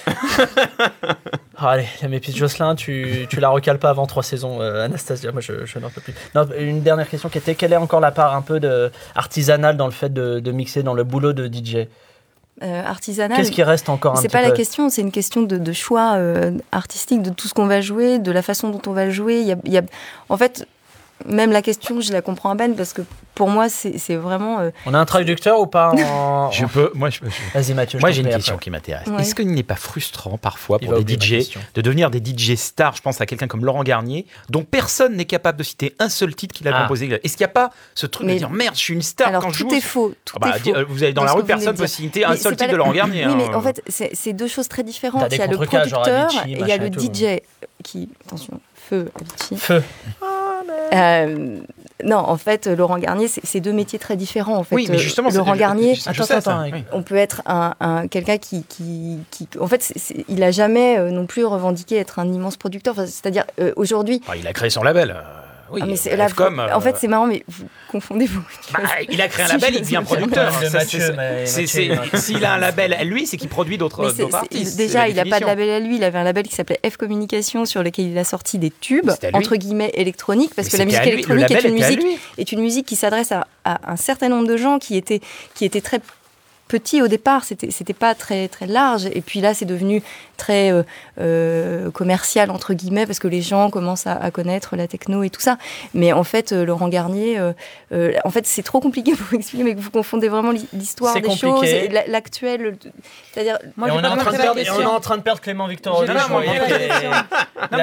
Ah, 1.63 1.71
allez, 1.73 1.87
elle 2.01 2.09
m'épuise. 2.09 2.35
Jocelyn, 2.37 2.75
tu, 2.75 3.27
tu 3.29 3.39
la 3.41 3.51
recales 3.51 3.79
pas 3.79 3.91
avant 3.91 4.07
trois 4.07 4.23
saisons, 4.23 4.63
euh, 4.63 4.85
Anastasia. 4.87 5.31
Moi, 5.33 5.43
je, 5.43 5.67
je 5.67 5.79
n'en 5.79 5.91
peux 5.91 6.01
plus. 6.01 6.15
Non, 6.35 6.47
une 6.59 6.81
dernière 6.83 7.09
question 7.09 7.29
qui 7.29 7.37
était 7.37 7.55
quelle 7.55 7.73
est 7.75 7.77
encore 7.77 8.01
la 8.01 8.13
part 8.13 8.35
un 8.35 8.41
peu 8.43 8.61
de 8.61 8.91
artisanale 9.15 9.77
dans 9.77 9.85
le 9.87 9.93
fait 9.93 10.11
de, 10.13 10.41
de 10.41 10.53
mixer 10.53 10.83
dans 10.83 10.95
le 10.95 11.05
boulot 11.05 11.35
de 11.35 11.47
DJ 11.53 11.87
euh, 12.63 12.83
artisanal. 12.85 13.37
Qu'est-ce 13.37 13.51
qui 13.53 13.63
reste 13.63 13.89
encore 13.91 14.17
C'est 14.19 14.29
pas 14.33 14.41
la 14.43 14.51
question, 14.53 14.89
c'est 14.89 15.03
une 15.03 15.13
question 15.13 15.43
de, 15.43 15.59
de 15.59 15.73
choix 15.73 16.15
euh, 16.17 16.53
artistique, 16.73 17.21
de 17.23 17.31
tout 17.31 17.47
ce 17.49 17.55
qu'on 17.55 17.67
va 17.67 17.81
jouer, 17.83 18.19
de 18.19 18.33
la 18.33 18.43
façon 18.43 18.69
dont 18.71 18.83
on 18.87 18.93
va 18.93 19.05
le 19.05 19.11
jouer. 19.11 19.41
Il 19.41 19.47
y 19.47 19.53
a, 19.53 19.57
il 19.65 19.73
y 19.73 19.79
a- 19.79 19.83
en 20.31 20.37
fait, 20.39 20.67
même 21.27 21.53
la 21.53 21.63
question, 21.63 22.01
je 22.01 22.13
la 22.13 22.23
comprends 22.23 22.51
à 22.51 22.57
peine 22.57 22.75
parce 22.77 22.93
que 22.93 23.03
pour 23.35 23.49
moi, 23.49 23.69
c'est 23.69 24.17
vraiment. 24.17 24.61
euh, 24.61 24.71
On 24.87 24.93
a 24.95 24.99
un 24.99 25.05
traducteur 25.07 25.61
ou 25.61 25.67
pas 25.67 25.93
en... 25.95 26.51
Je 26.53 26.67
peux, 26.67 26.91
moi, 26.95 27.09
je, 27.11 27.21
je- 27.25 27.59
Vas-y, 27.59 27.75
Mathieu. 27.75 27.99
je 27.99 28.03
Moi, 28.03 28.11
j'ai 28.11 28.21
une 28.23 28.29
question 28.29 28.55
après. 28.55 28.65
qui 28.65 28.71
m'intéresse. 28.71 29.07
Ouais. 29.07 29.23
Est-ce 29.23 29.35
qu'il 29.35 29.51
n'est 29.51 29.63
pas 29.63 29.77
frustrant 29.77 30.37
parfois 30.37 30.79
Il 30.83 30.89
pour 30.89 31.03
des 31.03 31.15
DJ 31.15 31.57
de 31.75 31.81
devenir 31.81 32.11
des 32.11 32.19
DJ 32.19 32.55
stars? 32.57 32.97
Je 32.97 33.03
pense 33.03 33.21
à 33.21 33.27
quelqu'un 33.27 33.47
comme 33.47 33.65
Laurent 33.65 33.83
Garnier, 33.83 34.27
dont 34.51 34.63
personne 34.65 35.17
n'est 35.17 35.25
capable 35.25 35.59
de 35.59 35.63
citer 35.63 35.95
un 35.99 36.09
seul 36.09 36.35
titre 36.35 36.55
qu'il 36.55 36.69
a 36.69 36.73
Ah. 36.77 36.83
composé. 36.83 37.07
Est-ce 37.23 37.37
qu'il 37.37 37.45
n'y 37.45 37.51
a 37.51 37.55
pas 37.55 37.71
ce 37.95 38.07
truc 38.07 38.27
Mais- 38.27 38.35
de 38.35 38.39
dire 38.39 38.51
merde, 38.51 38.75
je 38.75 38.81
suis 38.81 38.95
une 38.95 39.01
star 39.03 39.29
Alors 39.29 39.43
quand 39.43 39.51
je 39.51 39.63
tout 39.63 39.71
joue? 39.71 39.77
est 39.77 39.81
faux. 39.81 40.13
Tout 40.25 40.37
Ah 40.37 40.49
bah, 40.51 40.57
est 40.57 40.59
faux. 40.61 40.75
euh, 40.77 40.85
vous 40.89 41.03
allez 41.03 41.13
dans 41.13 41.25
la 41.25 41.33
rue, 41.33 41.45
personne 41.45 41.75
de 41.75 41.79
peut 41.81 41.87
citer 41.87 42.25
un 42.25 42.37
seul 42.37 42.57
titre 42.57 42.67
de 42.67 42.73
la- 42.73 42.79
Laurent 42.79 42.93
Garnier. 42.93 43.25
Oui, 43.27 43.33
hein. 43.33 43.37
mais 43.39 43.55
en 43.55 43.61
fait, 43.63 43.83
c'est 43.89 44.33
deux 44.33 44.49
choses 44.49 44.69
très 44.69 44.83
différentes. 44.83 45.27
Il 45.33 45.39
y 45.39 45.43
a 45.43 45.47
le 45.47 45.57
producteur 45.57 46.31
et 46.47 46.51
il 46.53 46.67
y 46.67 46.73
a 46.73 46.77
le. 46.77 46.89
DJ 46.91 47.41
qui, 47.83 48.09
attention, 48.27 48.61
feu. 48.75 49.11
Feu. 49.57 49.83
Euh, 50.93 51.59
non, 52.05 52.17
en 52.17 52.37
fait, 52.37 52.67
Laurent 52.67 52.99
Garnier, 52.99 53.29
c'est 53.29 53.61
deux 53.61 53.73
métiers 53.73 53.99
très 53.99 54.17
différents. 54.17 54.57
En 54.57 54.65
fait, 54.65 54.75
Oui, 54.75 54.87
mais 54.89 54.97
Euh, 54.97 54.99
justement, 54.99 55.29
Laurent 55.31 55.55
je- 55.55 55.59
Garnier, 55.61 55.95
je- 55.95 56.13
je 56.13 56.23
sais 56.23 56.41
ça, 56.41 56.65
oui. 56.73 56.85
on 56.93 57.03
peut 57.03 57.17
être 57.17 57.43
un, 57.47 57.75
un- 57.81 58.09
quelqu'un 58.09 58.39
qui, 58.39 58.65
qui, 58.65 59.19
qui- 59.31 59.49
en 59.61 59.67
fait, 59.67 59.83
c'est- 59.83 59.99
c'est- 59.99 60.25
il 60.29 60.43
a 60.43 60.51
jamais 60.51 60.99
euh, 60.99 61.11
non 61.11 61.27
plus 61.27 61.45
revendiqué 61.45 61.97
être 61.97 62.19
un 62.19 62.27
immense 62.33 62.57
producteur. 62.57 62.95
Enfin, 62.95 63.07
C'est-à-dire 63.07 63.45
euh, 63.61 63.73
aujourd'hui. 63.77 64.21
Ah, 64.29 64.37
il 64.37 64.47
a 64.47 64.53
créé 64.53 64.71
son 64.71 64.83
label. 64.83 65.15
Euh, 65.71 65.75
Oui, 65.75 65.81
Ah, 65.83 65.87
mais 65.87 65.97
c'est 65.97 66.13
euh, 66.13 66.27
euh, 66.41 66.75
en 66.75 66.81
fait, 66.81 66.97
c'est 66.99 67.09
marrant, 67.09 67.27
mais 67.27 67.43
vous 67.49 67.67
confondez 67.91 68.27
vous. 68.27 68.43
bah, 68.73 68.81
il 69.09 69.21
a 69.21 69.29
créé 69.29 69.45
un 69.45 69.49
label, 69.49 69.75
il 69.75 69.81
devient 69.83 70.03
producteur. 70.05 70.53
S'il 72.15 72.45
a 72.45 72.55
un 72.55 72.59
label, 72.59 72.97
lui, 73.05 73.27
c'est 73.27 73.37
qu'il 73.37 73.49
produit 73.49 73.79
d'autres 73.79 74.21
artistes. 74.35 74.77
déjà, 74.77 75.09
il 75.09 75.17
n'a 75.17 75.25
pas 75.25 75.41
de 75.41 75.47
label 75.47 75.71
à 75.71 75.81
lui. 75.81 75.97
Il 75.97 76.05
avait 76.05 76.19
un 76.19 76.25
label 76.25 76.47
qui 76.47 76.55
s'appelait 76.55 76.81
F 76.89 76.97
Communication 76.97 77.65
sur 77.65 77.83
lequel 77.83 78.07
il 78.07 78.19
a 78.19 78.25
sorti 78.25 78.59
des 78.59 78.71
tubes, 78.71 79.11
à 79.11 79.37
entre 79.37 79.57
guillemets, 79.57 79.91
électroniques, 79.95 80.55
parce 80.55 80.69
Mais 80.69 80.73
que 80.73 80.77
la 80.79 80.85
musique 80.85 81.01
à 81.01 81.07
électronique 81.07 81.51
est 81.51 81.65
une 81.65 81.71
à 81.71 81.87
musique, 81.87 82.03
lui. 82.03 82.19
est 82.39 82.53
une 82.53 82.61
musique 82.61 82.87
qui 82.87 82.97
s'adresse 82.97 83.33
à, 83.33 83.47
à 83.65 83.93
un 83.93 83.97
certain 83.97 84.29
nombre 84.29 84.47
de 84.47 84.57
gens 84.57 84.79
qui 84.79 84.97
étaient, 84.97 85.21
qui 85.55 85.65
étaient 85.65 85.81
très 85.81 86.01
petit 86.71 87.03
au 87.03 87.09
départ, 87.09 87.45
c'était 87.45 87.71
c'était 87.71 87.93
pas 87.93 88.15
très 88.15 88.49
très 88.49 88.67
large. 88.67 89.07
Et 89.13 89.21
puis 89.21 89.41
là, 89.41 89.53
c'est 89.55 89.65
devenu 89.65 90.03
très 90.37 90.73
euh, 90.73 90.83
euh, 91.21 91.91
commercial 91.91 92.51
entre 92.51 92.73
guillemets 92.73 93.05
parce 93.07 93.19
que 93.19 93.29
les 93.29 93.43
gens 93.43 93.69
commencent 93.71 94.07
à, 94.07 94.13
à 94.15 94.31
connaître 94.31 94.77
la 94.77 94.87
techno 94.87 95.23
et 95.23 95.31
tout 95.31 95.41
ça. 95.41 95.59
Mais 95.95 96.13
en 96.13 96.25
fait, 96.25 96.53
euh, 96.53 96.65
Laurent 96.65 96.89
Garnier, 96.89 97.39
euh, 97.39 97.53
euh, 97.93 98.13
en 98.25 98.31
fait, 98.31 98.47
c'est 98.47 98.63
trop 98.63 98.81
compliqué 98.81 99.13
pour 99.17 99.35
expliquer, 99.39 99.65
mais 99.65 99.75
que 99.75 99.81
vous 99.81 99.91
confondez 99.91 100.29
vraiment 100.29 100.53
l'hi- 100.53 100.69
l'histoire 100.73 101.15
des 101.15 101.23
compliqué. 101.23 101.47
choses, 101.47 101.65
et 101.65 101.89
l'actuel. 102.07 102.77
C'est-à-dire, 103.33 103.59
et, 103.63 103.69
on 103.79 103.87
est 103.87 103.91
en 104.07 104.17
train 104.17 104.33
de 104.33 104.37
perdre, 104.37 104.59
et 104.61 104.71
on 104.71 104.81
est 104.81 104.85
en 104.87 105.01
train 105.01 105.17
de 105.19 105.23
perdre 105.23 105.41
Clément 105.41 105.67
Victor. 105.67 106.01
Mais 106.01 106.07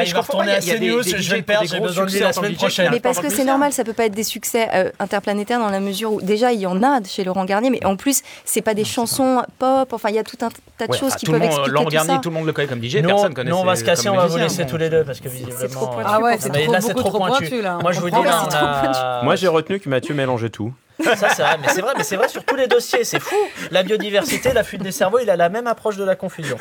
je 0.05 0.13
va 0.13 0.19
comprends 0.21 0.39
retourner 0.39 0.47
pas, 0.51 0.57
à 0.57 0.59
il 0.59 0.67
y 0.67 0.71
a 0.71 0.77
des- 0.77 0.88
CNews, 0.88 1.03
je 1.03 1.29
vais 1.31 1.38
le 1.38 1.43
perdre, 1.43 1.67
j'ai 1.67 1.79
besoin 1.79 2.05
de 2.05 2.11
lui 2.11 2.19
la 2.19 2.33
semaine 2.33 2.55
prochaine. 2.55 2.89
Mais 2.91 2.99
parce 2.99 3.19
que 3.19 3.29
c'est 3.29 3.45
normal, 3.45 3.73
ça 3.73 3.83
peut 3.83 3.93
pas 3.93 4.05
être 4.05 4.15
des 4.15 4.23
succès 4.23 4.67
interplanétaires 4.99 5.59
dans 5.59 5.69
la 5.69 5.79
mesure 5.79 6.13
où 6.13 6.21
déjà 6.21 6.51
il 6.53 6.59
y 6.59 6.65
en 6.65 6.81
a 6.83 6.99
chez 7.03 7.23
Laurent 7.23 7.45
Garnier, 7.45 7.69
mais 7.69 7.83
en 7.85 7.95
plus 7.95 8.21
c'est 8.45 8.61
pas 8.61 8.73
des 8.78 8.86
chansons 8.86 9.43
pop. 9.59 9.91
Enfin, 9.91 10.09
il 10.09 10.15
y 10.15 10.19
a 10.19 10.23
tout 10.23 10.38
un 10.41 10.49
tas 10.78 10.88
de 10.88 10.91
Ouais, 10.93 10.97
choses 10.97 11.15
qui 11.15 11.25
peuvent 11.25 11.36
monde, 11.36 11.43
expliquer 11.43 11.84
tout 11.84 11.89
Garnier, 11.89 12.13
ça. 12.13 12.19
tout 12.19 12.30
le 12.30 12.36
monde 12.36 12.45
le 12.45 12.53
connaît 12.53 12.67
comme 12.67 12.82
DJ, 12.82 12.95
Nous, 13.01 13.09
personne 13.09 13.32
on- 13.32 13.34
connaît. 13.34 13.49
nous, 13.49 13.57
on 13.57 13.65
va 13.65 13.75
se 13.75 13.84
casser, 13.84 14.07
on 14.09 14.15
va 14.15 14.28
vous 14.28 14.38
laisser 14.38 14.65
tous 14.65 14.78
les 14.78 14.89
deux 14.89 15.03
parce 15.03 15.19
que 15.19 15.28
visiblement. 15.30 15.88
pointu 15.88 16.03
Ah 16.05 16.21
ouais, 16.21 16.38
c'est 16.39 16.49
trop- 16.49 16.71
là, 16.71 16.82
c'est 16.82 16.93
trop 16.93 17.11
pointu. 17.17 17.61
Moi, 17.82 17.91
je 17.91 17.99
vous 17.99 18.09
dis, 18.09 18.15
Ah 18.23 18.47
pointu. 18.49 19.25
Moi, 19.25 19.36
j'ai 19.36 19.47
retenu 19.47 19.80
que 19.80 19.89
Mathieu 19.89 20.13
mélangeait 20.15 20.49
tout. 20.49 20.73
Ça, 21.03 21.30
c'est 21.30 21.43
vrai, 21.43 21.57
mais 21.61 21.67
c'est 21.69 21.82
vrai, 21.82 21.93
mais 21.95 22.03
c'est 22.03 22.15
vrai 22.15 22.28
sur 22.28 22.43
tous 22.43 22.55
les 22.55 22.65
dossiers, 22.67 23.03
c'est 23.03 23.19
fou. 23.19 23.36
La 23.69 23.84
biodiversité, 23.84 24.51
la 24.53 24.63
fuite 24.63 24.82
des 24.82 24.91
cerveaux, 24.91 25.19
il 25.19 25.30
a 25.30 25.36
la 25.36 25.47
même 25.49 25.67
approche 25.67 25.95
de 25.97 26.03
la 26.03 26.15
confusion. 26.15 26.57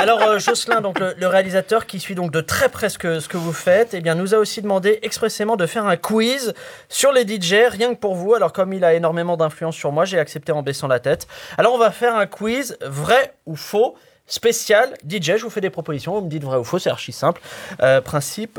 Alors, 0.00 0.22
euh, 0.22 0.38
Jocelyn, 0.38 0.80
donc 0.80 0.98
le, 0.98 1.14
le 1.18 1.26
réalisateur 1.26 1.84
qui 1.84 2.00
suit 2.00 2.14
donc 2.14 2.30
de 2.32 2.40
très 2.40 2.70
près 2.70 2.88
ce 2.88 2.96
que, 2.96 3.20
ce 3.20 3.28
que 3.28 3.36
vous 3.36 3.52
faites, 3.52 3.92
eh 3.92 4.00
bien, 4.00 4.14
nous 4.14 4.34
a 4.34 4.38
aussi 4.38 4.62
demandé 4.62 4.98
expressément 5.02 5.56
de 5.56 5.66
faire 5.66 5.84
un 5.84 5.98
quiz 5.98 6.54
sur 6.88 7.12
les 7.12 7.26
DJ, 7.26 7.68
rien 7.68 7.94
que 7.94 8.00
pour 8.00 8.14
vous. 8.14 8.32
Alors, 8.32 8.54
comme 8.54 8.72
il 8.72 8.82
a 8.82 8.94
énormément 8.94 9.36
d'influence 9.36 9.76
sur 9.76 9.92
moi, 9.92 10.06
j'ai 10.06 10.18
accepté 10.18 10.52
en 10.52 10.62
baissant 10.62 10.88
la 10.88 11.00
tête. 11.00 11.26
Alors, 11.58 11.74
on 11.74 11.78
va 11.78 11.90
faire 11.90 12.16
un 12.16 12.24
quiz 12.24 12.78
vrai 12.80 13.34
ou 13.44 13.56
faux 13.56 13.94
spécial 14.26 14.94
DJ. 15.06 15.36
Je 15.36 15.42
vous 15.42 15.50
fais 15.50 15.60
des 15.60 15.68
propositions, 15.68 16.14
vous 16.14 16.24
me 16.24 16.30
dites 16.30 16.44
vrai 16.44 16.56
ou 16.56 16.64
faux, 16.64 16.78
c'est 16.78 16.88
archi 16.88 17.12
simple. 17.12 17.42
Euh, 17.82 18.00
principe 18.00 18.58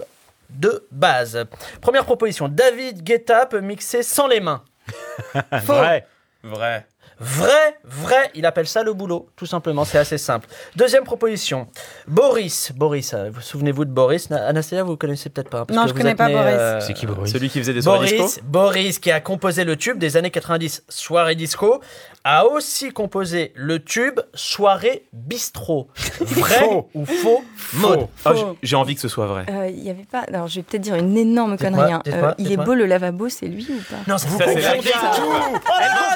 de 0.51 0.85
base. 0.91 1.45
Première 1.81 2.05
proposition, 2.05 2.49
David 2.49 3.01
Guetta 3.01 3.47
peut 3.47 3.61
mixer 3.61 4.03
sans 4.03 4.27
les 4.27 4.41
mains. 4.41 4.61
Faux. 5.33 5.73
Vrai. 5.73 6.05
Vrai. 6.43 6.85
Vrai, 7.23 7.77
vrai, 7.83 8.31
il 8.33 8.47
appelle 8.47 8.65
ça 8.67 8.81
le 8.81 8.93
boulot, 8.93 9.29
tout 9.35 9.45
simplement, 9.45 9.85
c'est 9.85 9.99
assez 9.99 10.17
simple. 10.17 10.47
Deuxième 10.75 11.03
proposition, 11.03 11.67
Boris. 12.07 12.71
Boris, 12.75 13.13
euh, 13.13 13.29
vous 13.31 13.41
souvenez-vous 13.41 13.85
de 13.85 13.91
Boris? 13.91 14.31
Na- 14.31 14.47
Anastasia, 14.47 14.83
vous 14.83 14.97
connaissez 14.97 15.29
peut-être 15.29 15.49
pas. 15.49 15.59
hein, 15.59 15.65
parce 15.67 15.75
Non, 15.77 15.83
que 15.83 15.89
je 15.89 15.93
vous 15.93 15.99
connais 15.99 16.11
êtes 16.11 16.17
pas 16.17 16.27
né, 16.29 16.33
Boris. 16.33 16.55
euh, 16.57 16.79
C'est 16.81 16.93
qui 16.93 17.05
Boris? 17.05 17.31
Celui 17.31 17.49
qui 17.49 17.59
faisait 17.59 17.73
des 17.75 17.83
soirées 17.83 18.07
Boris, 18.17 18.25
disco? 18.35 18.41
Boris, 18.45 18.97
qui 18.99 19.11
a 19.11 19.19
composé 19.21 19.63
le 19.65 19.75
tube 19.75 19.99
des 19.99 20.17
années 20.17 20.31
90, 20.31 20.83
Soirée 20.89 21.35
Disco, 21.35 21.79
a 22.23 22.45
aussi 22.45 22.91
composé 22.91 23.51
le 23.55 23.83
tube 23.83 24.19
Soirée 24.33 25.05
Bistrot. 25.13 25.87
Vrai 26.21 26.59
Faux. 26.59 26.89
ou 26.93 27.05
faux, 27.05 27.43
Maud 27.73 28.07
Ah, 28.25 28.33
j'ai- 28.35 28.43
J'ai 28.63 28.75
envie 28.75 28.95
que 28.95 29.01
ce 29.01 29.07
soit 29.07 29.25
vrai. 29.27 29.45
Euh, 29.49 29.67
Il 29.69 29.83
y 29.83 29.89
avait 29.89 30.05
pas. 30.09 30.19
Alors, 30.27 30.47
je 30.47 30.55
vais 30.57 30.63
peut-être 30.63 30.81
dire 30.83 30.95
une 30.95 31.17
énorme 31.17 31.55
Dites-moi, 31.55 31.71
connerie. 31.71 31.93
hein. 31.93 32.01
dites-moi, 32.05 32.27
Euh, 32.29 32.33
il 32.37 32.45
est 32.45 32.49
dites-moi. 32.49 32.65
beau 32.65 32.73
le 32.75 32.85
lavabo, 32.85 33.29
c'est 33.29 33.47
lui 33.47 33.65
ou 33.69 33.81
pas? 33.89 33.97
Non, 34.07 34.17
ça 34.17 34.27
Vous 34.27 34.37
confondez 34.37 34.61
la 34.61 34.71
tout. 34.73 34.79
Oh 35.25 35.51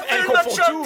Elle 0.10 0.18
c'est 0.20 0.26
confond 0.28 0.56
tout. 0.72 0.86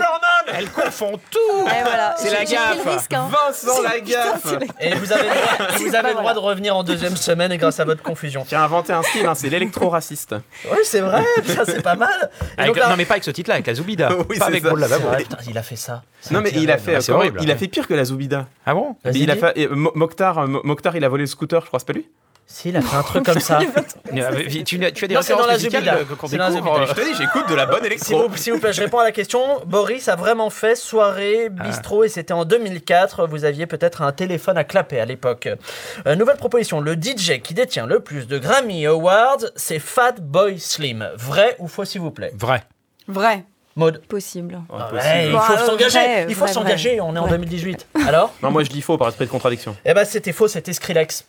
Elle 0.52 0.70
confond 0.72 1.12
tout 1.30 1.64
Ouais, 1.66 1.82
voilà. 1.84 2.16
C'est 2.18 2.32
la 2.32 2.46
J'ai- 2.46 2.56
pris 2.56 2.78
le 2.78 2.84
gaffe. 2.84 2.94
risque, 2.96 3.14
hein. 3.14 3.30
Vincent 3.30 3.82
la 3.84 4.00
gaffe. 4.00 4.42
c'est 4.46 4.60
la- 4.60 4.86
Et 4.86 4.96
vous 4.96 5.12
avez 5.12 5.24
le 5.24 5.30
droit, 5.30 5.46
et 5.70 5.74
vous 5.84 5.90
C'est 5.90 5.96
avez 5.96 6.10
le 6.10 6.16
droit 6.16 6.34
de 6.34 6.40
revenir 6.40 6.76
en 6.76 6.84
deuxième 6.84 7.16
semaine 7.16 7.56
grâce 7.58 7.80
à 7.80 7.86
votre 7.86 8.02
confusion. 8.04 8.44
Qui 8.46 8.56
a 8.56 8.64
inventé 8.64 8.94
un 8.94 9.04
style, 9.04 9.26
hein, 9.26 9.36
c'est 9.36 9.50
l'électro-raciste. 9.50 10.36
Oui, 10.72 10.78
c'est 10.84 11.02
vrai, 11.02 11.24
ça 11.46 11.66
c'est 11.66 11.82
pas 11.84 11.96
mal. 11.96 12.10
Et 12.58 12.62
Avec- 12.62 12.68
donc 12.74 12.78
là- 12.84 12.90
non, 12.90 12.96
mais 12.98 13.06
pas 13.06 13.16
avec 13.16 13.24
ce 13.24 13.32
titre-là, 13.32 13.56
avec 13.56 13.68
la 13.68 13.74
Zoubida. 13.76 14.10
Oui, 14.30 14.38
pas 14.38 14.46
c'est 14.46 14.52
avec 14.52 14.64
ça. 14.64 14.70
Beau 14.70 14.76
le 14.76 14.82
lavabo. 14.82 15.09
C'est 15.10 15.16
vrai, 15.16 15.24
putain, 15.24 15.38
il 15.50 15.58
a 15.58 15.64
fait 15.64 15.76
ça. 15.76 16.04
Non 16.32 16.42
mais 16.42 16.52
il 16.54 16.70
a 16.72 16.78
fait, 16.78 16.96
Ah, 16.96 17.02
c'est 17.02 17.12
horrible. 17.12 17.40
il 17.42 17.50
a 17.52 17.56
fait 17.56 17.68
pire 17.68 17.88
que 17.88 17.94
la 17.94 18.06
Zoubida. 18.06 18.48
Ah 18.66 18.74
bon 18.74 18.96
Il 19.14 19.30
a 19.32 19.36
fait, 19.36 19.54
et, 19.58 19.68
Mo- 19.68 19.92
Mokhtar, 19.96 20.38
euh, 20.40 20.48
Mo- 20.48 20.62
Mokhtar, 20.64 20.96
il 20.96 21.04
a 21.04 21.10
volé 21.10 21.24
le 21.24 21.28
scooter, 21.28 21.62
je 21.62 21.68
crois, 21.68 21.80
c'est 21.80 21.88
pas 21.88 21.94
lui 21.94 22.08
Si, 22.46 22.70
il 22.70 22.78
a 22.78 22.82
fait 22.82 22.96
un 22.96 23.04
truc 23.04 23.24
comme 23.26 23.40
ça. 23.40 23.60
Tu, 24.12 24.22
as 24.24 24.32
des 25.08 25.14
Non, 25.14 25.22
c'est 25.22 25.34
références 25.34 25.42
dans 25.42 25.48
la 25.48 25.54
musicales 25.54 25.84
Zubida. 25.84 25.96
découvre. 26.04 26.80
Euh, 26.82 26.86
Je 26.88 26.94
te 26.94 27.02
dis, 27.02 27.14
j'écoute 27.16 27.48
de 27.48 27.54
la 27.56 27.66
bonne 27.68 27.86
électro. 27.86 28.28
vous, 28.28 28.38
s'il 28.38 28.54
vous 28.54 28.60
plaît, 28.60 28.74
je 28.74 28.82
réponds 28.82 28.98
à 29.00 29.04
la 29.04 29.12
question. 29.12 29.40
Boris 29.68 30.08
a 30.08 30.16
vraiment 30.16 30.50
fait 30.50 30.76
soirée 30.76 31.50
bistrot 31.50 32.04
et 32.06 32.10
c'était 32.10 32.34
en 32.34 32.46
2004. 32.46 33.28
Vous 33.28 33.46
aviez 33.46 33.68
peut-être 33.68 34.02
un 34.02 34.12
téléphone 34.12 34.58
à 34.58 34.64
clapper 34.64 35.00
à 35.00 35.06
l'époque. 35.06 35.48
Euh, 36.08 36.16
nouvelle 36.16 36.38
proposition. 36.38 36.82
Le 36.82 36.96
DJ 36.96 37.40
qui 37.44 37.54
détient 37.54 37.86
le 37.86 38.00
plus 38.00 38.28
de 38.28 38.38
Grammy 38.40 38.86
Awards, 38.88 39.46
c'est 39.56 39.80
Fat 39.80 40.14
Boy 40.20 40.60
Slim. 40.60 41.08
Vrai 41.18 41.56
ou 41.60 41.68
faux, 41.68 41.86
s'il 41.86 42.02
vous 42.02 42.12
plaît? 42.12 42.32
Vrai. 42.36 42.64
Vrai. 43.08 43.46
Mode. 43.80 44.02
Possible. 44.08 44.62
Ah 44.72 44.90
ouais, 44.94 45.28
il 45.28 45.32
Bah, 45.34 45.40
faut 45.42 45.54
euh, 45.54 45.66
s'engager. 45.66 46.00
vrai, 46.00 46.26
Il 46.30 46.36
faut 46.36 46.46
vrai, 46.46 46.54
s'engager. 46.54 46.90
vrai. 46.98 47.00
On 47.02 47.16
est 47.16 47.20
en 47.20 47.24
Ouais. 47.24 47.30
2018. 47.32 47.88
Alors? 48.08 48.34
Non, 48.44 48.52
moi 48.52 48.64
je 48.64 48.70
dis 48.70 48.82
faux 48.82 48.98
par 48.98 49.08
esprit 49.10 49.26
de 49.26 49.32
contradiction. 49.32 49.76
Eh 49.86 49.94
ben, 49.94 50.06
c'était 50.06 50.32
faux. 50.34 50.48
C'était 50.48 50.74
Skrillex. 50.74 51.26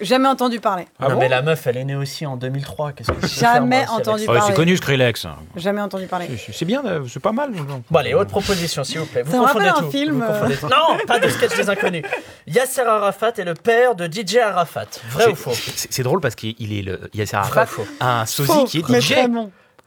Jamais 0.00 0.26
entendu 0.28 0.58
parler. 0.58 0.86
Ah 0.98 1.08
non, 1.08 1.14
bon? 1.14 1.20
mais 1.20 1.28
la 1.28 1.40
meuf, 1.40 1.68
elle 1.68 1.76
est 1.76 1.84
née 1.84 1.94
aussi 1.94 2.26
en 2.26 2.36
2003. 2.36 2.92
Qu'est-ce 2.92 3.10
que 3.12 3.14
je 3.16 3.20
peux 3.20 3.26
Jamais 3.28 3.42
faire, 3.44 3.60
moi, 3.60 3.78
aussi, 3.78 3.90
entendu 4.08 4.10
avec 4.10 4.28
Ah 4.28 4.32
ouais, 4.32 4.38
parler. 4.38 4.52
c'est 4.52 4.56
connu 4.56 4.76
Skrillex. 4.76 5.26
Jamais 5.54 5.80
entendu 5.80 6.06
parler. 6.06 6.26
C'est- 6.36 6.52
C'est 6.52 6.64
bien, 6.64 6.84
euh, 6.84 7.04
c'est 7.08 7.20
pas 7.22 7.30
mal. 7.30 7.50
Bon, 7.90 7.98
allez, 7.98 8.12
autre 8.12 8.30
proposition, 8.30 8.82
s'il 8.82 8.98
vous 8.98 9.06
plaît. 9.06 9.22
Vous 9.22 9.30
Ça 9.30 9.38
confondez 9.38 9.66
rappelle 9.68 9.84
un 9.84 9.86
tout. 9.86 9.90
film, 9.92 10.20
Vous 10.20 10.26
confondez 10.26 10.54
euh. 10.54 10.58
tout. 10.60 10.66
Non, 10.66 10.98
pas 11.06 11.20
de 11.20 11.28
sketch 11.28 11.56
des 11.56 11.70
inconnus. 11.70 12.04
Yasser 12.48 12.80
Arafat 12.82 13.32
est 13.38 13.44
le 13.44 13.54
père 13.54 13.94
de 13.94 14.06
DJ 14.10 14.38
Arafat. 14.38 14.86
Vrai 15.10 15.28
ou 15.30 15.36
faux? 15.36 15.52
C'est 15.54 15.92
c'est 15.92 16.02
drôle 16.02 16.20
parce 16.20 16.34
qu'il 16.34 16.72
est 16.76 16.82
le 16.82 17.00
Yasser 17.14 17.36
Arafat, 17.36 17.82
un 18.00 18.26
sosie 18.26 18.48
Faux, 18.52 18.64
qui 18.64 18.78
est 18.78 18.88
mais 18.88 19.00
DJ. 19.00 19.14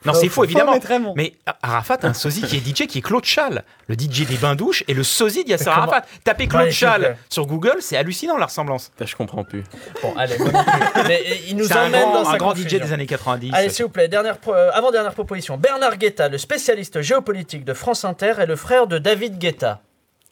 Non, 0.06 0.14
c'est 0.14 0.30
faux. 0.30 0.44
évidemment. 0.44 0.74
mais 0.74 0.80
très 0.80 1.00
bon. 1.00 1.14
Mais 1.18 1.34
Arafat, 1.62 1.98
un 2.04 2.14
sosie 2.14 2.42
qui 2.44 2.58
est 2.58 2.60
DJ, 2.60 2.88
qui 2.88 3.00
est 3.00 3.02
Claude 3.02 3.26
Chal, 3.26 3.64
le 3.88 3.96
DJ 3.96 4.26
des 4.28 4.38
bains-douches 4.38 4.84
et 4.88 4.94
le 4.94 5.04
sosie 5.04 5.44
de 5.44 5.50
Yasser 5.50 5.70
Arafat. 5.70 6.04
Tapez 6.24 6.48
Claude. 6.48 6.70
Chal 6.70 7.18
sur 7.30 7.46
Google, 7.48 7.78
c'est 7.80 7.98
hallucinant 7.98 8.38
la 8.38 8.46
ressemblance. 8.46 8.92
Je 9.04 9.16
comprends 9.16 9.44
plus. 9.44 9.64
Bon, 10.04 10.14
allez, 10.16 10.38
moi 10.38 10.52
non 10.52 10.64
plus. 10.64 11.02
Mais 11.08 11.24
il 11.50 11.58
nous 11.58 11.72
emmène 11.74 12.02
grand, 12.04 12.24
dans 12.24 12.30
un 12.30 12.38
grand. 12.38 12.56
DJ 12.56 12.76
des 12.76 12.94
années 12.94 13.08
90. 13.08 13.52
Allez, 13.54 13.70
s'il 13.70 13.86
vous 13.86 13.92
plaît, 13.92 14.08
dernière 14.08 14.38
pro- 14.38 14.54
euh, 14.54 14.70
avant-dernière 14.74 15.14
proposition. 15.14 15.58
Bernard 15.58 15.98
Guetta, 15.98 16.30
le 16.30 16.38
spécialiste 16.38 17.02
géopolitique 17.02 17.66
de 17.66 17.74
France 17.74 18.06
Inter, 18.06 18.34
est 18.40 18.46
le 18.46 18.56
frère 18.56 18.88
de 18.88 19.00
David 19.00 19.38
Guetta. 19.40 19.82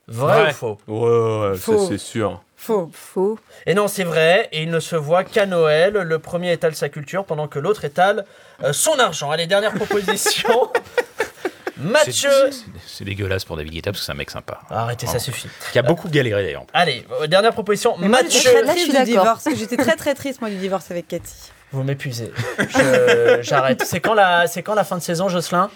Vrai 0.07 0.51
ou 0.51 0.53
faux? 0.53 0.78
Ouais, 0.88 0.99
ouais, 0.99 1.49
ouais, 1.49 1.57
Faux. 1.57 1.80
ça, 1.80 1.88
c'est 1.89 1.97
sûr. 1.97 2.43
Faux. 2.66 2.89
Faux. 2.93 3.39
Et 3.66 3.74
non, 3.74 3.88
c'est 3.88 4.03
vrai, 4.03 4.49
et 4.51 4.63
il 4.63 4.72
ne 4.72 4.80
se 4.80 4.95
voit 4.95 5.24
qu'à 5.24 5.45
Noël. 5.45 5.93
Le 5.93 6.20
premier 6.20 6.51
étale 6.51 6.76
sa 6.76 6.89
culture 6.89 7.26
pendant 7.26 7.47
que 7.47 7.59
l'autre 7.59 7.86
étale 7.86 8.26
euh, 8.63 8.74
son 8.74 8.97
argent. 8.99 9.30
Allez, 9.32 9.45
dernière 9.47 9.74
proposition. 9.76 10.72
Mathieu. 11.78 12.30
C'est- 12.86 13.03
dégueulasse 13.03 13.43
pour 13.43 13.57
David 13.57 13.74
Guetta 13.74 13.91
parce 13.91 13.99
que 13.99 14.05
c'est 14.05 14.11
un 14.11 14.16
mec 14.16 14.30
sympa. 14.32 14.61
Arrêtez, 14.70 15.07
ça 15.07 15.20
suffit. 15.20 15.47
Qui 15.74 15.78
a 15.80 15.82
beaucoup 15.82 16.07
galéré 16.09 16.41
d'ailleurs. 16.43 16.63
Allez, 16.74 17.05
euh, 17.22 17.28
dernière 17.28 17.51
proposition. 17.51 17.95
Mais 17.99 18.07
moi, 18.07 18.20
j'étais 18.24 18.36
Mathieu. 18.36 18.51
très 18.51 18.61
Là, 18.63 18.74
je 18.74 18.80
suis 18.80 18.89
triste 18.91 19.05
du 19.05 19.13
d'accord. 19.13 19.36
divorce. 19.39 19.59
J'étais 19.59 19.78
très 19.78 19.95
très 19.95 20.13
triste 20.16 20.39
moi 20.41 20.49
du 20.49 20.55
divorce 20.55 20.89
avec 20.91 21.07
Cathy. 21.09 21.34
Vous 21.72 21.84
m'épuisez. 21.84 22.32
Je- 22.59 23.39
J'arrête. 23.41 23.84
C'est 23.86 23.99
quand, 23.99 24.13
la... 24.13 24.47
c'est 24.47 24.63
quand 24.63 24.76
la 24.76 24.86
fin 24.86 24.97
de 24.97 25.01
saison, 25.03 25.28
Jocelyn? 25.28 25.70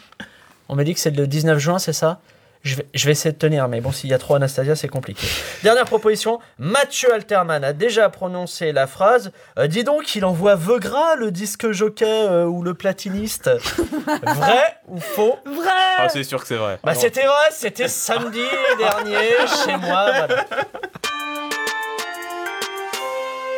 On 0.69 0.75
m'a 0.75 0.83
dit 0.85 0.93
que 0.93 0.99
c'est 1.01 1.11
le 1.11 1.27
19 1.27 1.59
juin, 1.59 1.79
c'est 1.79 1.93
ça? 1.93 2.19
Je 2.63 2.75
vais, 2.75 2.85
je 2.93 3.05
vais 3.05 3.13
essayer 3.13 3.31
de 3.31 3.37
tenir, 3.37 3.69
mais 3.69 3.79
bon, 3.79 3.91
s'il 3.91 4.09
y 4.09 4.13
a 4.13 4.17
trop 4.17 4.35
Anastasia, 4.35 4.75
c'est 4.75 4.89
compliqué. 4.89 5.25
Dernière 5.63 5.85
proposition. 5.85 6.39
Mathieu 6.57 7.13
Alterman 7.13 7.63
a 7.63 7.71
déjà 7.71 8.09
prononcé 8.09 8.73
la 8.73 8.85
phrase 8.85 9.31
euh, 9.57 9.67
Dis 9.67 9.85
donc, 9.85 10.13
il 10.15 10.25
envoie 10.25 10.55
Veugras, 10.55 11.15
le 11.15 11.31
disque 11.31 11.71
jockey 11.71 12.05
euh, 12.05 12.43
ou 12.45 12.61
le 12.61 12.73
platiniste. 12.73 13.49
Vrai 14.23 14.77
ou 14.89 14.99
faux? 14.99 15.37
Vrai. 15.45 15.69
Ah, 15.97 16.09
c'est 16.09 16.23
sûr 16.23 16.41
que 16.41 16.47
c'est 16.47 16.57
vrai. 16.57 16.79
Bah, 16.83 16.95
c'était 16.95 17.25
vrai, 17.25 17.47
c'était 17.51 17.87
samedi 17.87 18.43
dernier 18.77 19.29
chez 19.65 19.77
moi. 19.77 20.11
voilà. 20.11 20.45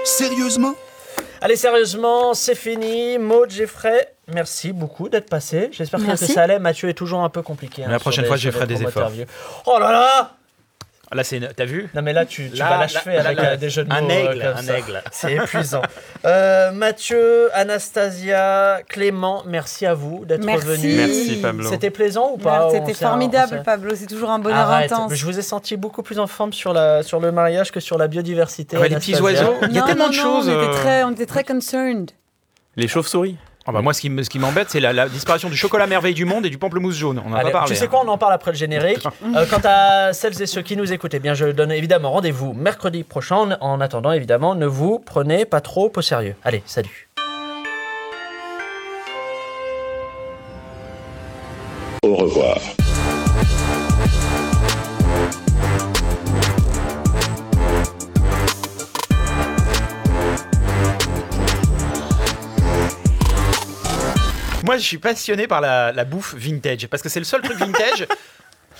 Sérieusement? 0.04 0.76
Allez, 1.41 1.56
sérieusement, 1.56 2.36
c'est 2.36 2.54
fini. 2.54 3.18
Maud, 3.18 3.49
Jeffrey, 3.49 4.14
merci 4.34 4.72
beaucoup 4.74 5.10
d'être 5.10 5.30
passé. 5.30 5.70
J'espère 5.72 6.00
que 6.06 6.16
ça 6.16 6.44
allait. 6.44 6.60
Mathieu 6.60 6.90
est 6.90 6.94
toujours 6.94 7.22
un 7.24 7.30
peu 7.30 7.42
compliqué. 7.42 7.84
hein, 7.84 7.90
La 7.90 8.00
prochaine 8.00 8.26
fois, 8.26 8.38
je 8.38 8.50
ferai 8.52 8.68
des 8.68 8.82
efforts. 8.84 9.10
vieux. 9.10 9.26
Oh 9.66 9.78
là 9.80 9.92
là 9.92 10.32
Là, 11.14 11.26
c'est. 11.26 11.42
T'as 11.54 11.66
vu? 11.66 11.90
Non, 11.94 12.02
mais 12.04 12.14
là, 12.14 12.26
tu, 12.26 12.50
tu 12.50 12.56
Là, 12.56 12.70
vas 12.70 12.78
l'achever 12.78 13.16
là, 13.16 13.26
avec 13.26 13.38
là, 13.38 13.50
euh, 13.50 13.58
des 13.58 13.70
jeux 13.70 13.84
de 13.84 13.90
mots. 13.90 13.96
un 13.96 14.10
euh, 14.10 14.32
aigle, 14.32 14.42
comme 14.46 14.58
un 14.58 14.62
ça. 14.62 14.78
aigle. 14.80 15.04
C'est 15.12 15.34
épuisant. 15.34 15.82
Euh, 16.24 16.72
Mathieu, 16.72 17.50
Anastasia, 17.54 18.80
Clément, 18.88 19.44
merci 19.46 19.86
à 19.86 19.94
vous 19.94 20.24
d'être 20.24 20.46
Merci. 20.46 20.66
venus. 20.68 20.96
Merci, 20.96 21.36
Pablo. 21.42 21.70
C'était 21.70 21.90
plaisant 21.90 22.32
ou 22.34 22.38
pas 22.38 22.70
C'était 22.72 22.94
formidable, 22.94 23.58
s'est- 23.58 23.64
Pablo. 23.64 23.94
C'est 23.94 24.06
toujours 24.06 24.30
un 24.30 24.40
bonheur 24.40 24.58
Arrête. 24.70 24.90
intense. 24.94 25.14
Je 25.14 25.26
vous 25.26 25.38
ai 25.38 25.42
senti 25.42 25.76
beaucoup 25.76 26.02
plus 26.02 26.18
en 26.18 26.28
forme 26.28 26.54
sur, 26.54 26.72
la, 26.72 27.04
sur 27.04 27.20
le 27.20 27.34
mariage 27.34 27.74
que 27.74 27.82
sur 27.82 27.98
la 27.98 28.08
biodiversité. 28.08 28.78
Ah 28.78 28.82
ouais, 28.82 28.88
les 28.88 28.96
petits 28.96 29.20
oiseaux. 29.20 29.56
Il 29.68 29.74
y 29.76 29.78
a 29.80 29.82
Non, 29.82 29.88
tellement 29.88 30.04
non, 30.06 30.10
de 30.12 30.16
choses. 30.16 30.48
On 30.48 30.64
était 30.64 30.72
très, 30.80 31.04
on 31.04 31.12
était 31.12 31.26
très 31.26 31.44
concerned. 31.44 32.12
Les 32.78 32.88
chauves-souris 32.88 33.36
Ah 33.68 33.72
bah 33.72 33.82
moi, 33.82 33.93
ce 33.93 34.01
qui 34.01 34.09
me- 34.09 34.24
ce 34.24 34.30
qui 34.30 34.39
m'embête, 34.39 34.72
c'est 34.72 34.80
la, 34.80 34.91
la 34.91 35.07
disparition 35.07 35.47
du 35.47 35.55
chocolat 35.55 35.86
merveille 35.86 36.16
du 36.16 36.26
monde 36.26 36.45
et 36.47 36.49
du 36.49 36.57
pamplemousse 36.57 36.95
jaune. 36.95 37.22
On 37.26 37.30
en 37.32 37.36
a 37.36 37.39
Allez, 37.41 37.51
pas 37.51 37.59
parlé. 37.59 37.74
tu 37.74 37.78
sais 37.80 37.86
hein. 37.86 37.88
quoi, 37.89 38.01
on 38.03 38.07
en 38.07 38.18
parle 38.18 38.34
après 38.34 38.51
le 38.51 38.57
générique. 38.57 39.03
Euh, 39.36 39.45
quant 39.49 39.62
à 39.64 40.14
celles 40.14 40.41
et 40.41 40.45
ceux 40.47 40.62
qui 40.62 40.76
nous 40.76 40.91
écoutent, 40.91 41.14
eh 41.14 41.20
bien, 41.20 41.34
je 41.36 41.45
donne 41.45 41.72
évidemment 41.72 42.12
rendez-vous 42.12 42.53
mercredi 42.53 43.03
prochain. 43.03 43.55
En 43.62 43.80
attendant, 43.80 44.12
évidemment, 44.12 44.55
ne 44.55 44.66
vous 44.66 44.99
prenez 44.99 45.45
pas 45.45 45.62
trop 45.62 45.91
au 45.95 46.01
sérieux. 46.01 46.36
Allez, 46.43 46.64
salut. 46.66 47.07
Au 52.03 52.16
revoir. 52.16 52.57
Moi, 64.64 64.78
je 64.78 64.84
suis 64.84 64.97
passionné 64.97 65.47
par 65.47 65.62
la, 65.62 66.05
bouffe 66.05 66.36
vintage 66.36 66.88
parce 66.88 67.01
que 67.01 67.09
c'est 67.09 67.20
le 67.20 67.26
seul 67.26 67.41
truc 67.41 67.57
vintage. 67.57 68.07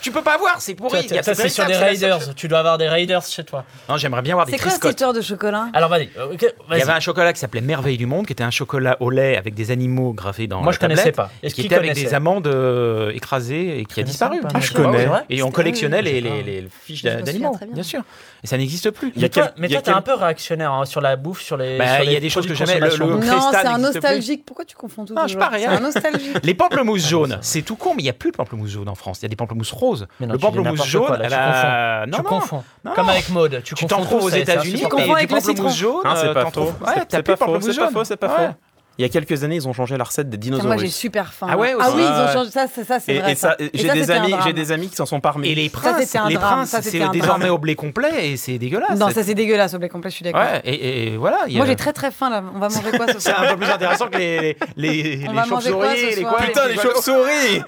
Tu 0.02 0.10
peux 0.12 0.22
pas 0.22 0.36
voir, 0.36 0.60
c'est 0.60 0.74
pourri. 0.74 1.06
Toi, 1.06 1.22
ça, 1.22 1.34
c'est 1.34 1.48
sur 1.48 1.64
des 1.64 1.76
Raiders. 1.76 2.34
Tu 2.34 2.48
dois 2.48 2.58
avoir 2.58 2.76
des 2.78 2.88
Raiders 2.88 3.22
chez 3.22 3.44
toi. 3.44 3.64
Non, 3.88 3.96
j'aimerais 3.96 4.22
bien 4.22 4.34
avoir 4.34 4.46
des 4.46 4.52
C'est 4.52 4.58
quoi 4.58 4.70
cette 4.72 4.84
histoire 4.84 5.12
de 5.12 5.20
chocolat? 5.20 5.68
Alors 5.72 5.88
vas-y. 5.88 6.10
euh, 6.18 6.36
Il 6.72 6.78
y 6.78 6.82
avait 6.82 6.92
un 6.92 7.00
chocolat 7.00 7.32
qui 7.32 7.38
s'appelait 7.40 7.60
Merveille 7.60 7.96
du 7.96 8.06
Monde, 8.06 8.26
qui 8.26 8.32
était 8.32 8.42
un 8.44 8.50
chocolat 8.50 8.96
au 9.00 9.08
lait 9.10 9.36
avec 9.36 9.54
des 9.54 9.70
animaux 9.70 10.12
gravés 10.12 10.46
dans 10.46 10.58
Moi, 10.58 10.66
la 10.66 10.72
je 10.72 10.78
connaissais 10.80 11.12
tablette, 11.12 11.16
pas. 11.16 11.30
Est-ce 11.42 11.54
qui 11.54 11.62
qu'il 11.62 11.66
était 11.72 11.76
avec 11.76 11.94
des 11.94 12.12
amandes 12.14 12.46
euh, 12.46 13.10
écrasées 13.12 13.78
et 13.80 13.84
qui 13.84 14.00
a 14.00 14.02
disparu. 14.02 14.40
pas, 14.40 14.48
Ah, 14.54 14.60
je 14.60 14.72
connais. 14.72 15.08
Et 15.30 15.42
on 15.42 15.50
collectionnait 15.50 16.02
les, 16.02 16.20
les, 16.20 16.42
les 16.42 16.68
fiches 16.84 17.02
d'animaux, 17.02 17.56
bien. 17.58 17.68
bien 17.72 17.82
sûr. 17.82 18.02
Et 18.42 18.46
ça 18.48 18.58
n'existe 18.58 18.90
plus. 18.90 19.12
Mais 19.16 19.28
toi, 19.28 19.52
mais 19.56 19.68
il 19.68 19.72
y 19.72 19.76
a 19.76 19.78
toi, 19.78 19.82
t'es 19.84 19.90
quel- 19.92 19.98
un 19.98 20.02
peu 20.02 20.14
réactionnaire 20.14 20.72
hein, 20.72 20.84
sur 20.84 21.00
la 21.00 21.14
bouffe, 21.16 21.42
sur 21.42 21.56
les. 21.56 21.78
Bah, 21.78 22.02
il 22.02 22.10
y 22.10 22.16
a 22.16 22.20
des 22.20 22.28
choses 22.30 22.46
que 22.46 22.54
j'aimais, 22.54 22.80
Non, 22.80 23.20
c'est 23.52 23.66
un 23.66 23.78
nostalgique. 23.78 24.44
Pourquoi 24.44 24.64
tu 24.64 24.74
confonds 24.74 25.04
tout 25.04 25.14
Non, 25.14 25.26
je 25.28 25.36
C'est 25.38 25.44
rien. 25.44 25.70
un 25.72 25.80
nostalgique. 25.80 26.36
Les 26.42 26.54
pamplemousses 26.54 27.06
jaunes, 27.08 27.38
c'est 27.40 27.62
tout 27.62 27.76
con, 27.76 27.90
mais 27.94 28.02
il 28.02 28.04
n'y 28.04 28.10
a 28.10 28.14
plus 28.14 28.30
de 28.32 28.36
pamplemousse 28.36 28.70
jaune 28.70 28.88
en 28.88 28.94
France. 28.94 29.18
Il 29.20 29.22
y 29.24 29.26
a 29.26 29.28
des 29.28 29.36
pamplemousses 29.36 29.70
roses. 29.72 29.91
Mais 30.20 30.26
non, 30.26 30.32
le 30.34 30.38
pamplemousse 30.38 30.84
jaune, 30.86 31.06
quoi, 31.06 31.16
là, 31.18 31.24
elle 31.24 31.30
tu 31.30 31.36
a- 31.36 31.46
confonds. 31.46 32.10
Non, 32.10 32.16
Tu 32.16 32.22
non. 32.22 32.28
confonds. 32.40 32.64
Non. 32.84 32.92
Comme 32.94 33.08
avec 33.08 33.28
Maud. 33.30 33.60
Tu 33.64 33.74
Tu 33.74 33.86
t'en 33.86 34.00
trouves 34.02 34.24
aux 34.24 34.30
c'est- 34.30 34.36
c'est 34.44 34.52
États-Unis, 34.52 34.80
mais 34.84 34.88
confonds 34.88 35.04
du 35.06 35.12
avec 35.12 35.30
les 35.30 35.36
pamplemousse 35.40 35.76
jaune, 35.76 36.02
c'est 36.16 36.34
pas 36.34 36.44
faux. 36.50 36.50
C'est- 36.54 36.86
Ouais, 36.86 37.04
c'est 37.08 37.22
pas 37.22 37.36
faux, 37.36 37.60
c'est 37.60 37.76
pas 37.78 37.90
faux, 37.90 38.04
c'est 38.04 38.16
pas 38.16 38.26
Ouais. 38.28 38.46
faux. 38.48 38.54
Il 38.98 39.02
y 39.02 39.06
a 39.06 39.08
quelques 39.08 39.42
années, 39.42 39.54
ils 39.56 39.66
ont 39.66 39.72
changé 39.72 39.96
la 39.96 40.04
recette 40.04 40.28
des 40.28 40.36
dinosaures. 40.36 40.66
Moi, 40.66 40.76
j'ai 40.76 40.88
super 40.88 41.32
faim. 41.32 41.46
Ah 41.50 41.56
ouais, 41.56 41.74
Ah 41.80 41.88
aussi. 41.88 41.96
oui, 41.96 42.02
ils 42.02 42.20
ont 42.20 42.26
Ouais. 42.26 42.32
changé 42.34 42.50
ça, 42.50 42.66
c'est 42.72 42.84
ça, 42.84 43.00
c'est 43.00 43.14
Et, 43.14 43.20
vrai. 43.20 43.34
ça, 43.36 43.56
j'ai 43.72 43.86
ça, 43.88 43.94
des 43.94 44.10
amis, 44.10 44.34
j'ai 44.44 44.52
des 44.52 44.70
amis 44.70 44.90
qui 44.90 44.96
s'en 44.96 45.06
sont 45.06 45.18
parmi. 45.18 45.48
Et 45.48 45.54
les 45.54 45.70
Ça, 45.70 45.78
princes, 45.78 46.04
c'était 46.04 46.18
un 46.18 46.28
les 46.28 46.34
drame, 46.34 46.56
princes, 46.56 46.68
ça, 46.68 46.82
c'est 46.82 47.08
désormais 47.08 47.48
au 47.48 47.56
blé 47.56 47.74
complet 47.74 48.10
et 48.32 48.36
c'est 48.36 48.58
dégueulasse. 48.58 48.98
Non, 48.98 49.08
ça 49.08 49.22
c'est 49.22 49.32
dégueulasse 49.34 49.72
au 49.72 49.78
blé 49.78 49.88
complet, 49.88 50.10
je 50.10 50.16
suis 50.16 50.24
d'accord. 50.24 50.42
Ouais, 50.42 50.60
et, 50.66 51.14
et- 51.14 51.16
voilà. 51.16 51.38
il 51.46 51.54
y 51.54 51.56
a- 51.56 51.58
Moi 51.60 51.66
j'ai 51.66 51.74
très 51.76 51.94
très 51.94 52.10
faim 52.10 52.28
là. 52.28 52.44
On 52.54 52.58
va 52.58 52.68
manger 52.68 52.90
quoi 52.94 53.06
ce 53.08 53.12
C'est 53.18 53.30
soir 53.30 53.42
un 53.42 53.48
peu 53.54 53.56
plus 53.56 53.70
intéressant 53.70 54.08
que 54.08 54.18
les, 54.18 54.58
les, 54.76 54.92
les, 54.92 55.16
les 55.16 55.26
chauves-souris, 55.48 56.14
les 56.16 56.22
quoi, 56.22 56.36
Putain, 56.42 56.68
les 56.68 56.76
chauves-souris 56.76 57.62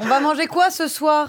On 0.00 0.06
va 0.06 0.20
manger 0.20 0.46
quoi 0.46 0.70
ce 0.70 0.88
soir 0.88 1.28